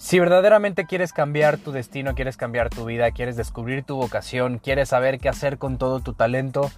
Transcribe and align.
Si 0.00 0.18
verdaderamente 0.18 0.86
quieres 0.86 1.12
cambiar 1.12 1.58
tu 1.58 1.72
destino, 1.72 2.14
quieres 2.14 2.38
cambiar 2.38 2.70
tu 2.70 2.86
vida, 2.86 3.10
quieres 3.10 3.36
descubrir 3.36 3.84
tu 3.84 3.96
vocación, 3.96 4.58
quieres 4.58 4.88
saber 4.88 5.18
qué 5.18 5.28
hacer 5.28 5.58
con 5.58 5.76
todo 5.76 6.00
tu 6.00 6.14
talento, 6.14 6.70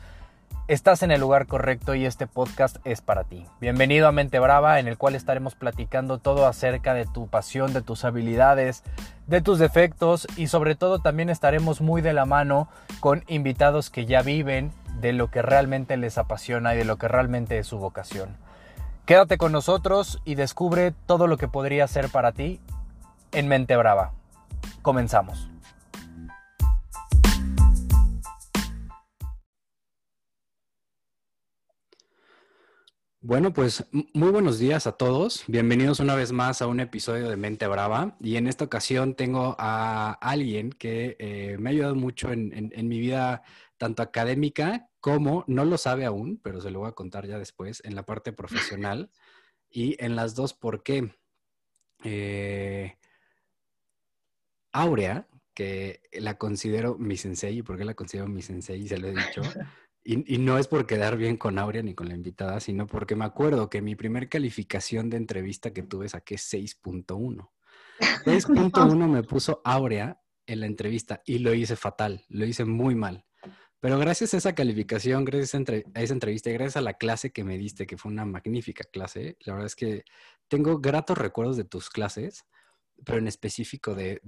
estás 0.67 1.05
en 1.05 1.12
el 1.12 1.21
lugar 1.21 1.46
correcto 1.46 1.95
y 1.95 2.05
este 2.05 2.27
podcast 2.27 2.79
es 2.85 3.00
para 3.00 3.23
ti. 3.23 3.46
Bienvenido 3.61 4.09
a 4.09 4.12
Mente 4.12 4.41
Brava, 4.41 4.80
en 4.80 4.89
el 4.89 4.98
cual 4.98 5.14
estaremos 5.14 5.55
platicando 5.55 6.19
todo 6.19 6.48
acerca 6.48 6.95
de 6.95 7.07
tu 7.07 7.29
pasión, 7.29 7.73
de 7.73 7.80
tus 7.80 8.05
habilidades, 8.05 8.82
de 9.29 9.41
tus 9.41 9.61
defectos 9.61 10.27
y 10.36 10.48
sobre 10.48 10.75
todo 10.75 10.98
también 10.98 11.30
estaremos 11.30 11.80
muy 11.80 12.02
de 12.02 12.14
la 12.14 12.27
mano 12.27 12.68
con 12.98 13.23
invitados 13.29 13.89
que 13.89 14.04
ya 14.04 14.23
viven 14.23 14.73
de 15.00 15.12
lo 15.12 15.30
que 15.30 15.43
realmente 15.43 15.96
les 15.96 16.18
apasiona 16.18 16.75
y 16.75 16.79
de 16.79 16.84
lo 16.84 16.96
que 16.96 17.07
realmente 17.07 17.57
es 17.59 17.68
su 17.68 17.79
vocación. 17.79 18.36
Quédate 19.07 19.39
con 19.39 19.52
nosotros 19.52 20.20
y 20.25 20.34
descubre 20.34 20.93
todo 21.07 21.29
lo 21.29 21.36
que 21.36 21.46
podría 21.46 21.86
ser 21.86 22.09
para 22.09 22.33
ti 22.33 22.61
en 23.32 23.48
Mente 23.48 23.77
Brava. 23.77 24.12
Comenzamos. 24.82 25.48
Bueno, 33.24 33.52
pues 33.52 33.86
muy 33.92 34.30
buenos 34.30 34.58
días 34.58 34.88
a 34.88 34.92
todos. 34.92 35.45
Bienvenidos 35.46 36.00
una 36.00 36.16
vez 36.16 36.32
más 36.32 36.60
a 36.60 36.66
un 36.66 36.80
episodio 36.80 37.30
de 37.30 37.36
Mente 37.36 37.68
Brava. 37.68 38.16
Y 38.20 38.36
en 38.36 38.48
esta 38.48 38.64
ocasión 38.64 39.14
tengo 39.14 39.55
a 39.60 40.12
alguien 40.20 40.70
que 40.70 41.16
eh, 41.20 41.56
me 41.58 41.70
ha 41.70 41.72
ayudado 41.72 41.94
mucho 41.94 42.33
en, 42.33 42.88
mi 42.88 42.98
vida, 42.98 43.44
tanto 43.78 44.02
académica 44.02 44.91
como, 44.98 45.44
no 45.46 45.64
lo 45.64 45.78
sabe 45.78 46.05
aún, 46.05 46.41
pero 46.42 46.60
se 46.60 46.72
lo 46.72 46.80
voy 46.80 46.88
a 46.88 46.92
contar 46.92 47.28
ya 47.28 47.38
después, 47.38 47.80
en 47.84 47.94
la 47.94 48.05
parte 48.05 48.33
profesional. 48.33 49.10
y 49.70 49.96
en 50.05 50.16
las 50.16 50.34
dos, 50.34 50.52
¿por 50.52 50.83
qué? 50.83 51.14
Eh, 52.05 52.96
Aurea, 54.73 55.28
que 55.55 56.01
la 56.12 56.39
considero 56.39 56.97
mi 56.98 57.17
sensei, 57.17 57.59
¿y 57.59 57.62
por 57.62 57.77
qué 57.77 57.84
la 57.84 57.95
considero 57.95 58.28
mi 58.28 58.42
sensei? 58.42 58.87
Se 58.89 58.98
lo 58.98 59.09
he 59.09 59.12
dicho. 59.12 59.42
Y, 60.05 60.39
no 60.39 60.59
es 60.59 60.67
por 60.67 60.84
quedar 60.84 61.17
bien 61.17 61.37
con 61.37 61.61
Aurea 61.61 61.81
ni 61.81 61.95
con 61.95 62.09
la 62.09 62.14
invitada, 62.14 62.59
sino 62.59 62.89
porque 62.89 63.14
me 63.14 63.25
acuerdo 63.25 63.70
que 63.70 63.81
mi 63.81 63.95
primer 63.95 64.29
calificación 64.29 65.09
de 65.09 65.17
entrevista 65.17 65.73
que 65.73 65.84
tuve 65.84 66.09
saqué 66.09 66.34
6.1. 66.34 67.48
6.1 68.01 69.09
me 69.09 69.23
puso 69.23 69.61
Aurea 69.64 70.20
en 70.47 70.59
la 70.59 70.67
entrevista 70.67 71.23
y 71.25 71.39
lo 71.39 71.55
hice 71.55 71.77
fatal, 71.77 72.25
lo 72.29 72.45
hice 72.45 72.64
muy 72.64 72.97
mal. 72.97 73.25
Pero 73.79 73.98
gracias 73.98 74.34
a 74.34 74.39
esa 74.39 74.55
calificación, 74.57 75.25
gracias 75.25 75.55
a, 75.55 76.01
esa 76.01 76.14
entrevista 76.14 76.51
y 76.51 76.55
gracias 76.55 76.79
a 76.79 76.83
la 76.83 76.95
clase 76.95 77.31
que 77.31 77.45
me 77.45 77.57
diste, 77.57 77.86
que 77.86 77.97
fue 77.97 78.11
una 78.11 78.25
magnífica 78.25 78.83
clase, 78.84 79.36
la 79.41 79.53
verdad 79.53 79.67
es 79.67 79.77
que 79.77 80.05
tengo 80.48 80.81
gratos 80.81 81.17
recuerdos 81.17 81.57
de 81.57 81.64
tus 81.64 81.91
clases 81.91 82.45
pero 83.05 83.19
en 83.19 83.28
específico 83.28 83.95
de, 83.95 84.20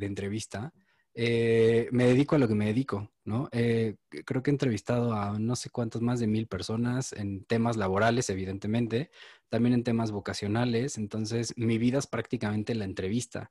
entrevista, 0.00 0.72
eh, 1.14 1.88
me 1.92 2.06
dedico 2.06 2.36
a 2.36 2.38
lo 2.38 2.48
que 2.48 2.54
me 2.54 2.66
dedico, 2.66 3.10
¿no? 3.24 3.48
Eh, 3.52 3.96
creo 4.24 4.42
que 4.42 4.50
he 4.50 4.54
entrevistado 4.54 5.12
a 5.12 5.38
no 5.38 5.56
sé 5.56 5.70
cuántas 5.70 6.00
más 6.00 6.20
de 6.20 6.26
mil 6.26 6.46
personas 6.46 7.12
en 7.12 7.44
temas 7.44 7.76
laborales, 7.76 8.30
evidentemente, 8.30 9.10
también 9.48 9.74
en 9.74 9.84
temas 9.84 10.10
vocacionales, 10.10 10.96
entonces 10.96 11.52
mi 11.56 11.78
vida 11.78 11.98
es 11.98 12.06
prácticamente 12.06 12.74
la 12.74 12.84
entrevista 12.84 13.50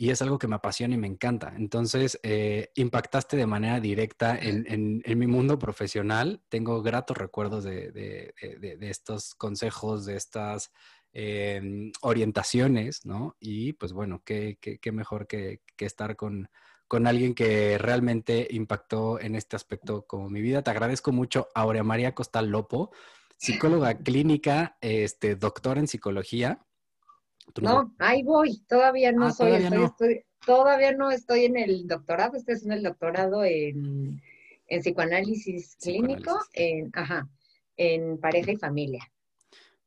y 0.00 0.10
es 0.10 0.22
algo 0.22 0.38
que 0.38 0.46
me 0.46 0.54
apasiona 0.54 0.94
y 0.94 0.98
me 0.98 1.08
encanta. 1.08 1.52
Entonces, 1.56 2.20
eh, 2.22 2.70
impactaste 2.76 3.36
de 3.36 3.46
manera 3.46 3.80
directa 3.80 4.38
en, 4.40 5.02
mi 5.04 5.26
mundo 5.26 5.58
profesional. 5.58 6.40
Tengo 6.48 6.82
gratos 6.82 7.16
recuerdos 7.16 7.64
de 7.64 8.32
estos 8.80 9.34
consejos, 9.34 10.06
de 10.06 10.16
estas 10.16 10.70
Em, 11.20 11.90
orientaciones, 12.02 13.04
¿no? 13.04 13.34
Y 13.40 13.72
pues 13.72 13.92
bueno, 13.92 14.22
qué, 14.24 14.56
qué, 14.60 14.92
mejor 14.92 15.26
que, 15.26 15.62
estar 15.76 16.14
con, 16.14 16.48
con 16.86 17.08
alguien 17.08 17.34
que 17.34 17.76
realmente 17.76 18.46
impactó 18.52 19.18
en 19.18 19.34
este 19.34 19.56
aspecto 19.56 20.06
como 20.06 20.30
mi 20.30 20.40
vida. 20.40 20.62
Te 20.62 20.70
agradezco 20.70 21.10
mucho, 21.10 21.48
Aurea 21.56 21.82
María 21.82 22.14
Costal 22.14 22.50
Lopo, 22.50 22.92
psicóloga 23.36 23.94
clínica, 24.04 24.78
este, 24.80 25.34
doctora 25.34 25.80
en 25.80 25.88
psicología. 25.88 26.64
No, 27.62 27.92
ahí 27.98 28.22
voy, 28.22 28.60
todavía 28.68 29.10
no 29.10 29.26
ah, 29.26 29.32
soy, 29.32 29.48
todavía, 29.48 29.70
no. 29.70 29.86
Estoy, 29.86 30.24
todavía 30.46 30.92
no 30.92 31.10
estoy 31.10 31.46
en 31.46 31.56
el 31.56 31.88
doctorado, 31.88 32.36
estoy 32.36 32.58
en 32.64 32.70
el 32.70 32.84
doctorado 32.84 33.42
en, 33.42 34.22
en 34.68 34.82
psicoanálisis 34.82 35.78
clínico, 35.82 36.38
En, 36.52 36.92
ajá, 36.94 37.28
en 37.76 38.20
pareja 38.20 38.52
y 38.52 38.56
familia. 38.56 39.10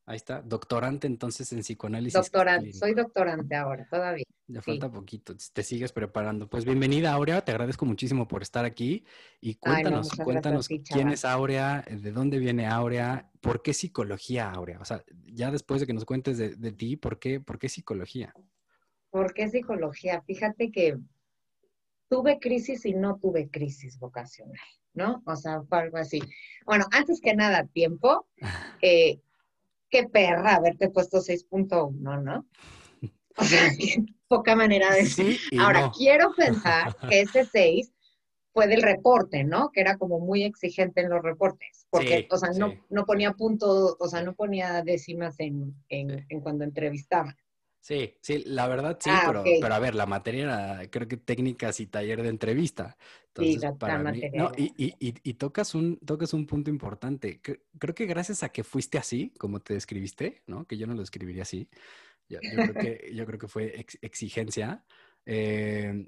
Ahí 0.05 0.15
está, 0.15 0.41
doctorante 0.41 1.05
entonces 1.05 1.51
en 1.53 1.59
psicoanálisis. 1.59 2.13
Doctorante, 2.13 2.73
soy 2.73 2.93
doctorante 2.95 3.55
ahora, 3.55 3.87
todavía. 3.89 4.25
Ya 4.47 4.61
falta 4.61 4.91
poquito, 4.91 5.35
te 5.53 5.63
sigues 5.63 5.93
preparando. 5.93 6.49
Pues 6.49 6.65
bienvenida 6.65 7.13
Aurea, 7.13 7.45
te 7.45 7.51
agradezco 7.51 7.85
muchísimo 7.85 8.27
por 8.27 8.41
estar 8.41 8.65
aquí 8.65 9.05
y 9.39 9.55
cuéntanos, 9.55 10.09
cuéntanos 10.23 10.67
quién 10.67 11.09
es 11.09 11.23
Aurea, 11.23 11.85
de 11.89 12.11
dónde 12.11 12.39
viene 12.39 12.65
Aurea, 12.65 13.29
por 13.39 13.61
qué 13.61 13.73
psicología 13.73 14.51
Aurea. 14.51 14.79
O 14.79 14.85
sea, 14.85 15.03
ya 15.23 15.51
después 15.51 15.79
de 15.79 15.87
que 15.87 15.93
nos 15.93 16.03
cuentes 16.03 16.37
de, 16.37 16.71
ti, 16.71 16.97
¿por 16.97 17.19
qué, 17.19 17.39
¿por 17.39 17.59
qué 17.59 17.69
psicología? 17.69 18.33
¿Por 19.11 19.33
qué 19.33 19.49
psicología? 19.49 20.21
Fíjate 20.23 20.71
que 20.71 20.97
tuve 22.09 22.39
crisis 22.39 22.85
y 22.85 22.93
no 22.93 23.19
tuve 23.19 23.49
crisis 23.49 23.99
vocacional, 23.99 24.57
¿no? 24.93 25.21
O 25.25 25.35
sea, 25.35 25.61
fue 25.61 25.79
algo 25.79 25.97
así. 25.97 26.19
Bueno, 26.65 26.85
antes 26.91 27.21
que 27.21 27.35
nada, 27.35 27.65
tiempo. 27.67 28.27
Eh, 28.83 29.21
qué 29.91 30.07
perra 30.07 30.55
haberte 30.55 30.89
puesto 30.89 31.19
6.1, 31.19 32.23
¿no? 32.23 32.47
O 33.37 33.43
sea, 33.43 33.69
poca 34.27 34.55
manera 34.55 34.91
de 34.93 35.03
decir. 35.03 35.37
Ahora, 35.59 35.91
quiero 35.95 36.33
pensar 36.35 36.95
que 37.07 37.21
ese 37.21 37.45
6 37.45 37.91
fue 38.53 38.67
del 38.67 38.81
reporte, 38.81 39.43
¿no? 39.43 39.69
Que 39.71 39.81
era 39.81 39.97
como 39.97 40.19
muy 40.19 40.43
exigente 40.43 41.01
en 41.01 41.09
los 41.09 41.21
reportes, 41.21 41.85
porque, 41.89 42.27
o 42.31 42.37
sea, 42.37 42.49
no, 42.57 42.73
no 42.89 43.05
ponía 43.05 43.33
puntos, 43.33 43.95
o 43.99 44.07
sea, 44.07 44.23
no 44.23 44.33
ponía 44.33 44.81
décimas 44.83 45.39
en, 45.39 45.73
en, 45.89 46.25
en 46.27 46.41
cuando 46.41 46.63
entrevistaba. 46.63 47.35
Sí, 47.81 48.15
sí, 48.21 48.43
la 48.45 48.67
verdad 48.67 48.99
sí, 49.01 49.09
ah, 49.11 49.23
pero, 49.25 49.43
pero 49.43 49.73
a 49.73 49.79
ver, 49.79 49.95
la 49.95 50.05
materia 50.05 50.43
era, 50.43 50.91
creo 50.91 51.07
que 51.07 51.17
técnicas 51.17 51.79
y 51.79 51.87
taller 51.87 52.21
de 52.21 52.29
entrevista. 52.29 52.95
Entonces, 53.29 53.59
sí, 53.59 53.67
para 53.79 53.97
mí, 53.97 54.21
no, 54.35 54.51
y, 54.55 54.71
y, 54.77 54.93
y, 54.99 55.33
tocas, 55.33 55.73
un, 55.73 55.97
tocas 55.97 56.33
un 56.33 56.45
punto 56.45 56.69
importante. 56.69 57.41
Creo 57.41 57.95
que 57.95 58.05
gracias 58.05 58.43
a 58.43 58.49
que 58.49 58.63
fuiste 58.63 58.99
así, 58.99 59.33
como 59.39 59.61
te 59.61 59.73
describiste, 59.73 60.43
¿no? 60.45 60.67
Que 60.67 60.77
yo 60.77 60.85
no 60.85 60.93
lo 60.93 61.01
escribiría 61.01 61.41
así. 61.41 61.69
Yo, 62.29 62.37
creo, 62.39 62.73
que, 62.99 63.11
yo 63.15 63.25
creo 63.25 63.39
que 63.39 63.47
fue 63.47 63.83
exigencia. 64.01 64.85
Eh, 65.25 66.07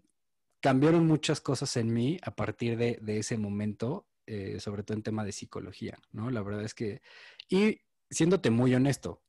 cambiaron 0.61 1.07
muchas 1.07 1.41
cosas 1.41 1.75
en 1.77 1.91
mí 1.91 2.19
a 2.21 2.35
partir 2.35 2.77
de, 2.77 2.99
de 3.01 3.17
ese 3.17 3.35
momento, 3.37 4.07
eh, 4.27 4.59
sobre 4.59 4.83
todo 4.83 4.95
en 4.95 5.03
tema 5.03 5.25
de 5.25 5.31
psicología, 5.31 5.97
¿no? 6.11 6.29
La 6.29 6.43
verdad 6.43 6.63
es 6.63 6.75
que, 6.75 7.01
y 7.49 7.81
siéndote 8.11 8.51
muy 8.51 8.75
honesto, 8.75 9.23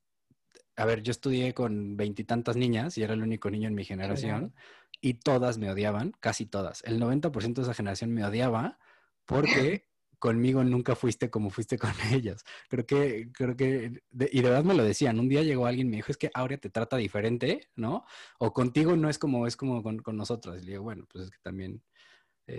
a 0.77 0.85
ver, 0.85 1.01
yo 1.01 1.11
estudié 1.11 1.53
con 1.53 1.95
veintitantas 1.95 2.57
niñas 2.57 2.97
y 2.97 3.03
era 3.03 3.13
el 3.13 3.23
único 3.23 3.49
niño 3.49 3.67
en 3.67 3.75
mi 3.75 3.85
generación 3.85 4.53
y 5.01 5.15
todas 5.15 5.57
me 5.57 5.69
odiaban, 5.69 6.11
casi 6.19 6.45
todas. 6.45 6.83
El 6.83 6.99
90% 6.99 7.53
de 7.53 7.61
esa 7.61 7.73
generación 7.73 8.11
me 8.13 8.25
odiaba 8.25 8.77
porque 9.25 9.87
conmigo 10.19 10.63
nunca 10.63 10.95
fuiste 10.95 11.29
como 11.29 11.49
fuiste 11.49 11.77
con 11.77 11.91
ellas. 12.11 12.43
Creo 12.69 12.85
que, 12.85 13.31
creo 13.31 13.55
que, 13.55 14.01
y 14.11 14.41
de 14.41 14.49
verdad 14.49 14.63
me 14.65 14.73
lo 14.73 14.83
decían. 14.83 15.19
Un 15.19 15.29
día 15.29 15.43
llegó 15.43 15.65
alguien 15.65 15.87
y 15.87 15.91
me 15.91 15.95
dijo, 15.97 16.11
es 16.11 16.17
que 16.17 16.31
Aurea 16.33 16.57
te 16.57 16.69
trata 16.69 16.97
diferente, 16.97 17.69
¿no? 17.75 18.05
O 18.39 18.51
contigo 18.53 18.95
no 18.97 19.09
es 19.09 19.17
como 19.17 19.47
es 19.47 19.55
como 19.55 19.81
con, 19.81 19.99
con 19.99 20.17
nosotras. 20.17 20.61
Y 20.61 20.65
le 20.65 20.71
digo, 20.73 20.83
bueno, 20.83 21.05
pues 21.09 21.25
es 21.25 21.31
que 21.31 21.37
también... 21.41 21.81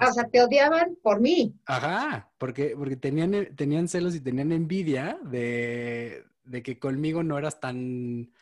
o 0.00 0.12
sea, 0.12 0.25
te 0.28 0.41
odiaban 0.41 0.97
por 1.03 1.21
mí. 1.21 1.54
Ajá, 1.66 2.33
porque, 2.38 2.75
porque 2.77 2.97
tenían, 2.97 3.54
tenían 3.54 3.88
celos 3.88 4.15
y 4.15 4.21
tenían 4.22 4.53
envidia 4.53 5.19
de, 5.25 6.25
de 6.46 6.62
que 6.62 6.78
conmigo 6.78 7.22
no 7.22 7.38
eras 7.38 7.60
tan 7.60 8.32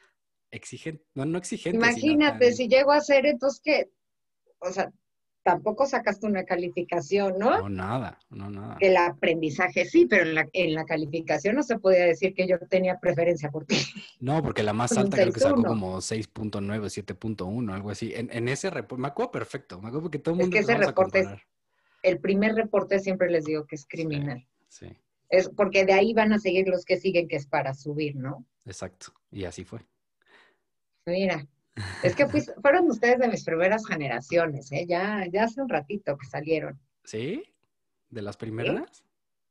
exigente, 0.50 1.04
no, 1.14 1.24
no 1.24 1.38
exigente. 1.38 1.76
Imagínate, 1.76 2.52
si 2.52 2.68
llego 2.68 2.92
a 2.92 3.00
ser, 3.00 3.26
entonces 3.26 3.60
que, 3.60 3.90
o 4.60 4.70
sea, 4.70 4.92
tampoco 5.42 5.86
sacaste 5.86 6.26
una 6.26 6.44
calificación, 6.44 7.38
¿no? 7.38 7.58
No, 7.58 7.68
nada, 7.68 8.18
no, 8.30 8.50
nada. 8.50 8.76
El 8.80 8.96
aprendizaje 8.96 9.84
sí, 9.84 10.06
pero 10.06 10.22
en 10.22 10.34
la, 10.34 10.48
en 10.52 10.74
la 10.74 10.84
calificación 10.84 11.56
no 11.56 11.62
se 11.62 11.78
podía 11.78 12.04
decir 12.06 12.34
que 12.34 12.48
yo 12.48 12.58
tenía 12.70 12.98
preferencia 12.98 13.50
por 13.50 13.66
ti. 13.66 13.76
No, 14.20 14.42
porque 14.42 14.62
la 14.62 14.72
más 14.72 14.96
alta 14.96 15.18
creo 15.18 15.32
que 15.32 15.40
sacó 15.40 15.62
como 15.62 15.98
6.9, 15.98 16.60
7.1, 16.60 17.74
algo 17.74 17.90
así. 17.90 18.12
En, 18.14 18.30
en 18.32 18.48
ese 18.48 18.70
reporte, 18.70 19.02
me 19.02 19.08
acuerdo 19.08 19.32
perfecto, 19.32 19.80
me 19.80 19.88
acuerdo 19.88 20.10
que 20.10 20.18
todo 20.18 20.34
el 20.34 20.40
mundo... 20.40 20.56
Es 20.56 20.66
que 20.66 20.72
ese 20.72 20.82
reporte 20.82 21.20
es, 21.20 21.28
el 22.02 22.20
primer 22.20 22.54
reporte 22.54 23.00
siempre 23.00 23.30
les 23.30 23.44
digo 23.44 23.66
que 23.66 23.76
es 23.76 23.86
criminal. 23.86 24.46
sí. 24.68 24.86
Es 25.28 25.48
porque 25.48 25.84
de 25.84 25.92
ahí 25.92 26.12
van 26.12 26.32
a 26.32 26.38
seguir 26.38 26.68
los 26.68 26.84
que 26.84 26.98
siguen, 26.98 27.28
que 27.28 27.36
es 27.36 27.46
para 27.46 27.74
subir, 27.74 28.16
¿no? 28.16 28.46
Exacto. 28.64 29.12
Y 29.30 29.44
así 29.44 29.64
fue. 29.64 29.80
Mira, 31.06 31.46
es 32.02 32.14
que 32.14 32.26
fueron 32.62 32.90
ustedes 32.90 33.18
de 33.18 33.28
mis 33.28 33.44
primeras 33.44 33.86
generaciones, 33.86 34.70
¿eh? 34.72 34.86
Ya, 34.86 35.26
ya 35.30 35.44
hace 35.44 35.60
un 35.60 35.68
ratito 35.68 36.16
que 36.16 36.26
salieron. 36.26 36.78
¿Sí? 37.04 37.42
¿De 38.08 38.22
las 38.22 38.36
primeras? 38.36 39.04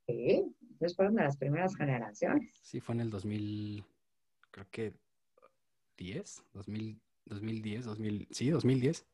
Sí, 0.08 0.46
sí. 0.80 0.96
fueron 0.96 1.16
de 1.16 1.24
las 1.24 1.38
primeras 1.38 1.76
generaciones. 1.76 2.60
Sí, 2.64 2.80
fue 2.80 2.96
en 2.96 3.02
el 3.02 3.10
2000, 3.10 3.84
creo 4.52 4.68
que 4.72 4.94
10, 5.98 6.44
2000, 6.54 7.02
2010, 7.26 7.86
2000, 7.86 8.28
sí, 8.31 8.50
2010. 8.50 9.06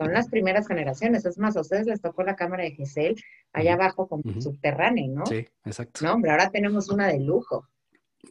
Son 0.00 0.14
las 0.14 0.28
primeras 0.28 0.66
generaciones. 0.66 1.26
Es 1.26 1.36
más, 1.36 1.56
a 1.58 1.60
ustedes 1.60 1.86
les 1.86 2.00
tocó 2.00 2.22
la 2.22 2.34
cámara 2.34 2.64
de 2.64 2.70
Gesell 2.70 3.16
allá 3.52 3.74
abajo 3.74 4.08
como 4.08 4.22
subterránea, 4.40 5.06
¿no? 5.08 5.26
Sí, 5.26 5.46
exacto. 5.64 6.04
No, 6.06 6.14
hombre, 6.14 6.30
ahora 6.30 6.50
tenemos 6.50 6.88
una 6.88 7.06
de 7.08 7.20
lujo. 7.20 7.68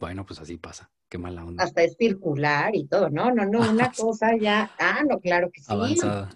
Bueno, 0.00 0.26
pues 0.26 0.40
así 0.40 0.56
pasa. 0.56 0.90
Qué 1.08 1.16
mala 1.16 1.44
onda. 1.44 1.62
Hasta 1.62 1.84
es 1.84 1.96
circular 1.96 2.74
y 2.74 2.86
todo. 2.86 3.08
No, 3.08 3.32
no, 3.32 3.46
no, 3.46 3.70
una 3.70 3.92
cosa 3.96 4.36
ya. 4.36 4.72
Ah, 4.80 5.02
no, 5.08 5.20
claro 5.20 5.50
que 5.52 5.60
sí. 5.60 5.72
Avanzada. 5.72 6.30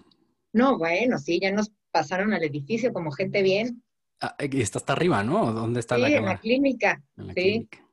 No, 0.53 0.77
bueno, 0.77 1.17
sí, 1.17 1.39
ya 1.41 1.51
nos 1.51 1.69
pasaron 1.91 2.33
al 2.33 2.43
edificio 2.43 2.93
como 2.93 3.11
gente 3.11 3.41
bien. 3.41 3.83
Ah, 4.21 4.37
y 4.39 4.61
está 4.61 4.79
hasta 4.79 4.93
arriba, 4.93 5.21
¿no? 5.21 5.51
¿Dónde 5.51 5.81
está 5.81 5.97
la 5.97 6.07
cámara? 6.07 6.19
en 6.19 6.25
la 6.25 6.37
clínica. 6.37 7.03
En 7.17 7.27
la 7.27 7.33
sí. 7.33 7.41
clínica. 7.41 7.87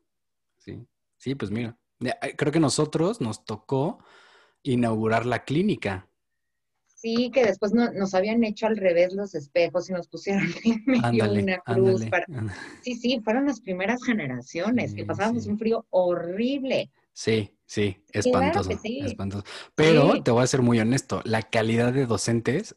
Sí. 0.58 0.86
Sí, 1.16 1.34
pues 1.34 1.50
mira. 1.50 1.76
Eh, 2.00 2.36
Creo 2.36 2.52
que 2.52 2.60
nosotros 2.60 3.20
nos 3.20 3.44
tocó 3.44 3.98
inaugurar 4.62 5.26
la 5.26 5.44
clínica. 5.44 6.08
Sí, 7.02 7.32
que 7.34 7.44
después 7.44 7.72
no, 7.72 7.90
nos 7.92 8.14
habían 8.14 8.44
hecho 8.44 8.68
al 8.68 8.76
revés 8.76 9.12
los 9.12 9.34
espejos 9.34 9.90
y 9.90 9.92
nos 9.92 10.06
pusieron 10.06 10.44
en 10.64 10.82
medio 10.86 11.02
Ándale, 11.04 11.42
una 11.42 11.58
cruz. 11.58 11.88
ándale. 12.02 12.10
para- 12.10 12.26
ándale. 12.28 12.58
Sí, 12.80 12.94
sí, 12.94 13.20
fueron 13.24 13.46
las 13.46 13.60
primeras 13.60 14.04
generaciones, 14.04 14.90
Sí, 14.92 14.96
que 14.98 15.04
pasábamos 15.04 15.42
sí. 15.44 15.50
un 15.50 15.58
frío 15.58 15.84
horrible. 15.90 16.92
Sí, 17.12 17.58
sí, 17.66 17.96
Claro 18.12 18.20
espantoso, 18.28 18.78
sí. 18.80 19.00
espantoso. 19.00 19.44
Pero 19.74 20.22
te 20.22 20.30
voy 20.30 20.44
a 20.44 20.46
ser 20.46 20.62
muy 20.62 20.78
honesto, 20.78 21.22
la 21.24 21.42
calidad 21.42 21.92
de 21.92 22.06
docentes 22.06 22.76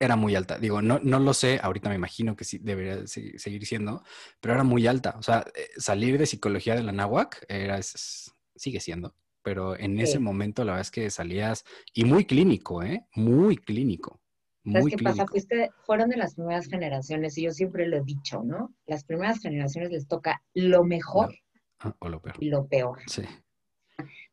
era 0.00 0.16
muy 0.16 0.34
alta. 0.34 0.58
Digo, 0.58 0.82
no, 0.82 0.98
no 1.02 1.20
lo 1.20 1.32
sé, 1.32 1.60
ahorita 1.62 1.90
me 1.90 1.94
imagino 1.94 2.34
que 2.34 2.44
sí 2.44 2.58
debería 2.58 3.06
se- 3.06 3.38
seguir 3.38 3.64
siendo, 3.66 4.02
pero 4.40 4.54
era 4.54 4.64
muy 4.64 4.86
alta. 4.88 5.14
O 5.18 5.22
sea, 5.22 5.44
eh, 5.54 5.68
salir 5.76 6.18
de 6.18 6.26
psicología 6.26 6.74
de 6.74 6.82
la 6.82 6.90
náhuac 6.92 7.44
era, 7.48 7.78
es- 7.78 8.34
sigue 8.56 8.80
siendo, 8.80 9.14
pero 9.42 9.78
en 9.78 9.98
ese 10.00 10.18
momento 10.18 10.64
la 10.64 10.72
verdad 10.72 10.82
es 10.82 10.90
que 10.90 11.10
salías, 11.10 11.64
y 11.94 12.04
muy 12.04 12.24
clínico, 12.24 12.82
¿eh? 12.82 13.06
Muy 13.14 13.56
clínico, 13.56 14.20
¿Sabes 14.64 14.82
muy 14.82 14.90
qué 14.92 14.98
pasa? 14.98 15.14
clínico. 15.24 15.30
Fuiste, 15.32 15.70
fueron 15.84 16.10
de 16.10 16.16
las 16.16 16.34
primeras 16.34 16.66
generaciones 16.66 17.36
y 17.38 17.42
yo 17.42 17.50
siempre 17.52 17.86
lo 17.86 17.96
he 17.98 18.02
dicho, 18.04 18.42
¿no? 18.44 18.74
Las 18.86 19.04
primeras 19.04 19.40
generaciones 19.40 19.90
les 19.90 20.06
toca 20.06 20.42
lo 20.54 20.84
mejor 20.84 21.34
Ah, 21.78 21.94
o 21.98 22.08
lo 22.10 22.20
peor. 22.20 22.36
y 22.40 22.50
lo 22.50 22.66
peor. 22.66 22.98
Sí, 23.06 23.22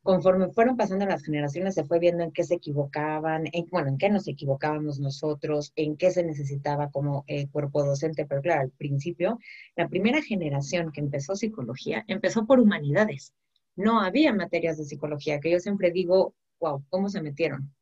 Conforme 0.02 0.48
fueron 0.52 0.76
pasando 0.76 1.04
las 1.04 1.22
generaciones, 1.22 1.74
se 1.74 1.84
fue 1.84 1.98
viendo 1.98 2.22
en 2.24 2.32
qué 2.32 2.42
se 2.44 2.54
equivocaban, 2.54 3.44
en, 3.52 3.66
bueno, 3.70 3.88
en 3.88 3.98
qué 3.98 4.08
nos 4.08 4.26
equivocábamos 4.26 4.98
nosotros, 5.00 5.72
en 5.76 5.96
qué 5.96 6.10
se 6.10 6.24
necesitaba 6.24 6.90
como 6.90 7.24
eh, 7.26 7.48
cuerpo 7.48 7.84
docente. 7.84 8.24
Pero 8.26 8.40
claro, 8.40 8.62
al 8.62 8.70
principio, 8.70 9.38
la 9.76 9.88
primera 9.88 10.22
generación 10.22 10.92
que 10.92 11.00
empezó 11.00 11.36
psicología 11.36 12.04
empezó 12.06 12.46
por 12.46 12.60
humanidades. 12.60 13.34
No 13.78 14.00
había 14.00 14.34
materias 14.34 14.76
de 14.76 14.84
psicología, 14.84 15.40
que 15.40 15.50
yo 15.52 15.60
siempre 15.60 15.90
digo, 15.90 16.34
wow, 16.60 16.84
¿cómo 16.90 17.08
se 17.08 17.22
metieron? 17.22 17.72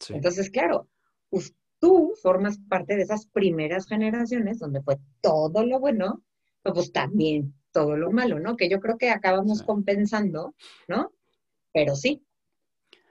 Sí, 0.00 0.14
Entonces, 0.14 0.50
claro, 0.50 0.88
tú 1.78 2.14
formas 2.22 2.58
parte 2.68 2.96
de 2.96 3.02
esas 3.02 3.26
primeras 3.26 3.86
generaciones 3.86 4.58
donde 4.58 4.82
fue 4.82 4.98
todo 5.20 5.64
lo 5.64 5.78
bueno, 5.78 6.22
pero 6.62 6.74
pues 6.74 6.90
también 6.90 7.54
todo 7.70 7.96
lo 7.96 8.10
malo, 8.10 8.40
¿no? 8.40 8.56
Que 8.56 8.68
yo 8.68 8.80
creo 8.80 8.96
que 8.96 9.10
acabamos 9.10 9.58
Sí. 9.58 9.64
compensando, 9.66 10.54
¿no? 10.88 11.12
Pero 11.72 11.94
sí, 11.94 12.25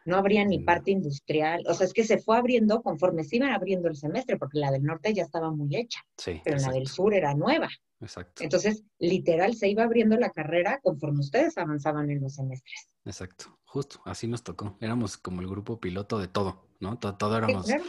no 0.05 0.17
habría 0.17 0.45
ni 0.45 0.59
parte 0.59 0.91
industrial, 0.91 1.63
o 1.67 1.73
sea, 1.73 1.85
es 1.85 1.93
que 1.93 2.03
se 2.03 2.17
fue 2.19 2.37
abriendo 2.37 2.81
conforme 2.81 3.23
se 3.23 3.35
iban 3.37 3.51
abriendo 3.51 3.87
el 3.89 3.95
semestre, 3.95 4.37
porque 4.37 4.59
la 4.59 4.71
del 4.71 4.83
norte 4.83 5.13
ya 5.13 5.23
estaba 5.23 5.51
muy 5.51 5.75
hecha, 5.75 5.99
sí, 6.17 6.41
pero 6.43 6.57
la 6.57 6.71
del 6.71 6.87
sur 6.87 7.13
era 7.13 7.33
nueva. 7.33 7.69
exacto, 7.99 8.43
Entonces, 8.43 8.83
literal, 8.99 9.55
se 9.55 9.67
iba 9.67 9.83
abriendo 9.83 10.15
la 10.17 10.29
carrera 10.29 10.79
conforme 10.83 11.19
ustedes 11.19 11.57
avanzaban 11.57 12.09
en 12.11 12.21
los 12.21 12.35
semestres. 12.35 12.89
exacto. 13.03 13.57
Justo, 13.65 13.99
así 14.05 14.25
nos 14.27 14.41
tocó. 14.41 14.77
Éramos 14.79 15.17
como 15.17 15.41
el 15.41 15.47
grupo 15.49 15.81
piloto 15.81 16.17
de 16.17 16.29
todo, 16.29 16.65
¿no? 16.79 16.97
To- 16.97 17.15
Todo, 17.15 17.31
Sí, 17.31 17.37
éramos, 17.43 17.65
claro. 17.65 17.83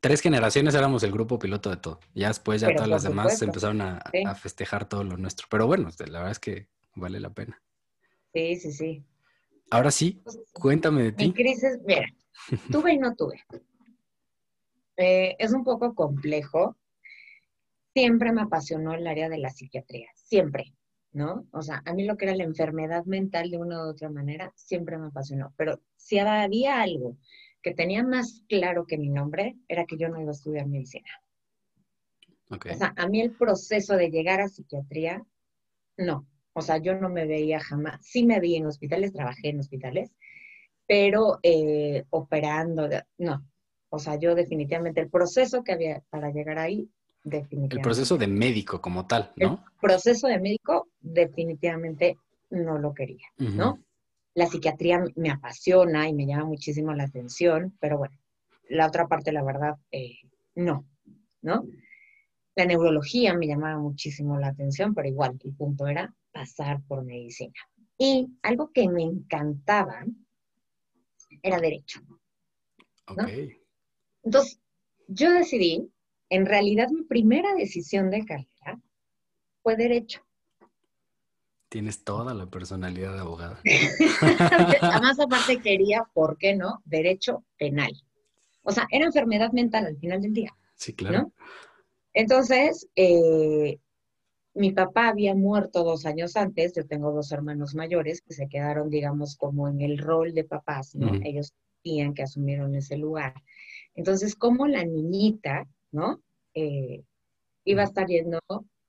tres 0.00 0.22
generaciones 0.22 0.74
éramos 0.74 1.02
el 1.02 1.12
grupo 1.12 1.38
piloto 1.38 1.68
de 1.68 1.76
todo. 1.76 2.00
Ya 2.14 2.28
después, 2.28 2.62
ya 2.62 2.68
Pero 2.68 2.76
todas 2.78 2.88
las 2.88 3.02
demás 3.02 3.42
empezaron 3.42 3.82
a, 3.82 4.02
Sí. 4.10 4.22
a 4.24 4.34
festejar 4.34 4.88
todo 4.88 5.04
lo 5.04 5.18
nuestro. 5.18 5.46
Pero 5.50 5.66
bueno, 5.66 5.90
la 5.98 6.06
verdad 6.20 6.30
es 6.30 6.38
que 6.38 6.68
vale 6.94 7.20
la 7.20 7.28
pena. 7.34 7.60
Sí, 8.32 8.56
sí, 8.56 8.72
sí. 8.72 9.04
Ahora 9.70 9.90
sí, 9.90 10.20
cuéntame 10.52 11.02
de 11.02 11.12
Mi 11.12 11.16
ti. 11.28 11.32
crisis, 11.32 11.78
mira, 11.84 12.06
tuve 12.72 12.94
y 12.94 12.98
no 12.98 13.14
tuve. 13.14 13.42
Eh, 14.96 15.36
es 15.38 15.52
un 15.52 15.64
poco 15.64 15.94
complejo. 15.94 16.76
Siempre 17.94 18.32
me 18.32 18.42
apasionó 18.42 18.94
el 18.94 19.06
área 19.06 19.28
de 19.28 19.38
la 19.38 19.50
psiquiatría, 19.50 20.08
siempre, 20.14 20.72
¿no? 21.12 21.46
O 21.52 21.62
sea, 21.62 21.82
a 21.84 21.92
mí 21.92 22.04
lo 22.04 22.16
que 22.16 22.26
era 22.26 22.36
la 22.36 22.44
enfermedad 22.44 23.04
mental 23.06 23.50
de 23.50 23.58
una 23.58 23.84
u 23.84 23.88
otra 23.90 24.08
manera, 24.08 24.52
siempre 24.54 24.98
me 24.98 25.08
apasionó. 25.08 25.52
Pero 25.56 25.80
si 25.96 26.18
había 26.18 26.80
algo 26.80 27.16
que 27.62 27.74
tenía 27.74 28.04
más 28.04 28.42
claro 28.48 28.86
que 28.86 28.98
mi 28.98 29.08
nombre, 29.08 29.56
era 29.68 29.84
que 29.84 29.96
yo 29.96 30.08
no 30.08 30.20
iba 30.20 30.30
a 30.30 30.32
estudiar 30.32 30.66
medicina. 30.66 31.08
Ok, 32.50 32.66
O 32.70 32.74
sea, 32.74 32.94
a 32.96 33.08
mí 33.08 33.20
el 33.20 33.32
proceso 33.32 33.96
de 33.96 34.10
llegar 34.10 34.40
a 34.40 34.48
psiquiatría, 34.48 35.22
no. 35.96 36.26
O 36.58 36.62
sea, 36.62 36.78
yo 36.78 36.96
no 36.96 37.08
me 37.08 37.24
veía 37.24 37.60
jamás. 37.60 38.04
Sí 38.04 38.26
me 38.26 38.40
vi 38.40 38.56
en 38.56 38.66
hospitales, 38.66 39.12
trabajé 39.12 39.50
en 39.50 39.60
hospitales, 39.60 40.10
pero 40.88 41.38
eh, 41.44 42.04
operando, 42.10 42.88
no. 43.18 43.46
O 43.90 43.98
sea, 44.00 44.16
yo 44.16 44.34
definitivamente, 44.34 45.00
el 45.00 45.08
proceso 45.08 45.62
que 45.62 45.72
había 45.72 46.02
para 46.10 46.30
llegar 46.32 46.58
ahí, 46.58 46.90
definitivamente. 47.22 47.76
el 47.76 47.82
proceso 47.82 48.18
de 48.18 48.26
médico 48.26 48.80
como 48.80 49.06
tal, 49.06 49.32
El 49.36 49.50
¿no? 49.50 49.64
proceso 49.80 50.26
de 50.26 50.40
médico, 50.40 50.88
definitivamente 51.00 52.18
no 52.50 52.76
lo 52.78 52.92
quería. 52.92 53.28
¿no? 53.38 53.78
La 54.34 54.46
psiquiatría 54.46 55.04
me 55.14 55.30
apasiona 55.30 56.08
y 56.08 56.12
me 56.12 56.26
llama 56.26 56.44
muchísimo 56.44 56.92
la 56.92 57.04
atención, 57.04 57.76
pero 57.78 57.98
bueno, 57.98 58.16
la 58.68 58.88
otra 58.88 59.06
parte, 59.06 59.30
la 59.30 59.44
verdad, 59.44 59.76
eh, 59.92 60.16
no, 60.56 60.84
¿no? 61.40 61.66
La 62.56 62.66
neurología 62.66 63.32
me 63.34 63.46
llamaba 63.46 63.78
muchísimo 63.78 64.38
la 64.40 64.48
atención, 64.48 64.92
pero 64.92 65.06
igual, 65.06 65.38
el 65.44 65.54
punto 65.54 65.86
era 65.86 66.12
pasar 66.38 66.80
por 66.86 67.04
medicina. 67.04 67.52
Y 67.98 68.28
algo 68.42 68.70
que 68.72 68.88
me 68.88 69.02
encantaba 69.02 70.04
era 71.42 71.58
derecho. 71.58 72.00
Ok, 73.08 73.22
Entonces, 74.22 74.60
yo 75.08 75.32
decidí, 75.32 75.90
en 76.30 76.46
realidad 76.46 76.90
mi 76.90 77.02
primera 77.02 77.54
decisión 77.54 78.10
de 78.10 78.24
carrera 78.24 78.80
fue 79.64 79.74
derecho. 79.76 80.20
tienes 81.68 82.04
toda 82.04 82.34
la 82.34 82.46
personalidad 82.46 83.14
de 83.14 83.20
abogada. 83.20 83.60
Además, 84.80 85.18
aparte 85.18 85.60
quería, 85.60 86.04
¿por 86.14 86.38
qué 86.38 86.54
no? 86.54 86.80
Derecho 86.84 87.44
penal. 87.58 87.90
O 88.62 88.70
sea, 88.70 88.86
era 88.90 89.06
enfermedad 89.06 89.50
mental 89.52 89.86
al 89.86 89.98
final 89.98 90.22
del 90.22 90.32
día, 90.34 90.54
Sí, 90.76 90.92
claro. 90.94 91.18
¿no? 91.18 91.32
Entonces, 92.14 92.88
eh, 92.96 93.78
mi 94.58 94.72
papá 94.72 95.08
había 95.08 95.34
muerto 95.34 95.84
dos 95.84 96.04
años 96.04 96.36
antes, 96.36 96.74
yo 96.74 96.86
tengo 96.86 97.12
dos 97.12 97.30
hermanos 97.32 97.74
mayores 97.74 98.20
que 98.20 98.34
se 98.34 98.48
quedaron, 98.48 98.90
digamos, 98.90 99.36
como 99.36 99.68
en 99.68 99.80
el 99.80 99.98
rol 99.98 100.34
de 100.34 100.44
papás, 100.44 100.94
¿no? 100.94 101.12
Ellos 101.24 101.54
tenían 101.82 102.12
que 102.12 102.22
asumieron 102.22 102.74
ese 102.74 102.96
lugar. 102.96 103.34
Entonces, 103.94 104.34
como 104.34 104.66
la 104.66 104.84
niñita, 104.84 105.66
¿no? 105.92 106.20
Eh, 106.54 107.02
iba 107.64 107.82
a 107.82 107.84
estar 107.84 108.06
yendo 108.06 108.40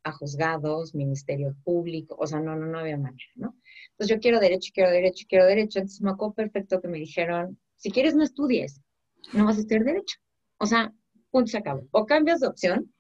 a 0.04 0.12
juzgados, 0.12 0.96
ministerio 0.96 1.56
público, 1.64 2.16
o 2.18 2.26
sea, 2.26 2.40
no, 2.40 2.56
no, 2.56 2.66
no 2.66 2.80
había 2.80 2.98
manera, 2.98 3.32
¿no? 3.36 3.56
Entonces 3.92 4.16
yo 4.16 4.20
quiero 4.20 4.40
derecho, 4.40 4.72
quiero 4.74 4.90
derecho, 4.90 5.26
quiero 5.28 5.46
derecho. 5.46 5.80
Entonces 5.80 6.02
me 6.02 6.12
acuerdo 6.12 6.34
perfecto 6.34 6.82
que 6.82 6.88
me 6.88 6.98
dijeron, 6.98 7.60
si 7.76 7.92
quieres 7.92 8.16
no 8.16 8.24
estudies, 8.24 8.82
no 9.34 9.46
vas 9.46 9.58
a 9.58 9.60
estudiar 9.62 9.84
derecho. 9.84 10.18
O 10.58 10.66
sea, 10.66 10.94
punto 11.32 11.52
se 11.52 11.58
acabó. 11.58 11.88
O 11.92 12.06
cambias 12.06 12.40
de 12.40 12.48
opción, 12.48 12.94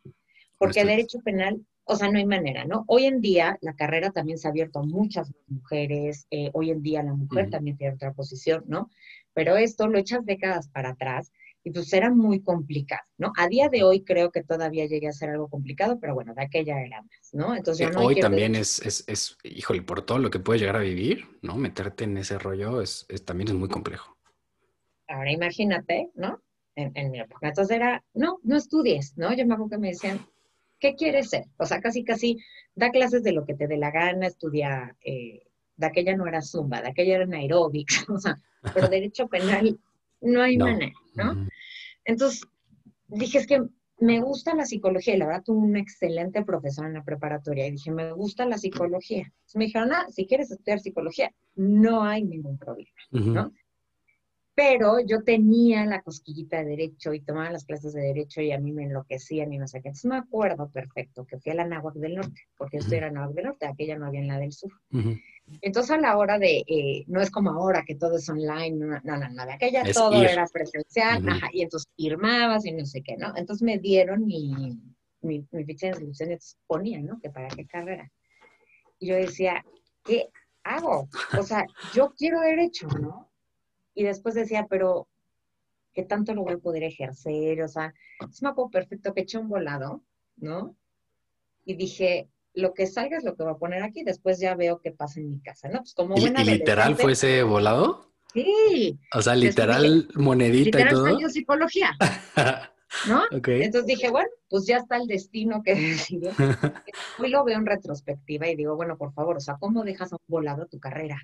porque 0.57 0.79
estudias. 0.79 0.97
derecho 0.97 1.19
penal, 1.23 1.65
o 1.89 1.95
sea, 1.95 2.11
no 2.11 2.17
hay 2.19 2.25
manera, 2.25 2.65
¿no? 2.65 2.85
Hoy 2.87 3.05
en 3.05 3.21
día 3.21 3.57
la 3.61 3.75
carrera 3.75 4.11
también 4.11 4.37
se 4.37 4.47
ha 4.47 4.51
abierto 4.51 4.79
a 4.79 4.83
muchas 4.83 5.31
mujeres, 5.47 6.27
eh, 6.31 6.49
hoy 6.53 6.71
en 6.71 6.81
día 6.83 7.03
la 7.03 7.13
mujer 7.13 7.49
también 7.49 7.77
tiene 7.77 7.95
otra 7.95 8.13
posición, 8.13 8.63
¿no? 8.67 8.89
Pero 9.33 9.57
esto 9.57 9.87
lo 9.87 9.97
echas 9.99 10.25
décadas 10.25 10.69
para 10.69 10.89
atrás 10.91 11.31
y 11.63 11.71
pues 11.71 11.91
era 11.93 12.09
muy 12.11 12.41
complicado, 12.41 13.01
¿no? 13.17 13.33
A 13.37 13.47
día 13.47 13.69
de 13.69 13.83
hoy 13.83 14.03
creo 14.03 14.31
que 14.31 14.43
todavía 14.43 14.85
llegue 14.87 15.07
a 15.07 15.11
ser 15.13 15.31
algo 15.31 15.49
complicado, 15.49 15.99
pero 15.99 16.13
bueno, 16.15 16.33
de 16.33 16.43
aquella 16.43 16.81
era 16.81 17.01
más, 17.01 17.29
¿no? 17.33 17.55
Entonces 17.55 17.89
Eh, 17.89 17.91
no 17.91 18.01
Hoy 18.03 18.15
también 18.17 18.55
es, 18.55 18.79
es, 18.85 19.03
es, 19.07 19.37
híjole, 19.43 19.81
por 19.81 20.01
todo 20.05 20.19
lo 20.19 20.29
que 20.29 20.39
puedes 20.39 20.61
llegar 20.61 20.75
a 20.77 20.79
vivir, 20.79 21.27
¿no? 21.41 21.55
Meterte 21.57 22.03
en 22.05 22.17
ese 22.17 22.37
rollo 22.39 22.81
es, 22.81 23.05
es- 23.09 23.25
también 23.25 23.49
es 23.49 23.55
muy 23.55 23.69
complejo. 23.69 24.17
Ahora 25.07 25.31
imagínate, 25.31 26.09
¿no? 26.15 26.41
En, 26.75 26.91
en 26.95 27.11
mi 27.11 27.19
época. 27.19 27.47
Entonces 27.49 27.75
era, 27.75 28.03
no, 28.13 28.39
no 28.43 28.55
estudies, 28.55 29.17
¿no? 29.17 29.33
Yo 29.33 29.45
me 29.45 29.53
acuerdo 29.55 29.71
que 29.71 29.77
me 29.79 29.89
decían, 29.89 30.25
¿qué 30.79 30.95
quieres 30.95 31.29
ser? 31.29 31.45
O 31.57 31.65
sea, 31.65 31.81
casi, 31.81 32.03
casi, 32.03 32.37
da 32.75 32.89
clases 32.91 33.23
de 33.23 33.31
lo 33.33 33.45
que 33.45 33.53
te 33.55 33.67
dé 33.67 33.77
la 33.77 33.91
gana, 33.91 34.27
estudia, 34.27 34.95
eh, 35.03 35.43
de 35.75 35.85
aquella 35.85 36.15
no 36.15 36.27
era 36.27 36.41
zumba, 36.41 36.81
de 36.81 36.89
aquella 36.89 37.15
era 37.17 37.37
aeróbics, 37.37 38.05
o 38.09 38.17
sea, 38.19 38.35
pero 38.73 38.87
derecho 38.89 39.27
penal 39.27 39.79
no 40.21 40.41
hay 40.41 40.57
No. 40.57 40.65
manera, 40.65 40.93
¿no? 41.15 41.47
Entonces, 42.05 42.41
dije, 43.07 43.37
es 43.39 43.47
que 43.47 43.61
me 44.01 44.21
gusta 44.21 44.55
la 44.55 44.65
psicología, 44.65 45.15
y 45.15 45.17
la 45.17 45.25
verdad 45.27 45.43
tuve 45.43 45.57
un 45.57 45.75
excelente 45.75 46.43
profesor 46.43 46.85
en 46.85 46.93
la 46.93 47.03
preparatoria, 47.03 47.67
y 47.67 47.71
dije, 47.71 47.91
me 47.91 48.13
gusta 48.13 48.45
la 48.45 48.57
psicología. 48.57 49.23
Entonces 49.25 49.55
me 49.55 49.65
dijeron, 49.65 49.91
ah, 49.93 50.05
si 50.09 50.25
quieres 50.25 50.49
estudiar 50.51 50.79
psicología, 50.79 51.31
no 51.55 52.03
hay 52.03 52.23
ningún 52.23 52.57
problema, 52.57 52.89
¿no? 53.11 53.51
Pero 54.59 54.99
yo 54.99 55.23
tenía 55.23 55.85
la 55.85 56.01
cosquillita 56.01 56.57
de 56.57 56.71
derecho 56.71 57.13
y 57.13 57.21
tomaba 57.21 57.49
las 57.49 57.63
clases 57.63 57.93
de 57.93 58.01
derecho 58.01 58.41
y 58.41 58.51
a 58.51 58.59
mí 58.59 58.73
me 58.73 58.83
enloquecían 58.83 59.53
y 59.53 59.57
no 59.57 59.69
sé 59.69 59.81
qué. 59.81 59.87
Entonces 59.87 60.09
me 60.09 60.17
acuerdo 60.17 60.69
perfecto 60.69 61.25
que 61.25 61.39
fui 61.39 61.53
a 61.53 61.55
la 61.55 61.65
Náhuac 61.65 61.95
del 61.95 62.15
Norte, 62.15 62.41
porque 62.57 62.75
yo 62.75 62.81
estoy 62.81 62.97
en 62.97 63.05
la 63.05 63.11
Náhuac 63.11 63.35
del 63.35 63.45
Norte, 63.45 63.67
aquella 63.67 63.97
no 63.97 64.07
había 64.07 64.19
en 64.19 64.27
la 64.27 64.37
del 64.37 64.51
Sur. 64.51 64.73
Entonces 65.61 65.91
a 65.91 65.97
la 65.97 66.17
hora 66.17 66.37
de, 66.37 66.65
eh, 66.67 67.05
no 67.07 67.21
es 67.21 67.31
como 67.31 67.51
ahora 67.51 67.85
que 67.87 67.95
todo 67.95 68.17
es 68.17 68.27
online, 68.27 68.71
no, 68.71 68.99
no, 69.01 69.29
no, 69.29 69.45
de 69.45 69.53
aquella 69.53 69.81
todo 69.93 70.21
era 70.21 70.45
presencial, 70.51 71.25
ajá, 71.29 71.49
y 71.53 71.61
entonces 71.61 71.89
firmabas 71.95 72.65
y 72.65 72.73
no 72.73 72.85
sé 72.85 73.01
qué, 73.01 73.15
¿no? 73.15 73.31
Entonces 73.37 73.63
me 73.63 73.77
dieron 73.77 74.25
mi, 74.25 74.77
mi, 75.21 75.47
mi 75.51 75.63
ficha 75.63 75.87
de 75.87 75.91
inscripción 75.91 76.33
y 76.33 76.37
ponía, 76.67 76.99
¿no? 76.99 77.17
Que 77.21 77.29
para 77.29 77.47
qué 77.47 77.65
carrera. 77.65 78.11
Y 78.99 79.07
yo 79.07 79.15
decía, 79.15 79.63
¿qué 80.03 80.27
hago? 80.65 81.07
O 81.39 81.43
sea, 81.43 81.65
yo 81.93 82.13
quiero 82.17 82.41
derecho, 82.41 82.89
¿no? 82.99 83.28
Y 83.99 84.03
después 84.03 84.33
decía, 84.33 84.65
pero 84.69 85.09
¿qué 85.91 86.03
tanto 86.03 86.33
lo 86.33 86.43
voy 86.43 86.53
a 86.53 86.57
poder 86.57 86.83
ejercer? 86.83 87.61
O 87.61 87.67
sea, 87.67 87.93
es 88.31 88.41
me 88.41 88.47
acuerdo 88.47 88.71
perfecto 88.71 89.13
que 89.13 89.23
eché 89.23 89.37
un 89.37 89.49
volado, 89.49 90.01
¿no? 90.37 90.73
Y 91.65 91.75
dije, 91.75 92.29
lo 92.53 92.73
que 92.73 92.87
salga 92.87 93.17
es 93.17 93.25
lo 93.25 93.35
que 93.35 93.43
voy 93.43 93.51
a 93.51 93.57
poner 93.57 93.83
aquí, 93.83 94.03
después 94.05 94.39
ya 94.39 94.55
veo 94.55 94.79
qué 94.79 94.93
pasa 94.93 95.19
en 95.19 95.29
mi 95.29 95.41
casa, 95.41 95.67
¿no? 95.67 95.79
Pues 95.79 95.93
como 95.93 96.15
buena 96.15 96.43
¿Y, 96.43 96.45
literal 96.45 96.95
fue 96.95 97.11
ese 97.11 97.43
volado? 97.43 98.09
Sí. 98.33 98.97
O 99.13 99.21
sea, 99.21 99.35
literal 99.35 100.07
monedita 100.15 100.79
y 100.79 100.87
todo. 100.87 101.29
psicología. 101.29 101.91
¿No? 103.05 103.23
Entonces 103.31 103.85
dije, 103.85 104.09
bueno, 104.11 104.29
pues 104.49 104.65
ya 104.65 104.77
está 104.77 104.95
el 104.95 105.07
destino 105.07 105.61
que 105.61 105.75
decidió. 105.75 106.31
Hoy 107.19 107.31
lo 107.31 107.43
veo 107.43 107.57
en 107.57 107.65
retrospectiva 107.65 108.47
y 108.47 108.55
digo, 108.55 108.77
bueno, 108.77 108.97
por 108.97 109.11
favor, 109.11 109.35
o 109.35 109.41
sea, 109.41 109.57
¿cómo 109.59 109.83
dejas 109.83 110.13
a 110.13 110.15
un 110.15 110.21
volado 110.25 110.67
tu 110.67 110.79
carrera? 110.79 111.21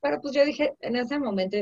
Pero 0.00 0.20
pues 0.20 0.34
yo 0.34 0.44
dije, 0.44 0.74
en 0.80 0.96
ese 0.96 1.18
momento, 1.18 1.56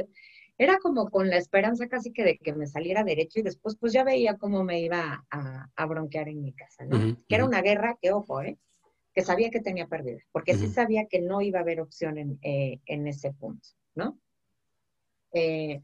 era 0.59 0.79
como 0.79 1.11
con 1.11 1.29
la 1.29 1.37
esperanza 1.37 1.89
casi 1.89 2.13
que 2.13 2.25
de 2.25 2.39
que 2.39 2.53
me 2.55 2.67
saliera 2.67 3.05
derecho 3.05 3.41
y 3.41 3.43
después 3.43 3.77
pues 3.79 3.93
ya 3.93 4.05
veía 4.05 4.37
cómo 4.37 4.65
me 4.65 4.81
iba 4.81 5.25
a, 5.31 5.87
bronquear 5.87 6.29
en 6.29 6.43
mi 6.43 6.53
casa, 6.53 6.85
¿no? 6.85 7.17
que 7.29 7.35
era 7.35 7.45
una 7.45 7.63
guerra 7.63 7.99
que, 8.01 8.13
ojo, 8.13 8.41
¿eh? 8.43 8.59
que 9.17 9.23
sabía 9.23 9.51
que 9.51 9.61
tenía 9.61 9.87
perdida, 9.87 10.21
porque 10.31 10.55
sí 10.55 10.69
sabía 10.69 11.07
que 11.07 11.23
no 11.23 11.41
iba 11.41 11.59
a 11.59 11.63
haber 11.63 11.81
opción 11.81 12.19
en, 12.19 12.39
eh, 12.43 12.81
ese 12.87 13.33
punto, 13.33 13.67
¿no? 13.95 14.19
Eh, 15.33 15.83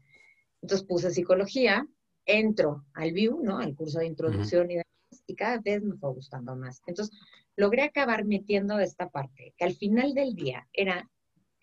entonces 0.61 0.87
puse 0.87 1.09
psicología, 1.09 1.87
entro 2.25 2.85
al 2.93 3.11
VIEW, 3.11 3.41
¿no? 3.43 3.57
Al 3.57 3.75
curso 3.75 3.97
de 3.97 4.05
introducción 4.05 4.69
y 4.69 4.75
demás, 4.75 5.23
y 5.25 5.35
cada 5.35 5.57
vez 5.57 5.81
me 5.81 5.97
fue 5.97 6.13
gustando 6.13 6.55
más. 6.55 6.81
Entonces 6.85 7.19
logré 7.55 7.81
acabar 7.81 8.23
metiendo 8.23 8.79
esta 8.79 9.09
parte, 9.09 9.55
que 9.57 9.65
al 9.65 9.73
final 9.73 10.13
del 10.13 10.35
día 10.35 10.67
era 10.71 11.09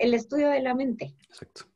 el 0.01 0.15
estudio 0.15 0.49
de 0.49 0.63
la 0.63 0.75
mente. 0.75 1.15
Exacto. 1.29 1.67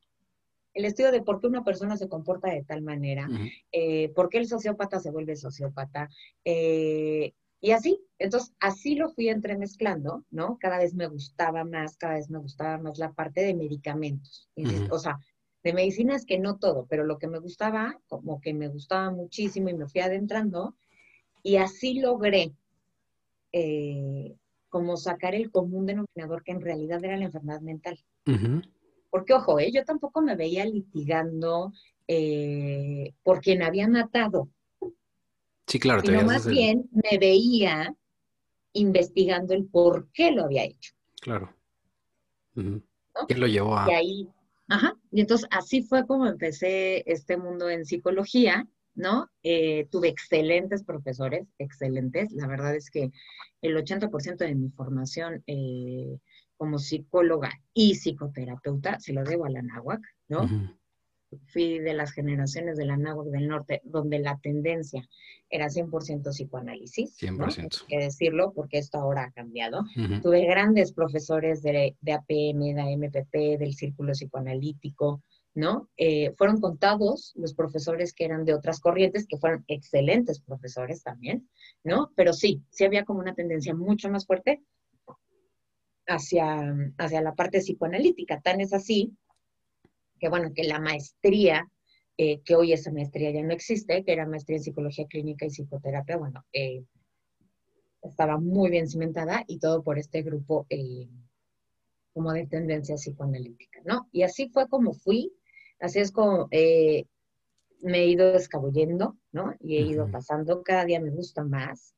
El 0.73 0.85
estudio 0.87 1.13
de 1.13 1.23
por 1.23 1.41
qué 1.41 1.47
una 1.47 1.63
persona 1.63 1.97
se 1.97 2.09
comporta 2.09 2.51
de 2.51 2.65
tal 2.65 2.83
manera, 2.83 3.29
eh, 3.71 4.09
por 4.09 4.29
qué 4.29 4.39
el 4.39 4.49
sociópata 4.49 4.99
se 4.99 5.13
vuelve 5.13 5.37
sociópata, 5.37 6.09
eh, 6.45 7.33
y 7.61 7.71
así. 7.71 7.99
Entonces, 8.19 8.53
así 8.61 8.95
lo 8.95 9.09
fui 9.11 9.29
entremezclando, 9.29 10.25
¿no? 10.31 10.59
Cada 10.59 10.79
vez 10.79 10.95
me 10.95 11.07
gustaba 11.07 11.65
más, 11.65 11.97
cada 11.97 12.15
vez 12.15 12.29
me 12.29 12.39
gustaba 12.39 12.77
más 12.79 12.99
la 12.99 13.13
parte 13.13 13.41
de 13.43 13.55
medicamentos. 13.55 14.51
O 14.91 14.99
sea, 14.99 15.19
de 15.63 15.73
medicina 15.73 16.17
es 16.17 16.27
que 16.27 16.39
no 16.39 16.59
todo, 16.59 16.87
pero 16.91 17.05
lo 17.05 17.19
que 17.19 17.29
me 17.29 17.39
gustaba, 17.39 17.99
como 18.07 18.41
que 18.41 18.53
me 18.53 18.69
gustaba 18.69 19.11
muchísimo 19.11 19.69
y 19.69 19.75
me 19.75 19.89
fui 19.89 20.01
adentrando, 20.01 20.77
y 21.43 21.57
así 21.57 22.01
logré 22.01 22.53
eh, 23.53 24.35
como 24.69 24.97
sacar 24.97 25.35
el 25.35 25.51
común 25.51 25.87
denominador 25.87 26.43
que 26.43 26.53
en 26.53 26.61
realidad 26.61 27.03
era 27.05 27.17
la 27.17 27.27
enfermedad 27.27 27.61
mental. 27.61 27.99
Porque, 29.11 29.35
ojo, 29.35 29.59
¿eh? 29.61 29.71
yo 29.73 29.85
tampoco 29.85 30.23
me 30.23 30.37
veía 30.37 30.65
litigando 30.65 31.73
eh, 32.09 33.13
por 33.23 33.41
quien 33.41 33.63
había 33.63 33.89
matado. 33.89 34.49
Sí, 35.67 35.79
claro. 35.79 36.03
Sino 36.03 36.23
más 36.23 36.47
bien 36.47 36.89
me 36.91 37.19
veía 37.19 37.95
investigando 38.73 39.55
el 39.55 39.67
por 39.67 40.11
qué 40.13 40.33
lo 40.33 40.45
había 40.45 40.65
hecho. 40.65 40.93
Claro. 41.21 41.55
¿Qué 42.55 43.35
lo 43.35 43.47
llevó 43.47 43.77
a...? 43.77 43.87
Y 43.91 43.95
ahí, 43.95 44.29
ajá. 44.69 44.97
Y 45.11 45.21
entonces 45.21 45.49
así 45.51 45.83
fue 45.83 46.07
como 46.07 46.27
empecé 46.27 47.03
este 47.11 47.37
mundo 47.37 47.69
en 47.71 47.85
psicología 47.85 48.69
¿no? 48.95 49.29
Eh, 49.43 49.87
tuve 49.91 50.09
excelentes 50.09 50.85
profesores, 50.85 51.47
excelentes. 51.59 52.33
La 52.33 52.47
verdad 52.47 52.75
es 52.75 52.91
que 52.91 53.11
el 53.61 53.77
80% 53.77 54.37
de 54.37 54.55
mi 54.55 54.71
formación 54.71 55.43
eh, 55.47 56.19
como 56.57 56.79
psicóloga 56.79 57.51
y 57.73 57.95
psicoterapeuta 57.95 58.99
se 59.01 59.13
lo 59.13 59.25
debo 59.25 59.47
a 59.47 59.51
la 59.51 59.63
náhuac, 59.63 60.01
¿no? 60.29 60.49
Fui 61.49 61.81
de 61.81 61.95
las 61.95 62.13
generaciones 62.13 62.77
de 62.77 62.85
la 62.85 62.97
náhuac 62.97 63.27
del 63.29 63.49
norte 63.49 63.81
donde 63.85 64.21
la 64.21 64.39
tendencia 64.39 65.09
era 65.51 65.67
100% 65.67 66.31
psicoanálisis. 66.31 67.17
100%. 67.19 67.83
Hay 67.83 67.87
que 67.89 68.05
decirlo 68.05 68.53
porque 68.53 68.79
esto 68.79 68.99
ahora 68.99 69.25
ha 69.25 69.33
cambiado. 69.33 69.85
Tuve 70.23 70.47
grandes 70.47 70.93
profesores 70.93 71.63
de, 71.63 71.97
de 72.01 72.13
APM, 72.13 72.75
de 72.75 72.81
AMPP, 72.81 73.59
del 73.59 73.75
círculo 73.75 74.13
psicoanalítico, 74.13 75.23
¿no? 75.55 75.89
Eh, 75.97 76.33
fueron 76.37 76.61
contados 76.61 77.33
los 77.37 77.55
profesores 77.55 78.13
que 78.13 78.25
eran 78.25 78.45
de 78.45 78.55
otras 78.55 78.81
corrientes, 78.81 79.27
que 79.27 79.39
fueron 79.39 79.65
excelentes 79.69 80.41
profesores 80.41 81.03
también, 81.03 81.49
¿no? 81.85 82.11
Pero 82.17 82.33
sí, 82.33 82.63
sí 82.71 82.85
había 82.85 83.05
como 83.05 83.21
una 83.21 83.35
tendencia 83.35 83.75
mucho 83.75 84.11
más 84.11 84.27
fuerte 84.27 84.63
hacia, 86.07 86.75
hacia 86.99 87.21
la 87.23 87.35
parte 87.35 87.59
psicoanalítica. 87.59 88.41
Tan 88.41 88.61
es 88.61 88.73
así 88.73 89.17
que, 90.19 90.29
bueno, 90.29 90.53
que 90.55 90.65
la 90.65 90.81
maestría, 90.81 91.71
eh, 92.17 92.41
que 92.43 92.55
hoy 92.55 92.73
esa 92.73 92.93
maestría 92.93 93.31
ya 93.31 93.43
no 93.43 93.53
existe, 93.53 94.05
que 94.05 94.13
era 94.13 94.27
maestría 94.27 94.59
en 94.59 94.65
psicología 94.65 95.07
clínica 95.07 95.47
y 95.47 95.51
psicoterapia, 95.51 96.17
bueno, 96.17 96.45
eh, 96.53 96.85
estaba 98.03 98.39
muy 98.39 98.71
bien 98.71 98.89
cimentada 98.89 99.45
y 99.47 99.59
todo 99.59 99.83
por 99.83 99.99
este 99.99 100.23
grupo 100.23 100.67
como 102.13 102.33
de 102.33 102.47
tendencia 102.47 102.97
psicoanalítica, 102.97 103.81
¿no? 103.85 104.09
Y 104.13 104.23
así 104.23 104.49
fue 104.51 104.69
como 104.69 104.93
fui 104.93 105.33
Así 105.85 105.99
es 105.99 106.13
como 106.13 106.49
eh, 106.51 107.05
me 107.83 107.99
he 107.99 108.07
ido 108.07 108.35
escabullendo, 108.35 109.19
¿no? 109.33 109.55
Y 109.61 109.77
he 109.77 109.81
ido 109.83 110.11
pasando, 110.11 110.63
cada 110.63 110.87
día 110.87 111.01
me 111.01 111.11
gusta 111.11 111.45
más. 111.45 111.95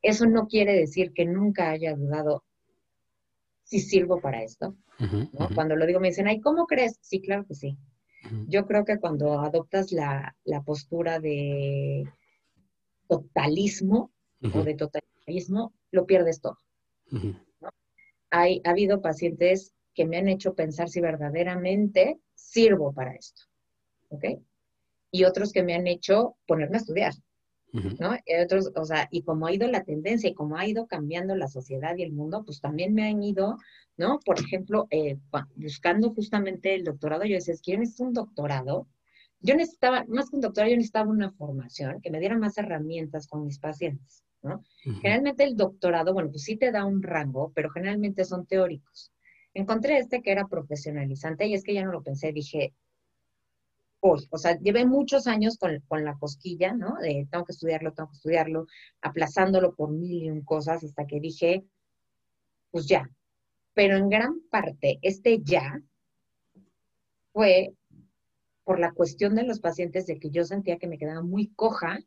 Eso 0.00 0.26
no 0.26 0.46
quiere 0.46 0.72
decir 0.74 1.12
que 1.12 1.26
nunca 1.26 1.70
haya 1.70 1.94
dudado 1.94 2.44
si 3.72 3.80
sirvo 3.80 4.20
para 4.20 4.42
esto. 4.42 4.76
¿no? 4.98 5.48
Cuando 5.54 5.76
lo 5.76 5.86
digo 5.86 5.98
me 5.98 6.08
dicen, 6.08 6.28
ay, 6.28 6.40
¿cómo 6.40 6.66
crees? 6.66 6.98
Sí, 7.00 7.22
claro 7.22 7.46
que 7.46 7.54
sí. 7.54 7.78
Yo 8.46 8.66
creo 8.66 8.84
que 8.84 8.98
cuando 8.98 9.40
adoptas 9.40 9.92
la, 9.92 10.36
postura 10.66 11.18
de 11.18 12.06
totalismo 13.08 14.12
o 14.42 14.62
de 14.62 14.74
totalitarismo, 14.74 15.72
lo 15.90 16.04
pierdes 16.04 16.40
todo. 16.42 16.58
Hay, 18.30 18.60
ha 18.64 18.70
habido 18.70 19.00
pacientes 19.00 19.72
que 19.94 20.04
me 20.04 20.18
han 20.18 20.28
hecho 20.28 20.54
pensar 20.54 20.90
si 20.90 21.00
verdaderamente 21.00 22.20
sirvo 22.34 22.92
para 22.92 23.14
esto. 23.14 23.42
¿Ok? 24.10 24.24
Y 25.10 25.24
otros 25.24 25.50
que 25.50 25.62
me 25.62 25.74
han 25.74 25.86
hecho 25.86 26.36
ponerme 26.46 26.76
a 26.76 26.80
estudiar. 26.80 27.14
¿No? 27.72 28.14
Y 28.26 28.34
otros, 28.42 28.70
o 28.76 28.84
sea, 28.84 29.08
y 29.10 29.22
como 29.22 29.46
ha 29.46 29.52
ido 29.52 29.66
la 29.66 29.84
tendencia 29.84 30.28
y 30.28 30.34
como 30.34 30.56
ha 30.56 30.66
ido 30.66 30.86
cambiando 30.86 31.34
la 31.34 31.48
sociedad 31.48 31.96
y 31.96 32.02
el 32.02 32.12
mundo, 32.12 32.44
pues 32.44 32.60
también 32.60 32.94
me 32.94 33.08
han 33.08 33.22
ido, 33.22 33.56
¿no? 33.96 34.20
Por 34.24 34.38
ejemplo, 34.38 34.86
eh, 34.90 35.18
buscando 35.56 36.12
justamente 36.12 36.74
el 36.74 36.84
doctorado, 36.84 37.24
yo 37.24 37.34
decía, 37.34 37.54
es 37.54 37.62
que 37.62 37.72
yo 37.72 37.78
necesito 37.78 38.04
un 38.04 38.12
doctorado. 38.12 38.88
Yo 39.40 39.56
necesitaba, 39.56 40.04
más 40.06 40.30
que 40.30 40.36
un 40.36 40.42
doctorado, 40.42 40.70
yo 40.70 40.76
necesitaba 40.76 41.10
una 41.10 41.32
formación 41.32 42.00
que 42.00 42.10
me 42.10 42.20
diera 42.20 42.38
más 42.38 42.56
herramientas 42.58 43.26
con 43.26 43.44
mis 43.44 43.58
pacientes, 43.58 44.22
¿no? 44.42 44.62
Generalmente 44.84 45.42
el 45.44 45.56
doctorado, 45.56 46.12
bueno, 46.12 46.30
pues 46.30 46.44
sí 46.44 46.56
te 46.56 46.70
da 46.70 46.84
un 46.84 47.02
rango, 47.02 47.52
pero 47.54 47.70
generalmente 47.70 48.24
son 48.24 48.46
teóricos. 48.46 49.12
Encontré 49.54 49.98
este 49.98 50.22
que 50.22 50.30
era 50.30 50.46
profesionalizante 50.46 51.46
y 51.46 51.54
es 51.54 51.64
que 51.64 51.74
ya 51.74 51.84
no 51.84 51.92
lo 51.92 52.02
pensé, 52.02 52.32
dije, 52.32 52.72
hoy, 54.04 54.26
o 54.30 54.38
sea, 54.38 54.58
llevé 54.58 54.84
muchos 54.84 55.28
años 55.28 55.56
con, 55.58 56.04
la 56.04 56.18
cosquilla, 56.18 56.74
¿no? 56.74 56.96
De 56.96 57.26
tengo 57.30 57.44
que 57.44 57.52
estudiarlo, 57.52 57.92
tengo 57.92 58.10
que 58.10 58.16
estudiarlo, 58.16 58.66
aplazándolo 59.00 59.74
por 59.74 59.90
mil 59.90 60.24
y 60.24 60.30
un 60.30 60.42
cosas 60.42 60.82
hasta 60.82 61.06
que 61.06 61.20
dije, 61.20 61.64
pues 62.72 62.86
ya. 62.86 63.08
Pero 63.74 63.96
en 63.96 64.08
gran 64.08 64.40
parte, 64.50 64.98
este 65.02 65.40
ya 65.42 65.80
fue 67.32 67.74
por 68.64 68.80
la 68.80 68.92
cuestión 68.92 69.36
de 69.36 69.44
los 69.44 69.60
pacientes 69.60 70.06
de 70.06 70.18
que 70.18 70.30
yo 70.30 70.44
sentía 70.44 70.78
que 70.78 70.88
me 70.88 70.98
quedaba 70.98 71.22
muy 71.22 71.48
coja 71.54 72.00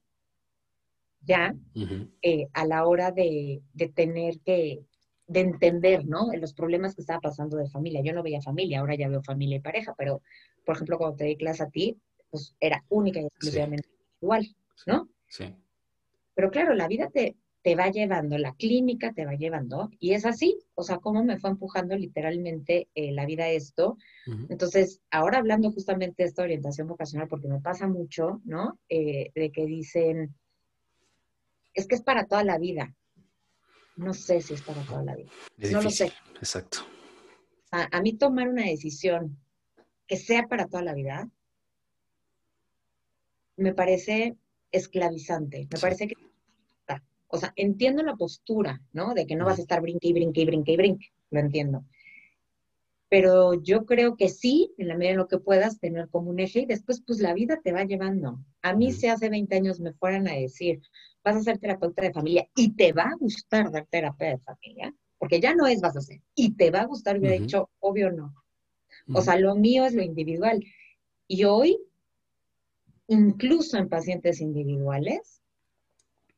ya 1.22 1.56
eh, 2.22 2.48
a 2.54 2.66
la 2.66 2.86
hora 2.86 3.12
de, 3.12 3.62
de 3.74 3.88
tener 3.88 4.42
que, 4.42 4.86
de 5.28 5.40
entender, 5.40 6.06
¿no? 6.06 6.32
Los 6.34 6.54
problemas 6.54 6.96
que 6.96 7.02
estaba 7.02 7.20
pasando 7.20 7.58
de 7.58 7.70
familia. 7.70 8.02
Yo 8.04 8.14
no 8.14 8.24
veía 8.24 8.42
familia, 8.42 8.80
ahora 8.80 8.96
ya 8.96 9.10
veo 9.10 9.24
familia 9.24 9.58
y 9.58 9.62
pareja, 9.62 9.94
pero, 9.98 10.22
por 10.66 10.76
ejemplo, 10.76 10.98
cuando 10.98 11.18
te 11.18 11.26
di 11.26 11.36
clase 11.36 11.64
a 11.64 11.70
ti, 11.70 11.98
pues 12.30 12.56
era 12.60 12.84
única 12.90 13.20
y 13.20 13.26
exclusivamente 13.26 13.90
igual, 14.22 14.48
¿no? 14.86 15.10
sí. 15.28 15.46
Pero 16.36 16.52
claro, 16.52 16.74
la 16.74 16.90
vida 16.90 17.10
te, 17.10 17.38
te 17.66 17.76
va 17.76 17.90
llevando, 17.90 18.38
la 18.38 18.54
clínica 18.54 19.14
te 19.14 19.26
va 19.26 19.34
llevando, 19.34 19.90
y 20.00 20.14
es 20.14 20.26
así, 20.26 20.60
o 20.76 20.84
sea, 20.84 20.98
cómo 20.98 21.24
me 21.24 21.40
fue 21.40 21.50
empujando 21.50 21.96
literalmente 21.96 22.90
eh, 22.94 23.12
la 23.12 23.26
vida 23.26 23.50
esto. 23.50 23.98
Entonces, 24.50 25.02
ahora 25.10 25.40
hablando 25.40 25.72
justamente 25.72 26.22
de 26.22 26.30
esta 26.30 26.44
orientación 26.44 26.88
vocacional, 26.88 27.28
porque 27.28 27.48
me 27.48 27.62
pasa 27.62 27.88
mucho, 27.88 28.42
¿no? 28.44 28.78
Eh, 28.88 29.32
de 29.34 29.52
que 29.52 29.66
dicen, 29.66 30.36
es 31.74 31.88
que 31.88 31.96
es 31.96 32.04
para 32.04 32.26
toda 32.26 32.44
la 32.44 32.60
vida. 32.60 32.94
No 33.96 34.14
sé 34.14 34.42
si 34.42 34.54
es 34.54 34.62
para 34.62 34.82
toda 34.84 35.04
la 35.04 35.16
vida. 35.16 35.30
no 35.72 35.82
lo 35.82 35.90
sé. 35.90 36.12
Exacto. 36.36 36.80
A, 37.72 38.02
mí 38.02 38.14
tomar 38.14 38.48
una 38.48 38.64
decisión 38.64 39.38
que 40.08 40.16
sea 40.16 40.48
para 40.48 40.68
toda 40.68 40.84
la 40.84 40.94
vida, 40.94 41.30
me 43.58 43.74
parece 43.74 44.38
esclavizante. 44.72 45.68
Me 45.72 45.80
parece 45.80 46.08
que 46.08 46.16
o 47.28 47.38
sea, 47.38 47.52
entiendo 47.58 48.02
la 48.02 48.16
postura, 48.16 48.82
¿no? 48.94 49.14
De 49.14 49.28
que 49.28 49.36
no 49.36 49.46
vas 49.46 49.60
a 49.60 49.62
estar 49.62 49.82
brinque 49.82 50.08
y 50.08 50.14
brinque 50.14 50.42
y 50.42 50.46
brinque 50.46 50.72
y 50.72 50.78
brinque, 50.78 51.08
lo 51.32 51.40
entiendo. 51.42 51.86
Pero 53.10 53.54
yo 53.62 53.86
creo 53.86 54.16
que 54.16 54.30
sí, 54.30 54.74
en 54.78 54.88
la 54.88 54.96
medida 54.96 55.12
en 55.12 55.18
lo 55.18 55.28
que 55.28 55.38
puedas, 55.38 55.80
tener 55.80 56.08
como 56.10 56.30
un 56.30 56.40
eje 56.40 56.62
y 56.62 56.66
después, 56.66 57.04
pues 57.06 57.20
la 57.20 57.34
vida 57.34 57.60
te 57.62 57.74
va 57.74 57.84
llevando. 57.84 58.40
A 58.62 58.74
mí, 58.74 58.94
si 58.94 59.08
hace 59.08 59.30
20 59.30 59.54
años 59.54 59.80
me 59.80 59.94
fueran 59.94 60.28
a 60.28 60.34
decir, 60.34 60.82
vas 61.26 61.36
a 61.36 61.42
ser 61.42 61.58
terapeuta 61.58 62.04
de 62.04 62.14
familia 62.14 62.48
y 62.56 62.74
te 62.74 62.94
va 62.94 63.04
a 63.04 63.16
gustar 63.20 63.72
dar 63.72 63.88
terapia 63.88 64.30
de 64.30 64.38
familia, 64.38 64.96
porque 65.18 65.42
ya 65.42 65.56
no 65.56 65.66
es 65.66 65.82
vas 65.82 65.98
a 65.98 66.02
ser, 66.02 66.22
y 66.36 66.52
te 66.52 66.70
va 66.70 66.82
a 66.82 66.86
gustar, 66.86 67.18
hubiera 67.18 67.36
dicho, 67.36 67.72
obvio 67.80 68.12
no. 68.12 68.34
O 69.14 69.22
sea, 69.22 69.38
lo 69.38 69.56
mío 69.56 69.86
es 69.86 69.94
lo 69.94 70.02
individual. 70.02 70.64
Y 71.28 71.44
hoy, 71.44 71.78
incluso 73.08 73.78
en 73.78 73.90
pacientes 73.90 74.42
individuales, 74.42 75.42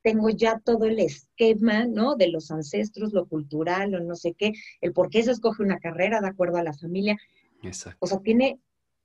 tengo 0.02 0.30
ya 0.30 0.60
todo 0.60 0.86
el 0.86 1.00
esquema, 1.00 1.86
¿no? 1.86 2.16
De 2.16 2.30
los 2.30 2.50
ancestros, 2.52 3.14
lo 3.14 3.28
cultural, 3.28 3.94
o 3.96 4.00
no 4.00 4.16
sé 4.16 4.34
qué, 4.34 4.54
el 4.82 4.94
por 4.94 5.10
qué 5.10 5.24
se 5.24 5.32
escoge 5.32 5.64
una 5.64 5.80
carrera 5.80 6.22
de 6.22 6.28
acuerdo 6.28 6.58
a 6.58 6.64
la 6.64 6.74
familia. 6.74 7.18
Exacto. 7.64 7.98
O 8.00 8.08
sea, 8.08 8.20
tiene 8.20 8.60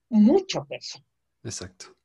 mucho 0.08 0.64
peso. 0.64 1.04
Exacto. 1.42 1.96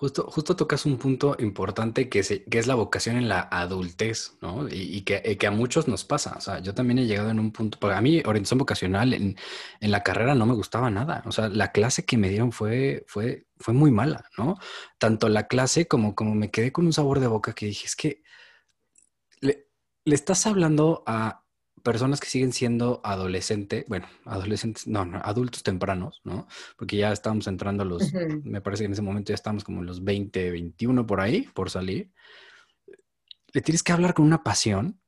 Justo, 0.00 0.24
justo 0.30 0.56
tocas 0.56 0.86
un 0.86 0.96
punto 0.96 1.36
importante 1.40 2.08
que, 2.08 2.22
que 2.22 2.58
es 2.58 2.66
la 2.66 2.74
vocación 2.74 3.16
en 3.18 3.28
la 3.28 3.40
adultez, 3.50 4.38
¿no? 4.40 4.66
Y, 4.66 5.02
que, 5.02 5.36
que, 5.36 5.46
a 5.46 5.50
muchos 5.50 5.88
nos 5.88 6.06
pasa. 6.06 6.36
O 6.38 6.40
sea, 6.40 6.58
yo 6.60 6.72
también 6.72 7.00
he 7.00 7.04
llegado 7.04 7.28
en 7.28 7.38
un 7.38 7.52
punto, 7.52 7.78
para 7.78 7.98
a 7.98 8.00
mí 8.00 8.22
orientación 8.24 8.56
vocacional 8.60 9.12
en, 9.12 9.36
en, 9.78 9.90
la 9.90 10.02
carrera 10.02 10.34
no 10.34 10.46
me 10.46 10.54
gustaba 10.54 10.90
nada. 10.90 11.22
O 11.26 11.32
sea, 11.32 11.50
la 11.50 11.70
clase 11.70 12.06
que 12.06 12.16
me 12.16 12.30
dieron 12.30 12.50
fue, 12.50 13.04
fue, 13.08 13.46
fue 13.58 13.74
muy 13.74 13.90
mala, 13.90 14.24
¿no? 14.38 14.56
Tanto 14.96 15.28
la 15.28 15.48
clase 15.48 15.86
como, 15.86 16.14
como 16.14 16.34
me 16.34 16.50
quedé 16.50 16.72
con 16.72 16.86
un 16.86 16.94
sabor 16.94 17.20
de 17.20 17.26
boca 17.26 17.52
que 17.52 17.66
dije, 17.66 17.84
es 17.86 17.94
que 17.94 18.22
le 19.42 20.14
estás 20.14 20.46
hablando 20.46 21.02
a 21.06 21.44
personas 21.82 22.20
que 22.20 22.28
siguen 22.28 22.52
siendo 22.52 23.00
adolescentes, 23.04 23.84
bueno, 23.88 24.06
adolescentes, 24.24 24.86
no, 24.86 25.04
no, 25.04 25.18
adultos 25.22 25.62
tempranos, 25.62 26.20
¿no? 26.24 26.46
Porque 26.76 26.96
ya 26.96 27.12
estamos 27.12 27.46
entrando 27.46 27.82
a 27.82 27.86
los, 27.86 28.12
me 28.44 28.60
parece 28.60 28.82
que 28.82 28.86
en 28.86 28.92
ese 28.92 29.02
momento 29.02 29.30
ya 29.30 29.34
estamos 29.34 29.64
como 29.64 29.80
en 29.80 29.86
los 29.86 30.04
20, 30.04 30.50
21 30.50 31.06
por 31.06 31.20
ahí, 31.20 31.48
por 31.54 31.70
salir. 31.70 32.10
Le 33.52 33.60
tienes 33.60 33.82
que 33.82 33.92
hablar 33.92 34.14
con 34.14 34.26
una 34.26 34.42
pasión 34.42 35.00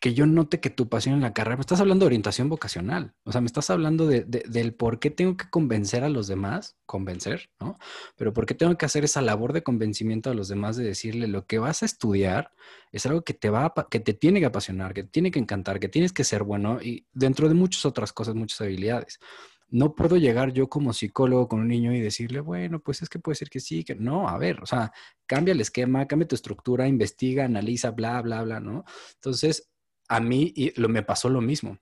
que 0.00 0.12
yo 0.12 0.26
note 0.26 0.60
que 0.60 0.70
tu 0.70 0.88
pasión 0.88 1.14
en 1.14 1.20
la 1.20 1.32
carrera, 1.32 1.56
me 1.56 1.60
estás 1.60 1.80
hablando 1.80 2.04
de 2.04 2.08
orientación 2.08 2.48
vocacional, 2.48 3.14
o 3.24 3.30
sea, 3.30 3.40
me 3.40 3.46
estás 3.46 3.70
hablando 3.70 4.06
de, 4.06 4.24
del 4.24 4.74
por 4.74 4.98
qué 4.98 5.10
tengo 5.10 5.36
que 5.36 5.48
convencer 5.48 6.02
a 6.02 6.08
los 6.08 6.26
demás, 6.26 6.76
convencer, 6.84 7.50
¿no? 7.60 7.78
Pero 8.16 8.32
por 8.32 8.46
qué 8.46 8.54
tengo 8.54 8.76
que 8.76 8.86
hacer 8.86 9.04
esa 9.04 9.22
labor 9.22 9.52
de 9.52 9.62
convencimiento 9.62 10.30
a 10.30 10.34
los 10.34 10.48
demás 10.48 10.76
de 10.76 10.84
decirle 10.84 11.28
lo 11.28 11.46
que 11.46 11.58
vas 11.58 11.82
a 11.82 11.86
estudiar 11.86 12.52
es 12.90 13.06
algo 13.06 13.22
que 13.22 13.34
te 13.34 13.50
va, 13.50 13.72
que 13.90 14.00
te 14.00 14.14
tiene 14.14 14.40
que 14.40 14.46
apasionar, 14.46 14.94
que 14.94 15.04
te 15.04 15.10
tiene 15.10 15.30
que 15.30 15.38
encantar, 15.38 15.78
que 15.78 15.88
tienes 15.88 16.12
que 16.12 16.24
ser 16.24 16.42
bueno 16.42 16.80
y 16.82 17.06
dentro 17.12 17.48
de 17.48 17.54
muchas 17.54 17.86
otras 17.86 18.12
cosas, 18.12 18.34
muchas 18.34 18.60
habilidades 18.60 19.20
no 19.68 19.94
puedo 19.94 20.16
llegar 20.16 20.52
yo 20.52 20.68
como 20.68 20.92
psicólogo 20.92 21.48
con 21.48 21.60
un 21.60 21.68
niño 21.68 21.92
y 21.92 22.00
decirle, 22.00 22.40
bueno, 22.40 22.80
pues 22.80 23.02
es 23.02 23.08
que 23.08 23.18
puede 23.18 23.36
ser 23.36 23.50
que 23.50 23.60
sí, 23.60 23.84
que 23.84 23.94
no, 23.94 24.28
a 24.28 24.38
ver, 24.38 24.62
o 24.62 24.66
sea, 24.66 24.92
cambia 25.26 25.52
el 25.52 25.60
esquema, 25.60 26.06
cambia 26.06 26.28
tu 26.28 26.34
estructura, 26.34 26.88
investiga, 26.88 27.44
analiza, 27.44 27.90
bla, 27.90 28.22
bla, 28.22 28.42
bla, 28.42 28.60
¿no? 28.60 28.84
Entonces, 29.14 29.70
a 30.08 30.20
mí 30.20 30.54
lo, 30.76 30.88
me 30.88 31.02
pasó 31.02 31.28
lo 31.28 31.40
mismo. 31.40 31.78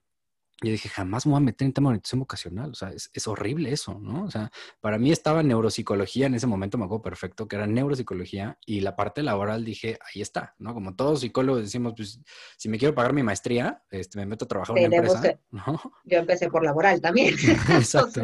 Yo 0.61 0.71
dije, 0.71 0.87
jamás 0.87 1.25
me 1.25 1.31
voy 1.31 1.37
a 1.37 1.41
meter 1.41 1.65
en 1.65 1.73
tema 1.73 1.89
de 1.89 1.93
orientación 1.93 2.19
vocacional. 2.19 2.71
O 2.71 2.75
sea, 2.75 2.89
es, 2.89 3.27
horrible 3.27 3.71
eso, 3.71 3.99
¿no? 3.99 4.23
O 4.23 4.31
sea, 4.31 4.51
para 4.79 4.97
mí 4.97 5.11
estaba 5.11 5.43
neuropsicología 5.43 6.27
en 6.27 6.35
ese 6.35 6.47
momento, 6.47 6.77
me 6.77 6.85
acuerdo 6.85 7.01
perfecto, 7.01 7.47
que 7.47 7.57
era 7.57 7.67
neuropsicología 7.67 8.57
y 8.65 8.79
la 8.79 8.95
parte 8.95 9.21
laboral 9.21 9.65
dije, 9.65 9.99
ahí 10.01 10.21
está, 10.21 10.55
¿no? 10.57 10.73
Como 10.73 10.95
todos 10.95 11.21
psicólogos 11.21 11.63
decimos, 11.63 11.93
pues, 11.97 12.21
si 12.57 12.69
me 12.69 12.77
quiero 12.77 12.95
pagar 12.95 13.11
mi 13.11 13.21
maestría, 13.21 13.83
este, 13.89 14.17
me 14.17 14.25
meto 14.25 14.45
a 14.45 14.47
trabajar 14.47 14.77
en 14.77 14.87
una 14.87 14.95
empresa, 14.95 15.39
¿no? 15.51 15.81
Yo 16.05 16.19
empecé 16.19 16.49
por 16.49 16.63
laboral 16.63 17.01
también. 17.01 17.35
Exacto. 17.69 18.21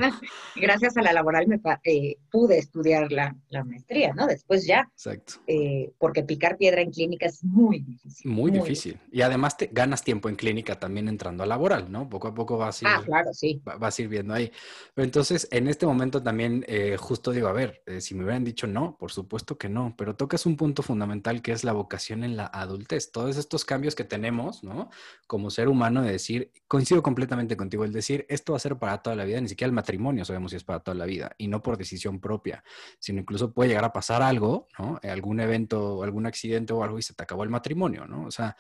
gracias 0.56 0.96
a 0.96 1.02
la 1.02 1.12
laboral 1.12 1.48
me 1.48 1.60
eh, 1.84 2.18
pude 2.32 2.58
estudiar 2.58 3.12
la, 3.12 3.36
maestría, 3.66 4.14
¿no? 4.14 4.26
Después 4.26 4.66
ya. 4.66 4.90
Exacto. 4.94 5.34
Eh, 5.48 5.92
porque 5.98 6.24
picar 6.24 6.58
piedra 6.58 6.82
en 6.82 6.92
clínica 6.92 7.26
es 7.26 7.44
muy 7.44 7.80
difícil. 7.82 8.32
Muy, 8.32 8.52
difícil. 8.52 9.00
Y 9.12 9.22
además 9.22 9.58
te 9.58 9.70
ganas 9.72 10.04
tiempo 10.04 10.30
en 10.30 10.36
clínica 10.36 10.80
también 10.80 11.08
entrando 11.08 11.44
a 11.44 11.46
laboral, 11.46 11.92
¿no? 11.92 12.10
Poco 12.22 12.28
a 12.28 12.34
poco 12.36 12.58
vas 12.58 12.82
a 12.82 12.86
ir, 12.86 12.96
ah, 12.96 13.02
claro, 13.04 13.34
sí. 13.34 13.62
vas 13.64 13.98
a 13.98 14.02
ir 14.02 14.08
viendo 14.08 14.34
ahí. 14.34 14.52
Pero 14.94 15.06
entonces, 15.06 15.48
en 15.52 15.68
este 15.68 15.86
momento 15.86 16.22
también, 16.22 16.64
eh, 16.68 16.96
justo 16.98 17.32
digo, 17.32 17.48
a 17.48 17.54
ver, 17.54 17.82
eh, 17.88 18.00
si 18.00 18.14
me 18.14 18.24
hubieran 18.24 18.44
dicho 18.44 18.68
no, 18.68 18.96
por 18.98 19.12
supuesto 19.12 19.58
que 19.58 19.70
no, 19.70 19.96
pero 19.98 20.16
tocas 20.16 20.46
un 20.46 20.56
punto 20.56 20.84
fundamental 20.84 21.42
que 21.42 21.52
es 21.52 21.64
la 21.64 21.74
vocación 21.74 22.24
en 22.24 22.38
la 22.38 22.46
adultez. 22.46 23.12
Todos 23.12 23.38
estos 23.38 23.66
cambios 23.66 23.96
que 23.96 24.04
tenemos, 24.04 24.64
¿no? 24.64 24.90
Como 25.26 25.50
ser 25.50 25.68
humano, 25.68 26.04
de 26.04 26.12
decir, 26.12 26.52
coincido 26.68 27.02
completamente 27.02 27.58
contigo, 27.58 27.84
el 27.84 27.92
decir, 27.92 28.26
esto 28.30 28.54
va 28.54 28.58
a 28.58 28.60
ser 28.60 28.78
para 28.78 29.02
toda 29.02 29.16
la 29.16 29.26
vida, 29.26 29.42
ni 29.42 29.50
siquiera 29.50 29.68
el 29.68 29.74
matrimonio 29.74 30.24
sabemos 30.24 30.52
si 30.52 30.58
es 30.58 30.64
para 30.64 30.80
toda 30.80 30.96
la 30.96 31.06
vida, 31.06 31.36
y 31.38 31.48
no 31.48 31.64
por 31.64 31.78
decisión 31.78 32.20
propia, 32.20 32.64
sino 33.00 33.20
incluso 33.20 33.52
puede 33.52 33.70
llegar 33.70 33.86
a 33.86 33.94
pasar 33.94 34.22
algo, 34.22 34.68
¿no? 34.78 35.00
Algún 35.04 35.40
evento, 35.40 36.04
algún 36.04 36.26
accidente 36.28 36.74
o 36.74 36.84
algo 36.84 37.00
y 37.00 37.02
se 37.02 37.14
te 37.14 37.24
acabó 37.24 37.44
el 37.44 37.50
matrimonio, 37.50 38.06
¿no? 38.06 38.26
O 38.26 38.32
sea, 38.32 38.56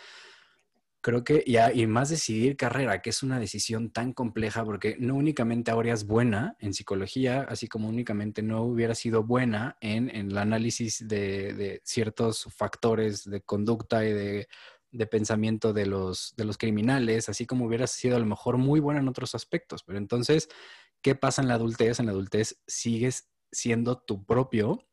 creo 1.01 1.23
que 1.23 1.43
ya, 1.47 1.73
y 1.73 1.87
más 1.87 2.09
decidir 2.09 2.55
carrera, 2.55 3.01
que 3.01 3.09
es 3.09 3.23
una 3.23 3.39
decisión 3.39 3.91
tan 3.91 4.13
compleja, 4.13 4.63
porque 4.63 4.95
no 4.99 5.15
únicamente 5.15 5.71
ahora 5.71 5.93
es 5.93 6.05
buena 6.05 6.55
en 6.59 6.73
psicología, 6.73 7.41
así 7.49 7.67
como 7.67 7.89
únicamente 7.89 8.43
no 8.43 8.61
hubiera 8.63 8.95
sido 8.95 9.23
buena 9.23 9.77
en, 9.81 10.09
el 10.09 10.37
análisis 10.37 11.07
de, 11.07 11.81
ciertos 11.83 12.47
factores 12.55 13.29
de 13.29 13.41
conducta 13.41 14.05
y 14.05 14.13
de, 14.13 14.47
pensamiento 15.07 15.73
de 15.73 15.87
los, 15.87 16.33
de 16.37 16.45
los 16.45 16.57
criminales, 16.57 17.29
así 17.29 17.45
como 17.45 17.65
hubiera 17.65 17.87
sido 17.87 18.15
a 18.15 18.19
lo 18.19 18.25
mejor 18.25 18.57
muy 18.57 18.79
buena 18.79 18.99
en 18.99 19.07
otros 19.07 19.33
aspectos. 19.33 19.83
Pero 19.83 19.97
entonces, 19.97 20.49
¿qué 21.01 21.15
pasa 21.15 21.41
en 21.41 21.47
la 21.47 21.55
adultez? 21.55 21.99
En 21.99 22.05
la 22.05 22.11
adultez 22.11 22.61
sigues 22.67 23.29
siendo 23.51 23.97
tu 23.97 24.25
propio 24.25 24.87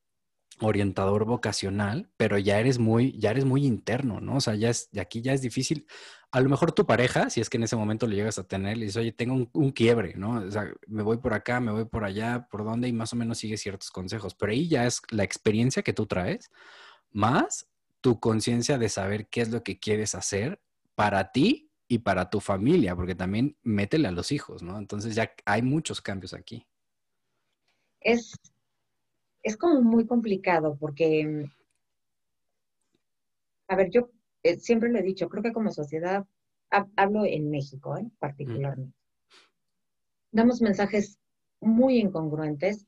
orientador 0.61 1.25
vocacional, 1.25 2.09
pero 2.16 2.38
ya 2.38 2.59
eres 2.59 2.79
muy, 2.79 3.18
ya 3.18 3.31
eres 3.31 3.44
muy 3.44 3.64
interno, 3.66 4.21
¿no? 4.21 4.37
O 4.37 4.40
sea, 4.40 4.55
ya 4.55 4.71
es, 4.71 4.88
aquí 4.99 5.23
ya 5.23 5.33
es 5.33 5.42
difícil. 5.42 5.87
A 6.31 6.40
lo 6.40 6.49
mejor 6.51 6.73
tu 6.73 6.87
pareja, 6.87 7.31
si 7.31 7.40
es 7.40 7.49
que 7.49 7.57
en 7.57 7.62
ese 7.62 7.77
momento 7.77 8.07
lo 8.07 8.14
llegas 8.14 8.38
a 8.38 8.47
tener, 8.47 8.77
le 8.77 8.87
dices, 8.87 8.99
oye, 8.99 9.12
tengo 9.12 9.49
un, 9.53 9.71
quiebre, 9.73 10.14
¿no? 10.16 10.40
O 10.40 10.51
sea, 10.51 10.71
me 10.87 11.03
voy 11.03 11.18
por 11.18 11.35
acá, 11.35 11.61
me 11.61 11.73
voy 11.73 11.87
por 11.87 12.05
allá, 12.05 12.49
por 12.51 12.64
dónde, 12.64 12.88
y 12.88 12.92
más 12.92 13.12
o 13.12 13.16
menos 13.16 13.38
sigue 13.38 13.57
ciertos 13.57 13.90
consejos. 13.90 14.35
Pero 14.35 14.53
ahí 14.53 14.68
ya 14.68 14.87
es 14.87 15.01
la 15.11 15.25
experiencia 15.25 15.83
que 15.83 15.92
tú 15.92 16.07
traes, 16.07 16.51
más 17.11 17.68
tu 18.01 18.21
conciencia 18.21 18.79
de 18.79 18.88
saber 18.88 19.29
qué 19.29 19.40
es 19.40 19.51
lo 19.51 19.62
que 19.62 19.79
quieres 19.79 20.14
hacer 20.14 20.61
para 20.94 21.33
ti 21.33 21.71
y 21.88 21.99
para 21.99 22.29
tu 22.29 22.40
familia, 22.40 22.94
porque 22.94 23.14
también 23.14 23.57
métele 23.62 24.09
a 24.09 24.12
los 24.12 24.31
hijos, 24.31 24.62
¿no? 24.62 24.79
Entonces 24.79 25.14
ya 25.14 25.33
hay 25.47 25.62
muchos 25.62 26.03
cambios 26.03 26.35
aquí. 26.35 26.66
Es 28.01 28.33
es 29.48 29.56
como 29.56 29.80
muy 29.80 30.06
complicado 30.06 30.76
porque, 30.78 31.48
a 33.66 33.76
ver, 33.76 33.88
yo 33.90 34.11
eh, 34.42 34.58
siempre 34.58 34.90
lo 34.90 34.98
he 34.98 35.02
dicho, 35.02 35.28
creo 35.28 35.42
que 35.42 35.54
como 35.54 35.70
sociedad, 35.70 36.26
hablo 36.96 37.24
en 37.24 37.50
México 37.50 37.96
¿eh? 37.96 38.06
particularmente, 38.18 38.94
damos 40.30 40.61
mensajes 40.61 41.18
muy 41.61 41.98
incongruentes 41.98 42.87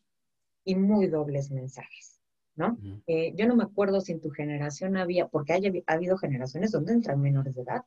y 0.63 0.75
muy 0.75 1.07
dobles 1.07 1.51
mensajes, 1.51 2.21
¿no? 2.57 2.77
Eh, 3.07 3.33
yo 3.35 3.49
no 3.49 3.57
me 3.57 3.65
acuerdo 3.65 4.03
si 4.03 4.13
en 4.13 4.21
tu 4.21 4.29
generación 4.31 4.99
había, 4.99 5.29
porque 5.29 5.55
haya, 5.55 5.73
ha 5.87 5.95
habido 5.95 6.19
generaciones 6.19 6.73
donde 6.73 6.93
entran 6.93 7.23
menores 7.23 7.55
de 7.55 7.63
edad. 7.63 7.85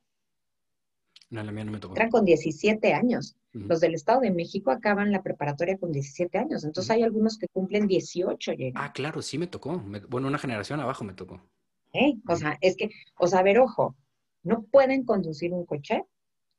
No, 1.34 1.44
la 1.44 1.52
mía 1.52 1.64
no 1.66 1.72
me 1.72 1.80
tocó. 1.80 1.94
Entran 1.94 2.12
con 2.12 2.26
17 2.26 2.94
años. 2.94 3.36
Los 3.54 3.80
del 3.82 3.94
Estado 3.94 4.22
de 4.22 4.32
México 4.32 4.72
acaban 4.72 5.12
la 5.12 5.22
preparatoria 5.22 5.78
con 5.78 5.92
17 5.92 6.38
años. 6.38 6.64
Entonces 6.64 6.90
hay 6.92 7.04
algunos 7.04 7.38
que 7.38 7.48
cumplen 7.48 7.88
18 7.88 8.52
Ah, 8.76 8.94
claro, 8.94 9.22
sí 9.22 9.38
me 9.38 9.48
tocó. 9.48 9.84
bueno, 10.10 10.28
una 10.28 10.38
generación 10.38 10.80
abajo 10.80 11.04
me 11.04 11.14
tocó. 11.14 11.42
¿Eh? 11.94 12.14
O 12.28 12.36
sea, 12.36 12.58
es 12.62 12.76
que, 12.76 12.90
o 13.18 13.28
sea, 13.28 13.40
a 13.40 13.44
ver, 13.44 13.60
ojo, 13.60 13.96
no 14.44 14.64
pueden 14.64 15.06
conducir 15.06 15.54
un 15.54 15.66
coche, 15.66 16.04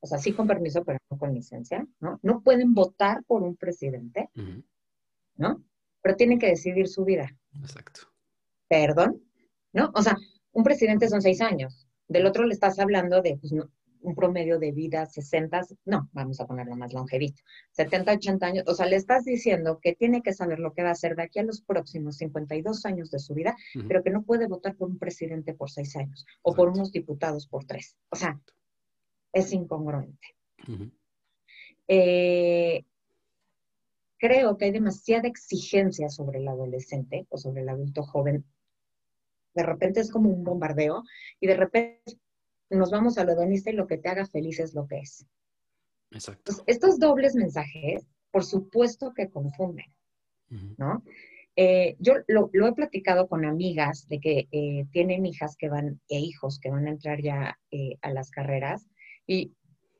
o 0.01 0.07
sea, 0.07 0.19
sí 0.19 0.33
con 0.33 0.47
permiso, 0.47 0.85
pero 0.85 0.99
no 1.11 1.19
con 1.19 1.35
licencia, 1.35 1.87
¿no? 2.01 2.21
No 2.23 2.43
pueden 2.43 2.75
votar 2.75 3.25
por 3.25 3.43
un 3.43 3.57
presidente, 3.57 4.31
¿no? 5.37 5.63
Pero 6.03 6.17
tienen 6.17 6.39
que 6.39 6.49
decidir 6.49 6.87
su 6.89 7.05
vida. 7.05 7.37
Exacto. 7.61 8.03
¿Perdón? 8.69 9.23
¿no? 9.73 9.91
O 9.95 10.03
sea, 10.03 10.17
un 10.53 10.65
presidente 10.65 11.09
son 11.09 11.21
seis 11.21 11.41
años, 11.41 11.87
del 12.09 12.27
otro 12.27 12.45
le 12.47 12.55
estás 12.55 12.79
hablando 12.79 13.21
de 13.21 13.37
pues, 13.37 13.53
un 14.05 14.15
promedio 14.15 14.59
de 14.59 14.71
vida 14.71 15.07
60, 15.07 15.63
no, 15.87 16.09
vamos 16.13 16.41
a 16.41 16.47
ponerlo 16.47 16.77
más 16.77 16.93
longevito, 16.93 17.43
70, 17.73 18.13
80 18.13 18.47
años, 18.47 18.65
o 18.67 18.75
sea, 18.75 18.87
le 18.87 18.97
estás 18.97 19.25
diciendo 19.25 19.81
que 19.83 19.95
tiene 19.95 20.23
que 20.23 20.33
saber 20.33 20.59
lo 20.59 20.75
que 20.75 20.83
va 20.83 20.91
a 20.91 20.93
hacer 20.93 21.17
de 21.17 21.23
aquí 21.23 21.39
a 21.39 21.43
los 21.43 21.63
próximos 21.63 22.19
52 22.19 22.85
años 22.85 23.11
de 23.11 23.19
su 23.19 23.35
vida, 23.35 23.57
pero 23.89 24.03
que 24.03 24.11
no 24.11 24.23
puede 24.23 24.47
votar 24.47 24.77
por 24.77 24.89
un 24.91 24.99
presidente 24.99 25.55
por 25.55 25.71
seis 25.71 25.97
años 25.97 26.27
o 26.43 26.55
por 26.55 26.69
unos 26.69 26.93
diputados 26.93 27.47
por 27.47 27.65
tres. 27.65 27.97
O 28.11 28.17
sea, 28.17 28.39
es 29.33 29.53
incongruente. 29.53 30.29
Eh, 31.89 32.85
creo 34.19 34.57
que 34.57 34.67
hay 34.67 34.71
demasiada 34.71 35.29
exigencia 35.29 36.09
sobre 36.09 36.39
el 36.41 36.49
adolescente 36.49 37.27
o 37.31 37.39
sobre 37.39 37.63
el 37.63 37.69
adulto 37.71 38.03
joven. 38.03 38.45
De 39.55 39.63
repente 39.63 40.01
es 40.01 40.11
como 40.11 40.29
un 40.29 40.45
bombardeo 40.45 41.05
y 41.41 41.47
de 41.47 41.57
repente 41.57 42.19
nos 42.71 42.91
vamos 42.91 43.19
a 43.19 43.25
lo 43.25 43.33
hedonista 43.33 43.71
y 43.71 43.75
lo 43.75 43.87
que 43.87 43.99
te 43.99 44.09
haga 44.09 44.27
feliz 44.27 44.61
es 44.61 44.75
lo 44.75 44.87
que 44.87 44.99
es. 44.99 45.27
Exacto. 46.11 46.53
estos 46.67 46.99
dobles 47.01 47.35
mensajes, 47.35 48.07
por 48.31 48.45
supuesto 48.45 49.13
que 49.15 49.31
confunden, 49.31 49.93
¿no? 50.79 51.03
Eh, 51.57 51.97
yo 52.01 52.15
lo, 52.27 52.51
he 52.53 52.73
platicado 52.73 53.29
con 53.29 53.45
amigas 53.45 54.09
de 54.09 54.21
que 54.21 54.49
eh, 54.51 54.87
tienen 54.91 55.25
hijas 55.25 55.57
que 55.57 55.69
van, 55.69 56.01
e 56.09 56.19
hijos 56.19 56.59
que 56.59 56.71
van 56.71 56.87
a 56.87 56.91
entrar 56.91 57.21
ya 57.23 57.59
eh, 57.71 57.97
a 58.03 58.11
las 58.11 58.31
carreras 58.31 58.89
y 59.27 59.53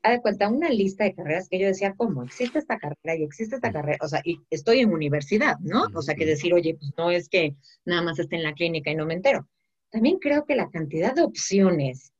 ha 0.03 0.11
de 0.11 0.21
cuenta 0.21 0.49
una 0.49 0.69
lista 0.69 1.05
de 1.05 1.15
carreras 1.15 1.49
que 1.49 1.59
yo 1.59 1.67
decía, 1.67 1.95
¿cómo? 1.95 2.23
Existe 2.23 2.59
esta 2.59 2.77
carrera 2.77 3.15
y 3.17 3.23
existe 3.23 3.55
esta 3.55 3.71
carrera, 3.71 3.97
o 4.01 4.07
sea, 4.07 4.21
y 4.23 4.39
estoy 4.49 4.79
en 4.79 4.93
universidad, 4.93 5.57
¿no? 5.59 5.85
O 5.95 6.01
sea, 6.01 6.13
que 6.13 6.25
decir, 6.25 6.53
oye, 6.53 6.75
pues 6.75 6.91
no 6.97 7.09
es 7.09 7.27
que 7.27 7.55
nada 7.85 8.03
más 8.03 8.19
esté 8.19 8.35
en 8.35 8.43
la 8.43 8.53
clínica 8.53 8.91
y 8.91 8.95
no 8.95 9.05
me 9.05 9.15
entero. 9.15 9.47
También 9.89 10.19
creo 10.19 10.45
que 10.45 10.55
la 10.55 10.69
cantidad 10.69 11.15
de 11.15 11.23
opciones 11.23 12.13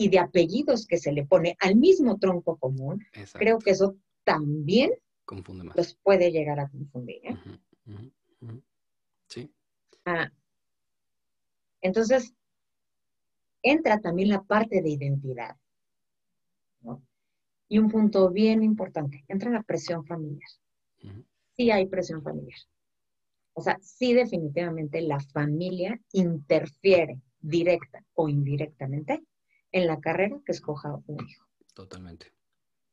y 0.00 0.08
de 0.08 0.18
apellidos 0.18 0.86
que 0.86 0.96
se 0.96 1.12
le 1.12 1.26
pone 1.26 1.58
al 1.60 1.76
mismo 1.76 2.18
tronco 2.18 2.56
común, 2.56 3.04
creo 3.34 3.58
que 3.58 3.72
eso 3.72 3.96
también 4.24 4.90
Confunde 5.26 5.62
más. 5.64 5.76
los 5.76 5.94
puede 6.02 6.32
llegar 6.32 6.58
a 6.58 6.70
confundir. 6.70 7.20
¿eh? 7.22 7.36
Sí. 9.26 9.52
Ah, 10.06 10.32
entonces, 11.82 12.32
entra 13.62 14.00
también 14.00 14.30
la 14.30 14.42
parte 14.42 14.80
de 14.80 14.88
identidad. 14.88 15.54
Y 17.68 17.78
un 17.78 17.90
punto 17.90 18.30
bien 18.30 18.62
importante, 18.62 19.22
entra 19.28 19.50
la 19.50 19.62
presión 19.62 20.06
familiar. 20.06 20.48
Sí 21.58 21.70
hay 21.70 21.86
presión 21.88 22.22
familiar. 22.22 22.58
O 23.52 23.60
sea, 23.60 23.76
sí 23.82 24.14
definitivamente 24.14 25.02
la 25.02 25.20
familia 25.20 26.00
interfiere 26.12 27.20
directa 27.38 28.02
o 28.14 28.30
indirectamente 28.30 29.22
en 29.72 29.86
la 29.86 30.00
carrera 30.00 30.40
que 30.44 30.52
escoja 30.52 30.98
un 31.06 31.28
hijo. 31.28 31.46
Totalmente. 31.74 32.32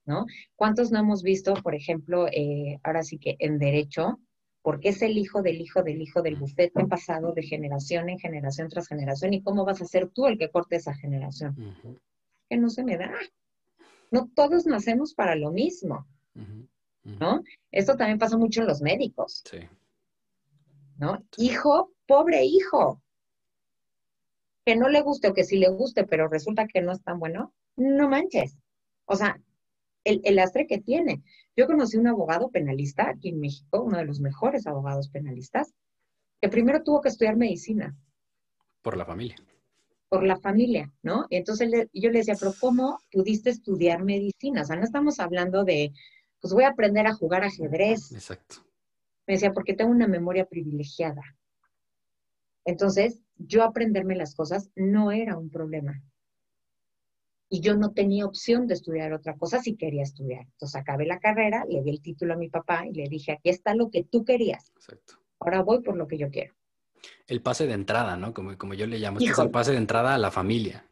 ¿No? 0.06 0.26
¿Cuántos 0.56 0.92
no 0.92 1.00
hemos 1.00 1.22
visto, 1.22 1.54
por 1.56 1.76
ejemplo, 1.76 2.28
eh, 2.28 2.80
ahora 2.84 3.04
sí 3.04 3.18
que 3.18 3.36
en 3.40 3.60
derecho, 3.60 4.20
porque 4.62 4.90
es 4.90 5.02
el 5.02 5.18
hijo 5.18 5.42
del 5.42 5.60
hijo 5.60 5.84
del 5.84 6.02
hijo 6.02 6.22
del 6.22 6.38
bufete 6.38 6.86
pasado 6.86 7.34
de 7.34 7.44
generación 7.44 8.10
en 8.10 8.18
generación 8.18 8.70
tras 8.70 8.88
generación 8.88 9.34
y 9.34 9.42
cómo 9.42 9.66
vas 9.66 9.82
a 9.82 9.86
ser 9.86 10.10
tú 10.10 10.28
el 10.28 10.38
que 10.38 10.50
corte 10.50 10.78
esa 10.78 10.94
generación? 10.94 11.56
Que 12.50 12.58
no 12.58 12.70
se 12.70 12.84
me 12.84 12.98
da. 12.98 13.12
No 14.12 14.30
todos 14.34 14.66
nacemos 14.66 15.14
para 15.14 15.36
lo 15.36 15.52
mismo. 15.52 16.08
¿No? 17.04 17.44
Esto 17.72 17.96
también 17.96 18.20
pasa 18.20 18.38
mucho 18.38 18.62
en 18.62 18.68
los 18.68 18.82
médicos. 18.82 19.44
Sí. 19.50 19.60
¿No? 20.98 21.24
Hijo, 21.38 21.92
pobre 22.06 22.44
hijo 22.46 23.02
que 24.68 24.76
no 24.76 24.90
le 24.90 25.00
guste 25.00 25.30
o 25.30 25.34
que 25.34 25.46
sí 25.46 25.56
le 25.56 25.70
guste, 25.70 26.04
pero 26.04 26.28
resulta 26.28 26.68
que 26.68 26.82
no 26.82 26.92
es 26.92 27.02
tan 27.02 27.20
bueno, 27.20 27.54
no 27.78 28.10
manches. 28.10 28.58
O 29.06 29.16
sea, 29.16 29.40
el, 30.04 30.20
el 30.26 30.36
lastre 30.36 30.68
que 30.68 30.78
tiene. 30.78 31.24
Yo 31.56 31.68
conocí 31.68 31.96
un 31.96 32.08
abogado 32.08 32.50
penalista 32.50 33.10
aquí 33.10 33.30
en 33.30 33.40
México, 33.40 33.82
uno 33.82 33.98
de 33.98 34.04
los 34.04 34.20
mejores 34.20 34.68
abogados 34.68 35.08
penalistas, 35.08 35.74
que 36.42 36.50
primero 36.50 36.84
tuvo 36.84 37.00
que 37.00 37.08
estudiar 37.08 37.38
medicina. 37.38 37.96
Por 38.82 38.98
la 38.98 39.06
familia. 39.06 39.38
Por 40.10 40.24
la 40.24 40.36
familia, 40.36 40.92
¿no? 41.02 41.28
Y 41.30 41.38
entonces 41.38 41.72
yo 41.94 42.10
le 42.10 42.18
decía, 42.18 42.36
pero 42.38 42.52
¿cómo 42.60 43.00
pudiste 43.10 43.52
estudiar 43.52 44.04
medicina? 44.04 44.64
O 44.64 44.66
sea, 44.66 44.76
no 44.76 44.84
estamos 44.84 45.22
hablando 45.22 45.64
de, 45.64 45.94
pues 46.42 46.54
voy 46.54 46.66
a 46.66 46.72
aprender 46.72 47.08
a 47.08 47.14
jugar 47.14 47.46
ajedrez. 47.46 48.12
Exacto. 48.12 48.66
Me 49.28 49.36
decía, 49.36 49.54
porque 49.54 49.76
tengo 49.76 49.92
una 49.92 50.08
memoria 50.08 50.44
privilegiada. 50.44 51.22
Entonces, 52.68 53.22
yo 53.38 53.64
aprenderme 53.64 54.18
las 54.18 54.36
cosas 54.36 54.70
no 54.76 55.12
era 55.14 55.38
un 55.38 55.50
problema. 55.50 56.04
Y 57.50 57.62
yo 57.62 57.78
no 57.78 57.94
tenía 57.94 58.26
opción 58.26 58.68
de 58.68 58.74
estudiar 58.74 59.14
otra 59.14 59.38
cosa 59.38 59.62
si 59.62 59.78
quería 59.78 60.04
estudiar. 60.04 60.42
Entonces 60.42 60.76
acabé 60.76 61.06
la 61.06 61.18
carrera, 61.18 61.64
le 61.70 61.82
di 61.82 61.92
el 61.92 62.02
título 62.02 62.34
a 62.34 62.38
mi 62.38 62.50
papá 62.50 62.86
y 62.86 62.92
le 62.92 63.08
dije, 63.08 63.32
aquí 63.32 63.50
está 63.50 63.74
lo 63.74 63.90
que 63.90 64.04
tú 64.04 64.26
querías. 64.26 64.74
Exacto. 64.76 65.14
Ahora 65.40 65.64
voy 65.64 65.82
por 65.82 65.96
lo 65.96 66.10
que 66.10 66.18
yo 66.18 66.30
quiero. 66.30 66.54
El 67.26 67.42
pase 67.42 67.68
de 67.68 67.74
entrada, 67.74 68.18
¿no? 68.18 68.34
Como, 68.34 68.58
como 68.58 68.74
yo 68.74 68.86
le 68.86 69.00
llamo, 69.00 69.20
es 69.20 69.40
el 69.40 69.50
pase 69.50 69.72
de 69.72 69.78
entrada 69.78 70.14
a 70.14 70.18
la 70.18 70.30
familia. 70.30 70.86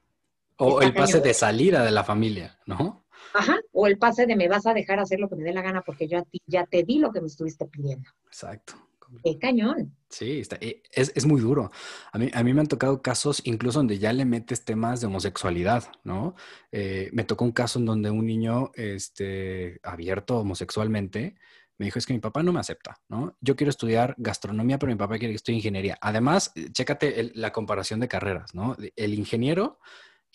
O 0.55 0.81
el 0.81 0.93
pase 0.93 1.19
de 1.19 1.33
salida 1.33 1.83
de 1.83 1.91
la 1.91 2.05
familia, 2.05 2.57
¿no? 2.65 3.05
Ajá, 3.33 3.59
o 3.73 3.85
el 3.85 3.97
pase 3.97 4.25
de 4.25 4.37
me 4.37 4.47
vas 4.47 4.65
a 4.65 4.73
dejar 4.73 4.99
hacer 4.99 5.19
lo 5.19 5.27
que 5.27 5.35
me 5.35 5.43
dé 5.43 5.51
la 5.51 5.61
gana 5.61 5.81
porque 5.81 6.07
yo 6.07 6.19
a 6.19 6.23
ti 6.23 6.41
ya 6.45 6.65
te 6.65 6.83
di 6.83 6.99
lo 6.99 7.11
que 7.11 7.19
me 7.19 7.27
estuviste 7.27 7.65
pidiendo. 7.65 8.09
Exacto. 8.27 8.75
¡Qué 9.23 9.37
cañón! 9.39 9.95
Sí, 10.09 10.39
está, 10.39 10.57
eh, 10.61 10.81
es, 10.91 11.11
es, 11.15 11.25
muy 11.25 11.41
duro. 11.41 11.71
A 12.11 12.17
mí, 12.17 12.29
a 12.33 12.43
mí 12.43 12.53
me 12.53 12.61
han 12.61 12.67
tocado 12.67 13.01
casos 13.01 13.41
incluso 13.43 13.79
donde 13.79 13.99
ya 13.99 14.13
le 14.13 14.25
metes 14.25 14.63
temas 14.63 15.01
de 15.01 15.07
homosexualidad, 15.07 15.85
¿no? 16.03 16.35
Eh, 16.71 17.09
me 17.13 17.23
tocó 17.23 17.43
un 17.45 17.51
caso 17.51 17.79
en 17.79 17.85
donde 17.85 18.09
un 18.09 18.25
niño 18.25 18.71
este, 18.75 19.79
abierto 19.83 20.39
homosexualmente 20.39 21.35
me 21.77 21.85
dijo, 21.85 21.99
es 21.99 22.05
que 22.05 22.13
mi 22.13 22.19
papá 22.19 22.41
no 22.41 22.53
me 22.53 22.59
acepta, 22.59 23.01
¿no? 23.09 23.35
Yo 23.41 23.55
quiero 23.55 23.69
estudiar 23.69 24.15
gastronomía, 24.17 24.79
pero 24.79 24.91
mi 24.91 24.97
papá 24.97 25.17
quiere 25.17 25.33
que 25.33 25.37
estudie 25.37 25.57
ingeniería. 25.57 25.97
Además, 25.99 26.51
eh, 26.55 26.71
chécate 26.71 27.31
la 27.33 27.51
comparación 27.51 27.99
de 27.99 28.07
carreras, 28.07 28.53
¿no? 28.55 28.77
El 28.95 29.13
ingeniero 29.13 29.79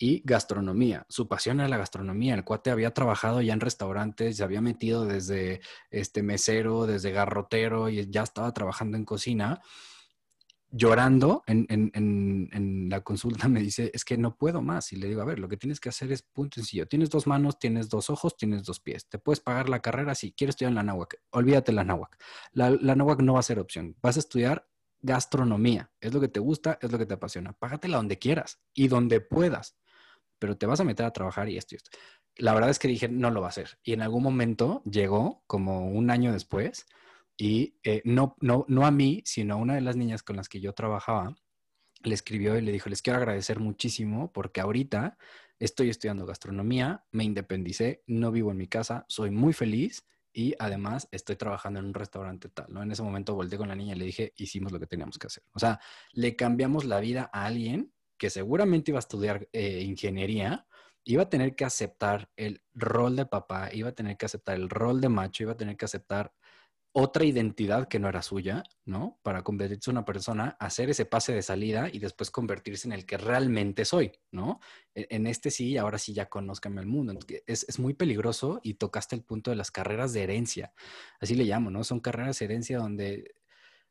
y 0.01 0.23
gastronomía. 0.25 1.05
Su 1.09 1.27
pasión 1.27 1.59
era 1.59 1.69
la 1.69 1.77
gastronomía. 1.77 2.33
El 2.33 2.43
cuate 2.43 2.71
había 2.71 2.91
trabajado 2.91 3.39
ya 3.39 3.53
en 3.53 3.59
restaurantes, 3.59 4.35
se 4.35 4.43
había 4.43 4.59
metido 4.59 5.05
desde 5.05 5.61
este 5.91 6.23
mesero, 6.23 6.87
desde 6.87 7.11
garrotero 7.11 7.87
y 7.87 8.09
ya 8.09 8.23
estaba 8.23 8.51
trabajando 8.51 8.97
en 8.97 9.05
cocina. 9.05 9.61
Llorando 10.71 11.43
en, 11.45 11.67
en, 11.69 12.89
la 12.89 13.01
consulta 13.01 13.47
me 13.47 13.59
dice, 13.59 13.91
es 13.93 14.03
que 14.03 14.17
no 14.17 14.37
puedo 14.37 14.63
más. 14.63 14.91
Y 14.91 14.95
le 14.95 15.07
digo, 15.07 15.21
a 15.21 15.25
ver, 15.25 15.37
lo 15.37 15.47
que 15.47 15.57
tienes 15.57 15.79
que 15.79 15.89
hacer 15.89 16.11
es 16.11 16.23
punto 16.23 16.55
sencillo. 16.55 16.87
Tienes 16.87 17.11
dos 17.11 17.27
manos, 17.27 17.59
tienes 17.59 17.87
dos 17.87 18.09
ojos, 18.09 18.35
tienes 18.35 18.63
dos 18.63 18.79
pies. 18.79 19.07
Te 19.07 19.19
puedes 19.19 19.39
pagar 19.39 19.69
la 19.69 19.81
carrera 19.81 20.15
si 20.15 20.31
quieres 20.31 20.53
estudiar 20.53 20.71
en 20.71 20.75
la 20.75 20.83
náhuac. 20.83 21.21
Olvídate 21.29 21.73
la 21.73 21.83
náhuac. 21.83 22.17
La, 22.53 22.71
la 22.71 22.95
no 22.95 23.05
va 23.05 23.39
a 23.39 23.43
ser 23.43 23.59
opción. 23.59 23.95
Vas 24.01 24.15
a 24.15 24.19
estudiar 24.21 24.67
gastronomía. 25.01 25.91
Es 25.99 26.11
lo 26.11 26.19
que 26.19 26.27
te 26.27 26.39
gusta, 26.39 26.79
es 26.81 26.91
lo 26.91 26.97
que 26.97 27.05
te 27.05 27.13
apasiona. 27.13 27.53
Págatela 27.53 27.97
donde 27.97 28.17
quieras 28.17 28.61
y 28.73 28.87
donde 28.87 29.21
puedas 29.21 29.77
pero 30.41 30.57
te 30.57 30.65
vas 30.65 30.79
a 30.79 30.83
meter 30.83 31.05
a 31.05 31.13
trabajar 31.13 31.49
y 31.49 31.57
esto 31.57 31.75
y 31.75 31.77
esto. 31.77 31.91
La 32.35 32.55
verdad 32.55 32.71
es 32.71 32.79
que 32.79 32.87
dije, 32.87 33.07
no 33.07 33.29
lo 33.29 33.41
va 33.41 33.47
a 33.47 33.49
hacer. 33.51 33.77
Y 33.83 33.93
en 33.93 34.01
algún 34.01 34.23
momento 34.23 34.81
llegó, 34.89 35.43
como 35.45 35.87
un 35.87 36.09
año 36.09 36.33
después, 36.33 36.87
y 37.37 37.75
eh, 37.83 38.01
no, 38.05 38.35
no, 38.41 38.65
no 38.67 38.87
a 38.87 38.91
mí, 38.91 39.21
sino 39.23 39.53
a 39.53 39.57
una 39.57 39.75
de 39.75 39.81
las 39.81 39.95
niñas 39.95 40.23
con 40.23 40.37
las 40.37 40.49
que 40.49 40.59
yo 40.59 40.73
trabajaba, 40.73 41.35
le 42.01 42.15
escribió 42.15 42.57
y 42.57 42.61
le 42.61 42.71
dijo, 42.71 42.89
les 42.89 43.03
quiero 43.03 43.19
agradecer 43.19 43.59
muchísimo 43.59 44.31
porque 44.33 44.61
ahorita 44.61 45.15
estoy 45.59 45.91
estudiando 45.91 46.25
gastronomía, 46.25 47.05
me 47.11 47.23
independicé, 47.23 48.01
no 48.07 48.31
vivo 48.31 48.49
en 48.49 48.57
mi 48.57 48.67
casa, 48.67 49.05
soy 49.09 49.29
muy 49.29 49.53
feliz 49.53 50.07
y 50.33 50.55
además 50.57 51.07
estoy 51.11 51.35
trabajando 51.35 51.79
en 51.79 51.85
un 51.85 51.93
restaurante 51.93 52.49
tal, 52.49 52.73
¿no? 52.73 52.81
En 52.81 52.91
ese 52.91 53.03
momento 53.03 53.35
volteé 53.35 53.59
con 53.59 53.67
la 53.67 53.75
niña 53.75 53.95
y 53.95 53.99
le 53.99 54.05
dije, 54.05 54.33
hicimos 54.37 54.71
lo 54.71 54.79
que 54.79 54.87
teníamos 54.87 55.19
que 55.19 55.27
hacer. 55.27 55.43
O 55.53 55.59
sea, 55.59 55.79
le 56.13 56.35
cambiamos 56.35 56.85
la 56.85 56.99
vida 56.99 57.29
a 57.31 57.45
alguien 57.45 57.93
que 58.21 58.29
seguramente 58.29 58.91
iba 58.91 58.99
a 58.99 59.07
estudiar 59.07 59.49
eh, 59.51 59.81
ingeniería, 59.81 60.67
iba 61.03 61.23
a 61.23 61.29
tener 61.31 61.55
que 61.55 61.65
aceptar 61.65 62.29
el 62.35 62.61
rol 62.75 63.15
de 63.15 63.25
papá, 63.25 63.73
iba 63.73 63.89
a 63.89 63.93
tener 63.93 64.15
que 64.15 64.27
aceptar 64.27 64.57
el 64.57 64.69
rol 64.69 65.01
de 65.01 65.09
macho, 65.09 65.41
iba 65.41 65.53
a 65.53 65.57
tener 65.57 65.75
que 65.75 65.85
aceptar 65.85 66.31
otra 66.91 67.25
identidad 67.25 67.87
que 67.87 67.97
no 67.97 68.07
era 68.07 68.21
suya, 68.21 68.61
¿no? 68.85 69.17
Para 69.23 69.41
convertirse 69.41 69.89
en 69.89 69.97
una 69.97 70.05
persona, 70.05 70.55
hacer 70.59 70.91
ese 70.91 71.05
pase 71.05 71.33
de 71.33 71.41
salida 71.41 71.89
y 71.91 71.97
después 71.97 72.29
convertirse 72.29 72.87
en 72.87 72.91
el 72.91 73.07
que 73.07 73.17
realmente 73.17 73.85
soy, 73.85 74.11
¿no? 74.29 74.59
E-, 74.93 75.07
en 75.09 75.25
este 75.25 75.49
sí, 75.49 75.77
ahora 75.77 75.97
sí 75.97 76.13
ya 76.13 76.29
conozcanme 76.29 76.79
el 76.79 76.85
mundo. 76.85 77.17
Es, 77.47 77.65
es, 77.67 77.79
muy 77.79 77.95
peligroso 77.95 78.59
y 78.61 78.75
tocaste 78.75 79.15
el 79.15 79.23
punto 79.23 79.49
de 79.49 79.57
las 79.57 79.71
carreras 79.71 80.13
de 80.13 80.21
herencia, 80.21 80.75
así 81.19 81.33
le 81.33 81.45
llamo, 81.45 81.71
¿no? 81.71 81.83
Son 81.83 82.01
carreras 82.01 82.37
de 82.37 82.45
herencia 82.45 82.77
donde 82.77 83.33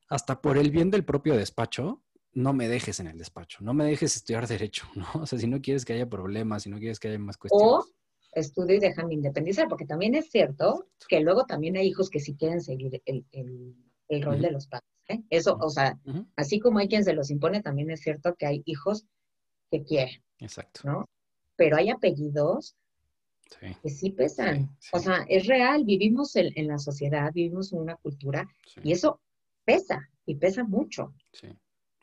hasta 0.08 0.40
por 0.40 0.56
el 0.56 0.70
bien 0.70 0.92
del 0.92 1.04
propio 1.04 1.36
despacho, 1.36 2.04
no 2.32 2.52
me 2.52 2.68
dejes 2.68 3.00
en 3.00 3.08
el 3.08 3.18
despacho, 3.18 3.58
no 3.62 3.74
me 3.74 3.84
dejes 3.84 4.16
estudiar 4.16 4.46
derecho, 4.48 4.86
¿no? 4.94 5.06
O 5.14 5.26
sea, 5.26 5.38
si 5.38 5.46
no 5.46 5.60
quieres 5.60 5.84
que 5.84 5.94
haya 5.94 6.08
problemas, 6.08 6.64
si 6.64 6.70
no 6.70 6.78
quieres 6.78 6.98
que 7.00 7.08
haya 7.08 7.18
más 7.18 7.36
cuestiones. 7.36 7.68
O 7.68 7.86
estudio 8.32 8.76
y 8.76 8.80
déjame 8.80 9.14
independizar, 9.14 9.68
porque 9.68 9.86
también 9.86 10.14
es 10.14 10.30
cierto 10.30 10.86
que 11.08 11.20
luego 11.20 11.46
también 11.46 11.76
hay 11.76 11.88
hijos 11.88 12.10
que 12.10 12.20
sí 12.20 12.36
quieren 12.36 12.60
seguir 12.60 13.02
el, 13.04 14.22
rol 14.22 14.40
de 14.40 14.50
los 14.52 14.66
padres. 14.68 14.88
¿eh? 15.08 15.20
Eso, 15.30 15.58
o 15.60 15.70
sea, 15.70 15.98
así 16.36 16.60
como 16.60 16.78
hay 16.78 16.88
quien 16.88 17.04
se 17.04 17.12
los 17.12 17.30
impone, 17.30 17.62
también 17.62 17.90
es 17.90 18.00
cierto 18.00 18.34
que 18.36 18.46
hay 18.46 18.62
hijos 18.66 19.06
que 19.70 19.82
quieren. 19.82 20.22
Exacto. 20.38 20.82
¿no? 20.84 21.08
Pero 21.56 21.76
hay 21.76 21.90
apellidos 21.90 22.76
que 23.82 23.90
sí 23.90 24.10
pesan. 24.10 24.76
O 24.92 24.98
sea, 25.00 25.24
es 25.28 25.46
real, 25.46 25.84
vivimos 25.84 26.36
en, 26.36 26.68
la 26.68 26.78
sociedad, 26.78 27.32
vivimos 27.32 27.72
en 27.72 27.80
una 27.80 27.96
cultura 27.96 28.48
y 28.82 28.92
eso 28.92 29.20
pesa 29.64 30.08
y 30.24 30.36
pesa 30.36 30.62
mucho. 30.62 31.14
Sí, 31.32 31.48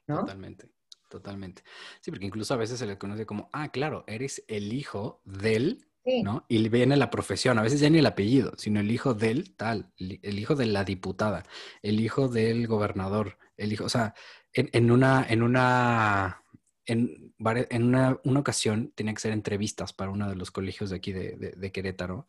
totalmente. 0.07 0.69
Totalmente. 1.09 1.63
Sí, 2.01 2.11
porque 2.11 2.25
incluso 2.25 2.53
a 2.53 2.57
veces 2.57 2.79
se 2.79 2.85
le 2.85 2.97
conoce 2.97 3.25
como, 3.25 3.49
ah, 3.53 3.69
claro, 3.69 4.03
eres 4.07 4.43
el 4.47 4.73
hijo 4.73 5.21
del, 5.23 5.87
¿no? 6.23 6.45
Y 6.49 6.67
viene 6.69 6.97
la 6.97 7.09
profesión, 7.09 7.57
a 7.59 7.61
veces 7.61 7.79
ya 7.79 7.89
ni 7.89 7.99
el 7.99 8.05
apellido, 8.05 8.53
sino 8.57 8.79
el 8.79 8.91
hijo 8.91 9.13
del 9.13 9.55
tal, 9.55 9.91
el 9.97 10.39
hijo 10.39 10.55
de 10.55 10.65
la 10.65 10.83
diputada, 10.83 11.43
el 11.81 11.99
hijo 11.99 12.27
del 12.27 12.67
gobernador, 12.67 13.37
el 13.55 13.71
hijo, 13.73 13.85
o 13.85 13.89
sea, 13.89 14.13
en, 14.53 14.91
una, 14.91 15.25
en 15.29 15.43
una, 15.43 16.43
en, 16.85 17.33
en 17.39 17.83
una, 17.83 18.19
ocasión 18.39 18.91
tenía 18.95 19.13
que 19.13 19.21
ser 19.21 19.31
entrevistas 19.31 19.93
para 19.93 20.11
uno 20.11 20.29
de 20.29 20.35
los 20.35 20.51
colegios 20.51 20.89
de 20.89 20.95
aquí 20.95 21.13
de, 21.13 21.71
Querétaro, 21.71 22.27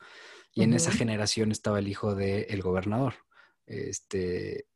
y 0.52 0.62
en 0.62 0.74
esa 0.74 0.92
generación 0.92 1.52
estaba 1.52 1.78
el 1.78 1.88
hijo 1.88 2.14
del 2.14 2.62
gobernador. 2.62 3.14
Este, 3.66 4.66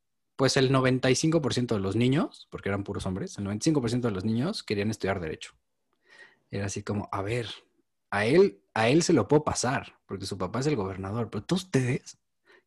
pues 0.43 0.57
el 0.57 0.73
95% 0.73 1.73
de 1.73 1.79
los 1.79 1.95
niños, 1.95 2.49
porque 2.51 2.67
eran 2.67 2.83
puros 2.83 3.05
hombres, 3.05 3.37
el 3.37 3.45
95% 3.45 4.01
de 4.01 4.11
los 4.11 4.25
niños 4.25 4.61
querían 4.61 4.89
estudiar 4.89 5.21
derecho. 5.21 5.53
Era 6.51 6.65
así 6.65 6.83
como, 6.83 7.07
a 7.13 7.21
ver, 7.21 7.47
a 8.11 8.25
él, 8.25 8.59
a 8.73 8.89
él 8.89 9.03
se 9.03 9.13
lo 9.13 9.29
puedo 9.29 9.45
pasar, 9.45 9.97
porque 10.05 10.25
su 10.25 10.37
papá 10.37 10.59
es 10.59 10.67
el 10.67 10.75
gobernador, 10.75 11.29
pero 11.29 11.45
todos 11.45 11.63
ustedes 11.63 12.17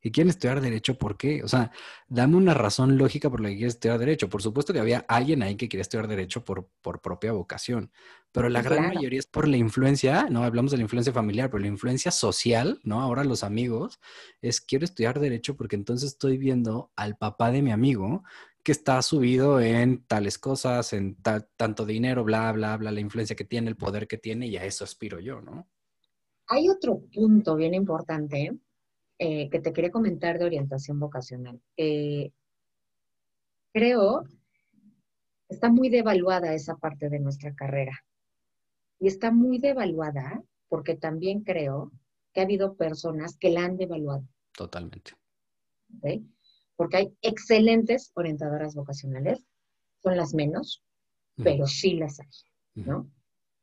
y 0.07 0.13
quieren 0.13 0.31
estudiar 0.31 0.61
derecho, 0.61 0.97
¿por 0.97 1.17
qué? 1.17 1.43
O 1.43 1.49
sea, 1.49 1.73
dame 2.07 2.37
una 2.37 2.55
razón 2.55 2.97
lógica 2.97 3.29
por 3.29 3.41
la 3.41 3.49
que 3.49 3.57
quieres 3.57 3.75
estudiar 3.75 3.99
derecho. 3.99 4.29
Por 4.29 4.41
supuesto 4.41 4.73
que 4.73 4.79
había 4.79 5.01
alguien 5.09 5.43
ahí 5.43 5.57
que 5.57 5.69
quería 5.69 5.83
estudiar 5.83 6.07
derecho 6.07 6.45
por, 6.45 6.69
por 6.81 7.01
propia 7.01 7.33
vocación, 7.33 7.91
pero 8.31 8.49
la 8.49 8.63
gran 8.63 8.95
mayoría 8.95 9.19
es 9.19 9.27
por 9.27 9.49
la 9.49 9.57
influencia, 9.57 10.29
no 10.31 10.45
hablamos 10.45 10.71
de 10.71 10.77
la 10.77 10.85
influencia 10.85 11.13
familiar, 11.13 11.51
pero 11.51 11.61
la 11.61 11.67
influencia 11.67 12.13
social, 12.13 12.79
¿no? 12.85 13.01
Ahora 13.01 13.25
los 13.25 13.43
amigos, 13.43 13.99
es 14.43 14.61
quiero 14.61 14.85
estudiar 14.85 15.19
derecho 15.19 15.57
porque 15.57 15.75
entonces 15.75 16.13
estoy 16.13 16.39
viendo 16.39 16.93
al 16.95 17.17
papá 17.17 17.51
de 17.51 17.63
mi 17.63 17.73
amigo 17.73 18.23
que 18.63 18.71
está 18.71 19.03
subido 19.03 19.61
en 19.61 20.05
tales 20.07 20.39
cosas, 20.39 20.93
en 20.93 21.17
tanto 21.57 21.85
dinero, 21.85 22.23
bla, 22.23 22.53
bla, 22.53 22.77
bla, 22.77 22.93
la 22.93 23.01
influencia 23.01 23.35
que 23.35 23.45
tiene, 23.45 23.71
el 23.71 23.77
poder 23.77 24.07
que 24.07 24.19
tiene, 24.19 24.47
y 24.47 24.57
a 24.57 24.65
eso 24.65 24.85
aspiro 24.85 25.19
yo, 25.19 25.41
¿no? 25.41 25.69
Hay 26.47 26.69
otro 26.69 27.01
punto 27.13 27.57
bien 27.57 27.75
importante 27.75 28.45
eh, 28.45 28.53
que 29.19 29.61
te 29.61 29.73
quería 29.73 29.91
comentar 29.91 30.39
de 30.39 30.45
orientación 30.45 31.01
vocacional. 31.01 31.61
Eh, 31.77 32.31
creo 33.73 34.25
está 35.49 35.71
muy 35.71 35.89
devaluada 35.89 36.55
esa 36.55 36.77
parte 36.77 37.09
de 37.09 37.21
nuestra 37.21 37.55
carrera. 37.55 38.05
Y 38.99 39.09
está 39.09 39.31
muy 39.31 39.59
devaluada 39.59 40.43
porque 40.69 40.97
también 40.97 41.43
creo 41.43 41.93
que 42.33 42.41
ha 42.41 42.45
habido 42.45 42.75
personas 42.75 43.37
que 43.37 43.51
la 43.51 43.65
han 43.65 43.77
devaluado. 43.77 44.27
Totalmente. 44.53 45.13
Porque 46.77 46.97
hay 46.97 47.17
excelentes 47.23 48.11
orientadoras 48.15 48.75
vocacionales, 48.75 49.45
son 50.03 50.17
las 50.17 50.35
menos, 50.35 50.83
pero 51.37 51.67
sí 51.67 51.95
las 51.95 52.21
hay, 52.21 52.29
¿no? 52.75 53.11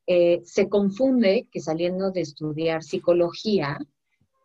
Eh, 0.05 0.41
se 0.43 0.67
confunde 0.69 1.47
que 1.51 1.59
saliendo 1.59 2.11
de 2.11 2.21
estudiar 2.21 2.83
psicología, 2.83 3.79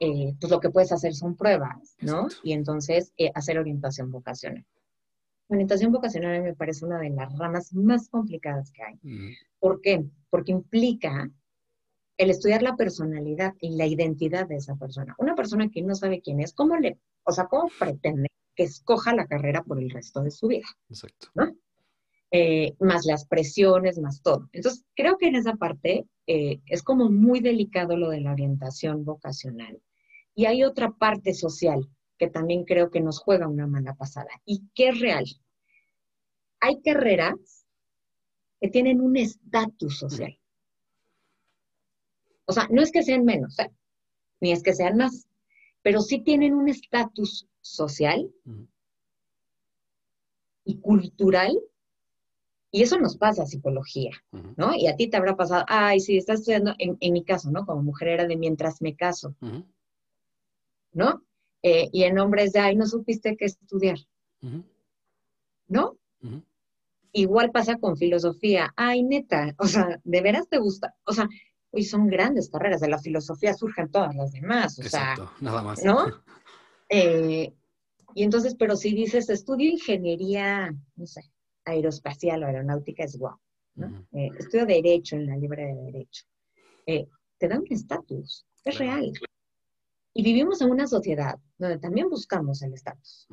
eh, 0.01 0.35
pues 0.41 0.51
lo 0.51 0.61
que 0.61 0.71
puedes 0.71 0.93
hacer 0.93 1.13
son 1.15 1.35
pruebas, 1.35 1.97
¿no? 2.01 2.29
Y 2.45 2.53
entonces 2.53 3.13
eh, 3.17 3.33
hacer 3.35 3.59
orientación 3.59 4.13
vocacional. 4.13 4.65
orientación 5.49 5.91
vocacional 5.91 6.37
a 6.37 6.39
mí 6.39 6.45
me 6.45 6.55
parece 6.55 6.85
una 6.85 7.01
de 7.01 7.11
las 7.11 7.37
ramas 7.37 7.73
más 7.73 8.09
complicadas 8.09 8.71
que 8.71 8.83
hay. 8.83 9.01
¿Por 9.59 9.81
qué? 9.81 10.05
Porque 10.31 10.53
implica 10.53 11.29
el 12.17 12.31
estudiar 12.31 12.63
la 12.63 12.77
personalidad 12.77 13.55
y 13.61 13.77
la 13.77 13.87
identidad 13.87 14.47
de 14.47 14.57
esa 14.57 14.77
persona. 14.77 15.17
Una 15.19 15.35
persona 15.35 15.69
que 15.69 15.83
no 15.83 15.95
sabe 15.97 16.21
quién 16.21 16.41
es, 16.41 16.53
¿cómo 16.53 16.77
le, 16.77 16.99
o 17.25 17.33
sea, 17.33 17.47
cómo 17.47 17.69
pretende 17.79 18.29
que 18.55 18.65
escoja 18.65 19.15
la 19.15 19.27
carrera 19.27 19.65
por 19.65 19.81
el 19.81 19.91
resto 19.91 20.23
de 20.23 20.31
su 20.31 20.47
vida? 20.47 20.67
Exacto. 20.89 21.29
¿no? 21.35 21.57
Eh, 22.31 22.77
más 22.79 23.05
las 23.05 23.27
presiones, 23.27 23.99
más 23.99 24.23
todo. 24.23 24.49
Entonces, 24.53 24.85
creo 24.95 25.17
que 25.17 25.27
en 25.27 25.37
esa 25.37 25.55
parte 25.55 26.07
es 26.27 26.83
como 26.83 27.09
muy 27.09 27.41
delicado 27.41 27.97
lo 27.97 28.11
de 28.11 28.21
la 28.21 28.33
orientación 28.33 29.03
vocacional, 29.05 29.81
y 30.39 30.47
hay 30.47 30.63
otra 30.63 30.93
parte 30.93 31.35
social 31.35 31.91
que 32.17 32.31
también 32.31 32.65
creo 32.65 32.93
que 32.93 33.01
nos 33.01 33.19
juega 33.19 33.49
una 33.49 33.67
mala 33.67 33.97
pasada 33.97 34.31
y 34.45 34.63
que 34.73 34.91
es 34.91 35.01
real. 35.01 35.25
Hay 36.61 36.81
carreras 36.81 37.67
que 38.61 38.69
tienen 38.69 39.01
un 39.01 39.17
estatus 39.17 39.99
social. 39.99 40.39
O 42.45 42.53
sea, 42.53 42.69
no 42.71 42.83
es 42.83 42.93
que 42.93 43.03
sean 43.03 43.25
menos, 43.25 43.59
¿eh? 43.59 43.73
ni 44.41 44.53
es 44.53 44.63
que 44.63 44.75
sean 44.75 44.97
más, 44.97 45.27
pero 45.83 46.03
sí 46.03 46.21
tienen 46.21 46.55
un 46.55 46.69
estatus 46.69 47.49
social 47.61 48.33
y 50.63 50.79
cultural 50.79 51.59
y 52.71 52.83
eso 52.83 52.97
nos 53.01 53.17
pasa 53.17 53.43
a 53.43 53.47
psicología, 53.47 54.13
¿no? 54.57 54.73
Y 54.77 54.87
a 54.87 54.95
ti 54.95 55.09
te 55.09 55.17
habrá 55.17 55.35
pasado, 55.35 55.65
ay, 55.67 55.99
sí, 55.99 56.17
estás 56.17 56.41
estudiando, 56.41 56.75
en, 56.79 57.13
mi 57.13 57.25
caso, 57.25 57.51
¿no? 57.51 57.67
Como 57.67 57.83
mujer 57.83 58.07
era 58.07 58.27
de 58.29 58.37
mientras 58.37 58.81
me 58.81 58.95
caso. 58.95 59.35
¿No? 60.99 61.23
Eh, 61.63 61.89
y 61.93 62.03
en 62.03 62.19
hombres 62.19 62.53
de, 62.53 62.59
ay, 62.59 62.75
no 62.77 62.85
supiste 62.87 63.37
qué 63.37 63.45
estudiar, 63.45 63.99
¿no? 65.69 65.97
Igual 67.13 67.53
pasa 67.53 67.77
con 67.79 67.97
filosofía, 67.97 68.73
ay, 68.77 69.05
neta, 69.05 69.55
o 69.59 69.67
sea, 69.67 70.01
¿de 70.03 70.21
veras 70.21 70.49
te 70.49 70.59
gusta? 70.59 70.95
O 71.05 71.13
sea, 71.13 71.29
hoy 71.71 71.85
son 71.85 72.09
grandes 72.09 72.51
carreras, 72.51 72.81
de 72.81 72.89
la 72.89 72.99
filosofía 72.99 73.55
surgen 73.55 73.91
todas 73.91 74.15
las 74.17 74.33
demás, 74.33 74.79
o 74.79 74.83
Exacto, 74.83 75.27
sea, 75.27 75.37
nada 75.41 75.63
más. 75.63 75.83
¿no? 75.85 76.05
Eh, 76.91 77.53
y 78.15 78.23
entonces, 78.23 78.55
pero 78.59 78.75
si 78.75 78.95
dices, 78.95 79.29
estudio 79.29 79.71
ingeniería, 79.71 80.75
no 80.97 81.07
sé, 81.07 81.21
aeroespacial 81.67 82.43
o 82.43 82.47
aeronáutica, 82.47 83.05
es 83.05 83.19
guau, 83.19 83.37
¿no? 83.75 84.07
Eh, 84.13 84.31
estudio 84.39 84.65
derecho 84.65 85.17
en 85.17 85.27
la 85.27 85.37
libre 85.37 85.67
de 85.67 85.75
derecho. 85.75 86.25
te 86.87 87.47
da 87.47 87.59
un 87.59 87.67
estatus, 87.69 88.47
es 88.65 88.79
real. 88.79 89.13
Y 90.19 90.23
vivimos 90.25 90.61
en 90.63 90.71
una 90.71 90.89
sociedad 90.89 91.39
donde 91.59 91.79
también 91.79 92.11
buscamos 92.11 92.61
el 92.63 92.75
estatus. 92.75 93.29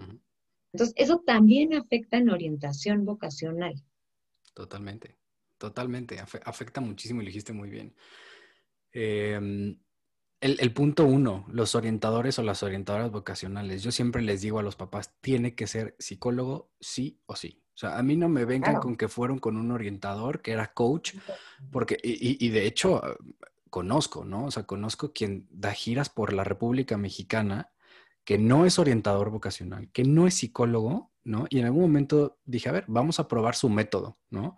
Entonces, 0.72 0.94
eso 0.96 1.24
también 1.26 1.74
afecta 1.74 2.18
en 2.18 2.30
orientación 2.30 3.06
vocacional. 3.06 3.74
Totalmente, 4.54 5.18
totalmente. 5.58 6.20
afecta 6.20 6.82
muchísimo 6.82 7.22
y 7.22 7.26
lo 7.26 7.30
dijiste 7.30 7.54
muy 7.54 7.72
bien. 7.72 7.96
Em, 8.92 9.80
el, 10.40 10.74
punto 10.74 11.06
uno, 11.06 11.48
los 11.50 11.74
orientadores 11.74 12.38
o 12.38 12.44
las 12.44 12.62
orientadoras 12.62 13.10
vocacionales. 13.10 13.82
Yo 13.82 13.92
siempre 13.92 14.22
les 14.22 14.42
digo 14.42 14.60
a 14.60 14.64
los 14.64 14.76
papás, 14.76 15.12
tiene 15.22 15.56
que 15.56 15.66
ser 15.66 15.96
psicólogo 15.98 16.70
sí 16.80 17.20
o 17.26 17.36
sí. 17.36 17.64
O 17.74 17.78
sea, 17.78 17.98
a 17.98 18.04
mí 18.04 18.16
no 18.16 18.30
me 18.30 18.46
vengan 18.46 18.76
con 18.76 18.96
que 18.96 19.08
fueron 19.08 19.40
con 19.40 19.58
un 19.58 19.72
orientador 19.72 20.44
que 20.44 20.52
era 20.52 20.72
coach, 20.72 21.16
porque, 21.72 21.98
y, 22.04 22.46
y 22.46 22.50
de 22.50 22.68
hecho, 22.68 23.02
conozco, 23.70 24.26
¿no? 24.26 24.46
O 24.46 24.52
sea, 24.52 24.64
conozco 24.64 25.14
quien 25.14 25.48
da 25.50 25.74
giras 25.74 26.10
por 26.10 26.34
la 26.34 26.44
República 26.44 26.98
Mexicana, 26.98 27.72
que 28.24 28.38
no 28.38 28.66
es 28.66 28.80
orientador 28.80 29.30
vocacional, 29.30 29.90
que 29.92 30.04
no 30.04 30.28
es 30.28 30.36
psicólogo, 30.36 31.12
¿no? 31.24 31.46
Y 31.50 31.60
en 31.60 31.66
algún 31.66 31.82
momento 31.82 32.40
dije, 32.46 32.70
a 32.70 32.72
ver, 32.72 32.86
vamos 32.88 33.20
a 33.20 33.28
probar 33.28 33.56
su 33.56 33.70
método, 33.70 34.18
¿no? 34.30 34.56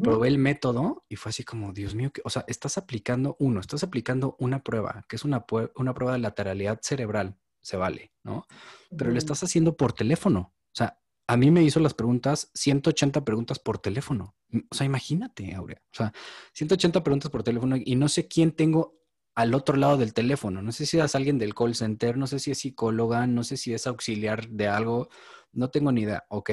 Probé 0.00 0.26
el 0.26 0.38
método 0.38 1.04
y 1.08 1.14
fue 1.14 1.30
así 1.30 1.44
como, 1.44 1.72
Dios 1.72 1.94
mío, 1.94 2.10
que, 2.12 2.20
o 2.24 2.30
sea, 2.30 2.44
estás 2.48 2.78
aplicando 2.78 3.36
uno, 3.38 3.60
estás 3.60 3.84
aplicando 3.84 4.34
una 4.40 4.64
prueba, 4.64 5.04
que 5.08 5.14
es 5.14 5.24
una, 5.24 5.44
una 5.76 5.94
prueba 5.94 6.14
de 6.14 6.18
lateralidad 6.18 6.80
cerebral, 6.82 7.38
se 7.62 7.76
vale, 7.76 8.12
¿no? 8.24 8.44
Pero 8.96 9.12
lo 9.12 9.18
estás 9.18 9.44
haciendo 9.44 9.76
por 9.76 9.92
teléfono. 9.92 10.52
O 10.66 10.76
sea, 10.76 10.98
a 11.26 11.36
mí 11.36 11.50
me 11.50 11.62
hizo 11.62 11.80
las 11.80 11.94
preguntas, 11.94 12.50
180 12.54 13.24
preguntas 13.24 13.58
por 13.58 13.78
teléfono. 13.78 14.36
O 14.70 14.74
sea, 14.74 14.86
imagínate, 14.86 15.54
Aurea. 15.54 15.80
O 15.92 15.96
sea, 15.96 16.12
180 16.52 17.02
preguntas 17.02 17.30
por 17.30 17.42
teléfono 17.42 17.76
y 17.82 17.96
no 17.96 18.08
sé 18.08 18.28
quién 18.28 18.52
tengo 18.52 18.98
al 19.34 19.54
otro 19.54 19.76
lado 19.76 19.96
del 19.96 20.14
teléfono. 20.14 20.62
No 20.62 20.70
sé 20.72 20.86
si 20.86 20.98
es 20.98 21.14
alguien 21.14 21.38
del 21.38 21.54
call 21.54 21.74
center, 21.74 22.16
no 22.16 22.26
sé 22.26 22.38
si 22.38 22.50
es 22.50 22.58
psicóloga, 22.58 23.26
no 23.26 23.42
sé 23.42 23.56
si 23.56 23.72
es 23.74 23.86
auxiliar 23.86 24.48
de 24.48 24.68
algo, 24.68 25.08
no 25.52 25.70
tengo 25.70 25.92
ni 25.92 26.02
idea. 26.02 26.24
Ok. 26.28 26.50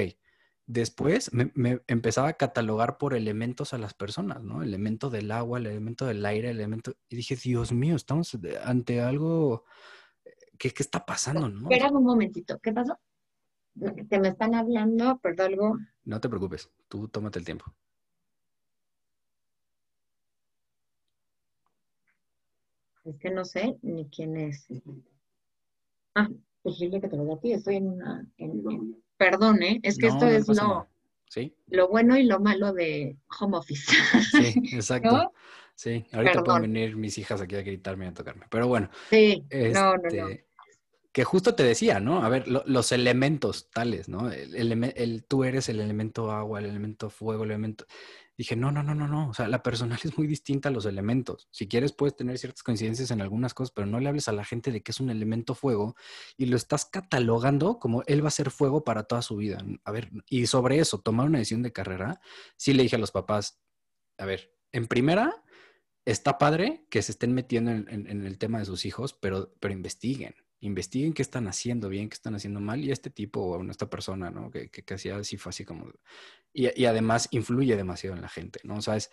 Después 0.66 1.30
me, 1.32 1.82
empezaba 1.86 2.28
a 2.28 2.32
catalogar 2.34 2.96
por 2.96 3.14
elementos 3.14 3.74
a 3.74 3.78
las 3.78 3.94
personas, 3.94 4.42
¿no? 4.42 4.62
El 4.62 4.68
elemento 4.68 5.10
del 5.10 5.30
agua, 5.30 5.58
el 5.58 5.66
elemento 5.66 6.06
del 6.06 6.24
aire, 6.24 6.50
el 6.50 6.60
elemento... 6.60 6.94
Y 7.08 7.16
dije, 7.16 7.36
Dios 7.36 7.72
mío, 7.72 7.96
estamos 7.96 8.36
ante 8.64 9.00
algo... 9.00 9.64
¿Qué, 10.58 10.70
qué 10.70 10.82
está 10.82 11.04
pasando, 11.04 11.48
no? 11.48 11.68
Espera 11.68 11.90
un 11.90 12.04
momentito, 12.04 12.58
¿qué 12.62 12.72
pasó? 12.72 12.96
Te 14.08 14.18
me 14.18 14.28
están 14.28 14.54
hablando, 14.54 15.18
perdón, 15.18 15.52
algo. 15.52 15.78
No 16.04 16.20
te 16.20 16.28
preocupes, 16.28 16.70
tú 16.88 17.08
tómate 17.08 17.38
el 17.38 17.44
tiempo. 17.44 17.72
Es 23.04 23.18
que 23.18 23.30
no 23.30 23.44
sé 23.44 23.76
ni 23.82 24.08
quién 24.08 24.36
es. 24.36 24.68
Ah, 26.14 26.28
pues 26.62 26.78
dile 26.78 27.00
que 27.00 27.08
te 27.08 27.16
lo 27.16 27.24
doy 27.24 27.34
a 27.34 27.40
ti, 27.40 27.52
estoy 27.52 27.76
en 27.76 27.88
una... 27.88 28.26
En, 28.38 29.02
perdón, 29.16 29.62
¿eh? 29.62 29.80
Es 29.82 29.98
que 29.98 30.06
esto 30.06 30.26
es 30.26 30.46
lo, 30.48 30.88
lo 31.68 31.88
bueno 31.88 32.16
y 32.16 32.24
lo 32.24 32.38
malo 32.38 32.72
de 32.72 33.16
home 33.40 33.56
office. 33.56 33.92
Sí, 34.30 34.54
exacto. 34.76 35.32
Sí, 35.74 36.04
ahorita 36.12 36.44
pueden 36.44 36.62
venir 36.62 36.96
mis 36.96 37.16
hijas 37.16 37.40
aquí 37.40 37.56
a 37.56 37.62
gritarme 37.62 38.04
y 38.04 38.08
a 38.08 38.14
tocarme. 38.14 38.44
Pero 38.50 38.68
bueno. 38.68 38.90
Sí, 39.08 39.44
no, 39.72 39.96
no, 39.96 40.10
no. 40.10 40.28
Que 41.12 41.24
justo 41.24 41.54
te 41.54 41.62
decía, 41.62 42.00
¿no? 42.00 42.24
A 42.24 42.28
ver, 42.30 42.48
los 42.48 42.90
elementos 42.90 43.70
tales, 43.70 44.08
¿no? 44.08 44.30
El, 44.30 45.24
tú 45.28 45.44
eres 45.44 45.68
el 45.68 45.80
elemento 45.80 46.30
agua, 46.32 46.58
el 46.58 46.66
elemento 46.66 47.10
fuego, 47.10 47.44
el 47.44 47.50
elemento... 47.50 47.84
Dije, 48.38 48.56
no, 48.56 48.72
no, 48.72 48.82
no, 48.82 48.94
no, 48.94 49.06
no. 49.06 49.28
O 49.28 49.34
sea, 49.34 49.46
la 49.46 49.62
personalidad 49.62 50.06
es 50.06 50.16
muy 50.16 50.26
distinta 50.26 50.70
a 50.70 50.72
los 50.72 50.86
elementos. 50.86 51.48
Si 51.50 51.68
quieres, 51.68 51.92
puedes 51.92 52.16
tener 52.16 52.38
ciertas 52.38 52.62
coincidencias 52.62 53.10
en 53.10 53.20
algunas 53.20 53.52
cosas, 53.52 53.72
pero 53.72 53.86
no 53.86 54.00
le 54.00 54.08
hables 54.08 54.26
a 54.26 54.32
la 54.32 54.44
gente 54.44 54.72
de 54.72 54.82
que 54.82 54.90
es 54.90 55.00
un 55.00 55.10
elemento 55.10 55.54
fuego 55.54 55.96
y 56.38 56.46
lo 56.46 56.56
estás 56.56 56.86
catalogando 56.86 57.78
como 57.78 58.02
él 58.06 58.24
va 58.24 58.28
a 58.28 58.30
ser 58.30 58.50
fuego 58.50 58.82
para 58.84 59.04
toda 59.04 59.20
su 59.20 59.36
vida. 59.36 59.62
A 59.84 59.92
ver, 59.92 60.10
y 60.30 60.46
sobre 60.46 60.78
eso, 60.78 60.98
tomar 60.98 61.26
una 61.26 61.38
decisión 61.38 61.62
de 61.62 61.72
carrera, 61.72 62.20
sí 62.56 62.72
le 62.72 62.84
dije 62.84 62.96
a 62.96 62.98
los 62.98 63.12
papás, 63.12 63.60
a 64.16 64.24
ver, 64.24 64.54
en 64.72 64.86
primera, 64.86 65.44
está 66.06 66.38
padre 66.38 66.86
que 66.90 67.02
se 67.02 67.12
estén 67.12 67.34
metiendo 67.34 67.70
en, 67.70 68.26
el 68.26 68.38
tema 68.38 68.60
de 68.60 68.64
sus 68.64 68.86
hijos, 68.86 69.12
pero, 69.12 69.54
pero 69.60 69.74
investiguen 69.74 70.34
investiguen 70.62 71.12
qué 71.12 71.22
están 71.22 71.48
haciendo 71.48 71.88
bien, 71.88 72.08
qué 72.08 72.14
están 72.14 72.34
haciendo 72.34 72.60
mal, 72.60 72.82
y 72.82 72.92
este 72.92 73.10
tipo, 73.10 73.40
o 73.40 73.70
esta 73.70 73.90
persona, 73.90 74.30
¿no? 74.30 74.50
Que, 74.50 74.70
que, 74.70 74.94
hacía 74.94 75.16
así, 75.16 75.36
fue 75.36 75.50
así 75.50 75.64
como... 75.64 75.86
Y, 76.52 76.84
además 76.84 77.28
influye 77.32 77.76
demasiado 77.76 78.16
en 78.16 78.22
la 78.22 78.28
gente, 78.28 78.60
¿no? 78.62 78.76
O 78.76 78.82
sea, 78.82 78.96
es, 78.96 79.10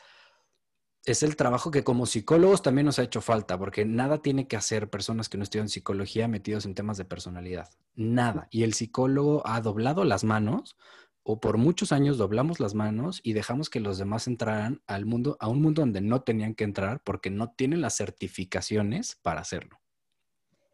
es 1.05 1.23
el 1.23 1.35
trabajo 1.35 1.71
que 1.71 1.83
como 1.83 2.05
psicólogos 2.05 2.61
también 2.61 2.85
nos 2.85 2.99
ha 2.99 3.03
hecho 3.03 3.19
falta, 3.21 3.57
porque 3.57 3.83
nada 3.83 4.21
tiene 4.21 4.47
que 4.47 4.57
hacer 4.57 4.89
personas 4.89 5.27
que 5.27 5.37
no 5.37 5.43
estudian 5.43 5.69
psicología 5.69 6.27
metidos 6.27 6.65
en 6.65 6.75
temas 6.75 6.97
de 6.97 7.05
personalidad. 7.05 7.69
Nada. 7.95 8.47
Y 8.51 8.63
el 8.63 8.73
psicólogo 8.73 9.41
ha 9.45 9.59
doblado 9.59 10.03
las 10.03 10.23
manos, 10.23 10.77
o 11.23 11.39
por 11.39 11.57
muchos 11.57 11.91
años 11.91 12.17
doblamos 12.17 12.59
las 12.59 12.75
manos 12.75 13.21
y 13.23 13.33
dejamos 13.33 13.69
que 13.69 13.79
los 13.79 13.97
demás 13.97 14.27
entraran 14.27 14.81
al 14.85 15.05
mundo, 15.05 15.35
a 15.39 15.47
un 15.47 15.61
mundo 15.61 15.81
donde 15.81 16.01
no 16.01 16.21
tenían 16.21 16.53
que 16.53 16.63
entrar 16.63 17.01
porque 17.03 17.29
no 17.31 17.51
tienen 17.51 17.81
las 17.81 17.97
certificaciones 17.97 19.15
para 19.21 19.41
hacerlo. 19.41 19.79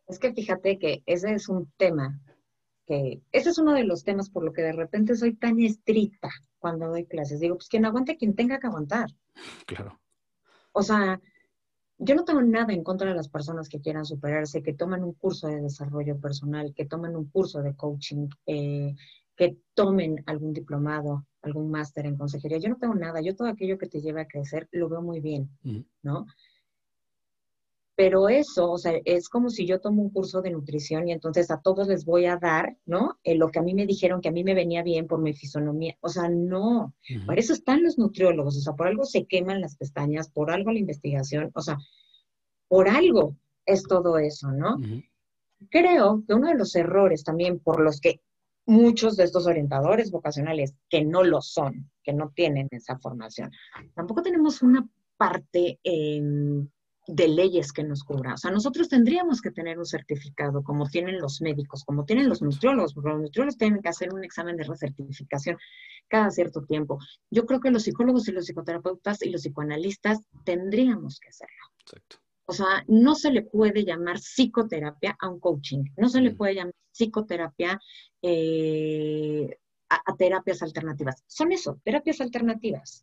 Es 0.08 0.20
que 0.20 0.34
fíjate 0.34 0.78
que 0.78 1.04
ese 1.06 1.34
es 1.34 1.50
un 1.50 1.72
tema 1.78 2.22
que, 2.86 3.22
ese 3.32 3.50
es 3.50 3.58
uno 3.58 3.74
de 3.74 3.84
los 3.84 4.04
temas 4.04 4.30
por 4.30 4.44
lo 4.44 4.54
que 4.54 4.62
de 4.62 4.72
repente 4.72 5.16
soy 5.16 5.36
tan 5.36 5.60
estricta 5.60 6.30
cuando 6.60 6.88
doy 6.88 7.06
clases. 7.06 7.40
Digo, 7.40 7.56
pues 7.56 7.68
quien 7.68 7.86
aguante, 7.86 8.18
quien 8.18 8.36
tenga 8.36 8.60
que 8.60 8.68
aguantar. 8.68 9.10
Claro. 9.66 10.00
O 10.72 10.84
sea, 10.84 11.20
yo 11.98 12.16
no 12.16 12.26
tengo 12.26 12.42
nada 12.42 12.74
en 12.74 12.84
contra 12.84 13.10
de 13.10 13.16
las 13.16 13.30
personas 13.30 13.70
que 13.70 13.80
quieran 13.80 14.06
superarse, 14.06 14.62
que 14.62 14.74
toman 14.74 15.04
un 15.04 15.14
curso 15.14 15.48
de 15.48 15.62
desarrollo 15.62 16.20
personal, 16.20 16.74
que 16.76 16.86
tomen 16.86 17.16
un 17.16 17.30
curso 17.30 17.62
de 17.62 17.76
coaching, 17.76 18.28
eh, 18.46 18.94
que 19.36 19.58
tomen 19.74 20.24
algún 20.26 20.54
diplomado, 20.54 21.26
algún 21.42 21.72
máster 21.72 22.06
en 22.06 22.18
consejería. 22.18 22.58
Yo 22.58 22.70
no 22.70 22.78
tengo 22.78 22.96
nada. 22.96 23.22
Yo 23.22 23.36
todo 23.36 23.48
aquello 23.48 23.78
que 23.78 23.88
te 23.88 24.02
lleve 24.02 24.22
a 24.22 24.28
crecer 24.28 24.68
lo 24.72 24.90
veo 24.90 25.02
muy 25.02 25.20
bien, 25.20 25.50
¿no? 26.04 26.26
Pero 27.96 28.28
eso, 28.28 28.72
o 28.72 28.78
sea, 28.78 28.94
es 29.06 29.30
como 29.30 29.50
si 29.50 29.66
yo 29.66 29.80
tomo 29.80 30.02
un 30.02 30.10
curso 30.10 30.42
de 30.42 30.52
nutrición 30.52 31.08
y 31.08 31.14
entonces 31.14 31.50
a 31.50 31.62
todos 31.62 31.88
les 31.88 32.04
voy 32.04 32.26
a 32.26 32.36
dar, 32.36 32.76
¿no? 32.86 33.18
Eh, 33.24 33.36
lo 33.36 33.50
que 33.50 33.60
a 33.60 33.62
mí 33.62 33.74
me 33.74 33.86
dijeron 33.86 34.20
que 34.20 34.28
a 34.28 34.34
mí 34.34 34.44
me 34.44 34.54
venía 34.54 34.84
bien 34.84 35.08
por 35.08 35.22
mi 35.22 35.34
fisonomía. 35.34 35.96
O 36.02 36.10
sea, 36.10 36.28
no. 36.28 36.94
Por 37.26 37.40
eso 37.40 37.54
están 37.54 37.84
los 37.84 37.98
nutriólogos. 37.98 38.58
O 38.58 38.60
sea, 38.60 38.74
por 38.74 38.88
algo 38.88 39.06
se 39.06 39.26
queman 39.26 39.62
las 39.62 39.78
pestañas, 39.78 40.30
por 40.30 40.52
algo 40.52 40.72
la 40.72 40.80
investigación. 40.80 41.52
O 41.56 41.62
sea, 41.62 41.78
por 42.68 42.90
algo 42.90 43.38
es 43.66 43.84
todo 43.84 44.18
eso, 44.18 44.52
¿no? 44.52 44.78
Creo 45.70 46.24
que 46.28 46.34
uno 46.34 46.50
de 46.50 46.56
los 46.56 46.76
errores 46.76 47.24
también 47.24 47.60
por 47.60 47.80
los 47.80 48.02
que 48.02 48.22
muchos 48.66 49.16
de 49.16 49.24
estos 49.24 49.48
orientadores 49.48 50.12
vocacionales 50.12 50.74
que 50.90 51.06
no 51.06 51.24
lo 51.24 51.42
son, 51.42 51.90
que 52.04 52.14
no 52.14 52.32
tienen 52.36 52.68
esa 52.72 52.98
formación, 52.98 53.52
tampoco 53.94 54.22
tenemos 54.22 54.62
una 54.62 54.88
parte 55.18 55.80
de 57.08 57.28
leyes 57.28 57.72
que 57.72 57.84
nos 57.84 58.04
cubra. 58.04 58.34
O 58.34 58.38
sea, 58.38 58.52
nosotros 58.52 58.90
tendríamos 58.90 59.42
que 59.42 59.52
tener 59.52 59.78
un 59.78 59.86
certificado, 59.86 60.64
como 60.64 60.88
tienen 60.88 61.20
los 61.20 61.42
médicos, 61.42 61.84
como 61.84 62.06
tienen 62.06 62.30
los 62.30 62.42
nutriólogos, 62.42 62.94
porque 62.94 63.10
los 63.10 63.22
nutriólogos 63.22 63.58
tienen 63.58 63.82
que 63.82 63.90
hacer 63.90 64.14
un 64.14 64.24
examen 64.24 64.58
de 64.58 64.64
recertificación 64.64 65.58
cada 66.08 66.32
cierto 66.32 66.64
tiempo. 66.64 67.00
Yo 67.30 67.46
creo 67.46 67.60
que 67.60 67.72
los 67.72 67.84
psicólogos 67.84 68.28
y 68.28 68.32
los 68.32 68.46
psicoterapeutas 68.46 69.22
y 69.22 69.30
los 69.30 69.42
psicoanalistas 69.42 70.20
tendríamos 70.44 71.20
que 71.20 71.30
hacerlo. 71.30 71.56
Exacto. 71.82 72.18
O 72.48 72.54
sea, 72.54 72.84
no 72.88 73.16
se 73.16 73.32
le 73.32 73.42
puede 73.42 73.84
llamar 73.84 74.20
psicoterapia 74.20 75.18
a 75.20 75.30
un 75.30 75.40
coaching, 75.40 75.84
no 75.98 76.10
se 76.10 76.22
le 76.22 76.32
mm. 76.32 76.38
puede 76.38 76.56
llamar 76.56 76.74
psicoterapia 76.92 77.80
eh, 78.22 79.58
a, 79.90 80.16
terapias 80.16 80.62
alternativas. 80.62 81.24
Son 81.28 81.52
eso, 81.52 81.80
terapias 81.84 82.22
alternativas. 82.22 83.02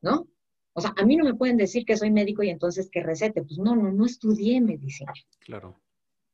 ¿No? 0.00 0.26
O 0.74 0.80
sea, 0.80 0.92
a 0.96 1.04
mí 1.04 1.16
no 1.16 1.24
me 1.24 1.34
pueden 1.34 1.56
decir 1.56 1.84
que 1.84 1.96
soy 1.96 2.10
médico 2.10 2.42
y 2.42 2.50
entonces 2.50 2.90
que 2.90 3.02
recete. 3.02 3.42
Pues 3.42 3.58
no, 3.58 3.74
no, 3.76 3.92
no 3.92 4.04
estudié 4.04 4.60
medicina. 4.60 5.12
Claro. 5.40 5.80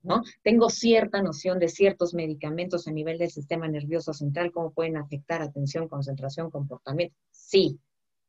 ¿No? 0.03 0.23
Tengo 0.43 0.71
cierta 0.71 1.23
noción 1.23 1.59
de 1.59 1.69
ciertos 1.69 2.15
medicamentos 2.15 2.89
a 2.89 2.91
nivel 2.91 3.19
del 3.19 3.31
sistema 3.31 3.69
nervioso 3.69 4.15
central, 4.15 4.51
cómo 4.51 4.73
pueden 4.73 4.97
afectar 4.97 5.43
atención, 5.43 5.89
concentración, 5.89 6.51
comportamiento. 6.51 7.15
Sí, 7.31 7.79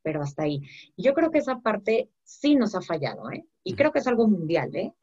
pero 0.03 0.21
hasta 0.21 0.43
ahí. 0.43 0.61
Yo 0.97 1.13
creo 1.13 1.31
que 1.31 1.37
esa 1.37 1.59
parte 1.59 2.09
sí 2.23 2.55
nos 2.55 2.75
ha 2.75 2.81
fallado, 2.81 3.31
¿eh? 3.31 3.45
Y 3.63 3.75
creo 3.75 3.93
que 3.93 3.99
es 3.99 4.07
algo 4.07 4.27
mundial, 4.27 4.75
¿eh? 4.75 4.93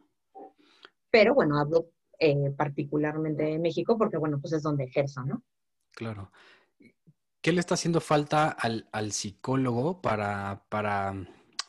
Pero 1.11 1.35
bueno, 1.35 1.59
hablo 1.59 1.88
eh, 2.18 2.51
particularmente 2.57 3.44
de 3.44 3.59
México 3.59 3.97
porque, 3.97 4.18
bueno, 4.18 4.38
pues 4.38 4.53
es 4.53 4.62
donde 4.62 4.85
ejerzo, 4.85 5.23
¿no? 5.25 5.42
Claro. 5.92 6.31
¿Qué 7.40 7.53
le 7.53 7.61
está 7.61 7.74
haciendo 7.74 8.01
falta 8.01 8.48
al, 8.48 9.12
psicólogo 9.12 10.01
para, 10.03 10.64
para, 10.68 11.14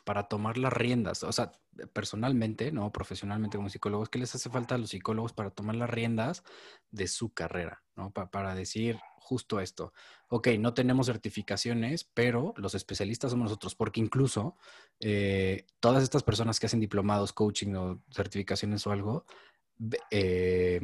para, 0.03 0.23
tomar 0.23 0.57
las 0.57 0.73
riendas? 0.73 1.23
O 1.23 1.31
sea, 1.31 1.51
personalmente, 1.93 2.71
no 2.71 2.91
profesionalmente 2.91 3.57
como 3.57 3.69
psicólogos, 3.69 4.09
¿qué 4.09 4.19
les 4.19 4.33
hace 4.35 4.49
falta 4.49 4.75
a 4.75 4.77
los 4.77 4.89
psicólogos 4.89 5.33
para 5.33 5.51
tomar 5.51 5.75
las 5.75 5.89
riendas 5.89 6.43
de 6.91 7.07
su 7.07 7.33
carrera? 7.33 7.83
¿no? 7.95 8.11
para 8.11 8.55
decir 8.55 8.99
justo 9.29 9.59
esto. 9.59 9.93
Ok, 10.29 10.47
no 10.59 10.73
tenemos 10.73 11.05
certificaciones, 11.05 12.03
pero 12.03 12.53
los 12.57 12.73
especialistas 12.73 13.31
somos 13.31 13.45
nosotros, 13.45 13.75
porque 13.75 13.99
incluso 13.99 14.55
eh, 14.99 15.67
todas 15.79 16.01
estas 16.01 16.23
personas 16.23 16.59
que 16.59 16.65
hacen 16.65 16.79
diplomados, 16.79 17.31
coaching 17.33 17.75
o 17.75 18.01
certificaciones 18.11 18.87
o 18.87 18.91
algo, 18.91 19.25
eh, 20.09 20.81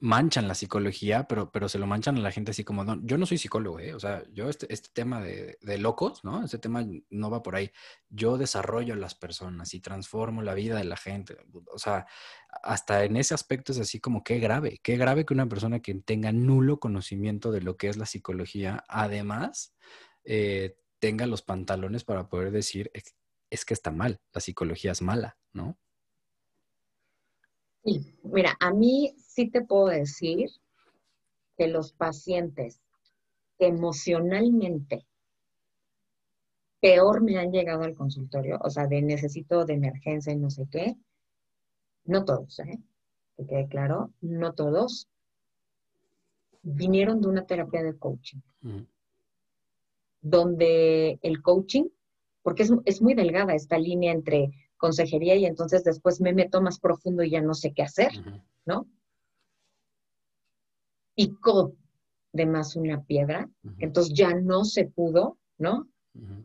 manchan 0.00 0.48
la 0.48 0.54
psicología, 0.54 1.24
pero, 1.28 1.52
pero 1.52 1.68
se 1.68 1.78
lo 1.78 1.86
manchan 1.86 2.16
a 2.16 2.20
la 2.20 2.32
gente 2.32 2.52
así 2.52 2.64
como, 2.64 2.84
no, 2.84 2.98
yo 3.02 3.18
no 3.18 3.26
soy 3.26 3.36
psicólogo, 3.36 3.78
¿eh? 3.80 3.94
o 3.94 4.00
sea, 4.00 4.24
yo 4.32 4.48
este, 4.48 4.72
este 4.72 4.88
tema 4.94 5.20
de, 5.20 5.58
de, 5.60 5.78
locos, 5.78 6.24
¿no? 6.24 6.42
Este 6.42 6.58
tema 6.58 6.86
no 7.10 7.30
va 7.30 7.42
por 7.42 7.54
ahí. 7.54 7.70
Yo 8.08 8.38
desarrollo 8.38 8.94
a 8.94 8.96
las 8.96 9.14
personas 9.14 9.74
y 9.74 9.80
transformo 9.80 10.42
la 10.42 10.54
vida 10.54 10.76
de 10.76 10.84
la 10.84 10.96
gente. 10.96 11.36
O 11.72 11.78
sea, 11.78 12.06
hasta 12.62 13.04
en 13.04 13.16
ese 13.16 13.34
aspecto 13.34 13.72
es 13.72 13.78
así 13.78 14.00
como 14.00 14.24
qué 14.24 14.38
grave, 14.38 14.80
qué 14.82 14.96
grave 14.96 15.26
que 15.26 15.34
una 15.34 15.48
persona 15.48 15.80
que 15.80 15.94
tenga 15.94 16.32
nulo 16.32 16.80
conocimiento 16.80 17.52
de 17.52 17.60
lo 17.60 17.76
que 17.76 17.88
es 17.88 17.98
la 17.98 18.06
psicología, 18.06 18.84
además, 18.88 19.74
eh, 20.24 20.76
tenga 20.98 21.26
los 21.26 21.42
pantalones 21.42 22.04
para 22.04 22.28
poder 22.28 22.52
decir, 22.52 22.90
es 23.50 23.64
que 23.64 23.74
está 23.74 23.90
mal, 23.90 24.20
la 24.32 24.40
psicología 24.40 24.92
es 24.92 25.02
mala, 25.02 25.38
¿no? 25.52 25.78
Sí, 27.84 28.14
mira, 28.22 28.56
a 28.60 28.72
mí 28.72 29.14
sí 29.16 29.50
te 29.50 29.62
puedo 29.62 29.86
decir 29.86 30.50
que 31.56 31.66
los 31.66 31.92
pacientes 31.92 32.80
emocionalmente 33.58 35.06
peor 36.80 37.22
me 37.22 37.38
han 37.38 37.52
llegado 37.52 37.82
al 37.82 37.94
consultorio, 37.94 38.58
o 38.62 38.70
sea, 38.70 38.86
de 38.86 39.02
necesito 39.02 39.64
de 39.64 39.74
emergencia 39.74 40.32
y 40.32 40.36
no 40.36 40.50
sé 40.50 40.66
qué, 40.70 40.96
no 42.04 42.24
todos, 42.24 42.58
¿eh? 42.60 42.78
que 43.36 43.46
quede 43.46 43.68
claro, 43.68 44.10
no 44.20 44.54
todos 44.54 45.08
vinieron 46.62 47.20
de 47.20 47.28
una 47.28 47.46
terapia 47.46 47.82
de 47.82 47.96
coaching, 47.96 48.40
donde 50.20 51.18
el 51.22 51.42
coaching, 51.42 51.84
porque 52.42 52.62
es, 52.64 52.72
es 52.84 53.00
muy 53.00 53.14
delgada 53.14 53.54
esta 53.54 53.78
línea 53.78 54.12
entre 54.12 54.50
consejería 54.80 55.36
y 55.36 55.44
entonces 55.44 55.84
después 55.84 56.20
me 56.20 56.32
meto 56.32 56.60
más 56.60 56.80
profundo 56.80 57.22
y 57.22 57.30
ya 57.30 57.42
no 57.42 57.54
sé 57.54 57.72
qué 57.72 57.82
hacer, 57.82 58.10
¿no? 58.64 58.86
Picó 61.14 61.74
de 62.32 62.46
más 62.46 62.76
una 62.76 63.04
piedra, 63.04 63.48
entonces 63.78 64.14
ya 64.14 64.34
no 64.34 64.64
se 64.64 64.86
pudo, 64.86 65.38
¿no? 65.58 65.86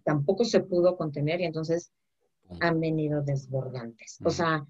Tampoco 0.04 0.44
se 0.44 0.60
pudo 0.60 0.98
contener 0.98 1.42
y 1.42 1.46
entonces 1.46 1.92
han 2.60 2.80
venido 2.80 3.24
desbordantes. 3.24 4.20
O 4.24 4.30
sea, 4.30 4.66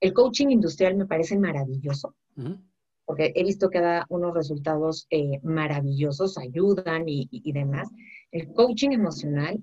el 0.00 0.12
coaching 0.12 0.48
industrial 0.48 0.96
me 0.96 1.06
parece 1.06 1.38
maravilloso, 1.38 2.14
porque 3.04 3.32
he 3.34 3.44
visto 3.44 3.68
que 3.68 3.80
da 3.80 4.06
unos 4.08 4.34
resultados 4.34 5.06
eh, 5.10 5.38
maravillosos, 5.42 6.38
ayudan 6.38 7.04
y 7.06 7.52
demás. 7.52 7.90
El 8.30 8.52
coaching 8.54 8.92
emocional 8.92 9.62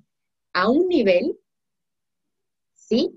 a 0.54 0.70
un 0.70 0.88
nivel 0.88 1.36
sí, 2.88 3.12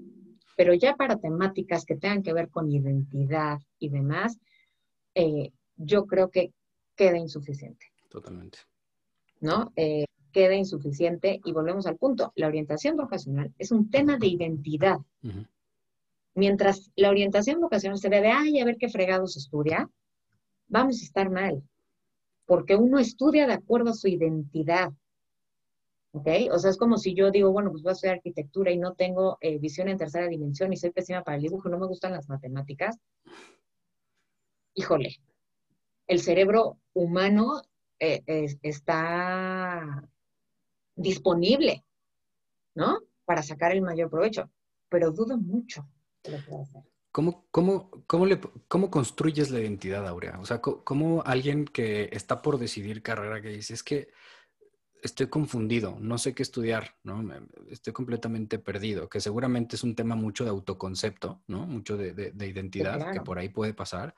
pero 0.56 0.74
ya 0.74 0.96
para 0.96 1.18
temáticas 1.18 1.84
que 1.84 1.96
tengan 1.96 2.22
que 2.22 2.32
ver 2.32 2.48
con 2.48 2.70
identidad 2.70 3.58
y 3.78 3.90
demás, 3.90 4.38
eh, 5.14 5.52
yo 5.76 6.06
creo 6.06 6.30
que 6.30 6.52
queda 6.96 7.16
insuficiente. 7.16 7.86
Totalmente. 8.08 8.58
¿No? 9.40 9.72
Eh, 9.76 10.04
queda 10.32 10.54
insuficiente 10.54 11.40
y 11.44 11.52
volvemos 11.52 11.86
al 11.86 11.96
punto. 11.96 12.32
La 12.34 12.48
orientación 12.48 12.96
vocacional 12.96 13.52
es 13.58 13.70
un 13.70 13.90
tema 13.90 14.16
de 14.16 14.26
identidad. 14.26 14.98
Mientras 16.34 16.90
la 16.96 17.10
orientación 17.10 17.60
vocacional 17.60 17.98
se 17.98 18.08
ve 18.08 18.20
de, 18.20 18.30
ay, 18.30 18.60
a 18.60 18.64
ver 18.64 18.76
qué 18.78 18.88
fregados 18.88 19.36
estudia, 19.36 19.88
vamos 20.68 21.00
a 21.00 21.04
estar 21.04 21.30
mal. 21.30 21.62
Porque 22.46 22.76
uno 22.76 22.98
estudia 22.98 23.46
de 23.46 23.54
acuerdo 23.54 23.90
a 23.90 23.94
su 23.94 24.08
identidad. 24.08 24.92
¿Ok? 26.12 26.28
O 26.52 26.58
sea, 26.58 26.70
es 26.70 26.78
como 26.78 26.96
si 26.96 27.14
yo 27.14 27.30
digo, 27.30 27.52
bueno, 27.52 27.70
pues 27.70 27.82
voy 27.82 27.90
a 27.90 27.92
estudiar 27.92 28.16
arquitectura 28.16 28.70
y 28.70 28.78
no 28.78 28.94
tengo 28.94 29.38
eh, 29.40 29.58
visión 29.58 29.88
en 29.88 29.98
tercera 29.98 30.26
dimensión 30.26 30.72
y 30.72 30.76
soy 30.76 30.90
pésima 30.90 31.22
para 31.22 31.36
el 31.36 31.42
dibujo, 31.42 31.68
no 31.68 31.78
me 31.78 31.86
gustan 31.86 32.12
las 32.12 32.28
matemáticas. 32.28 32.98
Híjole, 34.74 35.16
el 36.06 36.20
cerebro 36.20 36.78
humano 36.94 37.62
eh, 37.98 38.22
está 38.62 40.02
disponible, 40.94 41.84
¿no? 42.74 43.00
Para 43.24 43.42
sacar 43.42 43.72
el 43.72 43.82
mayor 43.82 44.10
provecho, 44.10 44.50
pero 44.88 45.12
dudo 45.12 45.36
mucho 45.36 45.86
de. 46.24 46.42
¿Cómo, 47.10 47.46
cómo, 47.50 47.90
cómo, 48.06 48.26
¿Cómo 48.68 48.90
construyes 48.90 49.50
la 49.50 49.60
identidad, 49.60 50.06
Aurea? 50.06 50.38
O 50.38 50.46
sea, 50.46 50.60
¿cómo, 50.60 51.22
alguien 51.24 51.64
que 51.64 52.10
está 52.12 52.42
por 52.42 52.58
decidir 52.58 53.02
carrera 53.02 53.40
que 53.40 53.48
dice, 53.48 53.74
es 53.74 53.82
que 53.82 54.08
estoy 55.02 55.28
confundido, 55.28 55.96
no 56.00 56.18
sé 56.18 56.34
qué 56.34 56.42
estudiar, 56.42 56.96
¿no? 57.04 57.24
Estoy 57.68 57.92
completamente 57.92 58.58
perdido, 58.58 59.08
que 59.08 59.20
seguramente 59.20 59.76
es 59.76 59.84
un 59.84 59.94
tema 59.94 60.14
mucho 60.14 60.44
de 60.44 60.50
autoconcepto, 60.50 61.42
¿no? 61.46 61.66
Mucho 61.66 61.96
de, 61.96 62.12
de, 62.12 62.46
identidad, 62.46 63.12
que 63.12 63.20
por 63.20 63.38
ahí 63.38 63.48
puede 63.48 63.74
pasar. 63.74 64.14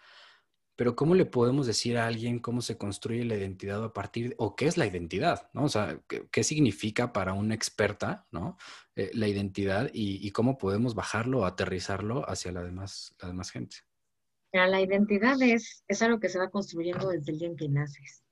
Pero 0.77 0.97
¿cómo 0.97 1.15
le 1.15 1.27
podemos 1.27 1.67
decir 1.67 1.99
a 1.99 2.07
alguien 2.07 2.39
cómo 2.39 2.63
se 2.63 2.79
construye 2.79 3.25
la 3.25 3.37
identidad 3.37 3.85
a 3.85 3.93
partir, 3.93 4.35
o 4.39 4.57
qué 4.57 4.67
es 4.67 4.79
la 4.79 4.87
identidad, 4.87 5.51
¿no? 5.53 5.65
O 5.65 5.69
sea, 5.69 6.01
qué, 6.31 6.45
significa 6.45 7.13
para 7.13 7.35
una 7.35 7.55
experta, 7.55 8.27
¿no? 8.31 8.57
Eh, 8.97 9.11
la 9.13 9.29
identidad 9.29 9.91
y, 9.93 10.31
cómo 10.31 10.57
podemos 10.57 10.95
bajarlo 10.95 11.41
o 11.41 11.45
aterrizarlo 11.45 12.29
hacia 12.29 12.53
la 12.53 12.63
demás, 12.63 13.15
la 13.21 13.29
demás 13.29 13.51
gente. 13.51 13.77
la 14.53 14.81
identidad 14.81 15.41
es, 15.43 15.85
es 15.87 16.01
algo 16.01 16.19
que 16.19 16.31
se 16.31 16.39
va 16.39 16.49
construyendo 16.49 17.11
desde 17.11 17.33
el 17.33 17.39
día 17.39 17.49
en 17.49 17.57
que 17.57 17.69
naces. 17.69 18.25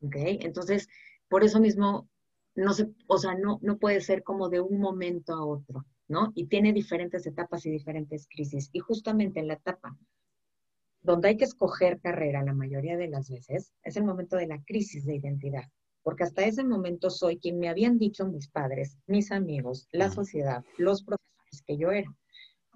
¿Ok? 0.00 0.16
Entonces, 0.16 0.88
por 1.32 1.44
eso 1.44 1.60
mismo, 1.60 2.10
no 2.54 2.74
se, 2.74 2.90
o 3.06 3.16
sea, 3.16 3.34
no, 3.34 3.58
no 3.62 3.78
puede 3.78 4.02
ser 4.02 4.22
como 4.22 4.50
de 4.50 4.60
un 4.60 4.78
momento 4.78 5.32
a 5.32 5.42
otro, 5.42 5.86
¿no? 6.06 6.30
Y 6.34 6.44
tiene 6.44 6.74
diferentes 6.74 7.26
etapas 7.26 7.64
y 7.64 7.70
diferentes 7.70 8.28
crisis. 8.28 8.68
Y 8.70 8.80
justamente 8.80 9.40
en 9.40 9.48
la 9.48 9.54
etapa 9.54 9.96
donde 11.00 11.28
hay 11.28 11.38
que 11.38 11.46
escoger 11.46 12.00
carrera 12.00 12.44
la 12.44 12.52
mayoría 12.52 12.98
de 12.98 13.08
las 13.08 13.30
veces, 13.30 13.72
es 13.82 13.96
el 13.96 14.04
momento 14.04 14.36
de 14.36 14.46
la 14.46 14.62
crisis 14.62 15.06
de 15.06 15.16
identidad, 15.16 15.64
porque 16.02 16.24
hasta 16.24 16.44
ese 16.44 16.64
momento 16.64 17.08
soy 17.08 17.38
quien 17.38 17.58
me 17.58 17.70
habían 17.70 17.96
dicho 17.96 18.26
mis 18.26 18.48
padres, 18.48 18.98
mis 19.06 19.32
amigos, 19.32 19.88
la 19.90 20.10
sociedad, 20.10 20.62
los 20.76 21.02
profesores 21.02 21.62
que 21.66 21.78
yo 21.78 21.92
era. 21.92 22.14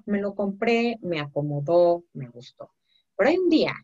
Me 0.07 0.23
lo 0.23 0.35
compré, 0.35 0.97
me 1.03 1.21
acomodó, 1.21 2.05
me 2.15 2.31
gustó. 2.31 2.71
Pero 3.19 3.29
hay 3.29 3.37
un 3.37 3.51
día, 3.51 3.75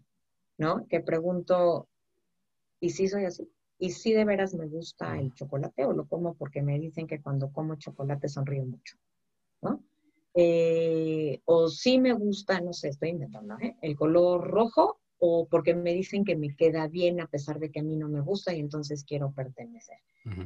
¿no? 0.57 0.87
Que 0.89 1.01
pregunto, 1.01 1.91
¿y 2.81 2.89
si 2.89 3.07
soy 3.07 3.27
así? 3.27 3.47
¿Y 3.83 3.91
si 3.91 4.13
de 4.13 4.25
veras 4.25 4.55
me 4.55 4.69
gusta 4.69 5.19
el 5.19 5.35
chocolate 5.35 5.85
o 5.85 5.93
lo 5.93 6.07
como 6.07 6.35
porque 6.35 6.63
me 6.63 6.79
dicen 6.79 7.09
que 7.09 7.21
cuando 7.21 7.51
como 7.51 7.75
chocolate 7.75 8.29
sonrío 8.29 8.65
mucho? 8.65 8.97
¿No? 9.61 9.83
Eh, 10.35 11.41
o 11.47 11.67
si 11.67 11.99
me 11.99 12.13
gusta, 12.13 12.61
no 12.61 12.73
sé, 12.73 12.91
estoy 12.91 13.09
inventando, 13.09 13.59
¿eh? 13.59 13.75
el 13.83 13.97
color 13.97 14.49
rojo, 14.49 15.01
o 15.19 15.49
porque 15.51 15.75
me 15.75 15.95
dicen 15.95 16.25
que 16.25 16.37
me 16.37 16.55
queda 16.55 16.87
bien 16.87 17.21
a 17.21 17.27
pesar 17.27 17.59
de 17.59 17.73
que 17.73 17.81
a 17.81 17.83
mí 17.83 17.97
no 17.97 18.09
me 18.09 18.21
gusta 18.21 18.55
y 18.55 18.61
entonces 18.61 19.03
quiero 19.03 19.33
pertenecer. 19.33 19.99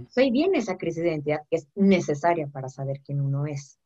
Soy 0.09 0.31
bien 0.31 0.55
esa 0.55 0.79
crisis 0.79 1.03
de 1.03 1.11
identidad 1.11 1.43
que 1.51 1.57
es 1.57 1.69
necesaria 1.75 2.47
para 2.47 2.71
saber 2.71 3.03
quién 3.05 3.21
uno 3.21 3.45
es. 3.45 3.79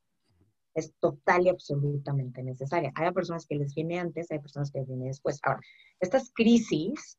Es 0.74 0.92
total 1.00 1.46
y 1.46 1.48
absolutamente 1.48 2.44
necesaria. 2.44 2.92
Hay 2.94 3.10
personas 3.10 3.46
que 3.46 3.56
les 3.56 3.74
viene 3.74 3.98
antes, 3.98 4.30
hay 4.30 4.38
personas 4.38 4.70
que 4.70 4.78
les 4.78 4.86
viene 4.86 5.06
después. 5.06 5.40
Ahora, 5.42 5.60
estas 5.98 6.30
crisis 6.32 7.18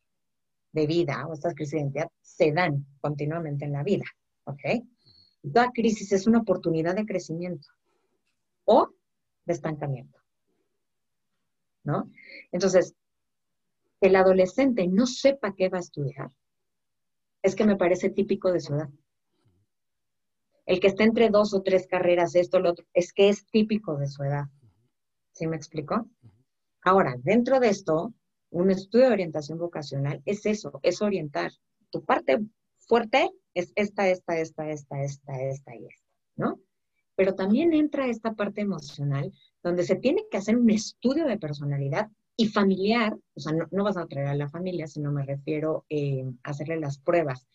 de 0.71 0.87
vida 0.87 1.27
o 1.27 1.33
estas 1.33 1.53
crisis 1.53 1.71
de 1.73 1.79
identidad 1.79 2.09
se 2.21 2.51
dan 2.51 2.85
continuamente 3.01 3.65
en 3.65 3.73
la 3.73 3.83
vida, 3.83 4.05
¿ok? 4.45 4.61
Toda 5.41 5.71
crisis 5.71 6.11
es 6.11 6.27
una 6.27 6.39
oportunidad 6.39 6.95
de 6.95 7.05
crecimiento 7.05 7.67
o 8.65 8.89
de 9.45 9.53
estancamiento. 9.53 10.19
¿No? 11.83 12.11
Entonces, 12.51 12.93
el 14.01 14.15
adolescente 14.15 14.87
no 14.87 15.07
sepa 15.07 15.55
qué 15.55 15.69
va 15.69 15.77
a 15.77 15.81
estudiar, 15.81 16.29
es 17.41 17.55
que 17.55 17.65
me 17.65 17.75
parece 17.75 18.09
típico 18.09 18.51
de 18.51 18.59
su 18.59 18.75
edad. 18.75 18.89
El 20.65 20.79
que 20.79 20.87
está 20.87 21.03
entre 21.03 21.29
dos 21.29 21.53
o 21.53 21.63
tres 21.63 21.87
carreras, 21.87 22.35
esto, 22.35 22.59
lo 22.59 22.71
otro, 22.71 22.85
es 22.93 23.13
que 23.13 23.29
es 23.29 23.47
típico 23.47 23.97
de 23.97 24.07
su 24.07 24.23
edad. 24.23 24.45
¿Sí 25.33 25.47
me 25.47 25.55
explico? 25.55 26.07
Ahora, 26.83 27.15
dentro 27.17 27.59
de 27.59 27.69
esto, 27.69 28.13
un 28.51 28.71
estudio 28.71 29.07
de 29.07 29.13
orientación 29.13 29.57
vocacional 29.57 30.21
es 30.25 30.45
eso, 30.45 30.79
es 30.83 31.01
orientar. 31.01 31.51
Tu 31.89 32.03
parte 32.05 32.39
fuerte 32.77 33.31
es 33.53 33.73
esta, 33.75 34.07
esta, 34.07 34.39
esta, 34.39 34.69
esta, 34.69 35.01
esta, 35.01 35.41
esta 35.41 35.75
y 35.75 35.85
esta, 35.85 36.07
¿no? 36.35 36.59
pero 37.21 37.35
también 37.35 37.71
entra 37.73 38.07
esta 38.07 38.33
parte 38.33 38.61
emocional 38.61 39.31
donde 39.61 39.83
se 39.83 39.95
tiene 39.95 40.23
que 40.31 40.37
hacer 40.37 40.57
un 40.57 40.71
estudio 40.71 41.27
de 41.27 41.37
personalidad 41.37 42.09
y 42.35 42.47
familiar, 42.47 43.15
o 43.35 43.39
sea, 43.39 43.53
no, 43.53 43.83
vas 43.83 43.97
a 43.97 44.07
traer 44.07 44.27
a 44.27 44.35
la 44.35 44.49
familia, 44.49 44.87
sino 44.87 45.11
me 45.11 45.23
refiero 45.23 45.85
eh, 45.89 46.23
a 46.43 46.49
hacerle 46.49 46.79
las 46.79 46.97
pruebas 46.97 47.45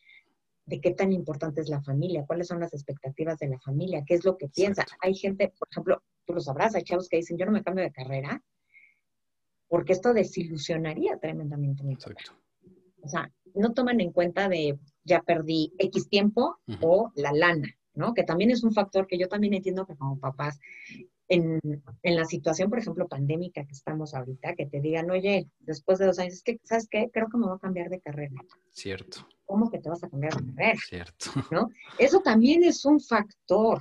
de 0.67 0.81
qué 0.81 0.93
tan 0.93 1.13
importante 1.13 1.63
es 1.63 1.69
la 1.69 1.83
familia, 1.83 2.25
cuáles 2.27 2.47
son 2.47 2.61
las 2.61 2.73
expectativas 2.75 3.39
de 3.39 3.49
la 3.49 3.59
familia, 3.59 4.05
qué 4.07 4.15
es 4.15 4.25
lo 4.25 4.37
que 4.37 4.49
piensa. 4.49 4.85
Hay 5.01 5.15
gente, 5.15 5.53
por 5.59 5.69
ejemplo, 5.69 6.03
tú 6.25 6.35
lo 6.35 6.41
sabrás, 6.41 6.77
hay 6.77 6.85
chavos 6.85 7.09
que 7.09 7.17
dicen, 7.17 7.37
yo 7.37 7.47
no 7.47 7.51
me 7.51 7.65
cambio 7.65 7.83
de 7.83 7.91
carrera, 7.91 8.41
porque 9.69 9.93
esto 9.93 10.13
desilusionaría 10.13 11.19
tremendamente 11.19 11.83
mi 11.85 11.95
Exacto. 11.95 12.33
O 13.03 13.09
sea, 13.09 13.31
no 13.55 13.73
toman 13.73 14.01
en 14.01 14.13
cuenta 14.13 14.49
de 14.49 14.79
ya 15.05 15.21
perdí 15.23 15.73
X 15.79 16.09
tiempo 16.09 16.59
o 16.81 17.13
la 17.15 17.33
lana. 17.33 17.69
¿no? 17.97 18.15
Que 18.15 18.23
también 18.23 18.51
es 18.51 18.63
un 18.63 18.73
factor 18.73 19.07
que 19.07 19.19
yo 19.19 19.29
también 19.29 19.55
entiendo 19.55 19.87
que 19.87 19.97
como 19.97 20.21
papás, 20.21 20.61
en, 21.29 21.61
la 22.03 22.25
situación, 22.25 22.71
por 22.71 22.79
ejemplo, 22.79 23.09
pandémica 23.09 23.65
que 23.65 23.73
estamos 23.73 24.15
ahorita, 24.15 24.55
que 24.55 24.67
te 24.67 24.81
digan, 24.81 25.11
oye, 25.11 25.49
después 25.61 25.99
de 25.99 26.07
dos 26.07 26.19
años, 26.21 26.35
es 26.35 26.43
que, 26.43 26.61
¿sabes 26.63 26.87
qué? 26.89 27.11
Creo 27.13 27.29
que 27.29 27.39
me 27.39 27.47
voy 27.47 27.57
a 27.57 27.61
cambiar 27.61 27.89
de 27.89 28.01
carrera. 28.01 28.35
Cierto. 28.71 29.27
¿Cómo 29.45 29.71
que 29.71 29.79
te 29.79 29.89
vas 29.89 30.05
a 30.05 30.09
cambiar 30.09 30.35
de 30.35 30.53
carrera? 30.55 30.79
Cierto. 30.87 31.31
¿No? 31.51 31.69
Eso 31.99 32.21
también 32.21 32.63
es 32.63 32.85
un 32.85 33.01
factor. 33.01 33.81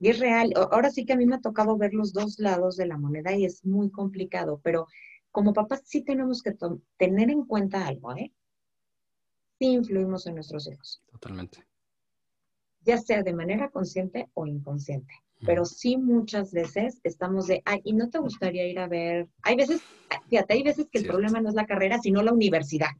Y 0.00 0.08
es 0.08 0.18
real. 0.18 0.52
Ahora 0.56 0.90
sí 0.90 1.04
que 1.04 1.12
a 1.12 1.16
mí 1.16 1.26
me 1.26 1.36
ha 1.36 1.40
tocado 1.40 1.76
ver 1.76 1.94
los 1.94 2.12
dos 2.12 2.38
lados 2.38 2.76
de 2.76 2.86
la 2.86 2.98
moneda 2.98 3.36
y 3.36 3.44
es 3.44 3.64
muy 3.64 3.90
complicado, 3.90 4.60
pero 4.64 4.86
como 5.30 5.52
papás 5.52 5.82
sí 5.84 6.02
tenemos 6.02 6.42
que 6.42 6.56
tener 6.96 7.30
en 7.30 7.44
cuenta 7.44 7.86
algo, 7.86 8.16
¿eh? 8.16 8.32
Sí 9.60 9.66
influimos 9.66 10.26
en 10.26 10.34
nuestros 10.34 10.66
hijos. 10.66 11.02
Totalmente 11.12 11.64
ya 12.82 12.98
sea 12.98 13.22
de 13.22 13.32
manera 13.32 13.70
consciente 13.70 14.28
o 14.34 14.46
inconsciente. 14.46 15.14
Pero 15.46 15.64
sí 15.64 15.96
muchas 15.96 16.52
veces 16.52 17.00
estamos 17.02 17.46
de, 17.46 17.62
ay, 17.64 17.80
¿y 17.84 17.94
no 17.94 18.10
te 18.10 18.18
gustaría 18.18 18.66
ir 18.68 18.78
a 18.78 18.88
ver? 18.88 19.26
Hay 19.40 19.56
veces, 19.56 19.80
fíjate, 20.28 20.52
hay 20.52 20.62
veces 20.62 20.86
que 20.92 20.98
el 20.98 21.06
problema 21.06 21.40
no 21.40 21.48
es 21.48 21.54
la 21.54 21.64
carrera, 21.64 21.98
sino 21.98 22.22
la 22.22 22.32
universidad. 22.32 22.90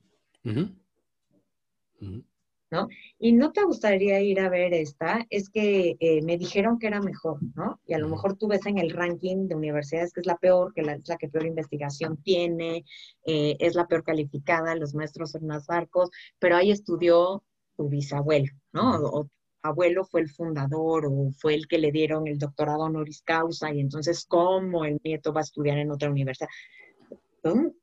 ¿No? 2.70 2.86
Y 3.18 3.32
no 3.32 3.50
te 3.50 3.64
gustaría 3.64 4.20
ir 4.20 4.38
a 4.38 4.48
ver 4.48 4.72
esta, 4.72 5.26
es 5.28 5.50
que 5.50 5.96
eh, 5.98 6.22
me 6.22 6.38
dijeron 6.38 6.78
que 6.78 6.86
era 6.86 7.00
mejor, 7.00 7.40
¿no? 7.56 7.80
Y 7.84 7.94
a 7.94 7.98
lo 7.98 8.08
mejor 8.08 8.36
tú 8.36 8.46
ves 8.46 8.64
en 8.66 8.78
el 8.78 8.90
ranking 8.90 9.48
de 9.48 9.56
universidades 9.56 10.12
que 10.12 10.20
es 10.20 10.26
la 10.26 10.36
peor, 10.36 10.72
que 10.72 10.82
la, 10.82 10.94
es 10.94 11.08
la 11.08 11.16
que 11.16 11.28
peor 11.28 11.46
investigación 11.46 12.16
tiene, 12.22 12.84
eh, 13.26 13.56
es 13.58 13.74
la 13.74 13.88
peor 13.88 14.04
calificada, 14.04 14.76
los 14.76 14.94
maestros 14.94 15.32
son 15.32 15.46
más 15.48 15.66
barcos, 15.66 16.10
pero 16.38 16.54
ahí 16.54 16.70
estudió 16.70 17.42
tu 17.76 17.88
bisabuelo, 17.88 18.52
¿no? 18.72 19.00
O, 19.02 19.28
abuelo 19.62 20.04
fue 20.04 20.22
el 20.22 20.30
fundador 20.30 21.06
o 21.06 21.30
fue 21.32 21.54
el 21.54 21.66
que 21.66 21.78
le 21.78 21.92
dieron 21.92 22.26
el 22.26 22.38
doctorado 22.38 22.84
honoris 22.84 23.22
causa 23.22 23.72
y 23.72 23.80
entonces 23.80 24.24
cómo 24.26 24.84
el 24.84 24.98
nieto 25.04 25.32
va 25.32 25.40
a 25.40 25.44
estudiar 25.44 25.78
en 25.78 25.90
otra 25.90 26.10
universidad. 26.10 26.48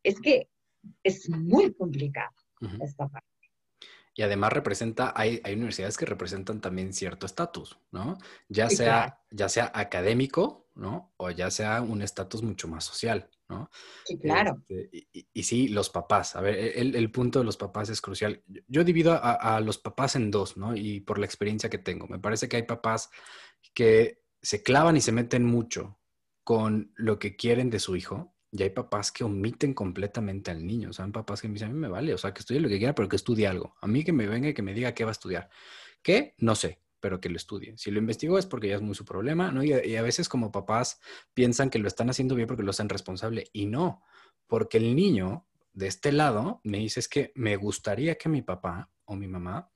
es 0.03 0.19
que 0.19 0.49
es 1.03 1.29
muy 1.29 1.73
complicado 1.73 2.31
esta 2.81 3.07
parte. 3.07 3.36
Y 4.17 4.23
además 4.23 4.51
representa, 4.51 5.13
hay, 5.15 5.39
hay, 5.43 5.53
universidades 5.53 5.95
que 5.95 6.07
representan 6.07 6.59
también 6.59 6.91
cierto 6.91 7.27
estatus, 7.27 7.77
¿no? 7.91 8.17
Ya, 8.49 8.67
sea, 8.67 9.21
ya 9.29 9.47
sea 9.47 9.71
académico, 9.75 10.67
¿no? 10.73 11.13
O 11.17 11.29
ya 11.29 11.51
sea 11.51 11.83
un 11.83 12.01
estatus 12.01 12.41
mucho 12.41 12.67
más 12.67 12.83
social, 12.83 13.29
¿no? 13.47 13.69
Sí, 14.05 14.17
claro. 14.17 14.57
Este, 14.67 15.07
y, 15.11 15.43
sí, 15.43 15.67
los 15.67 15.91
papás. 15.91 16.35
A 16.35 16.41
ver, 16.41 16.55
e, 16.55 16.79
el, 16.79 17.11
punto 17.11 17.37
de 17.37 17.45
los 17.45 17.57
papás 17.57 17.89
es 17.89 18.01
crucial. 18.01 18.41
Yo 18.67 18.83
divido 18.83 19.19
a, 19.21 19.61
los 19.61 19.77
papás 19.77 20.15
en 20.15 20.31
dos, 20.31 20.57
¿no? 20.57 20.75
Y 20.75 20.99
por 21.01 21.19
la 21.19 21.27
experiencia 21.27 21.69
que 21.69 21.77
tengo. 21.77 22.07
Me 22.07 22.17
parece 22.17 22.49
que 22.49 22.57
hay 22.57 22.63
papás 22.63 23.11
que 23.75 24.23
se 24.41 24.63
clavan 24.63 24.97
y 24.97 25.01
se 25.01 25.11
meten 25.11 25.45
mucho 25.45 25.99
con 26.43 26.91
lo 26.95 27.19
que 27.19 27.35
quieren 27.35 27.69
de 27.69 27.79
su 27.79 27.95
hijo 27.95 28.33
Y 28.51 28.63
hay 28.63 28.69
papás 28.69 29.11
que 29.11 29.23
omiten 29.23 29.73
completamente 29.73 30.51
al 30.51 30.65
niño. 30.65 30.89
O 30.89 30.93
sea, 30.93 31.05
hay 31.05 31.11
papás 31.11 31.41
que 31.41 31.47
me 31.47 31.55
dicen, 31.55 31.69
a 31.69 31.73
mí 31.73 31.79
me 31.79 31.89
vale, 31.89 32.13
o 32.13 32.17
sea, 32.17 32.33
que 32.33 32.39
estudie 32.39 32.61
lo 32.61 32.69
que 32.69 32.77
quiera, 32.77 32.95
pero 32.95 33.09
que 33.09 33.15
estudie 33.17 33.47
algo. 33.47 33.75
A 33.81 33.87
mí 33.87 34.03
que 34.03 34.13
me 34.13 34.27
venga 34.27 34.49
y 34.49 34.53
que 34.53 34.61
me 34.61 34.73
diga 34.73 34.93
qué 34.93 35.03
va 35.03 35.11
a 35.11 35.13
estudiar. 35.13 35.49
¿Qué? 36.01 36.35
No 36.37 36.55
sé, 36.55 36.81
pero 36.99 37.19
que 37.19 37.29
lo 37.29 37.37
estudie. 37.37 37.77
Si 37.77 37.91
lo 37.91 37.99
investigó 37.99 38.37
es 38.37 38.45
porque 38.45 38.69
ya 38.69 38.75
es 38.75 38.81
muy 38.81 38.95
su 38.95 39.05
problema, 39.05 39.51
¿no? 39.51 39.63
Y 39.63 39.95
a, 39.95 40.01
veces 40.01 40.29
como 40.29 40.51
papás 40.51 40.99
piensan 41.33 41.69
que 41.69 41.79
lo 41.79 41.87
están 41.87 42.09
haciendo 42.09 42.35
bien 42.35 42.47
porque 42.47 42.63
lo 42.63 42.71
hacen 42.71 42.89
responsable. 42.89 43.49
Y 43.53 43.65
no, 43.65 44.01
porque 44.47 44.77
el 44.77 44.95
niño 44.95 45.45
de 45.73 45.87
este 45.87 46.11
lado 46.11 46.61
me 46.63 46.79
dice 46.79 46.99
es 46.99 47.07
que 47.07 47.31
me 47.35 47.55
gustaría 47.55 48.17
que 48.17 48.29
mi 48.29 48.41
papá 48.41 48.89
o 49.05 49.15
mi 49.15 49.27
mamá 49.27 49.69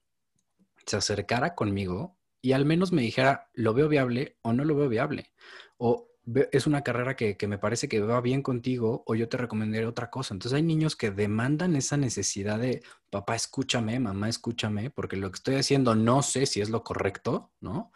se 0.86 0.98
acercara 0.98 1.54
conmigo 1.54 2.18
y 2.42 2.54
al 2.54 2.66
menos 2.66 2.92
me 2.92 3.04
dijera, 3.04 3.50
lo 3.54 3.74
veo 3.74 3.88
viable 3.88 4.38
o 4.42 4.54
no 4.54 4.66
lo 4.66 4.76
veo 4.76 4.90
viable. 4.90 5.32
O 5.78 6.11
es 6.52 6.68
una 6.68 6.84
carrera 6.84 7.16
que, 7.16 7.36
me 7.48 7.58
parece 7.58 7.88
que 7.88 8.00
va 8.00 8.22
bien 8.22 8.42
contigo 8.42 9.04
o 9.06 9.16
yo 9.16 9.28
te 9.28 9.38
recomendaré 9.38 9.86
otra 9.86 10.10
cosa. 10.10 10.34
Entonces 10.34 10.56
hay 10.56 10.64
niños 10.64 10.96
que 10.96 11.12
demandan 11.12 11.76
esa 11.76 11.98
necesidad 11.98 12.60
de, 12.60 12.84
papá, 13.10 13.36
escúchame, 13.36 14.00
mamá, 14.00 14.30
escúchame, 14.30 14.90
porque 14.92 15.18
lo 15.18 15.32
que 15.32 15.38
estoy 15.38 15.56
haciendo 15.56 15.96
no 15.96 16.22
sé 16.22 16.46
si 16.46 16.62
es 16.62 16.70
lo 16.70 16.84
correcto, 16.84 17.52
¿no? 17.60 17.92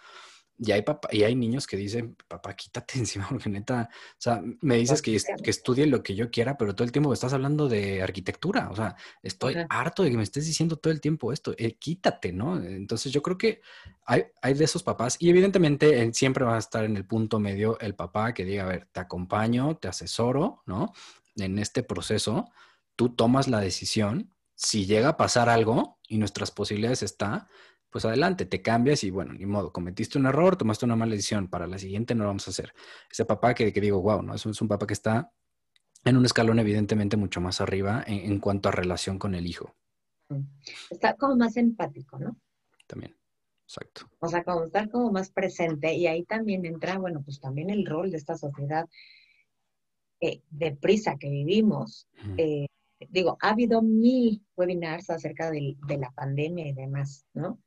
Y 0.58 0.72
hay, 0.72 0.84
papá, 0.84 1.10
y 1.12 1.24
hay 1.24 1.36
niños 1.36 1.68
que 1.68 1.76
dicen, 1.76 2.16
papá, 2.28 2.56
quítate 2.56 2.97
encima, 2.99 3.28
porque 3.30 3.49
neta, 3.49 3.89
o 3.91 4.16
sea, 4.18 4.41
me 4.62 4.78
dices 4.78 5.01
que, 5.01 5.18
que, 5.43 5.49
estudie 5.49 5.86
lo 5.86 6.01
que 6.01 6.16
yo 6.16 6.32
quiera, 6.32 6.58
pero 6.58 6.74
todo 6.74 6.86
el 6.86 6.91
tiempo 6.91 7.12
estás 7.12 7.34
hablando 7.34 7.68
de 7.68 8.01
arquitectura, 8.01 8.70
o 8.70 8.76
sea, 8.76 8.95
estoy 9.22 9.56
harto 9.70 10.03
de 10.03 10.12
que 10.12 10.18
me 10.18 10.24
estés 10.24 10.45
diciendo 10.45 10.78
todo 10.78 10.93
el 10.93 11.01
tiempo 11.01 11.34
esto, 11.34 11.53
eh, 11.58 11.76
quítate, 11.78 12.32
¿no? 12.32 12.58
Entonces 12.58 13.12
yo 13.12 13.22
creo 13.22 13.38
que 13.38 13.62
hay, 14.06 14.24
hay 14.41 14.53
de 14.53 14.64
esos 14.64 14.84
papás, 14.84 15.18
y 15.20 15.30
evidentemente 15.30 16.14
siempre 16.14 16.45
va 16.45 16.56
a 16.56 16.60
estar 16.60 16.86
en 16.86 16.95
el 16.95 17.06
punto 17.06 17.39
medio 17.39 17.78
el 17.80 17.95
papá 17.95 18.34
que 18.34 18.45
diga, 18.45 18.64
a 18.64 18.68
ver, 18.68 18.88
te 18.91 19.01
acompaño, 19.01 19.78
te 19.78 19.89
asesoro, 19.89 20.62
¿no? 20.66 20.93
En 21.36 21.60
este 21.60 21.84
proceso, 21.84 22.49
tú 22.95 23.10
tomas 23.10 23.49
la 23.49 23.60
decisión, 23.60 24.32
si 24.56 24.86
llega 24.86 25.10
a 25.10 25.18
pasar 25.18 25.49
algo 25.49 25.99
y 26.08 26.18
nuestras 26.18 26.51
posibilidades 26.51 27.03
está, 27.03 27.49
pues 27.96 28.04
adelante, 28.04 28.46
te 28.46 28.62
cambias 28.62 29.06
y 29.06 29.10
bueno, 29.10 29.32
ni 29.32 29.46
modo, 29.46 29.72
cometiste 29.72 30.20
un 30.20 30.26
error, 30.26 30.58
tomaste 30.58 30.84
una 30.84 30.98
mala 30.98 31.12
decisión, 31.14 31.48
para 31.48 31.66
la 31.66 31.78
siguiente 31.78 32.14
no 32.14 32.24
lo 32.24 32.28
vamos 32.32 32.46
a 32.46 32.52
hacer. 32.52 32.74
Ese 33.10 33.24
papá 33.24 33.54
que, 33.54 33.72
que 33.72 33.80
digo, 33.80 34.02
wow, 34.02 34.22
¿no? 34.22 34.36
Es 34.36 34.46
un, 34.46 34.52
es 34.52 34.62
un 34.62 34.68
papá 34.68 34.86
que 34.86 34.93
está 34.93 35.32
en 36.04 36.18
un 36.18 36.26
escalón 36.26 36.60
evidentemente 36.60 37.16
mucho 37.16 37.39
más 37.39 37.62
arriba 37.62 38.04
en, 38.06 38.38
cuanto 38.41 38.68
a 38.68 38.74
relación 38.74 39.18
con 39.18 39.34
el 39.34 39.48
hijo. 39.48 39.78
Está 40.89 41.14
como 41.14 41.38
más 41.38 41.56
empático, 41.56 42.20
¿no? 42.20 42.36
También, 42.86 43.16
exacto. 43.64 44.10
O 44.20 44.28
sea, 44.28 44.43
como 44.43 44.66
estar 44.66 44.89
como 44.89 45.14
más 45.14 45.30
presente 45.30 45.93
y 45.93 46.08
ahí 46.08 46.26
también 46.26 46.66
entra, 46.66 46.98
bueno, 46.98 47.22
pues 47.24 47.39
también 47.39 47.70
el 47.70 47.86
rol 47.86 48.12
de 48.12 48.18
esta 48.18 48.36
sociedad 48.36 48.89
eh, 50.20 50.41
de 50.50 50.76
prisa 50.76 51.16
que 51.18 51.30
vivimos. 51.30 52.10
Eh, 52.36 52.68
digo, 53.08 53.38
ha 53.39 53.52
habido 53.52 53.82
mil 53.82 54.46
webinars 54.58 55.10
acerca 55.10 55.50
de, 55.50 55.78
la 55.98 56.12
pandemia 56.12 56.68
y 56.68 56.74
demás, 56.74 57.26
¿no? 57.34 57.62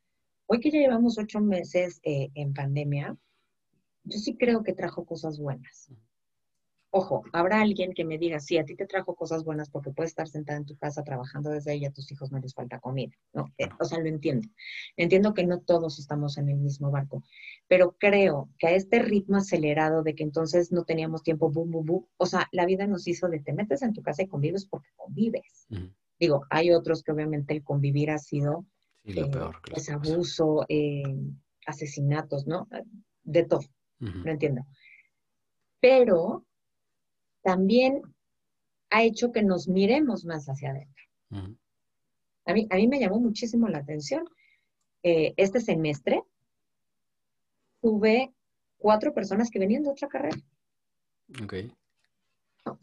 Hoy 0.50 0.60
que 0.60 0.70
ya 0.70 0.78
llevamos 0.78 1.18
ocho 1.18 1.40
meses 1.40 2.00
eh, 2.04 2.30
en 2.34 2.54
pandemia, 2.54 3.14
yo 4.04 4.18
sí 4.18 4.34
creo 4.34 4.62
que 4.62 4.72
trajo 4.72 5.04
cosas 5.04 5.38
buenas. 5.38 5.92
Ojo, 6.88 7.22
habrá 7.34 7.60
alguien 7.60 7.92
que 7.92 8.06
me 8.06 8.16
diga, 8.16 8.40
sí, 8.40 8.56
a 8.56 8.64
ti 8.64 8.74
te 8.74 8.86
trajo 8.86 9.14
cosas 9.14 9.44
buenas 9.44 9.68
porque 9.68 9.90
puedes 9.90 10.12
estar 10.12 10.26
sentada 10.26 10.56
en 10.58 10.64
tu 10.64 10.74
casa 10.78 11.04
trabajando 11.04 11.50
desde 11.50 11.72
ahí 11.72 11.80
y 11.80 11.84
a 11.84 11.92
tus 11.92 12.10
hijos 12.10 12.32
no 12.32 12.38
les 12.38 12.54
falta 12.54 12.80
comida, 12.80 13.12
¿no? 13.34 13.52
Eh, 13.58 13.68
o 13.78 13.84
sea, 13.84 13.98
lo 13.98 14.06
entiendo. 14.06 14.48
Entiendo 14.96 15.34
que 15.34 15.44
no 15.44 15.60
todos 15.60 15.98
estamos 15.98 16.38
en 16.38 16.48
el 16.48 16.56
mismo 16.56 16.90
barco, 16.90 17.22
pero 17.66 17.94
creo 17.98 18.48
que 18.58 18.68
a 18.68 18.70
este 18.70 19.00
ritmo 19.00 19.36
acelerado 19.36 20.02
de 20.02 20.14
que 20.14 20.22
entonces 20.22 20.72
no 20.72 20.84
teníamos 20.84 21.22
tiempo, 21.22 21.50
bum, 21.50 21.70
bum, 21.70 21.84
bum, 21.84 22.04
o 22.16 22.24
sea, 22.24 22.48
la 22.52 22.64
vida 22.64 22.86
nos 22.86 23.06
hizo 23.06 23.28
de 23.28 23.40
te 23.40 23.52
metes 23.52 23.82
en 23.82 23.92
tu 23.92 24.00
casa 24.00 24.22
y 24.22 24.28
convives 24.28 24.64
porque 24.64 24.88
convives. 24.96 25.66
Digo, 26.18 26.46
hay 26.48 26.70
otros 26.70 27.02
que 27.02 27.12
obviamente 27.12 27.52
el 27.52 27.62
convivir 27.62 28.10
ha 28.10 28.18
sido 28.18 28.64
lo 29.14 29.26
eh, 29.26 29.30
peor. 29.30 29.56
es 29.74 29.88
abuso, 29.90 30.64
eh, 30.68 31.02
asesinatos, 31.66 32.46
¿no? 32.46 32.68
De 33.22 33.44
todo, 33.44 33.64
no 33.98 34.30
entiendo. 34.30 34.66
Pero 35.80 36.44
también 37.42 38.02
ha 38.90 39.02
hecho 39.02 39.32
que 39.32 39.42
nos 39.42 39.68
miremos 39.68 40.24
más 40.24 40.46
hacia 40.46 40.70
adentro. 40.70 41.04
a, 42.44 42.52
mí, 42.52 42.66
a 42.70 42.76
mí 42.76 42.88
me 42.88 43.00
llamó 43.00 43.20
muchísimo 43.20 43.68
la 43.68 43.78
atención. 43.78 44.28
Eh, 45.02 45.34
este 45.36 45.60
semestre 45.60 46.22
tuve 47.80 48.32
cuatro 48.78 49.14
personas 49.14 49.50
que 49.50 49.58
venían 49.58 49.82
de 49.82 49.90
otra 49.90 50.08
carrera. 50.08 50.38
Ok. 51.42 51.54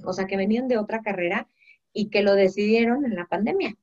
O 0.03 0.13
sea, 0.13 0.25
que 0.25 0.37
venían 0.37 0.67
de 0.67 0.77
otra 0.77 1.01
carrera 1.01 1.47
y 1.93 2.09
que 2.09 2.23
lo 2.23 2.33
decidieron 2.33 3.05
en 3.05 3.15
la 3.15 3.25
pandemia. 3.25 3.75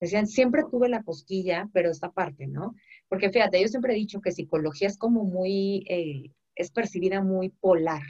Decían, 0.00 0.26
siempre 0.28 0.62
tuve 0.70 0.88
la 0.88 1.02
cosquilla, 1.02 1.68
pero 1.72 1.90
esta 1.90 2.12
parte, 2.12 2.46
¿no? 2.46 2.74
Porque 3.08 3.30
fíjate, 3.30 3.60
yo 3.60 3.68
siempre 3.68 3.94
he 3.94 3.96
dicho 3.96 4.20
que 4.20 4.30
psicología 4.30 4.86
es 4.86 4.96
como 4.96 5.24
muy, 5.24 5.84
eh, 5.88 6.30
es 6.54 6.70
percibida 6.70 7.20
muy 7.20 7.48
polar, 7.48 8.04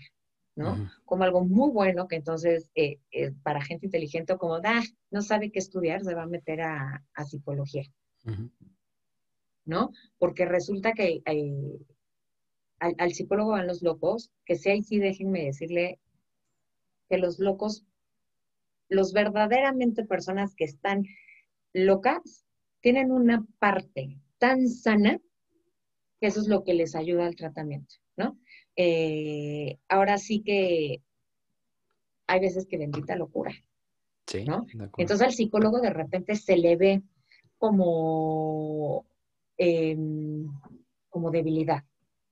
¿no? 0.54 0.90
Como 1.04 1.24
algo 1.24 1.44
muy 1.44 1.70
bueno, 1.70 2.08
que 2.08 2.16
entonces 2.16 2.70
eh, 2.74 2.98
para 3.42 3.62
gente 3.62 3.86
inteligente 3.86 4.36
como, 4.36 4.56
ah, 4.56 4.82
no 5.10 5.22
sabe 5.22 5.50
qué 5.50 5.60
estudiar, 5.60 6.04
se 6.04 6.14
va 6.14 6.24
a 6.24 6.26
meter 6.26 6.60
a, 6.60 7.04
psicología, 7.24 7.84
¿no? 9.64 9.90
Porque 10.18 10.44
resulta 10.44 10.92
que 10.92 11.22
eh, 11.24 11.78
al, 12.80 12.94
al, 12.98 13.12
psicólogo 13.12 13.52
van 13.52 13.66
los 13.66 13.82
locos, 13.82 14.30
que 14.44 14.56
sea 14.56 14.74
y 14.74 14.82
sí 14.82 14.98
déjenme 14.98 15.44
decirle 15.44 16.00
que 17.08 17.16
los 17.16 17.38
locos, 17.38 17.84
los 18.90 19.12
verdaderamente 19.12 20.04
personas 20.04 20.54
que 20.54 20.64
están 20.64 21.04
locas 21.72 22.44
tienen 22.80 23.10
una 23.10 23.46
parte 23.58 24.18
tan 24.38 24.68
sana 24.68 25.20
que 26.20 26.26
eso 26.26 26.40
es 26.40 26.48
lo 26.48 26.64
que 26.64 26.74
les 26.74 26.94
ayuda 26.94 27.26
al 27.26 27.36
tratamiento, 27.36 27.94
¿no? 28.16 28.38
Eh, 28.76 29.78
ahora 29.88 30.18
sí 30.18 30.42
que 30.42 31.02
hay 32.26 32.40
veces 32.40 32.66
que 32.66 32.78
bendita 32.78 33.16
locura, 33.16 33.52
sí, 34.26 34.44
¿no? 34.44 34.66
Entonces 34.96 35.26
al 35.26 35.32
psicólogo 35.32 35.80
de 35.80 35.90
repente 35.90 36.36
se 36.36 36.56
le 36.56 36.76
ve 36.76 37.02
como, 37.56 39.06
em, 39.56 40.46
como 41.08 41.30
debilidad, 41.30 41.84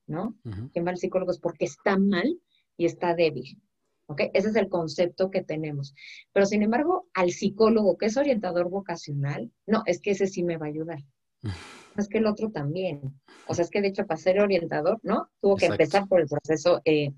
¿no? 0.07 0.37
Quien 0.73 0.87
va 0.87 0.91
al 0.91 0.99
psicólogo 0.99 1.31
es 1.31 1.39
porque 1.39 1.65
está 1.65 1.99
mal 1.99 2.41
y 2.77 2.87
está 2.87 3.15
débil. 3.15 3.61
¿Ok? 4.07 4.23
Ese 4.35 4.49
es 4.49 4.57
el 4.57 4.69
concepto 4.69 5.31
que 5.31 5.43
tenemos. 5.43 5.95
Pero 6.33 6.47
sin 6.47 6.63
embargo, 6.63 7.09
al 7.15 7.31
psicólogo 7.31 7.97
que 7.97 8.07
es 8.07 8.17
orientador 8.17 8.71
vocacional, 8.71 9.51
no, 9.67 9.83
es 9.87 10.01
que 10.01 10.13
ese 10.13 10.27
sí 10.27 10.43
me 10.43 10.57
va 10.57 10.67
a 10.67 10.71
ayudar. 10.71 10.99
Es 11.97 12.09
que 12.09 12.19
el 12.19 12.27
otro 12.27 12.51
también. 12.51 13.01
O 13.47 13.55
sea, 13.55 13.65
es 13.65 13.71
que 13.71 13.81
de 13.81 13.89
hecho 13.89 14.05
para 14.05 14.21
ser 14.21 14.39
orientador, 14.41 15.01
¿no? 15.03 15.31
Tuvo 15.41 15.57
que 15.57 15.65
empezar 15.65 16.07
por 16.07 16.21
el 16.21 16.27
proceso 16.27 16.83
eh, 16.85 17.15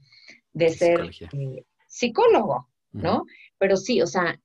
de 0.53 0.69
ser 0.69 1.11
eh, 1.33 1.65
psicólogo, 1.89 2.69
¿no? 2.93 3.25
Pero 3.59 3.77
sí, 3.77 4.01
o 4.01 4.07
sea, 4.07 4.41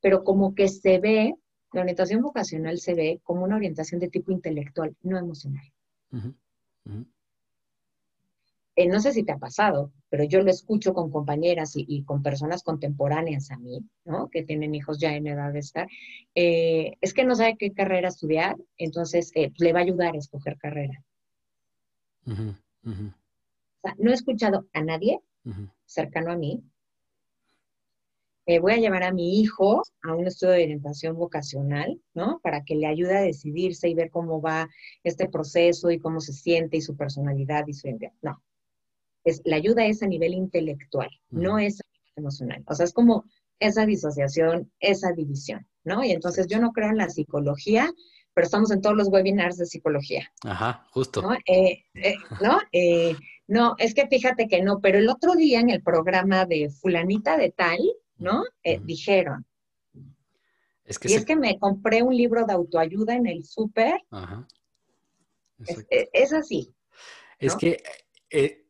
pero 0.00 0.22
como 0.22 0.54
que 0.54 0.68
se 0.68 0.98
ve, 0.98 1.34
la 1.72 1.80
orientación 1.80 2.20
vocacional 2.20 2.78
se 2.78 2.94
ve 2.94 3.20
como 3.22 3.44
una 3.44 3.56
orientación 3.56 4.00
de 4.00 4.10
tipo 4.10 4.32
intelectual, 4.32 4.94
no 5.02 5.18
emocional. 5.18 5.64
Eh, 8.76 8.88
no 8.88 9.00
sé 9.00 9.12
si 9.12 9.22
te 9.22 9.30
ha 9.30 9.38
pasado, 9.38 9.92
pero 10.08 10.24
yo 10.24 10.42
lo 10.42 10.50
escucho 10.50 10.94
con 10.94 11.10
compañeras 11.10 11.74
y, 11.76 12.02
con 12.02 12.22
personas 12.24 12.64
contemporáneas 12.64 13.52
a 13.52 13.56
mí, 13.56 13.84
¿no? 14.04 14.28
Que 14.30 14.42
tienen 14.42 14.74
hijos 14.74 14.98
ya 14.98 15.14
en 15.14 15.28
edad 15.28 15.52
de 15.52 15.60
estar. 15.60 15.86
Eh, 16.34 16.94
es 17.00 17.14
que 17.14 17.24
no 17.24 17.36
sabe 17.36 17.56
qué 17.56 17.72
carrera 17.72 18.08
estudiar, 18.08 18.56
entonces 18.76 19.30
eh, 19.36 19.52
le 19.58 19.72
va 19.72 19.78
a 19.78 19.82
ayudar 19.82 20.14
a 20.14 20.18
escoger 20.18 20.58
carrera. 20.58 21.04
no 23.98 24.10
he 24.10 24.14
escuchado 24.14 24.66
a 24.72 24.82
nadie 24.82 25.20
cercano 25.86 26.32
a 26.32 26.36
mí. 26.36 26.64
voy 28.60 28.72
a 28.72 28.78
llevar 28.78 29.04
a 29.04 29.12
mi 29.12 29.40
hijo 29.40 29.82
a 30.02 30.14
un 30.14 30.26
estudio 30.26 30.54
de 30.54 30.64
orientación 30.64 31.16
vocacional, 31.16 32.00
¿no? 32.12 32.40
Para 32.42 32.64
que 32.64 32.74
le 32.74 32.88
ayude 32.88 33.16
a 33.16 33.20
decidirse 33.20 33.88
y 33.88 33.94
ver 33.94 34.10
cómo 34.10 34.40
va 34.40 34.68
este 35.04 35.28
proceso 35.28 35.92
y 35.92 36.00
cómo 36.00 36.20
se 36.20 36.32
siente 36.32 36.78
y 36.78 36.80
su 36.80 36.96
personalidad 36.96 37.66
y 37.68 37.74
su 37.74 37.86
identidad. 37.86 38.12
No, 38.22 38.42
es, 39.24 39.42
la 39.44 39.56
ayuda 39.56 39.86
es 39.86 40.02
a 40.02 40.06
nivel 40.06 40.34
intelectual, 40.34 41.10
no 41.30 41.58
es 41.58 41.80
emocional. 42.16 42.62
O 42.66 42.74
sea, 42.74 42.84
es 42.84 42.92
como 42.92 43.24
esa 43.58 43.86
disociación, 43.86 44.70
esa 44.80 45.12
división, 45.12 45.66
¿no? 45.84 46.04
Y 46.04 46.12
entonces 46.12 46.46
yo 46.46 46.60
no 46.60 46.72
creo 46.72 46.90
en 46.90 46.98
la 46.98 47.08
psicología, 47.08 47.90
pero 48.34 48.46
estamos 48.46 48.70
en 48.70 48.80
todos 48.80 48.96
los 48.96 49.08
webinars 49.08 49.56
de 49.56 49.66
psicología. 49.66 50.30
Ajá, 50.42 50.86
justo. 50.90 51.22
¿No? 51.22 51.34
Eh, 51.46 51.84
eh, 51.94 52.16
¿no? 52.42 52.58
Eh, 52.72 53.16
no, 53.46 53.74
es 53.78 53.94
que 53.94 54.06
fíjate 54.08 54.48
que 54.48 54.62
no, 54.62 54.80
pero 54.80 54.98
el 54.98 55.08
otro 55.08 55.34
día 55.34 55.60
en 55.60 55.70
el 55.70 55.82
programa 55.82 56.44
de 56.44 56.70
fulanita 56.70 57.36
de 57.36 57.50
tal, 57.50 57.78
¿no? 58.18 58.44
dijeron. 58.82 59.46
Es 60.84 60.98
que 60.98 61.10
y 61.10 61.14
es 61.14 61.24
que 61.24 61.36
me 61.36 61.58
compré 61.58 62.02
un 62.02 62.14
libro 62.14 62.44
de 62.44 62.52
autoayuda 62.52 63.14
en 63.14 63.26
el 63.26 63.44
súper. 63.44 64.02
Ajá. 64.10 64.46
Es, 66.12 66.32
así. 66.32 66.74
Es 67.38 67.54
que 67.56 67.82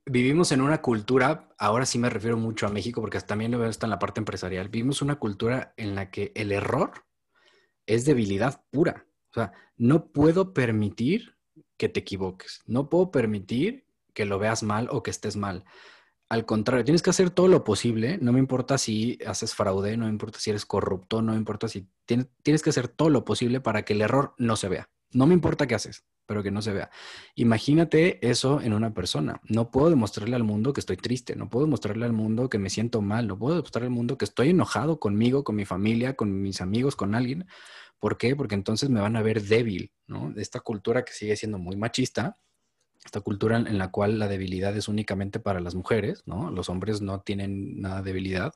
vivimos 0.06 0.52
en 0.52 0.60
una 0.60 0.82
cultura, 0.82 1.48
ahora 1.58 1.86
sí 1.86 1.98
me 1.98 2.10
refiero 2.10 2.36
mucho 2.36 2.66
a 2.66 2.70
México, 2.70 3.00
porque 3.00 3.20
también 3.20 3.50
lo 3.50 3.58
veo 3.58 3.68
hasta 3.68 3.86
en 3.86 3.90
la 3.90 3.98
parte 3.98 4.20
empresarial, 4.20 4.68
vivimos 4.68 5.02
una 5.02 5.16
cultura 5.16 5.74
en 5.76 5.94
la 5.94 6.10
que 6.10 6.32
el 6.34 6.52
error 6.52 7.04
es 7.86 8.04
debilidad 8.04 8.64
pura. 8.70 9.06
O 9.30 9.34
sea, 9.34 9.52
no 9.76 10.12
puedo 10.12 10.54
permitir 10.54 11.36
que 11.76 11.88
te 11.88 12.00
equivoques, 12.00 12.62
no 12.66 12.88
puedo 12.88 13.10
permitir 13.10 13.86
que 14.12 14.26
lo 14.26 14.38
veas 14.38 14.62
mal 14.62 14.88
o 14.90 15.02
que 15.02 15.10
estés 15.10 15.36
mal. 15.36 15.64
Al 16.28 16.46
contrario, 16.46 16.84
tienes 16.84 17.02
que 17.02 17.10
hacer 17.10 17.30
todo 17.30 17.48
lo 17.48 17.64
posible, 17.64 18.18
no 18.18 18.32
me 18.32 18.38
importa 18.38 18.78
si 18.78 19.18
haces 19.26 19.54
fraude, 19.54 19.96
no 19.96 20.06
me 20.06 20.10
importa 20.10 20.38
si 20.38 20.50
eres 20.50 20.64
corrupto, 20.64 21.20
no 21.20 21.32
me 21.32 21.38
importa 21.38 21.68
si 21.68 21.88
tienes, 22.06 22.28
tienes 22.42 22.62
que 22.62 22.70
hacer 22.70 22.88
todo 22.88 23.10
lo 23.10 23.24
posible 23.24 23.60
para 23.60 23.84
que 23.84 23.92
el 23.92 24.02
error 24.02 24.34
no 24.38 24.56
se 24.56 24.68
vea. 24.68 24.88
No 25.14 25.26
me 25.26 25.34
importa 25.34 25.66
qué 25.66 25.74
haces, 25.74 26.04
pero 26.26 26.42
que 26.42 26.50
no 26.50 26.60
se 26.60 26.72
vea. 26.72 26.90
Imagínate 27.36 28.26
eso 28.28 28.60
en 28.60 28.72
una 28.72 28.92
persona. 28.92 29.40
No 29.48 29.70
puedo 29.70 29.90
demostrarle 29.90 30.36
al 30.36 30.42
mundo 30.42 30.72
que 30.72 30.80
estoy 30.80 30.96
triste, 30.96 31.36
no 31.36 31.48
puedo 31.48 31.66
demostrarle 31.66 32.04
al 32.04 32.12
mundo 32.12 32.48
que 32.48 32.58
me 32.58 32.68
siento 32.68 33.00
mal, 33.00 33.26
no 33.28 33.38
puedo 33.38 33.54
demostrarle 33.54 33.86
al 33.86 33.94
mundo 33.94 34.18
que 34.18 34.24
estoy 34.24 34.50
enojado 34.50 34.98
conmigo, 34.98 35.44
con 35.44 35.56
mi 35.56 35.64
familia, 35.64 36.14
con 36.14 36.42
mis 36.42 36.60
amigos, 36.60 36.96
con 36.96 37.14
alguien. 37.14 37.46
¿Por 37.98 38.18
qué? 38.18 38.36
Porque 38.36 38.54
entonces 38.54 38.90
me 38.90 39.00
van 39.00 39.16
a 39.16 39.22
ver 39.22 39.42
débil, 39.42 39.92
¿no? 40.06 40.34
Esta 40.36 40.60
cultura 40.60 41.04
que 41.04 41.12
sigue 41.12 41.36
siendo 41.36 41.58
muy 41.58 41.76
machista, 41.76 42.38
esta 43.04 43.20
cultura 43.20 43.58
en 43.58 43.78
la 43.78 43.90
cual 43.90 44.18
la 44.18 44.28
debilidad 44.28 44.76
es 44.76 44.88
únicamente 44.88 45.38
para 45.38 45.60
las 45.60 45.74
mujeres, 45.74 46.22
¿no? 46.26 46.50
Los 46.50 46.68
hombres 46.68 47.02
no 47.02 47.20
tienen 47.20 47.80
nada 47.80 48.02
de 48.02 48.10
debilidad. 48.10 48.54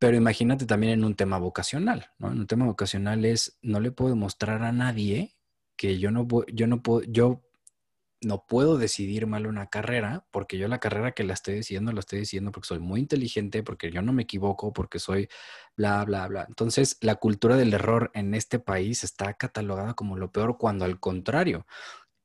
Pero 0.00 0.16
imagínate 0.16 0.64
también 0.64 0.94
en 0.94 1.04
un 1.04 1.14
tema 1.14 1.38
vocacional, 1.38 2.10
¿no? 2.18 2.32
En 2.32 2.40
un 2.40 2.46
tema 2.46 2.64
vocacional 2.64 3.24
es, 3.26 3.58
no 3.60 3.80
le 3.80 3.92
puedo 3.92 4.10
demostrar 4.10 4.62
a 4.62 4.72
nadie 4.72 5.36
que 5.76 5.98
yo 5.98 6.10
no, 6.10 6.26
yo 6.52 6.66
no 6.66 6.82
puedo, 6.82 7.02
yo 7.02 7.42
no 8.22 8.46
puedo 8.46 8.78
decidir 8.78 9.26
mal 9.26 9.46
una 9.46 9.68
carrera, 9.68 10.26
porque 10.30 10.56
yo 10.56 10.68
la 10.68 10.80
carrera 10.80 11.12
que 11.12 11.22
la 11.22 11.34
estoy 11.34 11.56
decidiendo, 11.56 11.92
la 11.92 12.00
estoy 12.00 12.20
decidiendo 12.20 12.50
porque 12.50 12.68
soy 12.68 12.78
muy 12.78 13.00
inteligente, 13.00 13.62
porque 13.62 13.90
yo 13.90 14.00
no 14.00 14.14
me 14.14 14.22
equivoco, 14.22 14.72
porque 14.72 14.98
soy 14.98 15.28
bla, 15.76 16.02
bla, 16.06 16.26
bla. 16.28 16.46
Entonces, 16.48 16.96
la 17.02 17.16
cultura 17.16 17.56
del 17.56 17.74
error 17.74 18.10
en 18.14 18.34
este 18.34 18.58
país 18.58 19.04
está 19.04 19.34
catalogada 19.34 19.92
como 19.92 20.16
lo 20.16 20.32
peor, 20.32 20.56
cuando 20.56 20.86
al 20.86 20.98
contrario, 20.98 21.66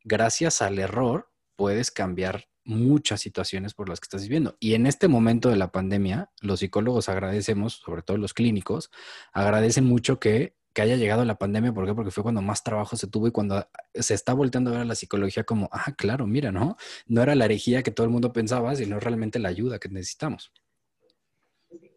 gracias 0.06 0.62
al 0.62 0.80
error 0.80 1.30
puedes 1.58 1.92
cambiar 1.92 2.48
muchas 2.66 3.22
situaciones 3.22 3.74
por 3.74 3.88
las 3.90 4.00
que 4.00 4.06
estás 4.06 4.24
viviendo. 4.24 4.58
Y 4.60 4.74
en 4.74 4.88
este 4.88 5.08
momento 5.08 5.50
de 5.50 5.56
la 5.56 5.72
pandemia, 5.72 6.32
los 6.42 6.60
psicólogos 6.60 7.10
agradecemos, 7.10 7.74
sobre 7.86 8.02
todo 8.02 8.18
los 8.18 8.34
clínicos, 8.34 8.92
agradecen 9.32 9.86
mucho 9.86 10.20
que, 10.20 10.56
haya 10.78 10.98
llegado 10.98 11.24
la 11.24 11.38
pandemia. 11.38 11.72
¿Por 11.72 11.86
qué? 11.86 11.94
Porque 11.94 12.12
fue 12.12 12.24
cuando 12.24 12.42
más 12.42 12.62
trabajo 12.62 12.98
se 12.98 13.08
tuvo 13.08 13.30
y 13.30 13.32
cuando 13.32 13.66
se 13.94 14.14
está 14.14 14.34
volteando 14.34 14.72
a 14.72 14.74
ver 14.74 14.82
a 14.82 14.86
la 14.86 14.96
psicología 14.96 15.46
como, 15.46 15.70
ah, 15.72 15.94
claro, 15.98 16.28
mira, 16.28 16.52
¿no? 16.52 16.76
No 17.08 17.22
era 17.22 17.34
la 17.34 17.46
herejía 17.46 17.82
que 17.82 17.92
todo 17.92 18.06
el 18.06 18.12
mundo 18.12 18.34
pensaba, 18.34 18.76
sino 18.76 19.00
realmente 19.00 19.40
la 19.40 19.48
ayuda 19.48 19.80
que 19.80 19.88
necesitamos. 19.88 20.52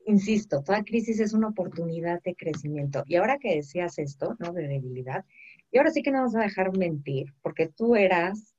Insisto, 0.07 0.63
toda 0.63 0.85
crisis 0.85 1.19
es 1.19 1.33
una 1.33 1.49
oportunidad 1.49 2.23
de 2.23 2.37
crecimiento. 2.37 3.03
Y 3.07 3.17
ahora 3.17 3.39
que 3.39 3.57
decías 3.57 3.99
esto, 3.99 4.37
¿no? 4.39 4.53
De 4.53 4.69
debilidad, 4.69 5.25
y 5.71 5.79
ahora 5.79 5.91
sí 5.91 6.03
que 6.03 6.11
no 6.11 6.23
vas 6.23 6.35
a 6.35 6.41
dejar 6.41 6.77
mentir, 6.77 7.35
porque 7.43 7.69
tú 7.69 7.95
eras 7.95 8.55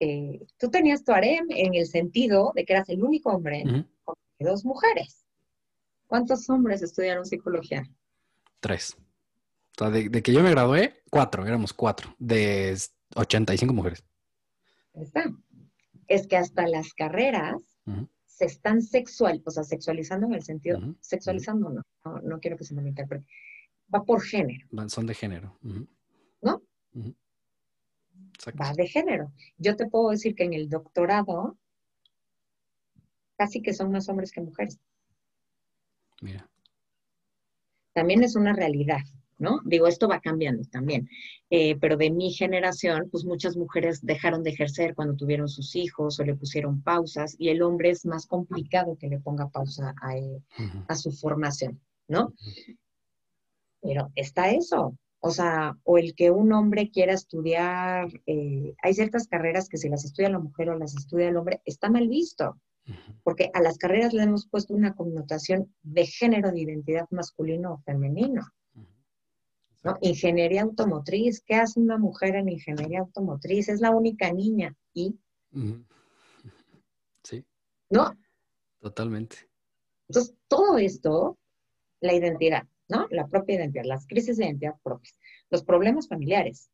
eh, 0.00 0.46
tú 0.58 0.70
tenías 0.70 1.04
tu 1.04 1.12
harem 1.12 1.46
en 1.50 1.74
el 1.74 1.86
sentido 1.86 2.52
de 2.54 2.64
que 2.64 2.72
eras 2.72 2.88
el 2.88 3.04
único 3.04 3.30
hombre 3.30 3.86
con 4.02 4.16
dos 4.38 4.64
mujeres. 4.64 5.26
¿Cuántos 6.06 6.48
hombres 6.48 6.82
estudiaron 6.82 7.26
psicología? 7.26 7.84
Tres. 8.60 8.96
O 8.98 9.78
sea, 9.78 9.90
de, 9.90 10.10
que 10.10 10.32
yo 10.32 10.42
me 10.42 10.50
gradué, 10.50 11.02
cuatro, 11.10 11.46
éramos 11.46 11.72
cuatro, 11.74 12.14
de 12.18 12.76
85 13.14 13.72
mujeres. 13.74 14.02
Está. 14.94 15.30
Es 16.08 16.26
que 16.26 16.36
hasta 16.36 16.66
las 16.66 16.92
carreras 16.94 17.62
se 18.26 18.46
están 18.46 18.82
sexual, 18.82 19.42
o 19.44 19.50
sea, 19.50 19.64
sexualizando 19.64 20.26
en 20.26 20.34
el 20.34 20.42
sentido, 20.42 20.80
sexualizando 21.00 21.70
no, 21.70 21.82
no, 22.22 22.40
quiero 22.40 22.56
que 22.56 22.64
se 22.64 22.74
me 22.74 22.88
interprete, 22.88 23.26
va 23.94 24.02
por 24.02 24.22
género. 24.22 24.66
Son 24.88 25.06
de 25.06 25.14
género. 25.14 25.58
¿No? 26.40 26.62
Va 28.60 28.72
de 28.72 28.86
género. 28.86 29.32
Yo 29.58 29.76
te 29.76 29.86
puedo 29.86 30.10
decir 30.10 30.34
que 30.34 30.44
en 30.44 30.54
el 30.54 30.68
doctorado 30.68 31.56
casi 33.40 33.62
que 33.62 33.72
son 33.72 33.90
más 33.90 34.06
hombres 34.10 34.32
que 34.32 34.42
mujeres. 34.42 34.78
Mira. 36.20 36.46
También 37.94 38.22
es 38.22 38.36
una 38.36 38.52
realidad, 38.52 39.00
¿no? 39.38 39.60
Digo, 39.64 39.86
esto 39.86 40.08
va 40.08 40.20
cambiando 40.20 40.62
también. 40.70 41.08
Eh, 41.48 41.76
pero 41.80 41.96
de 41.96 42.10
mi 42.10 42.32
generación, 42.32 43.08
pues 43.10 43.24
muchas 43.24 43.56
mujeres 43.56 44.04
dejaron 44.04 44.42
de 44.42 44.50
ejercer 44.50 44.94
cuando 44.94 45.16
tuvieron 45.16 45.48
sus 45.48 45.74
hijos 45.74 46.20
o 46.20 46.24
le 46.24 46.34
pusieron 46.34 46.82
pausas 46.82 47.34
y 47.38 47.48
el 47.48 47.62
hombre 47.62 47.88
es 47.88 48.04
más 48.04 48.26
complicado 48.26 48.98
que 48.98 49.08
le 49.08 49.18
ponga 49.18 49.48
pausa 49.48 49.94
a, 50.02 50.18
eh, 50.18 50.42
a 50.86 50.94
su 50.94 51.10
formación, 51.10 51.80
¿no? 52.08 52.34
Pero 53.80 54.12
está 54.16 54.50
eso, 54.50 54.98
o 55.20 55.30
sea, 55.30 55.76
o 55.84 55.98
el 55.98 56.14
que 56.14 56.30
un 56.30 56.52
hombre 56.52 56.90
quiera 56.90 57.12
estudiar, 57.12 58.08
eh, 58.26 58.74
hay 58.82 58.94
ciertas 58.94 59.28
carreras 59.28 59.68
que 59.68 59.76
si 59.76 59.88
las 59.88 60.04
estudia 60.04 60.30
la 60.30 60.38
mujer 60.38 60.70
o 60.70 60.78
las 60.78 60.96
estudia 60.96 61.28
el 61.28 61.36
hombre, 61.36 61.60
está 61.66 61.90
mal 61.90 62.08
visto, 62.08 62.58
porque 63.22 63.50
a 63.52 63.60
las 63.60 63.76
carreras 63.76 64.14
le 64.14 64.22
hemos 64.22 64.48
puesto 64.48 64.74
una 64.74 64.94
connotación 64.94 65.72
de 65.82 66.06
género 66.06 66.50
de 66.50 66.60
identidad 66.60 67.06
masculino 67.10 67.74
o 67.74 67.78
femenino. 67.78 68.46
¿no? 69.84 69.96
Ingeniería 70.00 70.62
automotriz, 70.62 71.42
¿qué 71.44 71.54
hace 71.54 71.80
una 71.80 71.98
mujer 71.98 72.36
en 72.36 72.48
ingeniería 72.48 73.00
automotriz? 73.00 73.68
Es 73.68 73.80
la 73.80 73.90
única 73.90 74.32
niña. 74.32 74.74
¿Y? 74.92 75.18
Sí. 77.22 77.44
¿No? 77.90 78.16
Totalmente. 78.80 79.36
Entonces, 80.08 80.34
todo 80.48 80.78
esto, 80.78 81.38
la 82.00 82.14
identidad, 82.14 82.66
¿no? 82.90 83.06
La 83.10 83.26
propia 83.26 83.56
identidad, 83.56 83.84
las 83.84 84.06
crisis 84.06 84.36
de 84.36 84.46
identidad 84.46 84.74
propias, 84.82 85.16
los 85.50 85.62
problemas 85.62 86.08
familiares, 86.08 86.70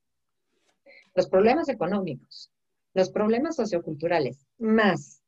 los 1.15 1.29
problemas 1.29 1.69
económicos, 1.69 2.51
los 2.95 3.11
problemas 3.11 3.57
socioculturales, 3.57 4.47
más 4.59 5.23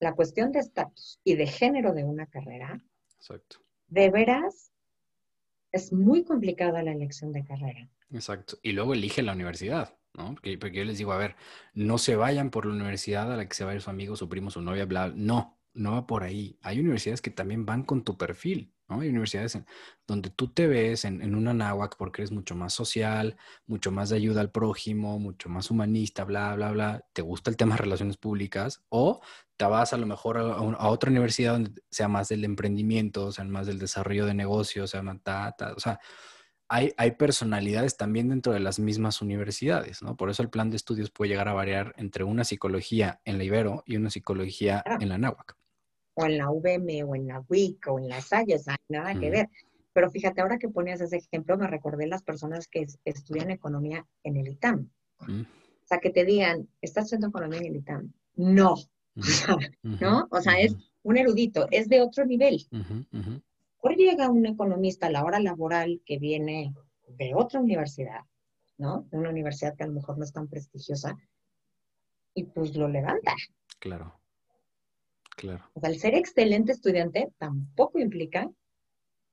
la 0.00 0.14
cuestión 0.14 0.50
de 0.50 0.58
estatus 0.58 1.20
y 1.22 1.36
de 1.36 1.46
género 1.46 1.94
de 1.94 2.04
una 2.04 2.26
carrera. 2.26 2.82
Exacto. 3.16 3.58
De 3.86 4.10
veras, 4.10 4.72
es 5.70 5.92
muy 5.92 6.24
complicada 6.24 6.82
la 6.82 6.92
elección 6.92 7.32
de 7.32 7.44
carrera. 7.44 7.88
Exacto. 8.12 8.58
Y 8.62 8.72
luego 8.72 8.94
elige 8.94 9.22
la 9.22 9.32
universidad, 9.32 9.96
¿no? 10.14 10.34
Porque, 10.34 10.58
yo 10.72 10.84
les 10.84 10.98
digo, 10.98 11.12
a 11.12 11.18
ver, 11.18 11.36
no 11.72 11.98
se 11.98 12.16
vayan 12.16 12.50
por 12.50 12.66
la 12.66 12.74
universidad 12.74 13.32
a 13.32 13.36
la 13.36 13.46
que 13.46 13.54
se 13.54 13.64
va 13.64 13.70
a 13.70 13.74
ir 13.74 13.80
su 13.80 13.90
amigo, 13.90 14.16
su 14.16 14.28
primo, 14.28 14.50
su 14.50 14.60
novia, 14.60 14.84
bla. 14.84 15.12
No, 15.14 15.56
no 15.74 15.92
va 15.92 16.06
por 16.06 16.22
ahí. 16.22 16.58
Hay 16.62 16.80
universidades 16.80 17.22
que 17.22 17.30
también 17.30 17.66
van 17.66 17.82
con 17.84 18.04
tu 18.04 18.16
perfil. 18.16 18.74
Hay 19.00 19.08
universidades 19.08 19.58
donde 20.06 20.30
tú 20.30 20.48
te 20.48 20.66
ves 20.66 21.04
en, 21.04 21.34
una 21.34 21.54
náhuac 21.54 21.96
porque 21.96 22.22
eres 22.22 22.32
mucho 22.32 22.54
más 22.54 22.72
social, 22.72 23.36
mucho 23.66 23.90
más 23.90 24.10
de 24.10 24.16
ayuda 24.16 24.40
al 24.40 24.50
prójimo, 24.50 25.18
mucho 25.18 25.48
más 25.48 25.70
humanista, 25.70 26.24
bla, 26.24 26.54
bla, 26.54 26.72
bla. 26.72 27.04
Te 27.12 27.22
gusta 27.22 27.50
el 27.50 27.56
tema 27.56 27.76
de 27.76 27.82
relaciones 27.82 28.16
públicas 28.16 28.82
o 28.88 29.20
te 29.56 29.64
vas 29.64 29.92
a 29.92 29.96
lo 29.96 30.06
mejor 30.06 30.38
a, 30.38 30.88
otra 30.88 31.10
universidad 31.10 31.52
donde 31.52 31.82
sea 31.90 32.08
más 32.08 32.28
del 32.28 32.44
emprendimiento, 32.44 33.32
sea 33.32 33.44
más 33.44 33.66
del 33.66 33.78
desarrollo 33.78 34.26
de 34.26 34.34
negocios, 34.34 34.90
sea 34.90 35.02
más 35.02 35.18
o 35.76 35.80
sea, 35.80 36.00
hay, 36.68 36.92
hay, 36.96 37.12
personalidades 37.12 37.96
también 37.96 38.30
dentro 38.30 38.52
de 38.52 38.60
las 38.60 38.78
mismas 38.78 39.20
universidades, 39.20 40.02
¿no? 40.02 40.16
Por 40.16 40.30
eso 40.30 40.42
el 40.42 40.48
plan 40.50 40.70
de 40.70 40.76
estudios 40.76 41.10
puede 41.10 41.30
llegar 41.30 41.48
a 41.48 41.52
variar 41.52 41.94
entre 41.98 42.24
una 42.24 42.44
psicología 42.44 43.20
en 43.24 43.36
la 43.38 43.44
Ibero 43.44 43.82
y 43.86 43.96
una 43.96 44.10
psicología 44.10 44.82
en 45.00 45.08
la 45.10 45.18
náhuac 45.18 45.61
o 46.14 46.26
en 46.26 46.38
la 46.38 46.50
VM 46.50 47.04
o 47.04 47.14
en 47.14 47.26
la 47.28 47.40
WIC 47.48 47.86
o 47.88 47.98
en 47.98 48.08
la 48.08 48.20
Salle, 48.20 48.56
o 48.56 48.58
sea, 48.58 48.76
nada 48.88 49.18
que 49.18 49.30
ver. 49.30 49.48
Pero 49.92 50.10
fíjate, 50.10 50.40
ahora 50.40 50.58
que 50.58 50.68
ponías 50.68 51.00
ese 51.00 51.18
ejemplo, 51.18 51.56
me 51.56 51.66
recordé 51.66 52.06
las 52.06 52.22
personas 52.22 52.66
que 52.68 52.86
estudian 53.04 53.50
economía 53.50 54.06
en 54.22 54.36
el 54.36 54.48
ITAM. 54.48 54.90
O 55.18 55.86
sea, 55.86 55.98
que 55.98 56.10
te 56.10 56.24
digan, 56.24 56.68
¿estás 56.80 57.04
estudiando 57.04 57.28
economía 57.28 57.60
en 57.60 57.66
el 57.66 57.76
ITAM? 57.76 58.12
No. 58.36 58.74
¿No? 59.82 60.28
O 60.30 60.40
sea, 60.40 60.58
es 60.58 60.74
un 61.02 61.18
erudito, 61.18 61.68
es 61.70 61.88
de 61.88 62.00
otro 62.00 62.24
nivel. 62.24 62.66
Hoy 63.80 63.96
llega 63.96 64.30
un 64.30 64.46
economista 64.46 65.08
a 65.08 65.10
la 65.10 65.24
hora 65.24 65.40
laboral 65.40 66.00
que 66.06 66.18
viene 66.18 66.72
de 67.08 67.34
otra 67.34 67.60
universidad, 67.60 68.20
¿no? 68.78 69.06
De 69.10 69.18
una 69.18 69.30
universidad 69.30 69.76
que 69.76 69.84
a 69.84 69.88
lo 69.88 69.94
mejor 69.94 70.16
no 70.16 70.24
es 70.24 70.32
tan 70.32 70.48
prestigiosa, 70.48 71.16
y 72.34 72.44
pues 72.44 72.74
lo 72.76 72.88
levanta. 72.88 73.34
Claro. 73.78 74.21
Claro. 75.42 75.68
O 75.74 75.80
sea, 75.80 75.90
el 75.90 75.98
ser 75.98 76.14
excelente 76.14 76.70
estudiante 76.70 77.32
tampoco 77.36 77.98
implica 77.98 78.48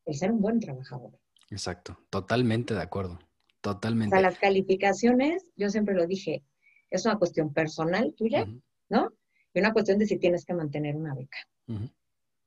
el 0.05 0.15
ser 0.15 0.31
un 0.31 0.41
buen 0.41 0.59
trabajador. 0.59 1.11
Exacto, 1.51 1.99
totalmente 2.09 2.73
de 2.73 2.81
acuerdo, 2.81 3.19
totalmente. 3.61 4.15
O 4.15 4.19
sea, 4.19 4.27
las 4.27 4.39
calificaciones, 4.39 5.51
yo 5.55 5.69
siempre 5.69 5.93
lo 5.93 6.07
dije, 6.07 6.43
es 6.89 7.05
una 7.05 7.19
cuestión 7.19 7.53
personal 7.53 8.15
tuya, 8.17 8.47
¿no? 8.89 9.13
Y 9.53 9.59
una 9.59 9.71
cuestión 9.71 9.99
de 9.99 10.07
si 10.07 10.17
tienes 10.17 10.45
que 10.45 10.55
mantener 10.55 10.95
una 10.95 11.13
beca. 11.13 11.37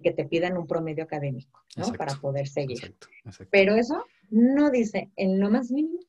Que 0.03 0.11
te 0.11 0.25
pidan 0.25 0.59
un 0.59 0.67
promedio 0.67 1.05
académico, 1.05 1.63
¿no? 1.77 1.93
Para 1.93 2.17
poder 2.17 2.49
seguir. 2.49 2.79
Exacto, 2.79 3.07
exacto. 3.25 3.49
Pero 3.53 3.77
eso 3.77 4.05
no 4.31 4.71
dice 4.71 5.13
en 5.15 5.39
lo 5.39 5.51
más 5.51 5.71
mínimo 5.71 6.01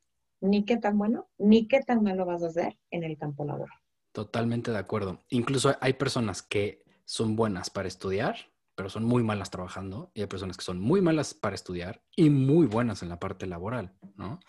ni 0.42 0.66
qué 0.66 0.78
tan 0.78 0.98
bueno, 0.98 1.30
ni 1.38 1.68
qué 1.68 1.82
tan 1.82 2.02
malo 2.02 2.26
vas 2.26 2.42
a 2.42 2.48
hacer 2.48 2.80
en 2.90 3.04
el 3.04 3.16
campo 3.16 3.46
laboral. 3.46 3.78
Totalmente 4.12 4.72
de 4.72 4.80
acuerdo. 4.80 5.20
Incluso 5.30 5.76
hay 5.80 5.94
personas 5.94 6.42
que 6.42 6.83
son 7.06 7.36
buenas 7.36 7.70
para 7.70 7.88
estudiar, 7.88 8.52
pero 8.76 8.90
son 8.90 9.04
muy 9.04 9.24
malas 9.24 9.52
trabajando, 9.52 10.12
y 10.14 10.22
hay 10.22 10.28
personas 10.28 10.58
que 10.58 10.64
son 10.64 10.80
muy 10.80 11.02
malas 11.02 11.34
para 11.34 11.56
estudiar 11.56 12.04
y 12.16 12.30
muy 12.30 12.66
buenas 12.66 13.04
en 13.04 13.10
la 13.10 13.20
parte 13.20 13.46
laboral, 13.46 13.94
¿no? 14.16 14.40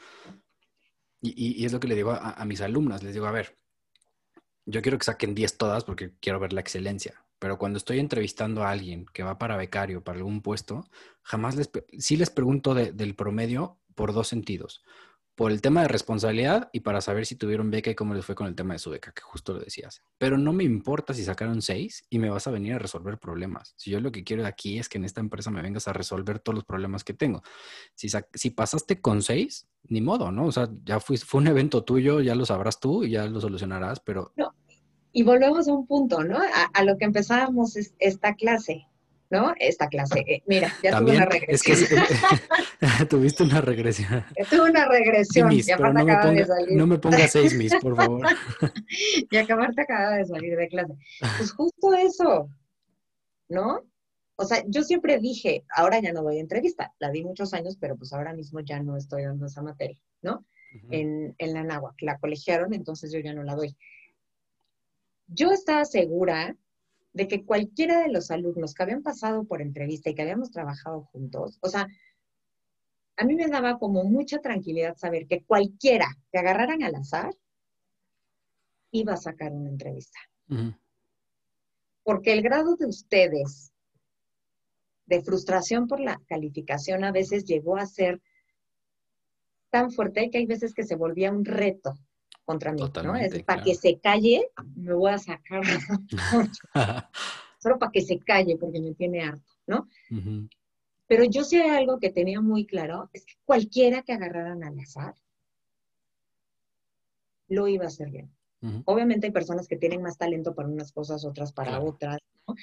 Y, 1.20 1.64
es 1.64 1.72
lo 1.72 1.80
que 1.80 1.88
le 1.88 1.94
digo 1.94 2.12
a, 2.12 2.44
mis 2.44 2.60
alumnas, 2.60 3.02
les 3.02 3.14
digo, 3.14 3.26
a 3.26 3.30
ver, 3.30 3.58
yo 4.66 4.82
quiero 4.82 4.98
que 4.98 5.06
saquen 5.06 5.34
10 5.34 5.56
todas 5.56 5.82
porque 5.84 6.12
quiero 6.20 6.38
ver 6.38 6.52
la 6.52 6.60
excelencia, 6.60 7.24
pero 7.38 7.56
cuando 7.56 7.78
estoy 7.78 7.98
entrevistando 7.98 8.62
a 8.62 8.70
alguien 8.70 9.06
que 9.06 9.22
va 9.22 9.38
para 9.38 9.56
becario, 9.56 10.04
para 10.04 10.18
algún 10.18 10.42
puesto, 10.42 10.84
jamás 11.22 11.56
les, 11.56 11.70
sí 11.98 12.18
les 12.18 12.28
pregunto 12.28 12.74
del 12.74 13.14
promedio 13.14 13.78
por 13.94 14.12
dos 14.12 14.28
sentidos 14.28 14.82
por 15.34 15.50
el 15.50 15.60
tema 15.60 15.82
de 15.82 15.88
responsabilidad 15.88 16.70
y 16.72 16.80
para 16.80 17.00
saber 17.00 17.26
si 17.26 17.34
tuvieron 17.34 17.70
beca 17.70 17.90
y 17.90 17.94
cómo 17.94 18.14
les 18.14 18.24
fue 18.24 18.34
con 18.34 18.46
el 18.46 18.54
tema 18.54 18.74
de 18.74 18.78
su 18.78 18.90
beca, 18.90 19.12
que 19.12 19.22
justo 19.22 19.52
lo 19.52 19.60
decías. 19.60 20.02
Pero 20.18 20.38
no 20.38 20.52
me 20.52 20.64
importa 20.64 21.12
si 21.12 21.24
sacaron 21.24 21.60
seis 21.60 22.04
y 22.08 22.18
me 22.18 22.30
vas 22.30 22.46
a 22.46 22.50
venir 22.50 22.74
a 22.74 22.78
resolver 22.78 23.18
problemas. 23.18 23.74
Si 23.76 23.90
yo 23.90 24.00
lo 24.00 24.12
que 24.12 24.22
quiero 24.22 24.42
de 24.42 24.48
aquí 24.48 24.78
es 24.78 24.88
que 24.88 24.98
en 24.98 25.04
esta 25.04 25.20
empresa 25.20 25.50
me 25.50 25.62
vengas 25.62 25.88
a 25.88 25.92
resolver 25.92 26.38
todos 26.38 26.54
los 26.54 26.64
problemas 26.64 27.02
que 27.02 27.14
tengo. 27.14 27.42
Si, 27.94 28.08
si 28.34 28.50
pasaste 28.50 29.00
con 29.00 29.22
seis, 29.22 29.66
ni 29.88 30.00
modo, 30.00 30.30
¿no? 30.30 30.46
O 30.46 30.52
sea, 30.52 30.68
ya 30.84 31.00
fue, 31.00 31.16
fue 31.18 31.40
un 31.40 31.48
evento 31.48 31.84
tuyo, 31.84 32.20
ya 32.20 32.34
lo 32.34 32.46
sabrás 32.46 32.78
tú 32.80 33.04
y 33.04 33.10
ya 33.10 33.26
lo 33.26 33.40
solucionarás, 33.40 34.00
pero... 34.00 34.32
No. 34.36 34.54
Y 35.12 35.22
volvemos 35.22 35.68
a 35.68 35.72
un 35.72 35.86
punto, 35.86 36.24
¿no? 36.24 36.38
A, 36.72 36.84
lo 36.84 36.98
que 36.98 37.04
empezábamos 37.04 37.76
esta 38.00 38.34
clase. 38.34 38.88
¿No? 39.30 39.54
Esta 39.58 39.88
clase. 39.88 40.20
Eh, 40.26 40.42
mira, 40.46 40.72
ya 40.82 40.98
tuve 40.98 41.16
una 41.16 41.26
regresión. 41.26 41.76
Es 41.78 41.88
que 41.88 43.06
tuviste 43.06 43.42
una 43.42 43.60
regresión. 43.60 44.24
tuve 44.50 44.70
una 44.70 44.86
regresión. 44.86 45.52
y 45.52 45.70
aparte 45.70 45.98
no, 45.98 46.04
me 46.04 46.16
ponga, 46.16 46.32
de 46.32 46.46
salir. 46.46 46.76
no 46.76 46.86
me 46.86 46.98
pongas 46.98 47.32
seis 47.32 47.54
mis, 47.54 47.74
por 47.76 47.96
favor. 47.96 48.26
y 49.30 49.36
acabarte 49.36 49.82
acaba 49.82 50.16
de 50.16 50.24
salir 50.26 50.56
de 50.56 50.68
clase. 50.68 50.94
Pues 51.38 51.52
justo 51.52 51.94
eso, 51.94 52.48
¿no? 53.48 53.82
O 54.36 54.44
sea, 54.44 54.62
yo 54.66 54.82
siempre 54.82 55.18
dije, 55.20 55.64
ahora 55.74 56.00
ya 56.00 56.12
no 56.12 56.22
doy 56.22 56.38
entrevista, 56.38 56.92
la 56.98 57.10
di 57.10 57.22
muchos 57.22 57.54
años, 57.54 57.76
pero 57.80 57.96
pues 57.96 58.12
ahora 58.12 58.32
mismo 58.32 58.60
ya 58.60 58.80
no 58.80 58.96
estoy 58.96 59.22
dando 59.22 59.46
esa 59.46 59.62
materia, 59.62 60.00
¿no? 60.22 60.44
en, 60.90 61.36
en 61.38 61.54
la 61.54 61.62
NAWAC, 61.62 61.94
la 62.00 62.18
colegiaron, 62.18 62.74
entonces 62.74 63.12
yo 63.12 63.20
ya 63.20 63.32
no 63.32 63.44
la 63.44 63.54
doy. 63.54 63.76
Yo 65.28 65.52
estaba 65.52 65.84
segura 65.84 66.56
de 67.14 67.28
que 67.28 67.44
cualquiera 67.44 68.00
de 68.00 68.10
los 68.10 68.30
alumnos 68.30 68.74
que 68.74 68.82
habían 68.82 69.02
pasado 69.02 69.44
por 69.44 69.62
entrevista 69.62 70.10
y 70.10 70.14
que 70.14 70.22
habíamos 70.22 70.50
trabajado 70.50 71.02
juntos, 71.12 71.58
o 71.62 71.68
sea, 71.68 71.86
a 73.16 73.24
mí 73.24 73.36
me 73.36 73.46
daba 73.46 73.78
como 73.78 74.02
mucha 74.04 74.40
tranquilidad 74.40 74.96
saber 74.96 75.26
que 75.28 75.44
cualquiera 75.44 76.08
que 76.32 76.38
agarraran 76.38 76.82
al 76.82 76.96
azar 76.96 77.32
iba 78.90 79.14
a 79.14 79.16
sacar 79.16 79.52
una 79.52 79.70
entrevista. 79.70 80.18
Porque 82.02 82.32
el 82.32 82.42
grado 82.42 82.76
de 82.76 82.86
ustedes 82.86 83.72
de 85.06 85.22
frustración 85.22 85.86
por 85.86 86.00
la 86.00 86.20
calificación 86.26 87.04
a 87.04 87.12
veces 87.12 87.44
llegó 87.44 87.76
a 87.76 87.86
ser 87.86 88.20
tan 89.70 89.92
fuerte 89.92 90.30
que 90.30 90.38
hay 90.38 90.46
veces 90.46 90.74
que 90.74 90.84
se 90.84 90.96
volvía 90.96 91.30
un 91.30 91.44
reto 91.44 91.96
contra 92.44 92.72
mí, 92.72 92.82
¿no? 93.02 93.16
Es 93.16 93.42
para 93.42 93.62
que 93.62 93.74
se 93.74 93.98
calle, 93.98 94.48
me 94.76 94.92
voy 94.92 95.12
a 95.12 95.18
sacar 95.18 95.62
Solo 97.58 97.78
para 97.78 97.92
que 97.92 98.02
se 98.02 98.18
calle 98.18 98.56
porque 98.58 98.80
me 98.80 98.94
tiene 98.94 99.22
harto, 99.22 99.52
¿no? 99.66 99.88
Pero 101.06 101.24
yo 101.24 101.42
hay 101.52 101.70
algo 101.70 101.98
que 101.98 102.10
tenía 102.10 102.40
muy 102.40 102.66
claro, 102.66 103.08
es 103.12 103.24
que 103.24 103.34
cualquiera 103.44 104.02
que 104.02 104.12
agarraran 104.12 104.62
al 104.64 104.78
azar 104.78 105.14
lo 107.48 107.68
iba 107.68 107.84
a 107.84 107.88
hacer 107.88 108.10
bien. 108.10 108.30
Obviamente 108.86 109.26
hay 109.26 109.32
personas 109.32 109.68
que 109.68 109.76
tienen 109.76 110.00
más 110.00 110.16
talento 110.16 110.54
para 110.54 110.68
unas 110.68 110.90
cosas, 110.90 111.24
otras 111.26 111.52
para 111.52 111.82
otras. 111.82 112.18
¿no? 112.48 112.54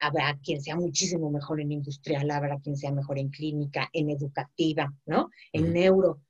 Habrá 0.00 0.36
quien 0.42 0.60
sea 0.60 0.74
muchísimo 0.74 1.30
mejor 1.30 1.60
en 1.60 1.70
industrial, 1.70 2.28
habrá 2.32 2.58
quien 2.58 2.76
sea 2.76 2.90
mejor 2.90 3.20
en 3.20 3.28
clínica, 3.28 3.88
en 3.92 4.10
educativa, 4.10 4.92
¿no? 5.06 5.30
En 5.52 5.72
neuro. 5.72 6.20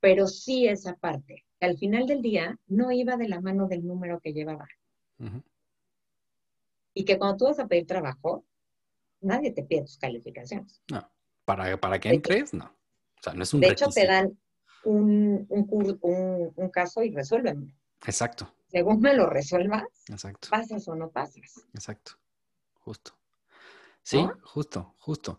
Pero 0.00 0.26
sí 0.26 0.66
esa 0.66 0.96
parte 0.96 1.44
al 1.60 1.76
final 1.78 2.06
del 2.06 2.22
día 2.22 2.58
no 2.66 2.92
iba 2.92 3.16
de 3.16 3.28
la 3.28 3.40
mano 3.40 3.66
del 3.68 3.86
número 3.86 4.20
que 4.20 4.32
llevaba. 4.32 4.66
Y 6.94 7.04
que 7.04 7.18
cuando 7.18 7.36
tú 7.36 7.44
vas 7.46 7.58
a 7.58 7.66
pedir 7.66 7.86
trabajo, 7.86 8.44
nadie 9.20 9.50
te 9.50 9.64
pide 9.64 9.82
tus 9.82 9.98
calificaciones. 9.98 10.82
No, 10.90 11.10
para, 11.44 11.76
para 11.78 11.98
que 11.98 12.10
entres, 12.10 12.54
no. 12.54 12.66
O 12.66 13.22
sea, 13.22 13.34
no 13.34 13.42
es 13.42 13.52
un 13.52 13.60
De 13.60 13.68
hecho, 13.68 13.88
te 13.88 14.06
dan 14.06 14.38
un, 14.84 15.46
un, 15.48 16.70
caso 16.70 17.02
y 17.02 17.10
resuelven. 17.10 17.74
Exacto. 18.06 18.52
Según 18.68 19.00
me 19.00 19.14
lo 19.14 19.26
resuelvas, 19.28 19.84
Exacto. 20.08 20.48
pasas 20.50 20.86
o 20.88 20.94
no 20.94 21.10
pasas. 21.10 21.66
Exacto, 21.74 22.12
justo. 22.74 23.12
Sí, 24.02 24.24
justo, 24.42 24.94
justo. 24.98 25.38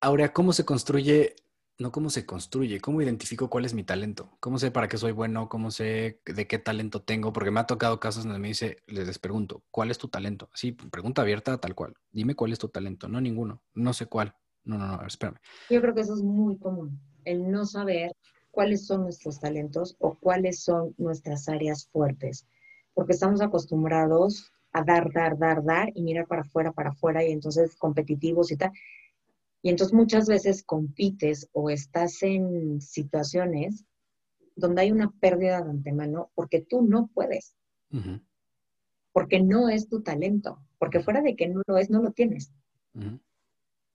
Ahora, 0.00 0.32
¿cómo 0.32 0.52
se 0.52 0.64
construye 0.64 1.36
no 1.78 1.92
cómo 1.92 2.10
se 2.10 2.24
construye, 2.24 2.80
cómo 2.80 3.02
identifico 3.02 3.50
cuál 3.50 3.64
es 3.64 3.74
mi 3.74 3.84
talento, 3.84 4.30
cómo 4.40 4.58
sé 4.58 4.70
para 4.70 4.88
qué 4.88 4.96
soy 4.96 5.12
bueno, 5.12 5.48
cómo 5.48 5.70
sé 5.70 6.20
de 6.24 6.46
qué 6.46 6.58
talento 6.58 7.02
tengo, 7.02 7.32
porque 7.32 7.50
me 7.50 7.60
ha 7.60 7.66
tocado 7.66 8.00
casos 8.00 8.24
donde 8.24 8.38
me 8.38 8.48
dice, 8.48 8.78
les 8.86 9.18
pregunto, 9.18 9.62
¿cuál 9.70 9.90
es 9.90 9.98
tu 9.98 10.08
talento? 10.08 10.48
Sí, 10.54 10.72
pregunta 10.72 11.22
abierta 11.22 11.58
tal 11.58 11.74
cual. 11.74 11.94
Dime 12.10 12.34
cuál 12.34 12.52
es 12.52 12.58
tu 12.58 12.68
talento. 12.68 13.08
No, 13.08 13.20
ninguno. 13.20 13.62
No 13.74 13.92
sé 13.92 14.06
cuál. 14.06 14.34
No, 14.64 14.78
no, 14.78 14.86
no, 14.86 15.06
espérame. 15.06 15.38
Yo 15.70 15.80
creo 15.80 15.94
que 15.94 16.00
eso 16.00 16.14
es 16.14 16.22
muy 16.22 16.58
común, 16.58 16.98
el 17.24 17.50
no 17.50 17.66
saber 17.66 18.12
cuáles 18.50 18.86
son 18.86 19.02
nuestros 19.02 19.38
talentos 19.38 19.96
o 20.00 20.14
cuáles 20.18 20.60
son 20.62 20.94
nuestras 20.96 21.48
áreas 21.48 21.86
fuertes, 21.88 22.46
porque 22.94 23.12
estamos 23.12 23.42
acostumbrados 23.42 24.50
a 24.72 24.82
dar, 24.82 25.12
dar, 25.12 25.38
dar, 25.38 25.62
dar 25.62 25.90
y 25.94 26.02
mirar 26.02 26.26
para 26.26 26.42
afuera, 26.42 26.72
para 26.72 26.90
afuera 26.90 27.22
y 27.22 27.32
entonces 27.32 27.76
competitivos 27.76 28.50
y 28.50 28.56
tal. 28.56 28.72
Y 29.66 29.70
entonces 29.70 29.94
muchas 29.94 30.28
veces 30.28 30.62
compites 30.62 31.48
o 31.50 31.70
estás 31.70 32.22
en 32.22 32.80
situaciones 32.80 33.84
donde 34.54 34.82
hay 34.82 34.92
una 34.92 35.10
pérdida 35.18 35.60
de 35.60 35.70
antemano 35.70 36.30
porque 36.36 36.60
tú 36.60 36.82
no 36.82 37.10
puedes. 37.12 37.56
Porque 39.10 39.40
no 39.40 39.68
es 39.68 39.88
tu 39.88 40.04
talento. 40.04 40.62
Porque 40.78 41.00
fuera 41.00 41.20
de 41.20 41.34
que 41.34 41.48
no 41.48 41.62
lo 41.66 41.78
es, 41.78 41.90
no 41.90 42.00
lo 42.00 42.12
tienes. 42.12 42.52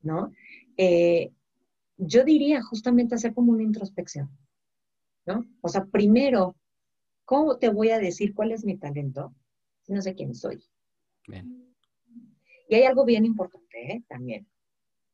¿No? 0.01 0.34
Eh, 0.76 1.32
yo 1.95 2.26
diría 2.26 2.61
justamente 2.63 3.15
hacer 3.15 3.34
como 3.34 3.53
una 3.53 3.63
introspección. 3.63 4.30
¿No? 5.26 5.45
O 5.61 5.69
sea, 5.69 5.86
primero, 5.86 6.57
¿cómo 7.24 7.59
te 7.59 7.69
voy 7.69 7.91
a 7.91 7.99
decir 7.99 8.34
cuál 8.34 8.51
es 8.51 8.65
mi 8.65 8.76
talento 8.76 9.34
si 9.84 9.93
no 9.93 10.01
sé 10.01 10.15
quién 10.15 10.36
soy? 10.36 10.61
Y 12.67 12.76
hay 12.76 12.84
algo 12.84 13.05
bien 13.05 13.24
importante 13.24 13.93
¿eh? 13.93 14.03
también. 14.09 14.45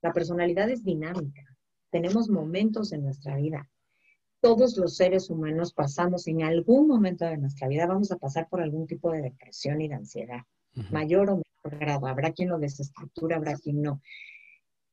La 0.01 0.13
personalidad 0.13 0.69
es 0.69 0.83
dinámica. 0.83 1.43
Tenemos 1.89 2.29
momentos 2.29 2.91
en 2.91 3.03
nuestra 3.03 3.35
vida. 3.37 3.69
Todos 4.39 4.77
los 4.77 4.95
seres 4.95 5.29
humanos 5.29 5.73
pasamos 5.73 6.27
en 6.27 6.43
algún 6.43 6.87
momento 6.87 7.25
de 7.25 7.37
nuestra 7.37 7.67
vida, 7.67 7.87
vamos 7.87 8.11
a 8.11 8.17
pasar 8.17 8.47
por 8.47 8.61
algún 8.61 8.85
tipo 8.85 9.11
de 9.11 9.21
depresión 9.21 9.81
y 9.81 9.87
de 9.87 9.95
ansiedad, 9.95 10.41
mayor 10.91 11.29
o 11.31 11.41
menor 11.41 11.79
grado. 11.79 12.05
Habrá 12.05 12.31
quien 12.31 12.49
lo 12.49 12.59
desestructura, 12.59 13.37
habrá 13.37 13.55
quien 13.55 13.81
no. 13.81 14.01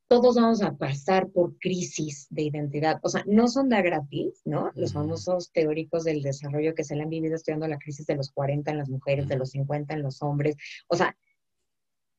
Todos 0.07 0.37
vamos 0.37 0.63
a 0.63 0.77
pasar 0.77 1.29
por 1.29 1.59
crisis 1.59 2.27
de 2.31 2.43
identidad. 2.43 3.01
O 3.03 3.09
sea, 3.09 3.23
no 3.27 3.49
son 3.49 3.69
de 3.69 3.83
gratis, 3.83 4.41
¿no? 4.45 4.71
Los 4.75 4.93
famosos 4.93 5.51
teóricos 5.51 6.05
del 6.05 6.23
desarrollo 6.23 6.75
que 6.75 6.85
se 6.85 6.95
le 6.95 7.03
han 7.03 7.11
vivido 7.11 7.35
estudiando 7.35 7.69
la 7.69 7.79
crisis 7.79 8.07
de 8.07 8.17
los 8.17 8.31
40 8.31 8.71
en 8.71 8.79
las 8.79 8.89
mujeres, 8.89 9.29
de 9.29 9.37
los 9.37 9.51
50 9.51 9.95
en 9.95 10.03
los 10.03 10.23
hombres. 10.23 10.57
O 10.89 10.97
sea, 10.97 11.17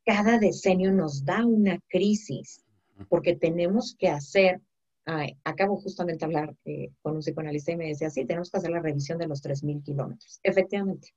cada 0.05 0.37
decenio 0.37 0.91
nos 0.91 1.25
da 1.25 1.45
una 1.45 1.79
crisis 1.87 2.64
porque 3.09 3.35
tenemos 3.35 3.95
que 3.97 4.09
hacer, 4.09 4.61
acabo 5.43 5.77
justamente 5.77 6.19
de 6.19 6.25
hablar 6.25 6.55
eh, 6.65 6.89
con 7.01 7.15
un 7.15 7.21
psicoanalista 7.21 7.71
y 7.71 7.77
me 7.77 7.87
decía, 7.87 8.09
sí, 8.09 8.25
tenemos 8.25 8.49
que 8.49 8.57
hacer 8.57 8.71
la 8.71 8.81
revisión 8.81 9.17
de 9.17 9.27
los 9.27 9.43
3.000 9.43 9.83
kilómetros, 9.83 10.39
efectivamente, 10.43 11.09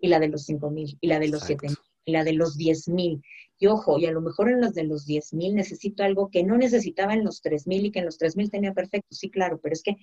y 0.00 0.08
la 0.08 0.18
de 0.18 0.28
los 0.28 0.48
5.000, 0.48 0.98
y 1.00 1.06
la 1.06 1.18
de 1.18 1.28
los 1.28 1.48
7.000, 1.48 1.76
y 2.04 2.12
la 2.12 2.24
de 2.24 2.32
los 2.32 2.56
10.000. 2.56 3.22
Y 3.58 3.66
ojo, 3.68 3.98
y 3.98 4.06
a 4.06 4.12
lo 4.12 4.20
mejor 4.20 4.50
en 4.50 4.60
los 4.60 4.74
de 4.74 4.84
los 4.84 5.06
10.000 5.06 5.54
necesito 5.54 6.02
algo 6.02 6.30
que 6.30 6.42
no 6.44 6.56
necesitaba 6.56 7.14
en 7.14 7.24
los 7.24 7.42
3.000 7.42 7.86
y 7.86 7.90
que 7.90 8.00
en 8.00 8.06
los 8.06 8.18
3.000 8.18 8.50
tenía 8.50 8.72
perfecto, 8.74 9.08
sí, 9.10 9.30
claro, 9.30 9.60
pero 9.62 9.72
es 9.72 9.82
que 9.82 9.96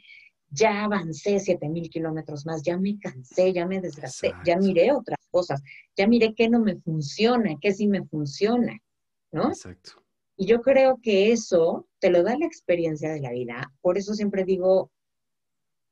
ya 0.49 0.83
avancé 0.83 1.37
7.000 1.39 1.89
kilómetros 1.89 2.45
más, 2.45 2.61
ya 2.61 2.77
me 2.77 2.99
cansé, 2.99 3.51
ya 3.53 3.65
me 3.65 3.81
desgasté, 3.81 4.33
ya 4.45 4.57
miré 4.57 4.91
otras 4.91 5.19
cosas, 5.31 5.61
ya 5.95 6.07
miré 6.07 6.33
qué 6.35 6.47
no 6.47 6.59
me 6.59 6.75
funciona, 6.75 7.57
qué 7.59 7.73
sí 7.73 7.87
me 7.87 8.05
funciona, 8.05 8.79
¿no? 9.31 9.49
Exacto. 9.49 10.02
Y 10.35 10.47
yo 10.47 10.61
creo 10.61 10.99
que 11.01 11.31
eso 11.31 11.87
te 11.99 12.09
lo 12.09 12.23
da 12.23 12.37
la 12.37 12.45
experiencia 12.45 13.11
de 13.11 13.19
la 13.21 13.31
vida. 13.31 13.71
Por 13.81 13.97
eso 13.97 14.13
siempre 14.13 14.45
digo, 14.45 14.91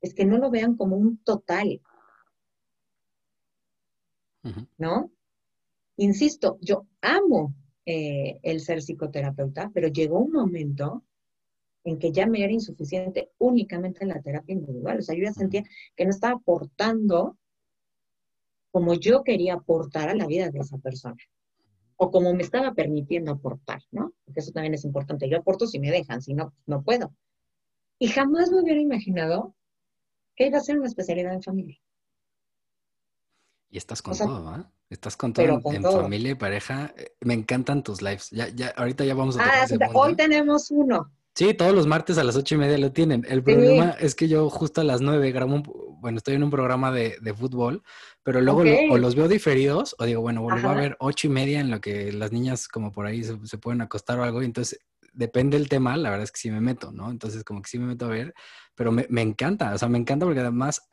es 0.00 0.14
que 0.14 0.24
no 0.24 0.38
lo 0.38 0.50
vean 0.50 0.76
como 0.76 0.96
un 0.96 1.18
total. 1.18 1.80
¿No? 4.76 5.12
Insisto, 5.96 6.58
yo 6.60 6.86
amo 7.00 7.54
eh, 7.86 8.40
el 8.42 8.60
ser 8.60 8.82
psicoterapeuta, 8.82 9.70
pero 9.72 9.88
llegó 9.88 10.18
un 10.18 10.32
momento 10.32 11.04
en 11.84 11.98
que 11.98 12.10
ya 12.10 12.26
me 12.26 12.42
era 12.42 12.52
insuficiente 12.52 13.30
únicamente 13.38 14.02
en 14.02 14.08
la 14.08 14.20
terapia 14.20 14.54
individual. 14.54 14.98
O 14.98 15.02
sea, 15.02 15.14
yo 15.14 15.22
ya 15.22 15.32
sentía 15.32 15.62
que 15.94 16.04
no 16.04 16.10
estaba 16.10 16.34
aportando 16.34 17.38
como 18.72 18.94
yo 18.94 19.22
quería 19.22 19.54
aportar 19.54 20.08
a 20.08 20.14
la 20.14 20.26
vida 20.26 20.50
de 20.50 20.58
esa 20.58 20.78
persona 20.78 21.16
o 22.02 22.10
como 22.10 22.34
me 22.34 22.42
estaba 22.42 22.74
permitiendo 22.74 23.30
aportar, 23.30 23.80
¿no? 23.92 24.12
Porque 24.24 24.40
eso 24.40 24.50
también 24.50 24.74
es 24.74 24.84
importante. 24.84 25.28
Yo 25.28 25.38
aporto 25.38 25.68
si 25.68 25.78
me 25.78 25.92
dejan, 25.92 26.20
si 26.20 26.34
no, 26.34 26.52
no 26.66 26.82
puedo. 26.82 27.14
Y 28.00 28.08
jamás 28.08 28.50
me 28.50 28.60
hubiera 28.60 28.80
imaginado 28.80 29.54
que 30.34 30.48
iba 30.48 30.58
a 30.58 30.62
ser 30.62 30.78
una 30.78 30.88
especialidad 30.88 31.32
en 31.32 31.44
familia. 31.44 31.78
Y 33.70 33.78
estás 33.78 34.02
con 34.02 34.18
todo, 34.18 34.48
¿ah? 34.48 34.68
Estás 34.90 35.16
con 35.16 35.32
todo 35.32 35.46
en, 35.46 35.82
familia 35.84 36.32
y 36.32 36.34
pareja. 36.34 36.92
Eh, 36.96 37.12
me 37.20 37.34
encantan 37.34 37.84
tus 37.84 38.02
lives. 38.02 38.30
Ya, 38.30 38.48
ya, 38.48 38.74
ahorita 38.76 39.04
ya 39.04 39.14
vamos 39.14 39.38
a 39.38 39.44
Ah, 39.44 39.66
hoy 39.94 40.16
tenemos 40.16 40.72
uno. 40.72 41.08
Sí, 41.34 41.54
todos 41.54 41.74
los 41.74 41.86
martes 41.86 42.18
a 42.18 42.24
las 42.24 42.36
ocho 42.36 42.56
y 42.56 42.58
media 42.58 42.76
lo 42.76 42.92
tienen. 42.92 43.24
El 43.26 43.42
problema 43.42 43.96
es 43.98 44.14
que 44.14 44.28
yo 44.28 44.50
justo 44.50 44.82
a 44.82 44.84
las 44.84 45.00
nueve 45.00 45.32
grabo 45.32 45.54
un, 45.54 45.62
bueno, 46.02 46.18
estoy 46.18 46.34
en 46.34 46.42
un 46.42 46.50
programa 46.50 46.90
de, 46.90 47.34
fútbol, 47.34 47.82
pero 48.22 48.40
luego 48.40 48.62
o 48.90 48.98
los 48.98 49.14
veo 49.14 49.28
diferidos, 49.28 49.96
o 49.98 50.04
digo, 50.04 50.20
bueno, 50.20 50.42
vuelvo 50.42 50.68
a 50.68 50.74
ver 50.74 50.96
ocho 51.00 51.28
y 51.28 51.30
media 51.30 51.60
en 51.60 51.70
lo 51.70 51.80
que 51.80 52.12
las 52.12 52.32
niñas 52.32 52.68
como 52.68 52.92
por 52.92 53.06
ahí 53.06 53.24
se, 53.24 53.58
pueden 53.58 53.80
acostar 53.80 54.18
o 54.18 54.24
algo, 54.24 54.42
y 54.42 54.44
entonces 54.44 54.80
depende 55.14 55.56
del 55.56 55.68
tema, 55.68 55.96
la 55.96 56.10
verdad 56.10 56.24
es 56.24 56.32
que 56.32 56.40
sí 56.40 56.50
me 56.50 56.60
meto, 56.60 56.92
¿no? 56.92 57.10
Entonces 57.10 57.44
como 57.44 57.62
que 57.62 57.70
sí 57.70 57.78
me 57.78 57.86
meto 57.86 58.06
a 58.06 58.08
ver, 58.08 58.34
pero 58.74 58.92
me, 58.92 59.06
me 59.08 59.22
encanta, 59.22 59.72
o 59.72 59.78
sea, 59.78 59.88
me 59.88 59.98
encanta 59.98 60.26
porque 60.26 60.40
además 60.40 60.86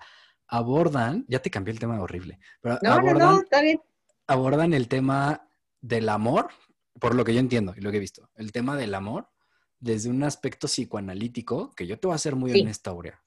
abordan, 0.47 1.25
ya 1.27 1.39
te 1.39 1.49
cambié 1.49 1.73
el 1.73 1.79
tema 1.79 1.99
horrible, 2.01 2.39
pero 2.61 2.79
no, 2.81 2.93
abordan, 2.93 3.17
no, 3.17 3.31
no, 3.33 3.41
está 3.41 3.61
bien. 3.61 3.81
abordan 4.27 4.73
el 4.73 4.87
tema 4.87 5.49
del 5.81 6.07
amor, 6.07 6.47
por 6.99 7.13
lo 7.13 7.25
que 7.25 7.33
yo 7.33 7.41
entiendo 7.41 7.73
y 7.75 7.81
lo 7.81 7.91
que 7.91 7.97
he 7.97 8.01
visto, 8.01 8.29
el 8.35 8.53
tema 8.53 8.77
del 8.77 8.93
amor 8.93 9.27
desde 9.79 10.09
un 10.09 10.23
aspecto 10.23 10.67
psicoanalítico, 10.67 11.73
que 11.75 11.87
yo 11.87 11.99
te 11.99 12.07
voy 12.07 12.13
a 12.13 12.15
hacer 12.15 12.35
muy 12.35 12.51
honesta, 12.59 12.91
Aurea. 12.91 13.21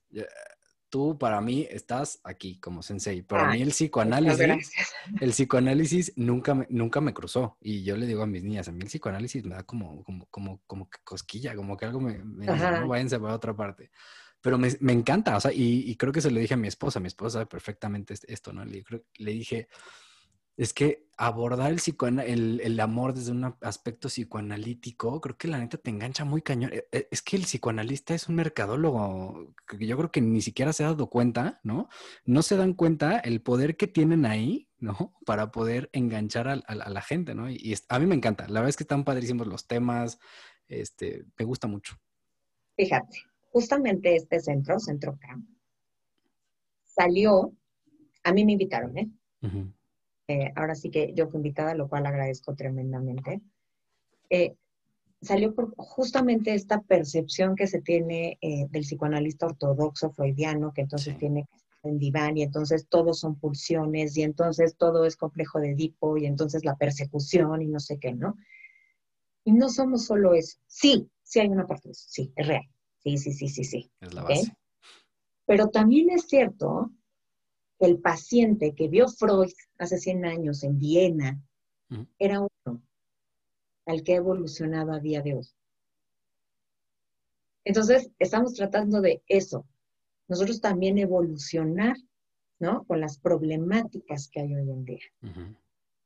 Tú 0.91 1.17
para 1.17 1.41
mí 1.41 1.67
estás 1.71 2.21
aquí 2.23 2.61
como 2.61 2.83
sensei. 2.83 3.23
Para 3.23 3.51
mí 3.51 3.63
el 3.63 3.71
psicoanálisis, 3.71 4.73
el 5.21 5.31
psicoanálisis 5.31 6.13
nunca 6.17 6.55
me, 6.55 6.67
nunca 6.69 7.01
me 7.01 7.15
cruzó. 7.15 7.57
Y 7.61 7.83
yo 7.83 7.97
le 7.97 8.07
digo 8.07 8.23
a 8.23 8.27
mis 8.27 8.43
niñas, 8.43 8.69
a 8.69 8.73
mí 8.73 8.81
el 8.83 8.89
psicoanálisis 8.89 9.43
me 9.45 9.55
da 9.55 9.63
como, 9.63 10.05
como, 10.05 10.27
como, 10.27 10.61
como 10.67 10.91
que 10.91 10.99
cosquilla, 11.03 11.57
como 11.57 11.79
que 11.79 11.87
algo 11.87 12.01
me, 12.01 12.23
me 12.23 12.47
dice, 12.53 12.71
no, 12.73 12.89
váyanse 12.89 13.19
para 13.19 13.35
otra 13.35 13.57
parte. 13.57 13.91
Pero 14.43 14.59
me, 14.59 14.69
me 14.81 14.93
encanta, 14.93 15.37
o 15.37 15.41
sea, 15.41 15.53
y, 15.53 15.91
y, 15.91 15.97
creo 15.97 16.13
que 16.13 16.21
se 16.21 16.31
lo 16.31 16.41
dije 16.41 16.55
a 16.55 16.57
mi 16.59 16.67
esposa, 16.67 16.99
mi 16.99 17.07
esposa 17.07 17.35
sabe 17.35 17.47
perfectamente 17.47 18.15
esto, 18.27 18.53
¿no? 18.53 18.65
Le, 18.65 18.85
le 19.15 19.31
dije, 19.31 19.69
es 20.57 20.73
que 20.73 21.07
abordar 21.17 21.73
el, 21.73 21.81
el, 22.21 22.61
el, 22.63 22.81
amor 22.81 23.15
desde 23.15 23.33
un 23.33 23.55
aspecto 23.61 24.09
psicoanalítico, 24.09 25.21
creo 25.21 25.37
que 25.37 25.49
la 25.49 25.59
neta 25.59 25.79
te 25.79 25.91
engancha 25.91 26.25
muy 26.25 26.43
cañón. 26.43 26.73
E, 26.73 26.89
e, 26.91 27.09
es 27.11 27.23
que 27.23 27.37
el 27.37 27.43
psicoanalista 27.43 28.15
es 28.15 28.29
un 28.29 28.35
mercadólogo 28.35 29.55
que 29.67 29.87
yo 29.87 29.97
creo 29.97 30.11
que 30.11 30.21
ni 30.21 30.43
siquiera 30.43 30.73
se 30.73 30.85
ha 30.85 30.89
dado 30.89 31.09
cuenta, 31.09 31.61
¿no? 31.63 31.89
No 32.25 32.43
se 32.43 32.57
dan 32.57 32.75
cuenta 32.75 33.19
el 33.19 33.41
poder 33.41 33.77
que 33.77 33.87
tienen 33.87 34.27
ahí, 34.27 34.69
¿no? 34.79 35.15
Para 35.25 35.53
poder 35.53 35.91
enganchar 35.93 36.49
a, 36.49 36.57
la 36.57 37.03
gente, 37.03 37.35
¿no? 37.35 37.51
Y, 37.51 37.75
a 37.89 37.99
mí 37.99 38.07
me 38.07 38.15
encanta. 38.15 38.49
La 38.49 38.61
verdad 38.61 38.71
es 38.71 38.77
que 38.77 38.85
están 38.85 39.05
padrísimos 39.05 39.47
los 39.47 39.67
temas. 39.67 40.19
Este, 40.69 41.25
me 41.39 41.45
gusta 41.45 41.69
mucho. 41.69 41.97
Fíjate, 42.77 43.19
justamente 43.51 44.17
este 44.17 44.41
centro, 44.41 44.81
Centro 44.81 45.17
Camp, 45.21 45.47
salió, 46.85 47.53
a 48.25 48.33
mí 48.33 48.45
me 48.45 48.53
invitaron, 48.53 48.97
¿eh? 48.99 49.09
Eh, 50.33 50.51
ahora 50.57 50.75
sí 50.75 50.91
que 50.91 51.13
yo 51.15 51.29
fui 51.29 51.39
invitada, 51.39 51.75
lo 51.75 51.89
cual 51.89 52.07
agradezco 52.07 52.55
tremendamente, 52.55 53.43
eh, 54.31 54.57
salió 55.21 55.55
por 55.55 55.75
justamente 55.77 56.55
esta 56.55 56.81
percepción 56.81 57.55
que 57.55 57.67
se 57.67 57.83
tiene 57.83 58.39
eh, 58.41 58.67
del 58.71 58.83
psicoanalista 58.83 59.47
ortodoxo 59.47 60.11
freudiano, 60.11 60.73
que 60.73 60.81
entonces 60.81 61.19
tiene 61.19 61.45
que 61.45 61.57
estar 61.57 61.91
en 61.91 61.99
diván 61.99 62.39
y 62.39 62.45
entonces 62.45 62.87
todos 62.89 63.21
son 63.21 63.39
pulsiones 63.39 64.17
y 64.17 64.23
entonces 64.23 64.75
todo 64.79 65.05
es 65.05 65.17
complejo 65.17 65.61
de 65.61 65.73
Edipo 65.73 66.17
y 66.17 66.25
entonces 66.25 66.65
la 66.65 66.77
persecución 66.77 67.61
y 67.61 67.67
no 67.67 67.79
sé 67.79 67.99
qué, 67.99 68.15
¿no? 68.15 68.37
Y 69.45 69.53
no 69.53 69.69
somos 69.69 70.07
solo 70.07 70.33
eso. 70.33 70.57
Sí, 70.67 71.11
sí 71.23 71.41
hay 71.41 71.49
una 71.49 71.67
parte 71.67 71.89
de 71.89 71.93
eso, 71.93 72.07
sí, 72.09 72.33
es 72.37 72.47
real. 72.47 72.65
Sí, 73.01 73.19
sí, 73.19 73.33
sí, 73.33 73.49
sí, 73.49 73.65
sí. 73.65 73.91
Es 74.01 74.15
la 74.15 74.23
base. 74.23 74.57
Pero 75.45 75.69
también 75.69 76.09
es 76.09 76.27
cierto 76.27 76.91
el 77.87 77.99
paciente 77.99 78.75
que 78.75 78.89
vio 78.89 79.09
Freud 79.09 79.53
hace 79.79 79.99
100 79.99 80.25
años 80.25 80.63
en 80.63 80.79
Viena 80.79 81.41
era 82.19 82.41
uno 82.41 82.83
al 83.87 84.03
que 84.03 84.15
ha 84.15 84.17
evolucionado 84.17 84.93
a 84.93 85.01
día 85.01 85.21
de 85.21 85.35
hoy. 85.35 85.47
Entonces, 87.65 88.11
estamos 88.19 88.55
tratando 88.55 89.01
de 89.01 89.23
eso. 89.27 89.67
Nosotros 90.29 90.61
también 90.61 90.99
evolucionar, 90.99 91.97
¿no? 92.59 92.85
Con 92.85 93.01
las 93.01 93.19
problemáticas 93.19 94.29
que 94.29 94.41
hay 94.41 94.55
hoy 94.55 94.71
en 94.71 94.85
día, 94.85 95.05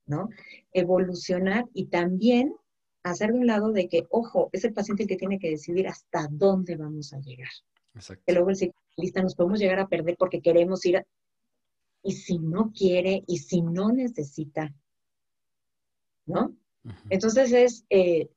¿no? 0.06 0.30
Evolucionar 0.72 1.66
y 1.72 1.86
también 1.86 2.54
hacer 3.02 3.32
de 3.32 3.38
un 3.38 3.46
lado 3.46 3.72
de 3.72 3.88
que, 3.88 4.06
ojo, 4.10 4.48
es 4.52 4.64
el 4.64 4.72
paciente 4.72 5.04
el 5.04 5.08
que 5.08 5.16
tiene 5.16 5.38
que 5.38 5.50
decidir 5.50 5.86
hasta 5.86 6.26
dónde 6.30 6.76
vamos 6.76 7.12
a 7.12 7.20
llegar. 7.20 7.50
Exacto. 7.94 8.24
Que 8.26 8.32
luego 8.32 8.50
el 8.50 8.56
psicoanalista 8.56 9.22
nos 9.22 9.34
podemos 9.34 9.60
llegar 9.60 9.78
a 9.78 9.88
perder 9.88 10.16
porque 10.18 10.40
queremos 10.40 10.84
ir 10.86 11.04
y 12.02 12.12
si 12.12 12.38
no 12.38 12.72
quiere 12.72 13.24
y 13.26 13.38
si 13.38 13.62
no 13.62 13.90
necesita, 13.90 14.72
¿no? 16.26 16.54
Entonces 17.10 17.52
es 17.52 17.84
eh, 17.90 18.30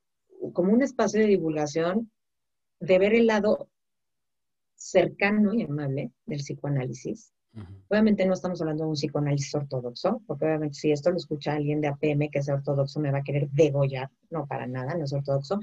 como 0.53 0.73
un 0.73 0.81
espacio 0.81 1.19
de 1.19 1.27
divulgación 1.27 2.11
de 2.79 2.97
ver 2.97 3.13
el 3.13 3.27
lado 3.27 3.69
cercano 4.75 5.53
y 5.53 5.63
amable 5.63 6.11
del 6.25 6.39
psicoanálisis. 6.39 7.33
Obviamente 7.89 8.25
no 8.25 8.33
estamos 8.33 8.61
hablando 8.61 8.83
de 8.83 8.89
un 8.89 8.95
psicoanálisis 8.95 9.53
ortodoxo, 9.55 10.21
porque 10.25 10.45
obviamente 10.45 10.75
si 10.75 10.91
esto 10.91 11.11
lo 11.11 11.17
escucha 11.17 11.53
alguien 11.53 11.81
de 11.81 11.87
APM 11.87 12.29
que 12.29 12.39
es 12.39 12.49
ortodoxo 12.49 12.99
me 12.99 13.11
va 13.11 13.19
a 13.19 13.23
querer 13.23 13.49
degollar, 13.49 14.09
no 14.29 14.45
para 14.47 14.67
nada, 14.67 14.95
no 14.95 15.03
es 15.03 15.13
ortodoxo. 15.13 15.59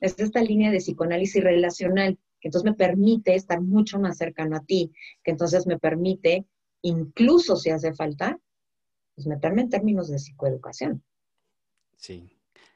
Es 0.00 0.18
esta 0.18 0.42
línea 0.42 0.70
de 0.70 0.78
psicoanálisis 0.78 1.42
relacional, 1.42 2.18
que 2.40 2.48
entonces 2.48 2.70
me 2.70 2.76
permite 2.76 3.34
estar 3.34 3.60
mucho 3.60 3.98
más 3.98 4.18
cercano 4.18 4.56
a 4.56 4.64
ti, 4.64 4.92
que 5.22 5.30
entonces 5.30 5.66
me 5.66 5.78
permite 5.78 6.44
incluso 6.82 7.56
si 7.56 7.70
hace 7.70 7.94
falta, 7.94 8.38
pues 9.14 9.26
meterme 9.26 9.62
en 9.62 9.70
términos 9.70 10.08
de 10.08 10.18
psicoeducación. 10.18 11.02
Sí. 11.96 12.30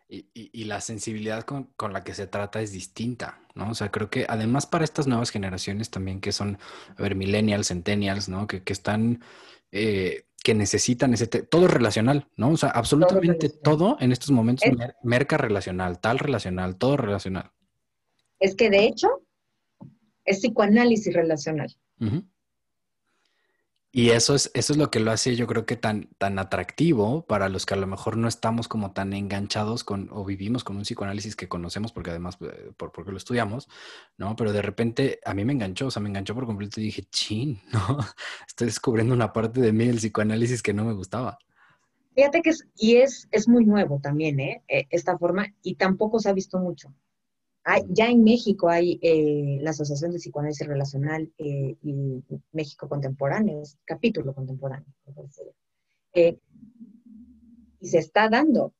Y, 0.09 0.65
la 0.65 0.83
sensibilidad 0.83 1.45
con, 1.45 1.73
la 1.91 2.05
que 2.05 2.13
se 2.13 2.27
trata 2.27 2.61
es 2.61 2.71
distinta, 2.71 3.41
¿no? 3.55 3.71
O 3.71 3.75
sea, 3.75 3.91
creo 3.91 4.11
que 4.11 4.27
además 4.29 4.67
para 4.67 4.85
estas 4.85 5.07
nuevas 5.07 5.31
generaciones 5.31 5.89
también 5.89 6.21
que 6.21 6.33
son, 6.33 6.59
a 6.99 7.03
ver, 7.03 7.15
millennials, 7.15 7.69
centennials, 7.69 8.29
¿no? 8.29 8.47
Que, 8.47 8.63
están, 8.67 9.23
eh, 9.71 10.27
que 10.45 10.53
necesitan 10.53 11.15
ese, 11.15 11.29
todo 11.29 11.67
relacional, 11.67 12.29
¿no? 12.37 12.51
O 12.51 12.57
sea, 12.59 12.69
absolutamente 12.69 13.49
todo, 13.49 13.97
en 14.01 14.13
estos 14.13 14.31
momentos 14.33 14.69
merca 15.03 15.39
relacional, 15.39 15.99
tal 15.99 16.19
relacional, 16.19 16.77
todo 16.77 16.99
relacional. 16.99 17.51
Es 18.39 18.55
que 18.55 18.69
de 18.69 18.85
hecho 18.85 19.23
es 20.27 20.41
psicoanálisis 20.41 21.15
relacional. 21.15 21.75
Y 23.95 24.09
eso 24.09 24.35
es, 24.35 24.51
eso 24.55 24.73
es 24.73 24.79
lo 24.79 24.91
que 24.91 25.01
lo 25.01 25.11
hace 25.11 25.37
yo 25.37 25.47
creo 25.47 25.67
que 25.67 25.77
tan, 25.77 26.09
tan 26.17 26.39
atractivo 26.39 27.27
para 27.27 27.51
los 27.51 27.67
que 27.67 27.75
a 27.75 27.77
lo 27.77 27.87
mejor 27.87 28.17
no 28.17 28.27
estamos 28.27 28.67
como 28.67 28.93
tan 28.93 29.13
enganchados 29.13 29.85
con 29.85 30.09
o 30.11 30.25
vivimos 30.25 30.65
con 30.65 30.77
un 30.77 30.85
psicoanálisis 30.85 31.37
que 31.37 31.47
conocemos 31.47 31.93
porque 31.93 32.09
además 32.09 32.39
eh, 32.41 32.73
por, 32.79 32.91
porque 32.91 33.11
lo 33.11 33.19
estudiamos, 33.19 33.69
¿no? 34.17 34.35
Pero 34.35 34.55
de 34.55 34.63
repente 34.63 35.21
a 35.27 35.35
mí 35.35 35.45
me 35.45 35.53
enganchó, 35.53 35.89
o 35.89 35.91
sea, 35.91 36.01
me 36.01 36.09
enganchó 36.09 36.35
por 36.35 36.47
completo 36.47 36.81
y 36.81 36.85
dije, 36.85 37.03
chin, 37.11 37.61
¿no? 37.73 37.99
Estoy 38.49 38.69
descubriendo 38.69 39.13
una 39.13 39.31
parte 39.31 39.61
de 39.61 39.73
mí 39.75 39.87
del 39.87 39.99
psicoanálisis 39.99 40.63
que 40.63 40.73
no 40.73 40.87
me 40.87 40.95
gustaba. 40.95 41.39
Fíjate 42.15 42.41
que 42.41 42.51
es, 42.51 42.67
y 42.77 42.97
es, 42.97 43.29
es 43.31 43.47
muy 43.47 43.67
nuevo 43.67 44.01
también, 44.01 44.41
¿eh? 44.41 44.63
E, 44.69 44.87
esta 44.89 45.19
forma, 45.19 45.49
y 45.63 45.75
tampoco 45.75 46.19
se 46.19 46.31
ha 46.31 46.33
visto 46.33 46.59
mucho 46.59 46.95
ya 47.89 48.09
en 48.09 48.25
México 48.25 48.69
hay 48.69 48.99
eh, 49.03 49.59
la 49.61 49.71
Asociación 49.71 50.13
de 50.13 50.19
Psicoanálisis 50.19 50.67
Relacional 50.67 51.33
eh, 51.39 51.77
y 51.83 52.25
México 52.53 52.89
Contemporáneo, 52.89 53.63
es 53.63 53.79
capítulo 53.85 54.35
contemporáneo. 54.35 54.87
Eh, 56.15 56.39
y 57.81 57.89
se 57.89 57.99
está 57.99 58.29
dando. 58.29 58.75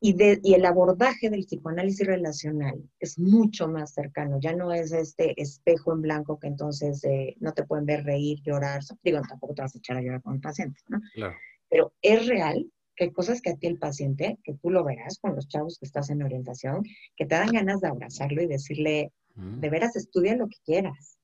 Y, 0.00 0.16
y, 0.42 0.54
el 0.54 0.66
abordaje 0.66 1.30
del 1.30 1.46
psicoanálisis 1.46 2.06
relacional 2.06 2.78
es 3.00 3.18
mucho 3.18 3.68
más 3.68 3.94
cercano, 3.94 4.38
ya 4.38 4.54
no 4.54 4.70
es 4.70 4.92
este 4.92 5.40
espejo 5.40 5.94
en 5.94 6.02
blanco 6.02 6.38
que 6.38 6.48
entonces 6.48 7.02
no 7.40 7.54
te 7.54 7.64
pueden 7.64 7.86
ver 7.86 8.04
reír, 8.04 8.42
llorar, 8.42 8.82
digo, 9.02 9.22
tampoco 9.26 9.54
te 9.54 9.62
vas 9.62 9.74
a 9.74 9.78
echar 9.78 9.96
a 9.96 10.02
llorar 10.02 10.20
con 10.20 10.34
el 10.34 10.40
paciente, 10.42 10.78
¿no? 10.88 11.00
Claro. 11.14 11.34
Pero 11.70 11.94
es 12.02 12.26
real 12.26 12.70
que 12.96 13.04
hay 13.04 13.10
cosas 13.10 13.40
que 13.40 13.50
a 13.50 13.56
ti 13.56 13.66
el 13.66 13.78
paciente, 13.78 14.38
que 14.44 14.54
tú 14.54 14.70
lo 14.70 14.84
verás 14.84 15.18
con 15.18 15.34
los 15.34 15.48
chavos 15.48 15.78
que 15.78 15.86
estás 15.86 16.10
en 16.10 16.22
orientación, 16.22 16.82
que 17.16 17.26
te 17.26 17.34
dan 17.34 17.52
ganas 17.52 17.80
de 17.80 17.88
abrazarlo 17.88 18.42
y 18.42 18.46
decirle, 18.46 19.12
de 19.34 19.70
veras 19.70 19.96
estudia 19.96 20.36
lo 20.36 20.48
que 20.48 20.58
quieras, 20.64 21.18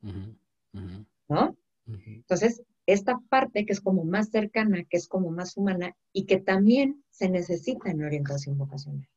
¿no? 1.28 1.56
Entonces, 1.86 2.62
esta 2.86 3.20
parte 3.28 3.64
que 3.66 3.72
es 3.72 3.80
como 3.80 4.04
más 4.04 4.30
cercana, 4.30 4.84
que 4.84 4.96
es 4.96 5.06
como 5.06 5.30
más 5.30 5.56
humana 5.56 5.96
y 6.12 6.26
que 6.26 6.40
también 6.40 7.04
se 7.10 7.28
necesita 7.28 7.90
en 7.90 8.04
orientación 8.04 8.58
vocacional. 8.58 9.08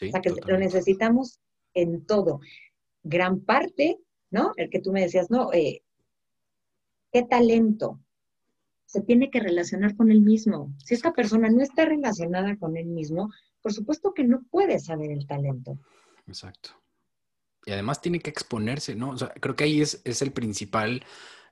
o 0.00 0.10
sea, 0.10 0.20
que 0.20 0.30
lo 0.30 0.58
necesitamos 0.58 1.38
en 1.74 2.04
todo. 2.04 2.40
Gran 3.04 3.40
parte, 3.40 3.98
¿no? 4.30 4.52
El 4.56 4.70
que 4.70 4.80
tú 4.80 4.92
me 4.92 5.02
decías, 5.02 5.30
no, 5.30 5.52
eh, 5.52 5.82
¿qué 7.12 7.22
talento? 7.22 8.00
Se 8.92 9.00
tiene 9.00 9.30
que 9.30 9.40
relacionar 9.40 9.96
con 9.96 10.10
él 10.10 10.20
mismo. 10.20 10.74
Si 10.84 10.92
esta 10.92 11.14
persona 11.14 11.48
no 11.48 11.62
está 11.62 11.86
relacionada 11.86 12.58
con 12.58 12.76
él 12.76 12.88
mismo, 12.88 13.32
por 13.62 13.72
supuesto 13.72 14.12
que 14.12 14.22
no 14.22 14.42
puede 14.50 14.78
saber 14.78 15.10
el 15.10 15.26
talento. 15.26 15.78
Exacto. 16.26 16.72
Y 17.64 17.72
además 17.72 18.02
tiene 18.02 18.20
que 18.20 18.28
exponerse, 18.28 18.94
¿no? 18.94 19.12
O 19.12 19.16
sea, 19.16 19.28
creo 19.28 19.56
que 19.56 19.64
ahí 19.64 19.80
es, 19.80 20.02
es 20.04 20.20
el 20.20 20.32
principal 20.32 21.02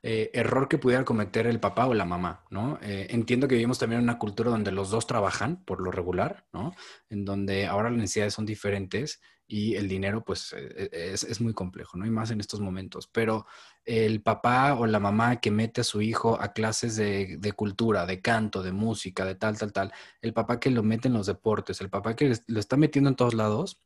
eh, 0.03 0.30
error 0.34 0.68
que 0.68 0.76
pudiera 0.76 1.03
cometer 1.07 1.47
el 1.47 1.61
papá 1.61 1.86
o 1.86 1.95
la 1.95 2.05
mamá, 2.05 2.45
¿no? 2.51 2.78
Eh, 2.82 3.07
entiendo 3.09 3.49
que 3.49 3.55
vivimos 3.55 3.78
también 3.78 4.01
en 4.01 4.05
una 4.05 4.18
cultura 4.18 4.51
donde 4.51 4.70
los 4.70 4.91
dos 4.91 5.07
trabajan 5.07 5.64
por 5.64 5.80
lo 5.80 5.91
regular, 5.91 6.47
¿no? 6.53 6.74
En 7.09 7.24
donde 7.24 7.66
ahora 7.66 7.88
las 7.88 8.01
necesidades 8.01 8.34
son 8.34 8.45
diferentes 8.45 9.22
y 9.51 9.74
el 9.74 9.88
dinero, 9.88 10.24
pues, 10.24 10.55
eh, 10.57 10.88
es, 10.92 11.24
es, 11.24 11.40
muy 11.40 11.53
complejo, 11.53 11.98
¿no? 11.98 12.07
Y 12.07 12.11
más 12.11 12.30
en 12.30 12.38
estos 12.38 12.61
momentos. 12.61 13.09
Pero 13.09 13.46
el 13.84 14.22
papá 14.22 14.74
o 14.74 14.86
la 14.86 15.01
mamá 15.01 15.40
que 15.40 15.51
mete 15.51 15.80
a 15.80 15.84
su 15.84 16.01
hijo 16.01 16.40
a 16.40 16.53
clases 16.53 16.94
de, 16.94 17.36
de, 17.36 17.53
cultura, 17.53 18.07
de 18.07 18.20
canto, 18.20 18.62
de 18.62 18.70
música, 18.70 19.24
de 19.24 19.34
tal, 19.34 19.59
tal, 19.59 19.72
tal, 19.72 19.92
el 20.22 20.32
papá 20.32 20.61
que 20.61 20.70
lo 20.70 20.84
mete 20.84 21.09
en 21.09 21.14
los 21.14 21.26
deportes, 21.26 21.80
el 21.80 21.90
papá 21.90 22.14
que 22.14 22.32
lo 22.46 22.61
está 22.61 22.76
metiendo 22.76 23.11
en 23.11 23.16
todos 23.16 23.34
lados, 23.34 23.80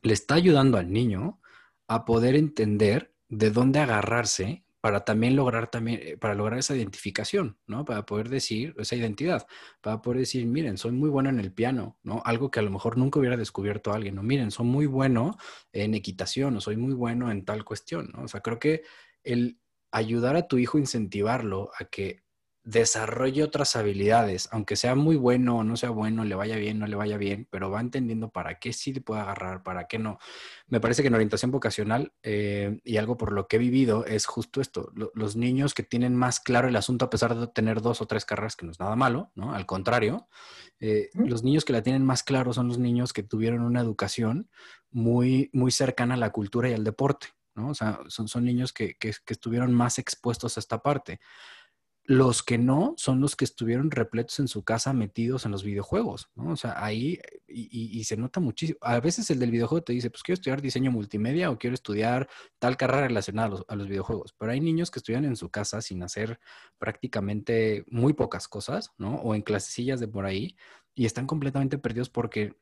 le 0.00 0.14
está 0.14 0.36
ayudando 0.36 0.78
al 0.78 0.90
niño 0.90 1.38
a 1.86 2.06
poder 2.06 2.34
entender 2.34 3.14
de 3.28 3.50
dónde 3.50 3.80
agarrarse 3.80 4.64
para 4.84 5.02
también 5.02 5.34
lograr 5.34 5.70
también, 5.70 5.98
eh, 6.02 6.16
para 6.18 6.34
lograr 6.34 6.58
esa 6.58 6.76
identificación, 6.76 7.56
¿no? 7.66 7.86
Para 7.86 8.04
poder 8.04 8.28
decir, 8.28 8.74
esa 8.76 8.94
identidad, 8.94 9.46
para 9.80 10.02
poder 10.02 10.18
decir, 10.18 10.44
miren, 10.44 10.76
soy 10.76 10.92
muy 10.92 11.08
bueno 11.08 11.30
en 11.30 11.40
el 11.40 11.54
piano, 11.54 11.96
¿no? 12.02 12.20
Algo 12.26 12.50
que 12.50 12.60
a 12.60 12.62
lo 12.62 12.70
mejor 12.70 12.98
nunca 12.98 13.18
hubiera 13.18 13.38
descubierto 13.38 13.94
alguien, 13.94 14.16
¿no? 14.16 14.22
Miren, 14.22 14.50
soy 14.50 14.66
muy 14.66 14.84
bueno 14.84 15.38
en 15.72 15.94
equitación 15.94 16.58
o 16.58 16.60
soy 16.60 16.76
muy 16.76 16.92
bueno 16.92 17.30
en 17.30 17.46
tal 17.46 17.64
cuestión, 17.64 18.10
¿no? 18.12 18.24
O 18.24 18.28
sea, 18.28 18.42
creo 18.42 18.58
que 18.58 18.82
el 19.22 19.58
ayudar 19.90 20.36
a 20.36 20.48
tu 20.48 20.58
hijo, 20.58 20.76
incentivarlo 20.76 21.70
a 21.80 21.86
que 21.86 22.22
desarrolle 22.64 23.42
otras 23.42 23.76
habilidades, 23.76 24.48
aunque 24.50 24.76
sea 24.76 24.94
muy 24.94 25.16
bueno 25.16 25.58
o 25.58 25.64
no 25.64 25.76
sea 25.76 25.90
bueno, 25.90 26.24
le 26.24 26.34
vaya 26.34 26.56
bien, 26.56 26.78
no 26.78 26.86
le 26.86 26.96
vaya 26.96 27.18
bien, 27.18 27.46
pero 27.50 27.70
va 27.70 27.80
entendiendo 27.80 28.30
para 28.30 28.58
qué 28.58 28.72
sí 28.72 28.94
le 28.94 29.02
puede 29.02 29.20
agarrar, 29.20 29.62
para 29.62 29.86
qué 29.86 29.98
no. 29.98 30.18
Me 30.68 30.80
parece 30.80 31.02
que 31.02 31.08
en 31.08 31.14
orientación 31.14 31.50
vocacional 31.50 32.14
eh, 32.22 32.80
y 32.82 32.96
algo 32.96 33.18
por 33.18 33.32
lo 33.32 33.48
que 33.48 33.56
he 33.56 33.58
vivido 33.58 34.06
es 34.06 34.24
justo 34.24 34.62
esto, 34.62 34.90
los 34.94 35.36
niños 35.36 35.74
que 35.74 35.82
tienen 35.82 36.16
más 36.16 36.40
claro 36.40 36.66
el 36.66 36.76
asunto 36.76 37.04
a 37.04 37.10
pesar 37.10 37.36
de 37.36 37.46
tener 37.48 37.82
dos 37.82 38.00
o 38.00 38.06
tres 38.06 38.24
carreras, 38.24 38.56
que 38.56 38.64
no 38.64 38.72
es 38.72 38.80
nada 38.80 38.96
malo, 38.96 39.30
¿no? 39.34 39.54
Al 39.54 39.66
contrario, 39.66 40.26
eh, 40.80 41.10
los 41.12 41.44
niños 41.44 41.66
que 41.66 41.74
la 41.74 41.82
tienen 41.82 42.04
más 42.04 42.22
claro 42.22 42.54
son 42.54 42.68
los 42.68 42.78
niños 42.78 43.12
que 43.12 43.22
tuvieron 43.22 43.60
una 43.60 43.82
educación 43.82 44.48
muy, 44.90 45.50
muy 45.52 45.70
cercana 45.70 46.14
a 46.14 46.18
la 46.18 46.30
cultura 46.30 46.70
y 46.70 46.72
al 46.72 46.84
deporte, 46.84 47.26
¿no? 47.54 47.68
O 47.68 47.74
sea, 47.74 48.00
son, 48.08 48.26
son 48.26 48.46
niños 48.46 48.72
que, 48.72 48.96
que, 48.96 49.12
que 49.22 49.34
estuvieron 49.34 49.74
más 49.74 49.98
expuestos 49.98 50.56
a 50.56 50.60
esta 50.60 50.82
parte. 50.82 51.20
Los 52.06 52.42
que 52.42 52.58
no 52.58 52.94
son 52.98 53.22
los 53.22 53.34
que 53.34 53.46
estuvieron 53.46 53.90
repletos 53.90 54.38
en 54.38 54.46
su 54.46 54.62
casa 54.62 54.92
metidos 54.92 55.46
en 55.46 55.52
los 55.52 55.64
videojuegos, 55.64 56.28
¿no? 56.34 56.52
O 56.52 56.56
sea, 56.56 56.84
ahí, 56.84 57.18
y, 57.48 58.04
se 58.04 58.18
nota 58.18 58.40
muchísimo. 58.40 58.78
A 58.82 59.00
veces 59.00 59.30
el 59.30 59.38
del 59.38 59.50
videojuego 59.50 59.84
te 59.84 59.94
dice, 59.94 60.10
pues 60.10 60.22
quiero 60.22 60.34
estudiar 60.34 60.60
diseño 60.60 60.90
multimedia 60.90 61.50
o 61.50 61.58
quiero 61.58 61.72
estudiar 61.72 62.28
tal 62.58 62.76
carrera 62.76 63.08
relacionada 63.08 63.64
a 63.68 63.76
los, 63.76 63.88
videojuegos. 63.88 64.34
Pero 64.38 64.52
hay 64.52 64.60
niños 64.60 64.90
que 64.90 64.98
estudian 64.98 65.24
en 65.24 65.36
su 65.36 65.50
casa 65.50 65.80
sin 65.80 66.02
hacer 66.02 66.38
prácticamente 66.76 67.84
muy 67.88 68.12
pocas 68.12 68.48
cosas, 68.48 68.90
¿no? 68.98 69.14
O 69.16 69.34
en 69.34 69.40
clasecillas 69.40 69.98
de 69.98 70.08
por 70.08 70.26
ahí 70.26 70.56
y 70.94 71.06
están 71.06 71.26
completamente 71.26 71.78
perdidos 71.78 72.10
porque 72.10 72.54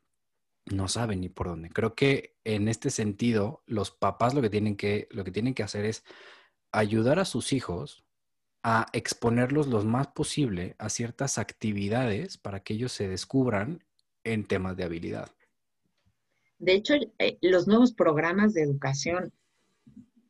no 0.66 0.86
saben 0.86 1.20
ni 1.20 1.28
por 1.28 1.48
dónde. 1.48 1.70
Creo 1.70 1.96
que 1.96 2.36
en 2.44 2.68
este 2.68 2.90
sentido, 2.90 3.64
los 3.66 3.90
papás 3.90 4.34
lo 4.34 4.42
que 4.42 4.50
tienen 4.50 4.76
que, 4.76 5.08
lo 5.10 5.24
que, 5.24 5.32
tienen 5.32 5.54
que 5.54 5.64
hacer 5.64 5.84
es 5.84 6.04
ayudar 6.70 7.18
a 7.18 7.24
sus 7.24 7.52
hijos 7.52 8.04
a 8.62 8.86
exponerlos 8.92 9.66
lo 9.66 9.82
más 9.82 10.08
posible 10.08 10.76
a 10.78 10.88
ciertas 10.88 11.38
actividades 11.38 12.38
para 12.38 12.60
que 12.60 12.74
ellos 12.74 12.92
se 12.92 13.08
descubran 13.08 13.82
en 14.24 14.44
temas 14.44 14.76
de 14.76 14.84
habilidad. 14.84 15.30
De 16.58 16.74
hecho, 16.74 16.94
eh, 17.18 17.38
los 17.40 17.66
nuevos 17.66 17.92
programas 17.92 18.54
de 18.54 18.62
educación 18.62 19.32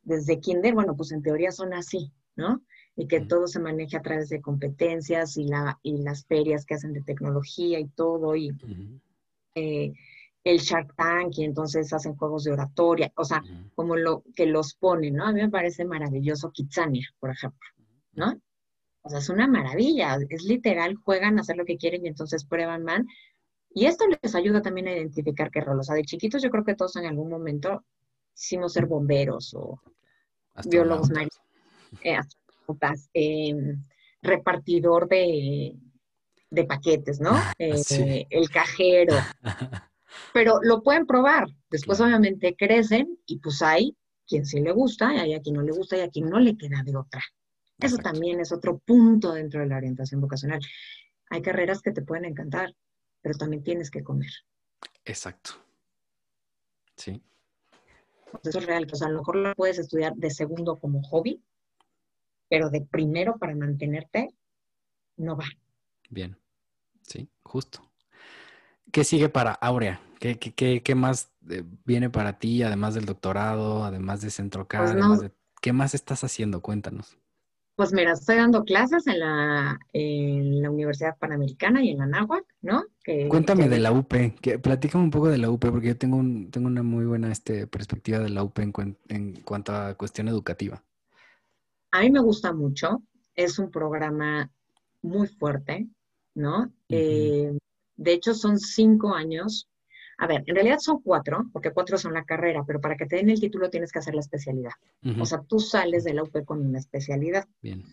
desde 0.02 0.40
kinder, 0.40 0.74
bueno, 0.74 0.96
pues 0.96 1.12
en 1.12 1.22
teoría 1.22 1.52
son 1.52 1.74
así, 1.74 2.10
¿no? 2.36 2.62
Y 2.96 3.06
que 3.06 3.20
todo 3.20 3.46
se 3.46 3.60
maneja 3.60 3.98
a 3.98 4.02
través 4.02 4.28
de 4.30 4.40
competencias 4.40 5.36
y, 5.36 5.44
la, 5.44 5.78
y 5.82 5.98
las 6.02 6.24
ferias 6.24 6.64
que 6.64 6.74
hacen 6.74 6.92
de 6.92 7.02
tecnología 7.02 7.78
y 7.80 7.86
todo, 7.88 8.34
y 8.34 8.50
eh, 9.54 9.92
el 10.44 10.58
Shark 10.58 10.94
Tank, 10.96 11.38
y 11.38 11.44
entonces 11.44 11.92
hacen 11.92 12.16
juegos 12.16 12.44
de 12.44 12.52
oratoria, 12.52 13.12
o 13.16 13.24
sea, 13.24 13.42
como 13.74 13.96
lo 13.96 14.24
que 14.34 14.46
los 14.46 14.74
ponen, 14.74 15.16
¿no? 15.16 15.26
A 15.26 15.32
mí 15.32 15.40
me 15.40 15.50
parece 15.50 15.84
maravilloso 15.84 16.50
Kitsania, 16.50 17.08
por 17.20 17.30
ejemplo. 17.30 17.68
¿No? 18.12 18.40
O 19.02 19.08
sea, 19.08 19.18
es 19.18 19.28
una 19.28 19.48
maravilla, 19.48 20.16
es 20.28 20.44
literal, 20.44 20.94
juegan 20.94 21.38
a 21.38 21.40
hacer 21.40 21.56
lo 21.56 21.64
que 21.64 21.76
quieren 21.76 22.04
y 22.04 22.08
entonces 22.08 22.44
prueban 22.44 22.84
man. 22.84 23.06
Y 23.74 23.86
esto 23.86 24.04
les 24.06 24.34
ayuda 24.34 24.62
también 24.62 24.88
a 24.88 24.92
identificar 24.92 25.50
qué 25.50 25.60
rol. 25.60 25.80
O 25.80 25.82
sea, 25.82 25.94
de 25.94 26.04
chiquitos 26.04 26.42
yo 26.42 26.50
creo 26.50 26.64
que 26.64 26.74
todos 26.74 26.96
en 26.96 27.06
algún 27.06 27.30
momento 27.30 27.84
hicimos 28.34 28.74
ser 28.74 28.86
bomberos 28.86 29.54
o 29.54 29.80
biólogos 30.66 31.10
eh, 32.02 32.18
em, 33.14 33.82
repartidor 34.22 35.08
de, 35.08 35.74
de, 36.50 36.64
paquetes, 36.64 37.20
¿no? 37.20 37.32
Eh, 37.58 38.26
el 38.30 38.50
cajero. 38.50 39.14
Pero 40.34 40.60
lo 40.62 40.82
pueden 40.82 41.06
probar. 41.06 41.48
Después 41.70 42.00
obviamente 42.00 42.54
crecen 42.54 43.18
y 43.26 43.38
pues 43.38 43.62
hay 43.62 43.96
quien 44.26 44.46
sí 44.46 44.60
le 44.60 44.72
gusta 44.72 45.14
y 45.14 45.18
hay 45.18 45.34
a 45.34 45.40
quien 45.40 45.56
no 45.56 45.62
le 45.62 45.72
gusta 45.72 45.96
y 45.96 46.00
a 46.00 46.08
quien 46.08 46.28
no 46.28 46.38
le 46.38 46.56
queda 46.56 46.82
de 46.84 46.96
otra. 46.96 47.22
Eso 47.82 47.98
también 47.98 48.40
es 48.40 48.52
otro 48.52 48.78
punto 48.78 49.32
dentro 49.32 49.60
de 49.60 49.66
la 49.66 49.76
orientación 49.76 50.20
vocacional. 50.20 50.60
Hay 51.30 51.42
carreras 51.42 51.82
que 51.82 51.92
te 51.92 52.02
pueden 52.02 52.24
encantar, 52.24 52.74
pero 53.20 53.36
también 53.36 53.62
tienes 53.62 53.90
que 53.90 54.02
comer. 54.02 54.30
Exacto. 55.04 55.52
Sí. 56.96 57.22
Eso 58.42 58.58
es 58.58 58.66
real. 58.66 58.86
O 58.90 58.96
sea, 58.96 59.08
a 59.08 59.10
lo 59.10 59.18
mejor 59.18 59.36
lo 59.36 59.54
puedes 59.54 59.78
estudiar 59.78 60.14
de 60.14 60.30
segundo 60.30 60.78
como 60.78 61.02
hobby, 61.02 61.42
pero 62.48 62.70
de 62.70 62.82
primero 62.82 63.36
para 63.38 63.54
mantenerte, 63.54 64.28
no 65.16 65.36
va. 65.36 65.46
Bien. 66.10 66.36
Sí, 67.02 67.28
justo. 67.42 67.90
¿Qué 68.90 69.04
sigue 69.04 69.28
para 69.28 69.52
Aurea? 69.52 70.00
¿Qué, 70.20 70.38
qué, 70.38 70.94
más 70.94 71.32
eh, 71.48 71.64
viene 71.84 72.10
para 72.10 72.38
ti, 72.38 72.62
además 72.62 72.94
del 72.94 73.06
doctorado, 73.06 73.84
además 73.84 74.20
de 74.20 74.30
Centro 74.30 74.68
pues 74.68 75.32
¿Qué 75.60 75.72
más 75.72 75.94
estás 75.94 76.22
haciendo? 76.24 76.60
Cuéntanos. 76.60 77.16
Pues 77.74 77.92
mira, 77.92 78.12
estoy 78.12 78.36
dando 78.36 78.64
clases 78.64 79.06
en 79.06 79.20
la, 79.20 79.78
en 79.92 80.60
la 80.60 80.70
Universidad 80.70 81.16
Panamericana 81.18 81.82
y 81.82 81.90
en 81.90 81.98
la 81.98 82.06
NAHUAC, 82.06 82.44
¿no? 82.60 82.84
Cuéntame 83.28 83.68
de 83.68 83.78
la 83.78 83.92
UP, 83.92 84.12
que, 84.40 84.58
platícame 84.58 85.04
un 85.04 85.10
poco 85.10 85.28
de 85.28 85.38
la 85.38 85.50
UP, 85.50 85.60
porque 85.70 85.88
yo 85.88 85.96
tengo, 85.96 86.16
un, 86.16 86.50
tengo 86.50 86.66
una 86.66 86.82
muy 86.82 87.06
buena 87.06 87.32
este, 87.32 87.66
perspectiva 87.66 88.18
de 88.18 88.28
la 88.28 88.42
UP 88.42 88.58
en, 88.58 88.72
en 89.08 89.40
cuanto 89.42 89.74
a 89.74 89.94
cuestión 89.94 90.28
educativa. 90.28 90.84
A 91.92 92.00
mí 92.00 92.10
me 92.10 92.20
gusta 92.20 92.52
mucho, 92.52 93.02
es 93.34 93.58
un 93.58 93.70
programa 93.70 94.50
muy 95.00 95.28
fuerte, 95.28 95.88
¿no? 96.34 96.72
Eh, 96.88 97.56
de 97.96 98.12
hecho, 98.12 98.34
son 98.34 98.58
cinco 98.58 99.14
años 99.14 99.68
a 100.18 100.26
ver, 100.26 100.44
en 100.46 100.54
realidad 100.54 100.78
son 100.78 101.00
cuatro, 101.02 101.44
porque 101.52 101.72
cuatro 101.72 101.98
son 101.98 102.14
la 102.14 102.24
carrera, 102.24 102.62
pero 102.66 102.80
para 102.80 102.96
que 102.96 103.06
te 103.06 103.16
den 103.16 103.30
el 103.30 103.40
título 103.40 103.70
tienes 103.70 103.92
que 103.92 103.98
hacer 103.98 104.14
la 104.14 104.20
especialidad. 104.20 104.72
O 105.20 105.24
sea, 105.24 105.42
tú 105.42 105.58
sales 105.58 106.04
de 106.04 106.14
la 106.14 106.22
UP 106.22 106.44
con 106.44 106.64
una 106.64 106.78
especialidad. 106.78 107.46
Bien. 107.60 107.84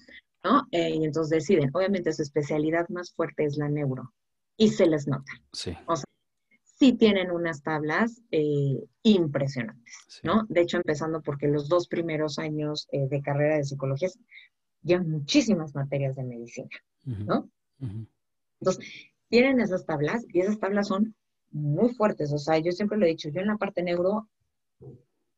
¿No? 0.44 0.68
Eh, 0.72 0.92
y 0.92 1.04
entonces 1.04 1.30
deciden, 1.30 1.70
obviamente 1.74 2.14
su 2.14 2.22
especialidad 2.22 2.88
más 2.90 3.12
fuerte 3.12 3.44
es 3.44 3.58
la 3.58 3.68
neuro. 3.68 4.14
Y 4.56 4.70
se 4.70 4.86
les 4.86 5.08
nota. 5.08 5.32
Sí. 5.52 5.74
O 5.86 5.96
sea, 5.96 6.06
sí 6.80 6.94
tienen 6.94 7.32
unas 7.32 7.62
tablas 7.62 8.22
eh, 8.32 8.82
impresionantes, 9.04 10.22
¿no? 10.24 10.46
De 10.48 10.62
hecho, 10.62 10.78
empezando 10.78 11.22
porque 11.22 11.48
los 11.48 11.68
dos 11.68 11.88
primeros 11.88 12.40
años 12.40 12.88
eh, 12.92 13.08
de 13.10 13.22
carrera 13.22 13.58
de 13.58 13.66
psicología 13.66 14.10
llevan 14.82 15.10
muchísimas 15.10 15.76
materias 15.76 16.16
de 16.16 16.24
medicina, 16.24 16.70
¿no? 17.04 17.50
Entonces, 18.62 18.86
tienen 19.28 19.60
esas 19.60 19.86
tablas 19.86 20.26
y 20.34 20.40
esas 20.40 20.60
tablas 20.60 20.88
son 20.88 21.16
muy 21.52 21.90
fuertes. 21.94 22.32
O 22.34 22.38
sea, 22.38 22.58
yo 22.60 22.72
siempre 22.72 22.98
lo 22.98 23.06
he 23.06 23.10
dicho, 23.10 23.30
yo 23.30 23.42
en 23.42 23.48
la 23.48 23.58
parte 23.58 23.84
neuro, 23.84 24.28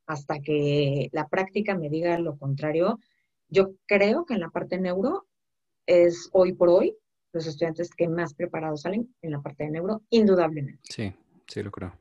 hasta 0.06 0.40
que 0.40 1.10
la 1.12 1.28
práctica 1.28 1.78
me 1.78 1.90
diga 1.90 2.18
lo 2.20 2.38
contrario, 2.38 3.00
yo 3.48 3.76
creo 3.86 4.26
que 4.26 4.34
en 4.34 4.42
la 4.42 4.50
parte 4.50 4.80
neuro 4.80 5.28
es 5.86 6.30
hoy 6.34 6.54
por 6.54 6.70
hoy 6.70 6.96
los 7.34 7.48
estudiantes 7.48 7.90
que 7.96 8.08
más 8.08 8.34
preparados 8.34 8.82
salen 8.82 9.14
en 9.22 9.32
la 9.32 9.42
parte 9.42 9.64
de 9.64 9.72
neuro, 9.72 10.04
indudablemente. 10.10 10.82
Sí, 10.84 11.14
sí 11.48 11.64
lo 11.64 11.72
creo. 11.72 11.94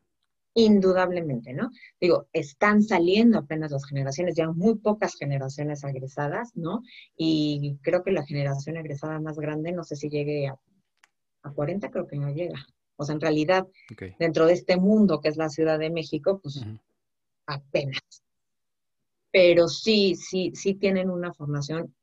Indudablemente, 0.54 1.52
¿no? 1.52 1.70
Digo, 2.00 2.26
están 2.32 2.82
saliendo 2.82 3.38
apenas 3.38 3.70
las 3.70 3.86
generaciones, 3.86 4.34
ya 4.34 4.50
muy 4.50 4.76
pocas 4.76 5.14
generaciones 5.14 5.84
egresadas, 5.84 6.50
¿no? 6.56 6.82
Y 7.16 7.78
creo 7.82 8.02
que 8.02 8.11
la 8.11 8.26
generación 8.26 8.76
egresada 8.76 9.20
más 9.20 9.38
grande, 9.38 9.70
no 9.70 9.84
sé 9.84 9.94
si 9.94 10.08
llegue 10.08 10.48
a, 10.48 10.56
a 11.42 11.52
40, 11.52 11.90
creo 11.90 12.08
que 12.08 12.16
no 12.16 12.32
llega. 12.32 12.66
O 13.01 13.05
sea, 13.05 13.14
en 13.14 13.20
realidad, 13.22 13.66
dentro 14.18 14.44
de 14.44 14.53
este 14.53 14.76
mundo 14.76 15.22
que 15.22 15.30
es 15.30 15.38
la 15.38 15.48
Ciudad 15.48 15.78
de 15.78 15.88
México, 15.88 16.38
pues 16.42 16.62
apenas. 17.46 18.03
Pero 19.32 19.68
sí, 19.68 20.16
sí, 20.16 20.53
sí 20.55 20.74
tienen 20.74 21.09
una 21.09 21.32
formación 21.32 21.94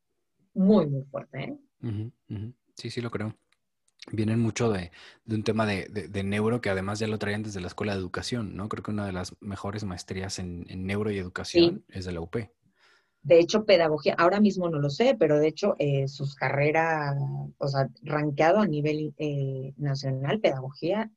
muy, 0.56 0.88
muy 0.88 1.04
fuerte. 1.04 1.56
¿eh? 1.84 2.52
Sí, 2.74 2.90
sí 2.90 3.00
lo 3.00 3.12
creo. 3.12 3.38
Vienen 4.12 4.40
mucho 4.40 4.72
de, 4.72 4.90
un 5.28 5.44
tema 5.44 5.68
de, 5.68 6.24
neuro 6.24 6.62
que 6.62 6.72
además 6.72 6.98
ya 6.98 7.06
lo 7.06 7.20
traían 7.20 7.44
desde 7.44 7.62
la 7.62 7.68
escuela 7.68 7.94
de 7.94 8.00
educación, 8.00 8.56
¿no? 8.56 8.68
Creo 8.68 8.82
que 8.82 8.90
una 8.90 9.06
de 9.06 9.12
las 9.12 9.36
mejores 9.40 9.84
maestrías 9.84 10.40
en, 10.40 10.66
neuro 10.88 11.12
y 11.12 11.20
educación 11.20 11.86
es 11.90 12.06
de 12.06 12.12
la 12.12 12.22
UP. 12.22 12.38
De 13.28 13.40
hecho, 13.40 13.66
pedagogía, 13.66 14.16
ahora 14.18 14.40
mismo 14.40 14.70
no 14.70 14.80
lo 14.80 14.90
sé, 14.90 15.18
pero 15.20 15.38
de 15.38 15.50
hecho 15.50 15.76
eh, 15.80 16.08
sus 16.08 16.34
carreras, 16.34 17.14
o 17.58 17.68
sea, 17.68 17.90
rankeado 18.02 18.60
a 18.60 18.66
nivel 18.66 19.14
eh, 19.18 19.74
nacional, 19.76 20.40
pedagogía, 20.40 21.12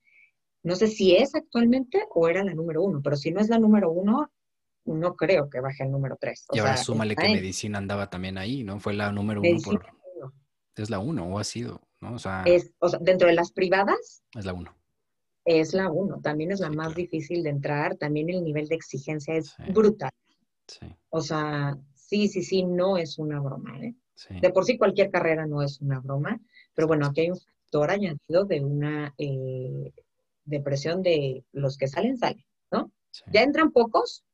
no 0.64 0.74
sé 0.74 0.88
si 0.88 1.14
es 1.14 1.36
actualmente 1.36 2.02
o 2.12 2.28
era 2.28 2.42
la 2.42 2.52
número 2.52 2.82
uno, 2.82 3.00
pero 3.00 3.14
si 3.14 3.30
no 3.30 3.40
es 3.40 3.48
la 3.48 3.60
número 3.60 3.92
uno, 3.92 4.28
no 4.86 5.14
creo 5.14 5.48
que 5.48 5.60
baje 5.60 5.84
al 5.84 5.92
número 5.92 6.16
tres. 6.20 6.46
y 6.50 6.58
ahora 6.58 6.76
súmale 6.78 7.14
que 7.14 7.28
medicina 7.28 7.78
andaba 7.78 8.10
también 8.10 8.38
ahí, 8.38 8.64
¿no? 8.64 8.80
Fue 8.80 8.92
la 8.92 9.12
número 9.12 9.40
uno 9.40 9.60
por... 9.64 9.86
Es 10.74 10.90
la 10.90 10.98
uno 10.98 11.26
o 11.26 11.38
ha 11.38 11.44
sido, 11.44 11.80
¿no? 12.00 12.14
O 12.14 12.18
sea, 12.18 12.42
es, 12.44 12.72
o 12.80 12.88
sea, 12.88 12.98
dentro 13.00 13.28
de 13.28 13.34
las 13.34 13.52
privadas. 13.52 14.24
Es 14.36 14.44
la 14.46 14.52
uno. 14.52 14.74
Es 15.44 15.74
la 15.74 15.88
uno, 15.92 16.20
también 16.20 16.50
es 16.50 16.58
la 16.58 16.70
más 16.70 16.96
difícil 16.96 17.44
de 17.44 17.50
entrar, 17.50 17.96
también 17.96 18.30
el 18.30 18.42
nivel 18.42 18.66
de 18.66 18.74
exigencia 18.74 19.36
es 19.36 19.54
brutal. 19.72 20.10
Sí. 20.66 20.86
O 21.10 21.20
sea, 21.20 21.78
sí, 22.10 22.26
sí, 22.26 22.42
sí, 22.42 22.64
no 22.64 22.98
es 22.98 23.18
una 23.18 23.40
broma, 23.40 23.78
¿eh? 23.78 23.94
De 24.42 24.50
por 24.50 24.64
sí 24.64 24.76
cualquier 24.76 25.10
carrera 25.10 25.46
no 25.46 25.62
es 25.62 25.80
una 25.80 26.00
broma, 26.00 26.38
pero 26.74 26.88
bueno, 26.88 27.06
aquí 27.06 27.22
hay 27.22 27.30
un 27.30 27.38
factor 27.38 27.90
añadido 27.90 28.44
de 28.44 28.60
una 28.62 29.14
eh, 29.16 29.92
depresión 30.44 31.02
de 31.02 31.44
los 31.52 31.78
que 31.78 31.86
salen, 31.86 32.18
salen, 32.18 32.44
¿no? 32.70 32.90
Ya 33.32 33.42
entran 33.42 33.70
pocos, 33.70 34.24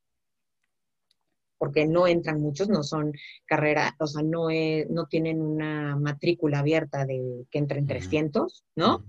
porque 1.59 1.87
no 1.87 2.07
entran 2.07 2.41
muchos, 2.41 2.69
no 2.69 2.83
son 2.83 3.13
carrera, 3.45 3.95
o 4.01 4.07
sea, 4.07 4.23
no, 4.23 4.49
no 4.89 5.07
tienen 5.07 5.41
una 5.41 5.97
matrícula 5.97 6.61
abierta 6.61 7.05
de 7.05 7.47
que 7.51 7.59
entren 7.59 7.87
300, 7.87 8.65
¿no? 8.75 9.05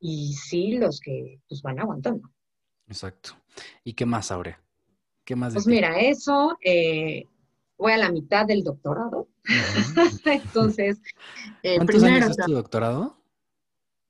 Y 0.00 0.34
sí 0.34 0.78
los 0.78 1.00
que 1.00 1.40
pues 1.48 1.62
van 1.62 1.80
aguantando. 1.80 2.30
Exacto. 2.86 3.30
¿Y 3.84 3.92
qué 3.94 4.06
más, 4.06 4.30
Aurea? 4.30 4.62
¿Qué 5.24 5.34
más? 5.34 5.52
pues 5.52 5.66
mira, 5.66 5.98
eso, 6.00 6.56
eh, 6.64 7.26
voy 7.78 7.92
a 7.92 7.98
la 7.98 8.10
mitad 8.10 8.46
del 8.46 8.64
doctorado. 8.64 9.28
Entonces, 10.24 11.00
eh, 11.62 11.76
¿cuántos 11.76 12.02
años 12.02 12.30
es 12.30 12.36
tu 12.36 12.52
doctorado? 12.52 13.16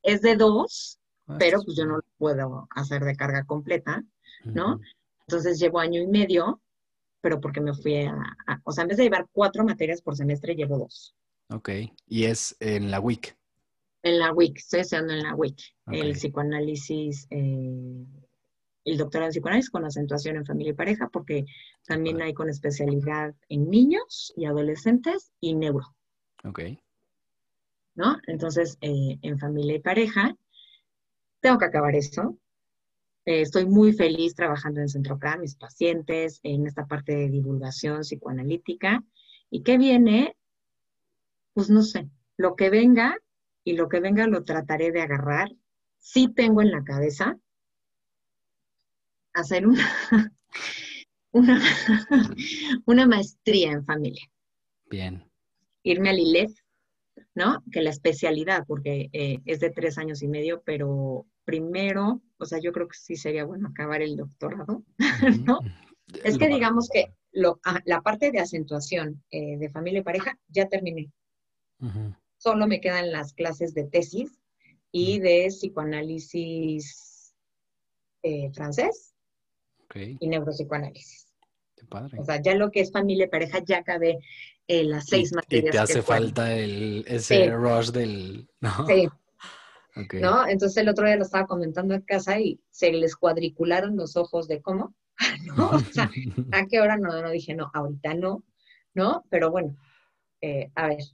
Es 0.03 0.23
de 0.23 0.37
dos, 0.37 0.99
ah, 1.27 1.37
pero 1.39 1.63
pues 1.63 1.77
yo 1.77 1.85
no 1.85 1.97
lo 1.97 2.05
puedo 2.19 2.69
hacer 2.71 3.05
de 3.05 3.17
carga 3.17 3.45
completa, 3.45 4.05
¿no? 4.45 4.81
Entonces 5.27 5.59
llevo 5.59 5.81
año 5.81 6.01
y 6.01 6.07
medio 6.07 6.61
pero 7.27 7.41
porque 7.41 7.61
me 7.61 7.75
fui 7.75 7.97
a, 7.97 8.17
o 8.63 8.71
sea, 8.71 8.83
en 8.83 8.89
vez 8.89 8.99
de 8.99 9.03
llevar 9.03 9.27
cuatro 9.33 9.65
materias 9.65 10.01
por 10.01 10.15
semestre, 10.15 10.55
llevo 10.55 10.79
dos. 10.79 11.13
Ok, 11.51 11.71
y 12.07 12.25
es 12.25 12.57
en 12.61 12.89
la 12.89 13.01
WIC. 13.01 13.37
En 14.05 14.21
la 14.21 14.33
WIC, 14.33 14.59
estoy 14.59 14.81
estudiando 14.81 15.13
en 15.13 15.23
la 15.25 15.35
WIC, 15.35 15.59
el 15.91 16.13
psicoanálisis, 16.13 17.27
eh, 17.31 18.07
el 18.87 18.97
doctorado 18.97 19.27
en 19.27 19.33
psicoanálisis 19.33 19.71
con 19.71 19.85
acentuación 19.85 20.37
en 20.37 20.47
familia 20.47 20.71
y 20.71 20.77
pareja, 20.77 21.09
porque 21.13 21.45
también 21.87 22.23
hay 22.23 22.33
con 22.33 22.49
especialidad 22.49 23.35
en 23.49 23.69
niños 23.69 24.33
y 24.37 24.47
adolescentes 24.47 25.33
y 25.41 25.55
neuro. 25.55 25.95
Ok. 26.45 26.61
¿No? 27.97 28.17
Entonces, 28.27 28.79
eh, 28.81 29.19
en 29.23 29.39
familia 29.39 29.77
y 29.77 29.81
pareja, 29.81 30.37
tengo 31.41 31.59
que 31.59 31.65
acabar 31.65 31.95
eso, 31.97 32.39
eh, 33.27 33.41
estoy 33.41 33.67
muy 33.67 33.93
feliz 33.93 34.37
trabajando 34.37 34.81
en 34.81 34.89
Centro 34.89 35.17
Centroca, 35.17 35.37
mis 35.37 35.57
pacientes, 35.57 36.39
en 36.45 36.65
esta 36.65 36.87
parte 36.87 37.17
de 37.17 37.29
divulgación 37.29 38.03
psicoanalítica. 38.03 39.03
¿Y 39.51 39.65
qué 39.65 39.79
viene? 39.79 40.37
Pues 41.53 41.69
no 41.69 41.83
sé, 41.83 42.09
lo 42.37 42.55
que 42.55 42.71
venga 42.71 43.19
y 43.65 43.73
lo 43.73 43.89
que 43.89 43.99
venga 43.99 44.29
lo 44.29 44.45
trataré 44.45 44.93
de 44.93 45.03
agarrar. 45.03 45.51
Sí 45.99 46.29
tengo 46.29 46.63
en 46.63 46.71
la 46.71 46.85
cabeza 46.85 47.37
hacer 49.37 49.67
una, 49.67 49.87
una, 52.87 53.07
maestría 53.07 53.73
en 53.73 53.85
familia. 53.85 54.25
Bien. 54.87 55.25
Irme 55.83 56.11
al 56.11 56.19
ILEF, 56.19 56.53
¿no? 57.35 57.63
Que 57.71 57.83
la 57.83 57.91
especialidad, 57.91 58.65
porque 58.67 59.11
eh, 59.13 59.41
es 59.45 59.61
de 59.61 59.71
tres 59.71 59.99
años 59.99 60.23
y 60.23 60.29
medio, 60.29 60.63
pero 60.65 61.27
primero, 61.45 62.23
o 62.39 62.47
sea, 62.47 62.59
yo 62.59 62.73
creo 62.73 62.89
que 62.89 62.97
sí 62.97 63.17
sería 63.17 63.45
bueno 63.45 63.69
acabar 63.69 64.03
el 64.03 64.17
doctorado, 64.17 64.83
¿no? 65.45 65.61
Es 66.25 66.39
que 66.39 66.49
digamos 66.49 66.89
que 66.89 67.13
ah, 67.65 67.81
la 67.85 68.01
parte 68.01 68.31
de 68.31 68.39
acentuación 68.39 69.23
eh, 69.31 69.59
de 69.59 69.69
familia 69.71 70.01
y 70.01 70.05
pareja 70.05 70.39
ya 70.49 70.69
terminé. 70.69 71.11
Solo 72.39 72.67
me 72.67 72.81
quedan 72.81 73.13
las 73.13 73.35
clases 73.35 73.75
de 73.75 73.85
tesis 73.85 74.41
y 74.93 75.19
de 75.19 75.49
psicoanálisis 75.49 77.35
eh, 78.23 78.51
francés 78.53 79.16
y 79.95 80.29
neuropsicoanálisis. 80.29 81.27
Qué 81.77 81.85
padre. 81.87 82.19
O 82.19 82.25
sea, 82.25 82.41
ya 82.41 82.55
lo 82.55 82.71
que 82.71 82.81
es 82.81 82.91
familia 82.91 83.27
y 83.27 83.29
pareja 83.29 83.63
ya 83.65 83.79
acabé 83.79 84.19
eh, 84.67 84.85
las 84.85 85.07
seis 85.07 85.33
materias. 85.33 85.69
Y 85.69 85.71
te 85.71 85.79
hace 85.79 86.03
falta 86.03 86.55
el, 86.55 87.05
ese 87.07 87.51
rush 87.51 87.91
del... 87.91 88.49
¿no? 88.61 88.87
Sí, 88.87 89.09
¿No? 90.21 90.47
Entonces 90.47 90.77
el 90.77 90.89
otro 90.89 91.07
día 91.07 91.17
lo 91.17 91.23
estaba 91.23 91.47
comentando 91.47 91.95
en 91.95 92.03
casa 92.03 92.39
y 92.39 92.61
se 92.71 92.93
les 92.93 93.17
cuadricularon 93.17 93.97
los 93.97 94.17
ojos 94.17 94.47
de 94.47 94.61
cómo, 94.61 94.95
¿no? 95.57 95.71
O 95.71 95.79
sea, 95.79 96.11
¿a 96.53 96.67
qué 96.67 96.81
hora 96.81 96.99
no? 96.99 97.23
No 97.23 97.31
dije, 97.31 97.55
no, 97.55 97.71
ahorita 97.73 98.15
no, 98.15 98.45
¿no? 98.95 99.25
Pero 99.31 99.51
bueno, 99.51 99.77
eh, 100.43 100.71
a 100.75 100.89
ver. 100.89 101.05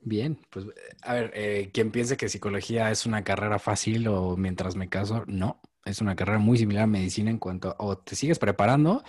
Bien, 0.00 0.38
pues 0.50 0.66
a 1.02 1.14
ver, 1.14 1.30
eh, 1.34 1.70
quien 1.72 1.90
piense 1.90 2.16
que 2.16 2.28
psicología 2.28 2.90
es 2.90 3.06
una 3.06 3.22
carrera 3.24 3.58
fácil 3.58 4.08
o 4.08 4.36
mientras 4.36 4.74
me 4.74 4.88
caso, 4.88 5.24
no, 5.26 5.60
es 5.84 6.00
una 6.00 6.16
carrera 6.16 6.38
muy 6.38 6.58
similar 6.58 6.84
a 6.84 6.86
medicina 6.86 7.30
en 7.30 7.38
cuanto 7.38 7.70
a, 7.70 7.76
o 7.78 7.98
te 7.98 8.16
sigues 8.16 8.38
preparando, 8.38 9.02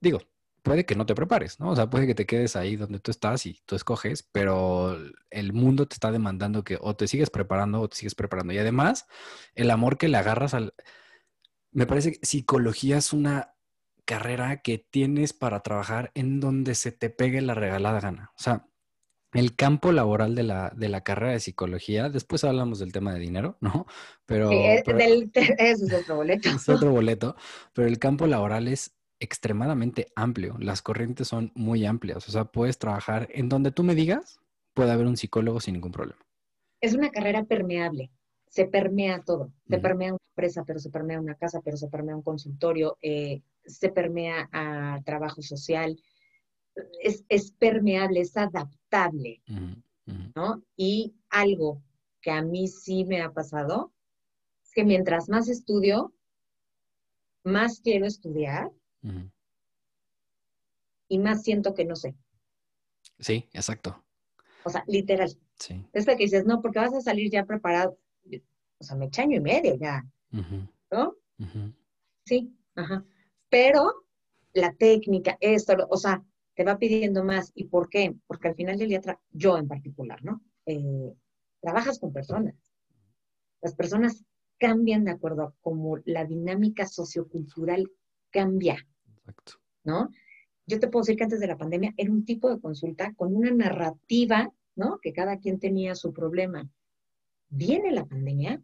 digo, 0.00 0.20
puede 0.62 0.84
que 0.84 0.94
no 0.94 1.06
te 1.06 1.14
prepares, 1.14 1.60
¿no? 1.60 1.70
O 1.70 1.76
sea, 1.76 1.88
puede 1.90 2.06
que 2.06 2.14
te 2.14 2.26
quedes 2.26 2.56
ahí 2.56 2.76
donde 2.76 3.00
tú 3.00 3.10
estás 3.10 3.46
y 3.46 3.62
tú 3.66 3.74
escoges, 3.74 4.22
pero 4.32 4.98
el 5.30 5.52
mundo 5.52 5.86
te 5.86 5.94
está 5.94 6.12
demandando 6.12 6.64
que 6.64 6.78
o 6.80 6.94
te 6.96 7.08
sigues 7.08 7.30
preparando 7.30 7.80
o 7.80 7.88
te 7.88 7.96
sigues 7.96 8.14
preparando. 8.14 8.52
Y 8.52 8.58
además, 8.58 9.06
el 9.54 9.70
amor 9.70 9.98
que 9.98 10.08
le 10.08 10.18
agarras 10.18 10.54
al... 10.54 10.74
Me 11.70 11.86
parece 11.86 12.12
que 12.12 12.26
psicología 12.26 12.98
es 12.98 13.12
una 13.12 13.54
carrera 14.04 14.62
que 14.62 14.78
tienes 14.78 15.32
para 15.32 15.60
trabajar 15.60 16.10
en 16.14 16.40
donde 16.40 16.74
se 16.74 16.92
te 16.92 17.10
pegue 17.10 17.40
la 17.42 17.54
regalada 17.54 18.00
gana. 18.00 18.32
O 18.38 18.42
sea, 18.42 18.66
el 19.32 19.54
campo 19.54 19.92
laboral 19.92 20.34
de 20.34 20.42
la, 20.42 20.72
de 20.76 20.88
la 20.88 21.02
carrera 21.02 21.32
de 21.32 21.40
psicología, 21.40 22.08
después 22.08 22.44
hablamos 22.44 22.78
del 22.78 22.92
tema 22.92 23.12
de 23.12 23.20
dinero, 23.20 23.56
¿no? 23.60 23.86
Pero, 24.26 24.50
es, 24.50 24.82
es 25.34 25.92
otro 25.92 26.16
boleto. 26.16 26.48
Es 26.48 26.68
otro 26.68 26.90
boleto, 26.90 27.36
pero 27.72 27.88
el 27.88 27.98
campo 27.98 28.26
laboral 28.26 28.68
es 28.68 28.94
extremadamente 29.20 30.08
amplio. 30.14 30.56
Las 30.58 30.82
corrientes 30.82 31.28
son 31.28 31.52
muy 31.54 31.84
amplias. 31.84 32.28
O 32.28 32.32
sea, 32.32 32.44
puedes 32.44 32.78
trabajar 32.78 33.28
en 33.32 33.48
donde 33.48 33.72
tú 33.72 33.82
me 33.82 33.94
digas, 33.94 34.40
puede 34.74 34.92
haber 34.92 35.06
un 35.06 35.16
psicólogo 35.16 35.60
sin 35.60 35.74
ningún 35.74 35.92
problema. 35.92 36.20
Es 36.80 36.94
una 36.94 37.10
carrera 37.10 37.44
permeable. 37.44 38.10
Se 38.48 38.64
permea 38.66 39.22
todo. 39.22 39.52
Se 39.68 39.78
permea 39.78 40.12
una 40.12 40.20
empresa, 40.30 40.64
pero 40.66 40.78
se 40.78 40.90
permea 40.90 41.20
una 41.20 41.34
casa, 41.34 41.60
pero 41.62 41.76
se 41.76 41.88
permea 41.88 42.16
un 42.16 42.22
consultorio, 42.22 42.96
eh, 43.02 43.42
se 43.64 43.90
permea 43.90 44.48
a 44.52 45.00
trabajo 45.04 45.42
social. 45.42 46.00
Es, 47.02 47.50
permeable, 47.52 48.20
es 48.20 48.36
adaptable. 48.36 48.77
¿No? 50.34 50.62
Y 50.76 51.14
algo 51.30 51.82
que 52.20 52.30
a 52.30 52.42
mí 52.42 52.68
sí 52.68 53.04
me 53.04 53.22
ha 53.22 53.32
pasado 53.32 53.92
es 54.64 54.72
que 54.72 54.84
mientras 54.84 55.28
más 55.28 55.48
estudio, 55.48 56.12
más 57.44 57.80
quiero 57.80 58.06
estudiar 58.06 58.70
y 61.08 61.18
más 61.18 61.42
siento 61.42 61.74
que 61.74 61.84
no 61.84 61.96
sé. 61.96 62.14
Sí, 63.18 63.48
exacto. 63.52 64.04
O 64.64 64.70
sea, 64.70 64.84
literal. 64.86 65.36
Sí. 65.58 65.84
Es 65.92 66.06
que 66.06 66.16
dices, 66.16 66.44
no, 66.44 66.60
porque 66.60 66.78
vas 66.78 66.94
a 66.94 67.00
salir 67.00 67.30
ya 67.30 67.44
preparado. 67.44 67.98
O 68.78 68.84
sea, 68.84 68.96
me 68.96 69.06
echa 69.06 69.22
año 69.22 69.38
y 69.38 69.40
medio 69.40 69.74
ya. 69.76 70.06
¿No? 70.90 71.16
Sí, 72.24 72.54
ajá. 72.74 73.04
Pero 73.48 74.04
la 74.52 74.72
técnica, 74.74 75.36
esto, 75.40 75.74
o 75.88 75.96
sea, 75.96 76.22
te 76.58 76.64
va 76.64 76.76
pidiendo 76.76 77.22
más. 77.22 77.52
¿Y 77.54 77.66
por 77.66 77.88
qué? 77.88 78.16
Porque 78.26 78.48
al 78.48 78.56
final 78.56 78.76
del 78.76 78.88
día, 78.88 79.00
yo 79.30 79.56
en 79.56 79.68
particular, 79.68 80.24
¿no? 80.24 80.42
Eh, 80.66 81.14
trabajas 81.60 82.00
con 82.00 82.12
personas. 82.12 82.56
Las 83.62 83.76
personas 83.76 84.24
cambian 84.58 85.04
de 85.04 85.12
acuerdo 85.12 85.44
a 85.44 85.54
cómo 85.60 85.98
la 86.04 86.24
dinámica 86.24 86.88
sociocultural 86.88 87.88
cambia. 88.30 88.84
Exacto. 89.18 89.52
¿No? 89.84 90.10
Yo 90.66 90.80
te 90.80 90.88
puedo 90.88 91.02
decir 91.02 91.16
que 91.16 91.22
antes 91.22 91.38
de 91.38 91.46
la 91.46 91.56
pandemia 91.56 91.94
era 91.96 92.10
un 92.10 92.24
tipo 92.24 92.52
de 92.52 92.60
consulta 92.60 93.14
con 93.14 93.36
una 93.36 93.52
narrativa, 93.52 94.52
¿no? 94.74 94.98
Que 95.00 95.12
cada 95.12 95.38
quien 95.38 95.60
tenía 95.60 95.94
su 95.94 96.12
problema. 96.12 96.68
Viene 97.50 97.92
la 97.92 98.04
pandemia, 98.04 98.60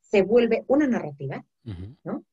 se 0.00 0.22
vuelve 0.22 0.64
una 0.68 0.86
narrativa, 0.86 1.44
¿no? 2.02 2.24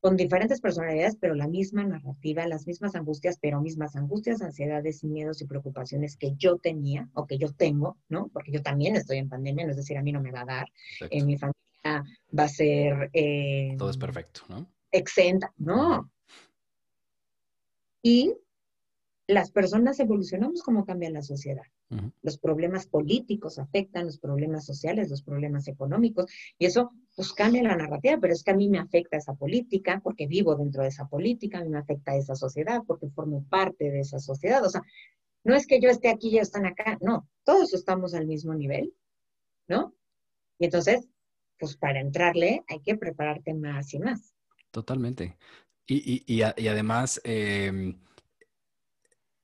Con 0.00 0.16
diferentes 0.16 0.60
personalidades, 0.60 1.16
pero 1.16 1.34
la 1.34 1.48
misma 1.48 1.84
narrativa, 1.84 2.46
las 2.46 2.66
mismas 2.66 2.94
angustias, 2.94 3.38
pero 3.40 3.60
mismas 3.60 3.96
angustias, 3.96 4.42
ansiedades 4.42 5.02
miedos 5.04 5.40
y 5.42 5.46
preocupaciones 5.46 6.16
que 6.16 6.34
yo 6.36 6.58
tenía 6.58 7.08
o 7.14 7.26
que 7.26 7.38
yo 7.38 7.52
tengo, 7.52 7.96
¿no? 8.08 8.28
Porque 8.28 8.52
yo 8.52 8.62
también 8.62 8.96
estoy 8.96 9.18
en 9.18 9.28
pandemia, 9.28 9.64
no 9.64 9.70
es 9.70 9.76
decir, 9.76 9.96
a 9.96 10.02
mí 10.02 10.12
no 10.12 10.20
me 10.20 10.30
va 10.30 10.42
a 10.42 10.46
dar, 10.46 10.66
en 11.10 11.26
mi 11.26 11.36
familia 11.36 12.04
va 12.38 12.44
a 12.44 12.48
ser... 12.48 13.10
Eh, 13.12 13.74
Todo 13.78 13.90
es 13.90 13.98
perfecto, 13.98 14.42
¿no? 14.48 14.66
Exenta, 14.90 15.52
no. 15.56 16.10
Y 18.02 18.34
las 19.26 19.50
personas 19.50 19.98
evolucionamos 19.98 20.62
como 20.62 20.84
cambia 20.84 21.10
la 21.10 21.22
sociedad. 21.22 21.64
Los 22.22 22.38
problemas 22.38 22.86
políticos 22.86 23.60
afectan, 23.60 24.06
los 24.06 24.18
problemas 24.18 24.66
sociales, 24.66 25.08
los 25.08 25.22
problemas 25.22 25.68
económicos, 25.68 26.30
y 26.58 26.66
eso 26.66 26.90
pues 27.14 27.32
cambia 27.32 27.62
la 27.62 27.76
narrativa, 27.76 28.18
pero 28.20 28.32
es 28.32 28.42
que 28.42 28.50
a 28.50 28.56
mí 28.56 28.68
me 28.68 28.78
afecta 28.78 29.16
esa 29.16 29.34
política 29.34 30.00
porque 30.02 30.26
vivo 30.26 30.56
dentro 30.56 30.82
de 30.82 30.88
esa 30.88 31.06
política, 31.06 31.58
a 31.58 31.62
mí 31.62 31.70
me 31.70 31.78
afecta 31.78 32.16
esa 32.16 32.34
sociedad 32.34 32.82
porque 32.86 33.08
formo 33.08 33.44
parte 33.48 33.90
de 33.90 34.00
esa 34.00 34.18
sociedad. 34.18 34.64
O 34.64 34.68
sea, 34.68 34.82
no 35.44 35.54
es 35.54 35.66
que 35.66 35.80
yo 35.80 35.88
esté 35.88 36.08
aquí 36.08 36.28
y 36.28 36.34
ellos 36.34 36.48
están 36.48 36.66
acá, 36.66 36.98
no, 37.00 37.28
todos 37.44 37.72
estamos 37.72 38.14
al 38.14 38.26
mismo 38.26 38.52
nivel, 38.52 38.92
¿no? 39.68 39.94
Y 40.58 40.64
entonces, 40.64 41.08
pues 41.58 41.76
para 41.76 42.00
entrarle 42.00 42.64
hay 42.68 42.80
que 42.80 42.96
prepararte 42.96 43.54
más 43.54 43.94
y 43.94 44.00
más. 44.00 44.34
Totalmente. 44.72 45.36
Y, 45.86 46.24
y, 46.26 46.42
y, 46.42 46.68
además, 46.68 47.20
em, 47.22 47.96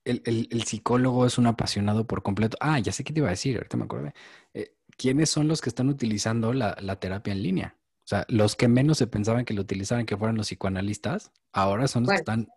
el, 0.05 0.63
psicólogo 0.63 1.25
es 1.25 1.37
un 1.37 1.47
apasionado 1.47 2.05
por 2.05 2.23
completo. 2.23 2.57
Ah, 2.59 2.79
ya 2.79 2.91
sé 2.91 3.03
qué 3.03 3.13
te 3.13 3.19
iba 3.19 3.27
a 3.27 3.31
decir, 3.31 3.57
ahorita 3.57 3.77
me 3.77 3.85
acordé. 3.85 4.13
Eh, 4.53 4.75
¿Quiénes 4.97 5.29
son 5.29 5.47
los 5.47 5.61
que 5.61 5.69
están 5.69 5.89
utilizando 5.89 6.53
la, 6.53 6.75
terapia 6.99 7.33
en 7.33 7.43
línea? 7.43 7.75
O 7.99 8.07
sea, 8.07 8.25
los 8.27 8.55
que 8.55 8.67
menos 8.67 8.97
se 8.97 9.07
pensaban 9.07 9.45
que 9.45 9.53
lo 9.53 9.61
utilizaran, 9.61 10.05
que 10.05 10.17
fueran 10.17 10.35
los 10.35 10.47
psicoanalistas, 10.47 11.31
ahora 11.53 11.87
son 11.87 12.03
los 12.03 12.11
que 12.11 12.17
están. 12.17 12.47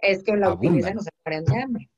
Es 0.00 0.22
que 0.22 0.36
lo 0.36 0.54
utilizan 0.54 0.94
los 0.94 1.04
de 1.04 1.62
hambre. 1.62 1.90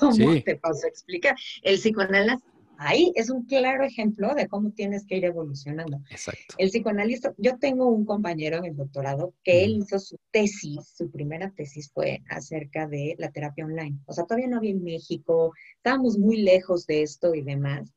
¿Cómo 0.00 0.42
te 0.42 0.56
paso 0.56 0.86
a 0.86 0.88
explicar? 0.88 1.36
El 1.62 1.76
psicoanalista 1.76 2.51
ahí 2.78 3.12
es 3.14 3.30
un 3.30 3.44
claro 3.44 3.84
ejemplo 3.84 4.34
de 4.34 4.48
cómo 4.48 4.70
tienes 4.70 5.06
que 5.06 5.16
ir 5.16 5.24
evolucionando. 5.24 6.00
Exacto. 6.10 6.54
El 6.58 6.70
psicoanalista, 6.70 7.34
yo 7.38 7.58
tengo 7.58 7.88
un 7.88 8.04
compañero 8.04 8.58
en 8.58 8.64
el 8.64 8.76
doctorado 8.76 9.34
que 9.44 9.64
él 9.64 9.78
hizo 9.78 9.98
su 9.98 10.18
tesis, 10.30 10.94
su 10.96 11.10
primera 11.10 11.50
tesis 11.50 11.90
fue 11.92 12.22
acerca 12.28 12.86
de 12.86 13.14
la 13.18 13.30
terapia 13.30 13.64
online. 13.64 13.98
O 14.06 14.12
sea, 14.12 14.24
todavía 14.24 14.48
no 14.48 14.58
había 14.58 14.70
en 14.70 14.82
México, 14.82 15.52
estábamos 15.76 16.18
muy 16.18 16.38
lejos 16.38 16.86
de 16.86 17.02
esto 17.02 17.34
y 17.34 17.42
demás. 17.42 17.92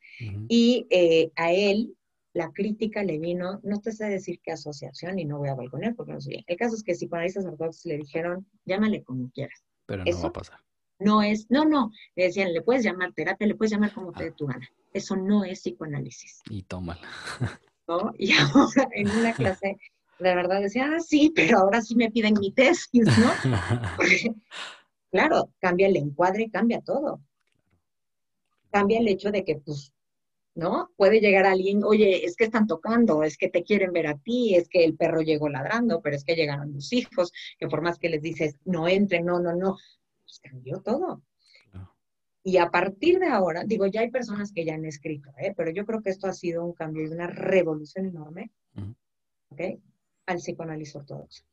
Y 0.47 0.87
eh, 0.89 1.31
a 1.35 1.51
él 1.51 1.95
la 2.33 2.51
crítica 2.51 3.03
le 3.03 3.17
vino, 3.17 3.61
no 3.63 3.79
te 3.79 3.91
sé 3.91 4.05
decir 4.05 4.39
qué 4.43 4.51
asociación 4.51 5.19
y 5.19 5.25
no 5.25 5.37
voy 5.37 5.49
a 5.49 5.55
balconear 5.55 5.95
porque 5.95 6.13
no 6.13 6.21
sé 6.21 6.31
bien. 6.31 6.43
El 6.47 6.57
caso 6.57 6.75
es 6.75 6.83
que 6.83 6.93
psicoanalistas 6.93 7.45
ortodoxos 7.45 7.85
le 7.85 7.97
dijeron, 7.97 8.45
llámale 8.65 9.03
como 9.03 9.31
quieras. 9.31 9.63
Pero 9.85 10.03
no 10.03 10.21
va 10.21 10.27
a 10.27 10.33
pasar 10.33 10.59
no 10.99 11.21
es, 11.21 11.49
no, 11.49 11.65
no, 11.65 11.91
le 12.15 12.25
decían, 12.25 12.53
le 12.53 12.61
puedes 12.61 12.83
llamar 12.83 13.13
terapia, 13.13 13.47
le 13.47 13.55
puedes 13.55 13.71
llamar 13.71 13.93
como 13.93 14.11
te 14.11 14.25
dé 14.25 14.31
tu 14.31 14.47
gana. 14.47 14.67
Eso 14.93 15.15
no 15.15 15.43
es 15.43 15.59
psicoanálisis. 15.59 16.41
Y 16.49 16.63
tómala. 16.63 17.07
¿No? 17.87 18.13
Y 18.17 18.31
ahora 18.33 18.87
en 18.93 19.09
una 19.09 19.33
clase, 19.33 19.77
la 20.19 20.33
verdad 20.33 20.61
decía, 20.61 20.89
ah, 20.95 20.99
sí, 20.99 21.31
pero 21.35 21.59
ahora 21.59 21.81
sí 21.81 21.95
me 21.95 22.09
piden 22.09 22.35
mi 22.39 22.51
tesis, 22.51 23.05
¿no? 23.05 23.31
claro, 25.11 25.51
cambia 25.59 25.87
el 25.87 25.97
encuadre, 25.97 26.49
cambia 26.49 26.81
todo. 26.81 27.21
Cambia 28.71 28.99
el 28.99 29.07
hecho 29.07 29.31
de 29.31 29.43
que, 29.43 29.57
pues, 29.57 29.93
¿no? 30.55 30.89
Puede 30.95 31.19
llegar 31.19 31.45
alguien, 31.45 31.83
oye, 31.83 32.25
es 32.25 32.35
que 32.35 32.45
están 32.45 32.65
tocando, 32.65 33.23
es 33.23 33.37
que 33.37 33.49
te 33.49 33.63
quieren 33.63 33.91
ver 33.91 34.07
a 34.07 34.17
ti, 34.17 34.55
es 34.55 34.69
que 34.69 34.83
el 34.83 34.95
perro 34.95 35.21
llegó 35.21 35.49
ladrando, 35.49 36.01
pero 36.01 36.15
es 36.15 36.23
que 36.23 36.35
llegaron 36.35 36.73
los 36.73 36.91
hijos, 36.93 37.31
que 37.59 37.67
por 37.67 37.81
más 37.81 37.99
que 37.99 38.09
les 38.09 38.21
dices, 38.21 38.55
no 38.63 38.87
entren, 38.87 39.25
no, 39.25 39.39
no, 39.39 39.53
no, 39.53 39.77
pues 40.25 40.39
cambió 40.39 40.81
todo. 40.81 41.21
Y 42.47 42.57
a 42.57 42.69
partir 42.69 43.17
de 43.17 43.27
ahora, 43.27 43.63
digo, 43.65 43.87
ya 43.87 44.01
hay 44.01 44.11
personas 44.11 44.51
que 44.51 44.63
ya 44.63 44.75
han 44.75 44.85
escrito, 44.85 45.31
¿eh? 45.39 45.55
pero 45.57 45.71
yo 45.71 45.83
creo 45.83 46.03
que 46.03 46.11
esto 46.11 46.27
ha 46.27 46.33
sido 46.33 46.63
un 46.63 46.73
cambio 46.73 47.03
y 47.03 47.07
una 47.07 47.25
revolución 47.25 48.05
enorme, 48.05 48.51
¿ok? 49.49 49.61
Al 50.27 50.37
psicoanálisis 50.37 50.95
ortodoxo. 50.95 51.43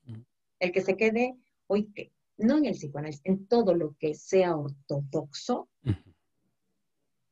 El 0.58 0.70
que 0.70 0.82
se 0.82 0.94
quede, 0.94 1.34
hoy, 1.66 1.86
que, 1.94 2.12
no 2.36 2.58
en 2.58 2.66
el 2.66 2.74
psicoanálisis, 2.74 3.22
en 3.24 3.46
todo 3.46 3.74
lo 3.74 3.96
que 3.98 4.14
sea 4.14 4.54
ortodoxo, 4.54 5.70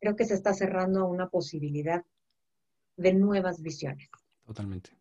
creo 0.00 0.16
que 0.16 0.24
se 0.24 0.34
está 0.34 0.54
cerrando 0.54 1.00
a 1.00 1.08
una 1.08 1.28
posibilidad 1.28 2.02
de 2.96 3.12
nuevas 3.12 3.60
visiones. 3.60 4.08
Totalmente. 4.46 4.96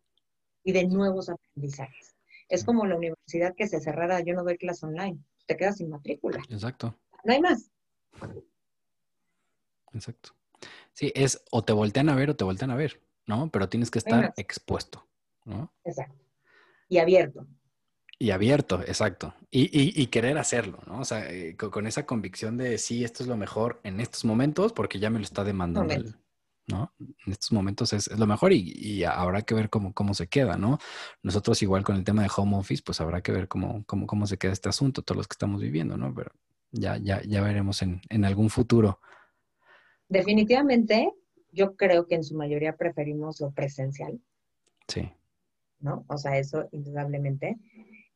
Y 0.64 0.72
de 0.72 0.86
nuevos 0.86 1.30
aprendizajes. 1.30 2.14
Es 2.50 2.66
como 2.66 2.84
la 2.84 2.96
universidad 2.96 3.54
que 3.56 3.68
se 3.68 3.80
cerrara, 3.80 4.20
yo 4.20 4.34
no 4.34 4.44
doy 4.44 4.58
clase 4.58 4.84
online 4.84 5.18
te 5.50 5.56
quedas 5.56 5.78
sin 5.78 5.90
matrícula. 5.90 6.40
Exacto. 6.48 6.96
No 7.24 7.32
hay 7.32 7.40
más. 7.40 7.72
Exacto. 9.92 10.30
Sí, 10.92 11.10
es 11.12 11.42
o 11.50 11.64
te 11.64 11.72
voltean 11.72 12.08
a 12.08 12.14
ver 12.14 12.30
o 12.30 12.36
te 12.36 12.44
voltean 12.44 12.70
a 12.70 12.76
ver, 12.76 13.02
¿no? 13.26 13.50
Pero 13.50 13.68
tienes 13.68 13.90
que 13.90 13.98
estar 13.98 14.32
expuesto, 14.36 15.08
¿no? 15.44 15.72
Exacto. 15.82 16.24
Y 16.88 16.98
abierto. 16.98 17.48
Y 18.16 18.30
abierto, 18.30 18.80
exacto. 18.82 19.34
Y, 19.50 20.06
querer 20.06 20.38
hacerlo, 20.38 20.78
¿no? 20.86 21.00
O 21.00 21.04
sea, 21.04 21.28
eh, 21.28 21.56
con, 21.56 21.88
esa 21.88 22.06
convicción 22.06 22.56
de 22.56 22.78
sí, 22.78 23.02
esto 23.02 23.24
es 23.24 23.28
lo 23.28 23.36
mejor 23.36 23.80
en 23.82 23.98
estos 23.98 24.24
momentos 24.24 24.72
porque 24.72 25.00
ya 25.00 25.10
me 25.10 25.18
lo 25.18 25.24
está 25.24 25.42
demandando 25.42 25.92
el, 25.92 26.14
¿no? 26.66 26.92
En 26.98 27.32
estos 27.32 27.52
momentos 27.52 27.92
es, 27.92 28.10
lo 28.18 28.26
mejor 28.26 28.52
y, 28.52 29.04
habrá 29.04 29.42
que 29.42 29.54
ver 29.54 29.70
cómo, 29.70 29.92
cómo 29.92 30.14
se 30.14 30.28
queda, 30.28 30.56
¿no? 30.56 30.78
Nosotros 31.22 31.60
igual 31.62 31.84
con 31.84 31.96
el 31.96 32.04
tema 32.04 32.22
de 32.22 32.30
home 32.34 32.56
office, 32.56 32.82
pues 32.84 33.00
habrá 33.00 33.22
que 33.22 33.32
ver 33.32 33.48
cómo, 33.48 33.84
cómo, 33.86 34.06
cómo 34.06 34.26
se 34.26 34.38
queda 34.38 34.52
este 34.52 34.68
asunto, 34.68 35.02
todos 35.02 35.16
los 35.16 35.28
que 35.28 35.34
estamos 35.34 35.60
viviendo, 35.60 35.96
¿no? 35.96 36.14
Pero 36.14 36.30
ya, 36.72 36.96
ya, 36.96 37.22
ya 37.22 37.42
veremos 37.42 37.82
en, 37.82 38.00
en 38.08 38.24
algún 38.24 38.50
futuro. 38.50 39.00
Definitivamente, 40.08 41.12
yo 41.52 41.76
creo 41.76 42.06
que 42.06 42.16
en 42.16 42.24
su 42.24 42.36
mayoría 42.36 42.76
preferimos 42.76 43.40
lo 43.40 43.50
presencial. 43.50 44.20
Sí. 44.88 45.10
¿No? 45.80 46.04
O 46.08 46.18
sea, 46.18 46.38
eso 46.38 46.68
indudablemente. 46.72 47.58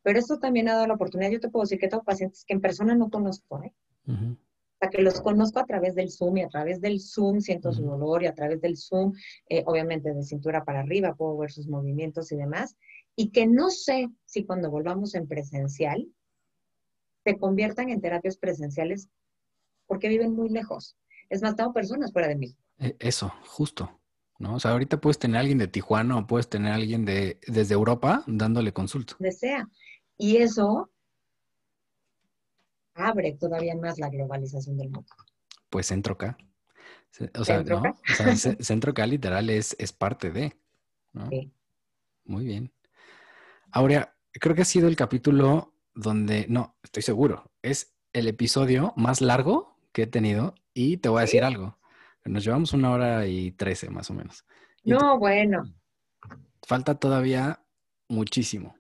Pero 0.03 0.19
esto 0.19 0.39
también 0.39 0.69
ha 0.69 0.75
dado 0.75 0.87
la 0.87 0.95
oportunidad, 0.95 1.31
yo 1.31 1.41
te 1.41 1.49
puedo 1.49 1.65
decir 1.65 1.79
que 1.79 1.89
tengo 1.89 2.03
pacientes 2.03 2.45
que 2.45 2.53
en 2.53 2.61
persona 2.61 2.95
no 2.95 3.09
conozco, 3.11 3.63
¿eh? 3.63 3.73
Que 4.91 5.03
los 5.03 5.21
conozco 5.21 5.61
a 5.61 5.65
través 5.65 5.95
del 5.95 6.11
Zoom 6.11 6.39
y 6.39 6.43
a 6.43 6.49
través 6.49 6.81
del 6.81 7.01
Zoom 7.01 7.41
siento 7.41 7.73
su 7.73 7.83
dolor 7.85 8.23
y 8.23 8.27
a 8.27 8.35
través 8.35 8.61
del 8.61 8.77
Zoom, 8.77 9.13
eh, 9.49 9.63
obviamente 9.67 10.13
de 10.13 10.23
cintura 10.23 10.65
para 10.65 10.81
arriba, 10.81 11.15
puedo 11.15 11.37
ver 11.39 11.51
sus 11.51 11.69
movimientos 11.69 12.31
y 12.33 12.37
demás, 12.37 12.77
y 13.17 13.31
que 13.31 13.47
no 13.47 13.71
sé 13.71 14.09
si 14.25 14.45
cuando 14.45 14.71
volvamos 14.71 15.15
en 15.15 15.27
presencial 15.27 16.07
se 17.25 17.39
conviertan 17.39 17.89
en 17.89 18.01
terapias 18.01 18.37
presenciales 18.37 19.09
porque 19.87 20.09
viven 20.09 20.35
muy 20.35 20.51
lejos. 20.51 20.97
Es 21.31 21.43
más, 21.43 21.57
tengo 21.57 21.73
personas 21.73 22.13
fuera 22.13 22.29
de 22.29 22.37
mí. 22.37 22.57
E, 22.79 22.97
eso, 22.99 23.33
justo. 23.47 24.01
¿no? 24.39 24.57
O 24.57 24.61
sea, 24.61 24.73
ahorita 24.73 25.01
puedes 25.01 25.19
tener 25.19 25.39
a 25.39 25.41
alguien 25.41 25.59
de 25.59 25.69
Tijuana 25.69 26.19
o 26.19 26.27
puedes 26.27 26.49
tener 26.49 26.73
a 26.73 26.75
alguien 26.75 27.05
de, 27.05 27.39
desde 27.47 27.75
Europa 27.75 28.25
dándole 28.27 28.73
consulta. 28.73 29.15
Desea. 29.19 29.69
Y 30.19 30.37
eso 30.37 30.91
abre 32.95 33.33
todavía 33.33 33.77
más 33.77 33.99
la 33.99 34.09
globalización 34.09 34.77
del 34.77 34.91
mundo. 34.91 35.15
Pues 35.71 35.87
Centro 35.87 36.17
K. 36.17 36.37
O 37.35 37.45
sea, 37.45 37.59
¿Centro, 37.59 37.83
K? 37.83 38.37
Centro 38.61 38.95
K 38.95 39.07
literal 39.07 39.51
es, 39.51 39.77
es 39.79 39.93
parte 39.93 40.31
de. 40.31 40.57
Sí. 41.31 41.53
Muy 42.25 42.45
bien. 42.45 42.73
Aurea, 43.71 44.15
creo 44.33 44.55
que 44.55 44.63
ha 44.63 44.67
sido 44.67 44.89
el 44.89 44.97
capítulo 44.97 45.75
donde, 45.95 46.47
no, 46.49 46.77
estoy 46.83 47.03
seguro, 47.03 47.53
es 47.63 47.95
el 48.13 48.29
episodio 48.29 48.93
más 48.97 49.21
largo 49.21 49.77
que 49.93 50.03
he 50.03 50.07
tenido 50.07 50.55
y 50.73 50.97
te 50.97 51.09
voy 51.09 51.19
a 51.19 51.23
decir 51.23 51.45
algo. 51.45 51.79
Nos 52.25 52.45
llevamos 52.45 52.73
una 52.73 52.91
hora 52.91 53.27
y 53.27 53.53
trece 53.53 53.91
más 53.91 54.11
o 54.11 54.15
menos. 54.15 54.45
no, 54.85 55.19
bueno. 55.19 55.63
Falta 56.67 56.95
todavía 56.95 57.61
muchísimo. 58.09 58.77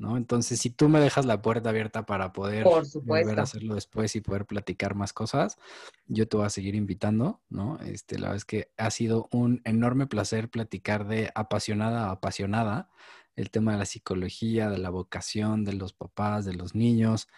¿No? 0.00 0.16
Entonces, 0.16 0.58
si 0.58 0.70
tú 0.70 0.88
me 0.88 0.98
dejas 0.98 1.26
la 1.26 1.42
puerta 1.42 1.68
abierta 1.68 2.06
para 2.06 2.32
poder 2.32 2.64
volver 2.64 3.38
a 3.38 3.42
hacerlo 3.42 3.74
después 3.74 4.16
y 4.16 4.22
poder 4.22 4.46
platicar 4.46 4.94
más 4.94 5.12
cosas, 5.12 5.58
yo 6.06 6.26
te 6.26 6.38
voy 6.38 6.46
a 6.46 6.50
seguir 6.50 6.74
invitando, 6.74 7.42
¿no? 7.50 7.78
Este, 7.80 8.18
la 8.18 8.28
verdad 8.28 8.36
es 8.38 8.44
que 8.46 8.70
ha 8.78 8.90
sido 8.90 9.28
un 9.30 9.60
enorme 9.64 10.06
placer 10.06 10.48
platicar 10.48 11.06
de 11.06 11.30
apasionada 11.34 12.06
a 12.06 12.12
apasionada 12.12 12.88
el 13.36 13.50
tema 13.50 13.72
de 13.72 13.78
la 13.78 13.84
psicología, 13.84 14.70
de 14.70 14.78
la 14.78 14.88
vocación, 14.88 15.64
de 15.64 15.74
los 15.74 15.92
papás, 15.92 16.46
de 16.46 16.54
los 16.54 16.74
niños. 16.74 17.28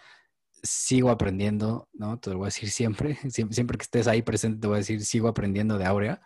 Sigo 0.63 1.09
aprendiendo, 1.09 1.89
¿no? 1.91 2.17
Te 2.19 2.29
lo 2.29 2.37
voy 2.37 2.45
a 2.45 2.47
decir 2.47 2.71
siempre, 2.71 3.17
siempre 3.29 3.77
que 3.77 3.83
estés 3.83 4.07
ahí 4.07 4.21
presente, 4.21 4.61
te 4.61 4.67
voy 4.67 4.75
a 4.75 4.79
decir, 4.79 5.03
sigo 5.03 5.27
aprendiendo 5.27 5.77
de 5.77 5.85
Aurea. 5.85 6.21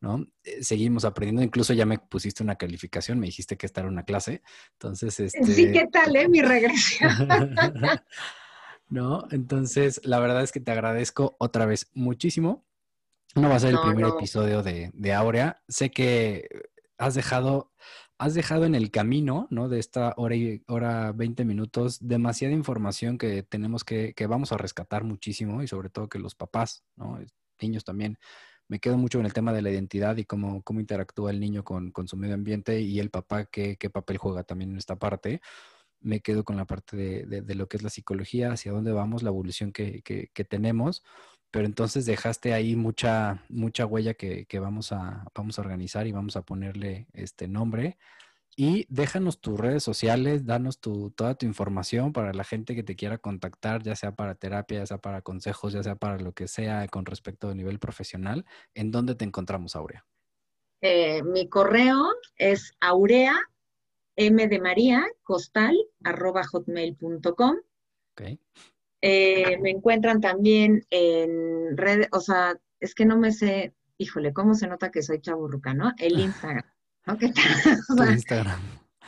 ¿No? 0.00 0.26
Eh, 0.44 0.62
seguimos 0.62 1.04
aprendiendo, 1.04 1.42
incluso 1.42 1.72
ya 1.72 1.86
me 1.86 1.98
pusiste 1.98 2.42
una 2.42 2.56
calificación, 2.56 3.18
me 3.18 3.26
dijiste 3.26 3.56
que 3.56 3.66
esta 3.66 3.80
era 3.80 3.88
una 3.88 4.04
clase, 4.04 4.42
entonces... 4.72 5.18
Este... 5.20 5.44
Sí, 5.44 5.72
¿qué 5.72 5.86
tal, 5.92 6.14
eh? 6.16 6.28
Mi 6.28 6.42
regresión. 6.42 7.10
¿No? 8.88 9.26
Entonces, 9.30 10.00
la 10.04 10.18
verdad 10.18 10.42
es 10.42 10.52
que 10.52 10.60
te 10.60 10.70
agradezco 10.70 11.36
otra 11.38 11.66
vez 11.66 11.90
muchísimo. 11.92 12.64
No 13.34 13.50
va 13.50 13.56
a 13.56 13.60
ser 13.60 13.70
el 13.70 13.80
primer 13.80 14.06
episodio 14.06 14.62
de, 14.62 14.90
de 14.94 15.12
Aurea. 15.12 15.62
Sé 15.68 15.90
que 15.90 16.48
has 16.96 17.14
dejado 17.14 17.70
has 18.18 18.34
dejado 18.34 18.64
en 18.64 18.74
el 18.74 18.90
camino, 18.90 19.46
¿no? 19.50 19.68
De 19.68 19.78
esta 19.78 20.12
hora 20.16 20.34
y 20.34 20.62
hora 20.66 21.12
20 21.12 21.44
minutos, 21.44 21.98
demasiada 22.00 22.52
información 22.52 23.16
que 23.16 23.44
tenemos 23.44 23.84
que, 23.84 24.12
que 24.14 24.26
vamos 24.26 24.50
a 24.50 24.56
rescatar 24.56 25.04
muchísimo 25.04 25.62
y 25.62 25.68
sobre 25.68 25.88
todo 25.88 26.08
que 26.08 26.18
los 26.18 26.34
papás, 26.34 26.82
¿no? 26.96 27.18
Niños 27.60 27.84
también. 27.84 28.18
Me 28.68 28.80
quedo 28.80 28.98
mucho 28.98 29.18
en 29.18 29.26
el 29.26 29.32
tema 29.32 29.52
de 29.52 29.62
la 29.62 29.70
identidad 29.70 30.16
y 30.18 30.24
cómo, 30.24 30.62
cómo 30.62 30.80
interactúa 30.80 31.30
el 31.30 31.40
niño 31.40 31.64
con, 31.64 31.90
con 31.90 32.06
su 32.06 32.16
medio 32.16 32.34
ambiente 32.34 32.80
y 32.80 33.00
el 33.00 33.10
papá 33.10 33.46
qué, 33.46 33.76
qué 33.76 33.90
papel 33.90 34.18
juega 34.18 34.44
también 34.44 34.70
en 34.72 34.78
esta 34.78 34.96
parte 34.96 35.40
me 36.00 36.20
quedo 36.20 36.44
con 36.44 36.56
la 36.56 36.64
parte 36.64 36.96
de, 36.96 37.42
de, 37.42 37.54
lo 37.54 37.68
que 37.68 37.76
es 37.76 37.82
la 37.82 37.90
psicología, 37.90 38.52
hacia 38.52 38.72
dónde 38.72 38.92
vamos, 38.92 39.22
la 39.22 39.30
evolución 39.30 39.72
que, 39.72 40.02
que, 40.02 40.30
que, 40.32 40.44
tenemos, 40.44 41.02
pero 41.50 41.66
entonces 41.66 42.06
dejaste 42.06 42.52
ahí 42.52 42.76
mucha, 42.76 43.44
mucha 43.48 43.86
huella 43.86 44.14
que, 44.14 44.46
que, 44.46 44.58
vamos, 44.58 44.92
a, 44.92 45.24
vamos 45.34 45.58
a 45.58 45.62
organizar 45.62 46.06
y 46.06 46.12
vamos 46.12 46.36
a 46.36 46.42
ponerle 46.42 47.08
este 47.12 47.48
nombre. 47.48 47.98
Y 48.60 48.86
déjanos 48.88 49.40
tus 49.40 49.56
redes 49.56 49.84
sociales, 49.84 50.44
danos 50.44 50.80
tu, 50.80 51.12
toda 51.12 51.36
tu 51.36 51.46
información 51.46 52.12
para 52.12 52.32
la 52.32 52.42
gente 52.42 52.74
que 52.74 52.82
te 52.82 52.96
quiera 52.96 53.16
contactar, 53.16 53.84
ya 53.84 53.94
sea 53.94 54.16
para 54.16 54.34
terapia, 54.34 54.80
ya 54.80 54.86
sea 54.86 54.98
para 54.98 55.22
consejos, 55.22 55.74
ya 55.74 55.84
sea 55.84 55.94
para 55.94 56.18
lo 56.18 56.32
que 56.32 56.48
sea 56.48 56.88
con 56.88 57.06
respecto 57.06 57.48
a 57.48 57.54
nivel 57.54 57.78
profesional. 57.78 58.44
¿En 58.74 58.90
dónde 58.90 59.14
te 59.14 59.24
encontramos, 59.24 59.76
Aurea? 59.76 60.04
Eh, 60.80 61.22
mi 61.22 61.48
correo 61.48 62.04
es 62.34 62.72
aurea 62.80 63.38
m 64.16 64.48
de 64.48 64.60
María 64.60 65.06
costal 65.22 65.76
arroba 66.02 66.42
hotmail.com. 66.42 67.58
Okay. 68.14 68.40
Eh, 69.02 69.56
me 69.60 69.70
encuentran 69.70 70.20
también 70.20 70.84
en 70.90 71.76
redes, 71.76 72.08
o 72.10 72.18
sea, 72.18 72.58
es 72.80 72.96
que 72.96 73.04
no 73.04 73.16
me 73.16 73.30
sé, 73.30 73.72
híjole, 73.98 74.32
¿cómo 74.32 74.54
se 74.54 74.66
nota 74.66 74.90
que 74.90 75.02
soy 75.02 75.20
chaburruca, 75.20 75.74
no? 75.74 75.92
El 75.96 76.18
Instagram, 76.18 76.64
¿no? 77.08 77.18
Instagram. 78.12 78.60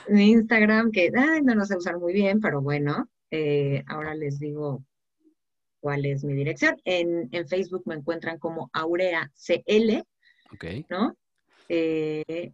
Mi 0.08 0.30
Instagram, 0.30 0.90
que 0.90 1.12
ay, 1.16 1.42
no 1.42 1.54
lo 1.54 1.64
sé 1.64 1.76
usar 1.76 1.98
muy 1.98 2.12
bien, 2.12 2.40
pero 2.40 2.60
bueno, 2.60 3.08
eh, 3.30 3.84
ahora 3.86 4.14
les 4.14 4.38
digo 4.38 4.84
cuál 5.80 6.04
es 6.06 6.24
mi 6.24 6.34
dirección. 6.34 6.76
En, 6.84 7.28
en, 7.32 7.46
Facebook 7.48 7.82
me 7.86 7.94
encuentran 7.94 8.38
como 8.38 8.70
Aurea 8.72 9.30
CL, 9.34 10.02
okay. 10.52 10.86
¿no? 10.88 11.16
Eh, 11.68 12.52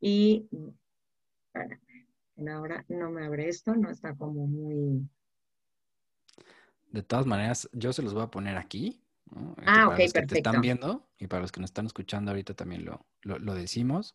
y 0.00 0.48
ahora 2.48 2.84
no 2.88 3.10
me 3.10 3.24
abre 3.24 3.48
esto, 3.48 3.74
no 3.74 3.90
está 3.90 4.14
como 4.14 4.46
muy... 4.46 5.08
De 6.90 7.02
todas 7.02 7.26
maneras, 7.26 7.68
yo 7.72 7.92
se 7.92 8.02
los 8.02 8.14
voy 8.14 8.22
a 8.22 8.30
poner 8.30 8.56
aquí. 8.56 9.00
¿no? 9.26 9.50
Este, 9.58 9.62
ah, 9.66 9.88
ok, 9.88 9.96
perfecto. 9.96 10.26
te 10.34 10.36
están 10.38 10.60
viendo 10.60 11.08
y 11.18 11.26
para 11.26 11.42
los 11.42 11.52
que 11.52 11.60
nos 11.60 11.70
están 11.70 11.86
escuchando 11.86 12.30
ahorita 12.30 12.54
también 12.54 12.84
lo, 12.84 13.06
lo, 13.22 13.38
lo, 13.38 13.54
decimos. 13.54 14.14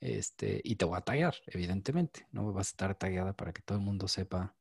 Este, 0.00 0.60
y 0.62 0.76
te 0.76 0.84
voy 0.84 0.96
a 0.96 1.02
tallar, 1.02 1.34
evidentemente. 1.46 2.26
No 2.32 2.52
vas 2.52 2.68
a 2.68 2.70
estar 2.70 2.94
tallada 2.94 3.32
para 3.32 3.52
que 3.52 3.62
todo 3.62 3.78
el 3.78 3.84
mundo 3.84 4.08
sepa 4.08 4.54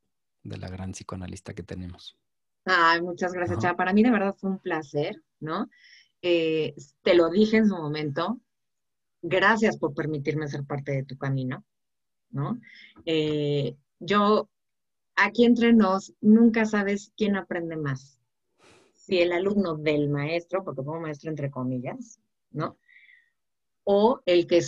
de 0.44 0.58
la 0.58 0.70
gran 0.70 0.92
psicoanalista 0.92 1.54
que 1.54 1.64
tenemos. 1.64 2.18
Ay, 2.66 3.02
muchas 3.02 3.34
gracias, 3.34 3.60
Chava. 3.60 3.78
Para 3.78 3.94
mí 3.94 4.04
de 4.04 4.12
verdad 4.12 4.36
fue 4.38 4.50
un 4.50 4.60
placer, 4.60 5.22
¿no? 5.40 5.70
Eh, 6.22 6.76
te 7.02 7.14
lo 7.14 7.30
dije 7.30 7.58
en 7.58 7.68
su 7.68 7.76
momento. 7.76 8.40
Gracias 9.22 9.78
por 9.78 9.94
permitirme 9.94 10.48
ser 10.48 10.64
parte 10.64 10.92
de 10.92 11.04
tu 11.04 11.18
camino. 11.18 11.64
¿no? 12.32 12.60
Eh, 13.06 13.76
yo, 14.00 14.50
aquí 15.16 15.46
entre 15.46 15.74
nos, 15.74 16.14
nunca 16.22 16.66
sabes 16.66 17.12
quién 17.18 17.36
aprende 17.36 17.78
más. 17.78 18.20
Si 18.94 19.20
el 19.20 19.32
alumno 19.32 19.76
del 19.76 20.10
maestro, 20.10 20.64
porque 20.64 20.84
pongo 20.84 21.00
maestro 21.00 21.30
entre 21.30 21.50
comillas, 21.50 22.20
¿no? 22.52 22.78
O 23.84 24.22
el 24.26 24.48
que 24.48 24.62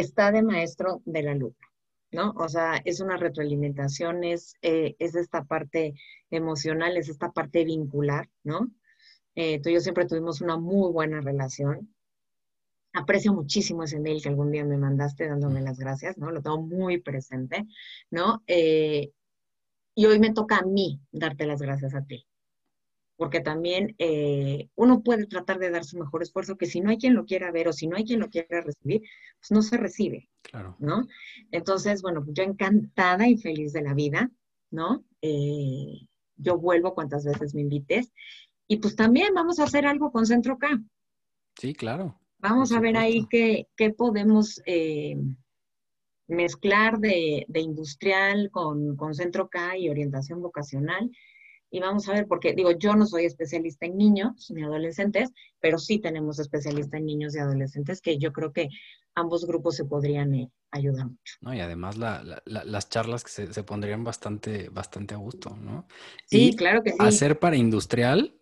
está 0.00 0.32
de 0.32 0.42
maestro 0.42 1.02
del 1.04 1.28
alumno, 1.28 1.68
¿no? 2.10 2.32
O 2.36 2.48
sea, 2.48 2.80
es 2.84 3.00
una 3.00 3.16
retroalimentación, 3.16 4.24
es, 4.24 4.54
eh, 4.62 4.96
es 4.98 5.14
esta 5.14 5.44
parte 5.44 5.94
emocional, 6.30 6.96
es 6.96 7.08
esta 7.08 7.32
parte 7.32 7.64
vincular, 7.64 8.28
¿no? 8.44 8.70
Eh, 9.34 9.60
tú 9.60 9.70
y 9.70 9.74
yo 9.74 9.80
siempre 9.80 10.06
tuvimos 10.06 10.40
una 10.40 10.58
muy 10.58 10.92
buena 10.92 11.20
relación 11.20 11.88
aprecio 12.92 13.32
muchísimo 13.32 13.84
ese 13.84 14.00
mail 14.00 14.22
que 14.22 14.28
algún 14.28 14.50
día 14.50 14.64
me 14.64 14.76
mandaste 14.76 15.28
dándome 15.28 15.60
las 15.62 15.78
gracias, 15.78 16.18
¿no? 16.18 16.30
Lo 16.30 16.42
tengo 16.42 16.60
muy 16.60 17.00
presente, 17.00 17.66
¿no? 18.10 18.42
Eh, 18.46 19.12
y 19.94 20.06
hoy 20.06 20.18
me 20.18 20.32
toca 20.32 20.58
a 20.58 20.66
mí 20.66 21.00
darte 21.10 21.46
las 21.46 21.60
gracias 21.60 21.94
a 21.94 22.04
ti. 22.04 22.26
Porque 23.22 23.38
también 23.38 23.94
eh, 24.00 24.68
uno 24.74 25.04
puede 25.04 25.26
tratar 25.26 25.60
de 25.60 25.70
dar 25.70 25.84
su 25.84 25.96
mejor 25.96 26.24
esfuerzo, 26.24 26.58
que 26.58 26.66
si 26.66 26.80
no 26.80 26.90
hay 26.90 26.98
quien 26.98 27.14
lo 27.14 27.24
quiera 27.24 27.52
ver 27.52 27.68
o 27.68 27.72
si 27.72 27.86
no 27.86 27.96
hay 27.96 28.02
quien 28.02 28.18
lo 28.18 28.28
quiera 28.30 28.62
recibir, 28.62 29.02
pues 29.38 29.52
no 29.52 29.62
se 29.62 29.76
recibe. 29.76 30.28
Claro. 30.42 30.74
¿No? 30.80 31.06
Entonces, 31.52 32.02
bueno, 32.02 32.24
yo 32.26 32.42
encantada 32.42 33.28
y 33.28 33.36
feliz 33.36 33.72
de 33.72 33.82
la 33.82 33.94
vida, 33.94 34.28
¿no? 34.72 35.04
Eh, 35.20 36.00
yo 36.34 36.58
vuelvo 36.58 36.96
cuantas 36.96 37.24
veces 37.24 37.54
me 37.54 37.60
invites. 37.60 38.12
Y 38.66 38.78
pues 38.78 38.96
también 38.96 39.32
vamos 39.34 39.60
a 39.60 39.64
hacer 39.66 39.86
algo 39.86 40.10
con 40.10 40.26
Centro 40.26 40.58
K. 40.58 40.82
Sí, 41.60 41.74
claro. 41.74 42.18
Vamos 42.38 42.72
a 42.72 42.80
ver 42.80 42.96
ahí 42.96 43.28
qué, 43.30 43.68
qué 43.76 43.90
podemos 43.90 44.60
eh, 44.66 45.16
mezclar 46.26 46.98
de, 46.98 47.44
de 47.46 47.60
industrial 47.60 48.50
con, 48.50 48.96
con, 48.96 49.14
centro 49.14 49.48
K 49.48 49.76
y 49.76 49.90
orientación 49.90 50.42
vocacional. 50.42 51.08
Y 51.74 51.80
vamos 51.80 52.06
a 52.08 52.12
ver, 52.12 52.26
porque 52.28 52.52
digo, 52.52 52.70
yo 52.72 52.94
no 52.94 53.06
soy 53.06 53.24
especialista 53.24 53.86
en 53.86 53.96
niños 53.96 54.50
ni 54.50 54.62
adolescentes, 54.62 55.30
pero 55.58 55.78
sí 55.78 55.98
tenemos 55.98 56.38
especialistas 56.38 57.00
en 57.00 57.06
niños 57.06 57.34
y 57.34 57.38
adolescentes 57.38 58.02
que 58.02 58.18
yo 58.18 58.30
creo 58.30 58.52
que 58.52 58.68
ambos 59.14 59.46
grupos 59.46 59.76
se 59.76 59.86
podrían 59.86 60.34
eh, 60.34 60.50
ayudar 60.70 61.06
mucho. 61.06 61.36
No, 61.40 61.54
y 61.54 61.60
además 61.60 61.96
la, 61.96 62.22
la, 62.44 62.64
las 62.64 62.90
charlas 62.90 63.24
que 63.24 63.30
se, 63.30 63.52
se, 63.54 63.64
pondrían 63.64 64.04
bastante, 64.04 64.68
bastante 64.68 65.14
a 65.14 65.16
gusto, 65.16 65.56
¿no? 65.56 65.86
Sí, 66.26 66.50
y 66.50 66.56
claro 66.56 66.82
que 66.82 66.90
sí. 66.90 66.96
Hacer 67.00 67.38
para 67.38 67.56
industrial 67.56 68.34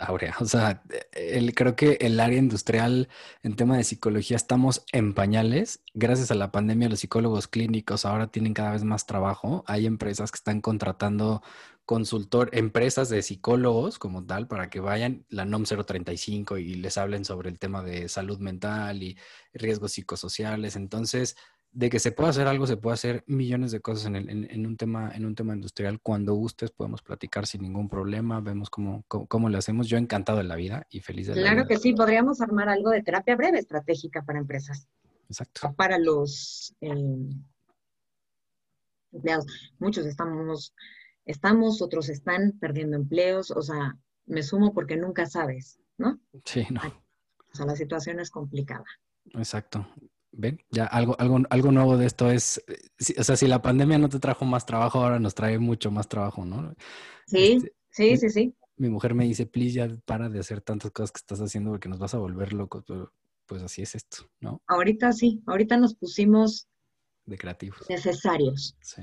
Aurea, 0.00 0.36
o 0.40 0.44
sea, 0.44 0.84
el, 1.12 1.52
creo 1.54 1.74
que 1.74 1.98
el 2.00 2.20
área 2.20 2.38
industrial 2.38 3.08
en 3.42 3.56
tema 3.56 3.76
de 3.76 3.82
psicología 3.82 4.36
estamos 4.36 4.84
en 4.92 5.14
pañales. 5.14 5.82
Gracias 5.94 6.30
a 6.30 6.36
la 6.36 6.52
pandemia, 6.52 6.88
los 6.88 7.00
psicólogos 7.00 7.48
clínicos 7.48 8.04
ahora 8.04 8.28
tienen 8.28 8.54
cada 8.54 8.72
vez 8.72 8.84
más 8.84 9.06
trabajo. 9.06 9.64
Hay 9.66 9.86
empresas 9.86 10.30
que 10.30 10.36
están 10.36 10.60
contratando 10.60 11.42
consultor, 11.86 12.50
empresas 12.52 13.08
de 13.08 13.22
psicólogos 13.22 13.98
como 13.98 14.24
tal, 14.24 14.46
para 14.46 14.70
que 14.70 14.80
vayan 14.80 15.26
la 15.28 15.44
NOM 15.44 15.64
035 15.64 16.58
y 16.58 16.74
les 16.76 16.96
hablen 16.96 17.24
sobre 17.24 17.50
el 17.50 17.58
tema 17.58 17.82
de 17.82 18.08
salud 18.08 18.38
mental 18.38 19.02
y 19.02 19.18
riesgos 19.52 19.92
psicosociales. 19.92 20.76
Entonces, 20.76 21.36
de 21.74 21.90
que 21.90 21.98
se 21.98 22.12
puede 22.12 22.30
hacer 22.30 22.46
algo, 22.46 22.66
se 22.66 22.76
puede 22.76 22.94
hacer 22.94 23.24
millones 23.26 23.72
de 23.72 23.80
cosas 23.80 24.06
en, 24.06 24.14
el, 24.14 24.30
en, 24.30 24.48
en, 24.48 24.64
un, 24.64 24.76
tema, 24.76 25.10
en 25.12 25.26
un 25.26 25.34
tema 25.34 25.54
industrial. 25.54 26.00
Cuando 26.00 26.32
gustes 26.34 26.70
podemos 26.70 27.02
platicar 27.02 27.46
sin 27.46 27.62
ningún 27.62 27.88
problema, 27.88 28.40
vemos 28.40 28.70
cómo, 28.70 29.04
cómo, 29.08 29.26
cómo 29.26 29.48
lo 29.48 29.58
hacemos. 29.58 29.88
Yo 29.88 29.98
encantado 29.98 30.38
de 30.38 30.44
la 30.44 30.54
vida 30.54 30.86
y 30.88 31.00
feliz 31.00 31.26
de 31.26 31.32
claro 31.32 31.44
la 31.44 31.50
vida. 31.50 31.66
Claro 31.66 31.68
que 31.68 31.82
sí, 31.82 31.92
podríamos 31.92 32.40
armar 32.40 32.68
algo 32.68 32.90
de 32.90 33.02
terapia 33.02 33.34
breve 33.34 33.58
estratégica 33.58 34.22
para 34.22 34.38
empresas. 34.38 34.86
Exacto. 35.28 35.74
Para 35.76 35.98
los 35.98 36.74
eh, 36.80 36.94
empleados. 39.12 39.46
Muchos 39.80 40.06
estamos, 40.06 40.74
estamos, 41.24 41.82
otros 41.82 42.08
están 42.08 42.52
perdiendo 42.60 42.96
empleos, 42.96 43.50
o 43.50 43.62
sea, 43.62 43.98
me 44.26 44.44
sumo 44.44 44.72
porque 44.72 44.96
nunca 44.96 45.26
sabes, 45.26 45.80
¿no? 45.98 46.20
Sí, 46.44 46.66
no. 46.70 46.80
O 47.52 47.56
sea, 47.56 47.66
la 47.66 47.74
situación 47.74 48.20
es 48.20 48.30
complicada. 48.30 48.84
Exacto. 49.32 49.86
¿Ven? 50.36 50.60
Ya 50.70 50.86
algo, 50.86 51.16
algo, 51.18 51.40
algo 51.48 51.72
nuevo 51.72 51.96
de 51.96 52.06
esto 52.06 52.30
es, 52.30 52.62
o 53.18 53.22
sea, 53.22 53.36
si 53.36 53.46
la 53.46 53.62
pandemia 53.62 53.98
no 53.98 54.08
te 54.08 54.18
trajo 54.18 54.44
más 54.44 54.66
trabajo, 54.66 55.00
ahora 55.00 55.20
nos 55.20 55.34
trae 55.34 55.58
mucho 55.58 55.90
más 55.90 56.08
trabajo, 56.08 56.44
¿no? 56.44 56.74
Sí, 57.26 57.52
este, 57.52 57.72
sí, 57.90 58.16
sí, 58.16 58.30
sí. 58.30 58.54
Mi 58.76 58.88
mujer 58.88 59.14
me 59.14 59.24
dice, 59.24 59.46
please, 59.46 59.74
ya 59.74 59.88
para 60.04 60.28
de 60.28 60.40
hacer 60.40 60.60
tantas 60.60 60.90
cosas 60.90 61.12
que 61.12 61.18
estás 61.18 61.40
haciendo 61.40 61.70
porque 61.70 61.88
nos 61.88 62.00
vas 62.00 62.14
a 62.14 62.18
volver 62.18 62.52
locos, 62.52 62.82
pero 62.86 63.12
pues 63.46 63.62
así 63.62 63.82
es 63.82 63.94
esto, 63.94 64.28
¿no? 64.40 64.60
Ahorita 64.66 65.12
sí, 65.12 65.40
ahorita 65.46 65.76
nos 65.76 65.94
pusimos 65.94 66.66
de 67.26 67.38
creativos. 67.38 67.88
Necesarios. 67.88 68.76
Sí. 68.80 69.02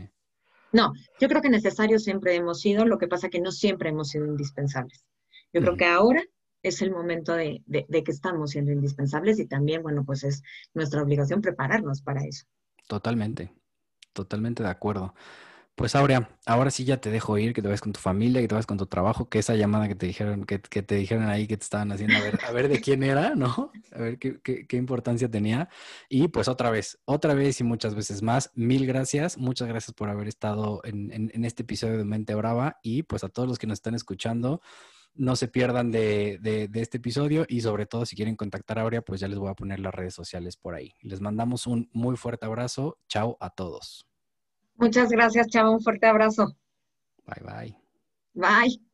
No, 0.74 0.92
yo 1.20 1.30
creo 1.30 1.42
que 1.42 1.50
necesarios 1.50 2.04
siempre 2.04 2.36
hemos 2.36 2.60
sido, 2.60 2.86
lo 2.86 2.98
que 2.98 3.08
pasa 3.08 3.30
que 3.30 3.40
no 3.40 3.52
siempre 3.52 3.90
hemos 3.90 4.10
sido 4.10 4.26
indispensables. 4.26 5.06
Yo 5.54 5.62
creo 5.62 5.74
uh 5.74 5.76
-huh. 5.76 5.80
que 5.80 5.86
ahora 5.86 6.24
es 6.64 6.82
el 6.82 6.92
momento 6.92 7.34
de, 7.34 7.64
de, 7.66 7.86
de, 7.88 8.04
que 8.04 8.12
estamos 8.12 8.52
siendo 8.52 8.72
indispensables 8.72 9.40
y 9.40 9.46
también, 9.46 9.84
bueno, 9.84 10.04
pues 10.06 10.24
es 10.24 10.44
nuestra 10.74 11.02
obligación 11.02 11.42
prepararnos 11.42 12.02
para 12.02 12.24
eso. 12.24 12.46
Totalmente, 12.88 13.54
totalmente 14.14 14.64
de 14.64 14.70
acuerdo. 14.70 15.14
Pues 15.76 15.96
Aurea, 15.96 16.30
ahora 16.46 16.70
sí 16.70 16.84
ya 16.84 16.98
te 16.98 17.10
dejo 17.10 17.38
ir, 17.38 17.54
que 17.54 17.62
te 17.62 17.68
vayas 17.68 17.82
con 17.82 17.94
tu 17.94 18.00
familia, 18.00 18.42
que 18.42 18.48
te 18.48 18.54
vayas 18.54 18.68
con 18.68 18.78
tu 18.78 18.86
trabajo, 18.86 19.30
que 19.30 19.40
esa 19.40 19.56
llamada 19.56 19.88
que 19.88 19.96
te 19.96 20.06
dijeron, 20.06 20.44
que, 20.44 20.62
que 20.62 20.84
te 20.84 20.96
dijeron 20.96 21.24
ahí 21.28 21.48
que 21.48 21.58
te 21.58 21.64
estaban 21.64 21.92
haciendo, 21.92 22.18
a 22.18 22.20
ver, 22.20 22.40
a 22.46 22.52
ver 22.52 22.68
de 22.68 22.82
quién 22.82 23.02
era, 23.02 23.34
¿no? 23.36 23.72
A 23.92 24.00
ver 24.00 24.20
qué, 24.20 24.40
qué, 24.42 24.68
qué, 24.68 24.78
importancia 24.78 25.32
tenía. 25.32 25.70
Y 26.10 26.28
pues 26.28 26.48
otra 26.50 26.70
vez, 26.70 27.00
otra 27.06 27.34
vez 27.34 27.62
y 27.62 27.64
muchas 27.64 27.96
veces 27.96 28.22
más, 28.22 28.52
mil 28.54 28.86
gracias, 28.86 29.38
muchas 29.38 29.70
gracias 29.70 29.96
por 29.96 30.10
haber 30.10 30.28
estado 30.28 30.82
en, 30.84 31.12
en, 31.12 31.32
en 31.34 31.46
este 31.46 31.64
episodio 31.64 31.98
de 31.98 32.06
Mente 32.06 32.36
Brava 32.36 32.78
y 32.84 33.04
pues 33.04 33.24
a 33.24 33.30
todos 33.30 33.48
los 33.48 33.58
que 33.58 33.66
nos 33.66 33.80
están 33.80 33.96
escuchando, 33.96 34.62
no 35.16 35.36
se 35.36 35.48
pierdan 35.48 35.92
de, 35.92 36.40
de, 36.42 36.70
este 36.82 36.98
episodio 36.98 37.46
y 37.48 37.62
sobre 37.62 37.86
todo 37.86 38.06
si 38.06 38.16
quieren 38.16 38.36
contactar 38.36 38.80
a 38.80 38.84
Aurea, 38.84 39.02
pues 39.02 39.20
ya 39.20 39.28
les 39.28 39.38
voy 39.38 39.50
a 39.50 39.54
poner 39.54 39.80
las 39.80 39.94
redes 39.94 40.14
sociales 40.14 40.58
por 40.58 40.74
ahí. 40.74 40.94
Les 41.02 41.22
mandamos 41.22 41.68
un 41.68 41.90
muy 41.94 42.16
fuerte 42.16 42.46
abrazo. 42.46 42.98
Chao 43.08 43.38
a 43.40 43.50
todos. 43.50 44.08
Muchas 44.76 45.10
gracias, 45.10 45.48
Chava. 45.48 45.70
Un 45.70 45.82
fuerte 45.82 46.08
abrazo. 46.08 46.56
Bye, 47.26 47.44
bye. 47.44 47.78
Bye. 48.34 48.91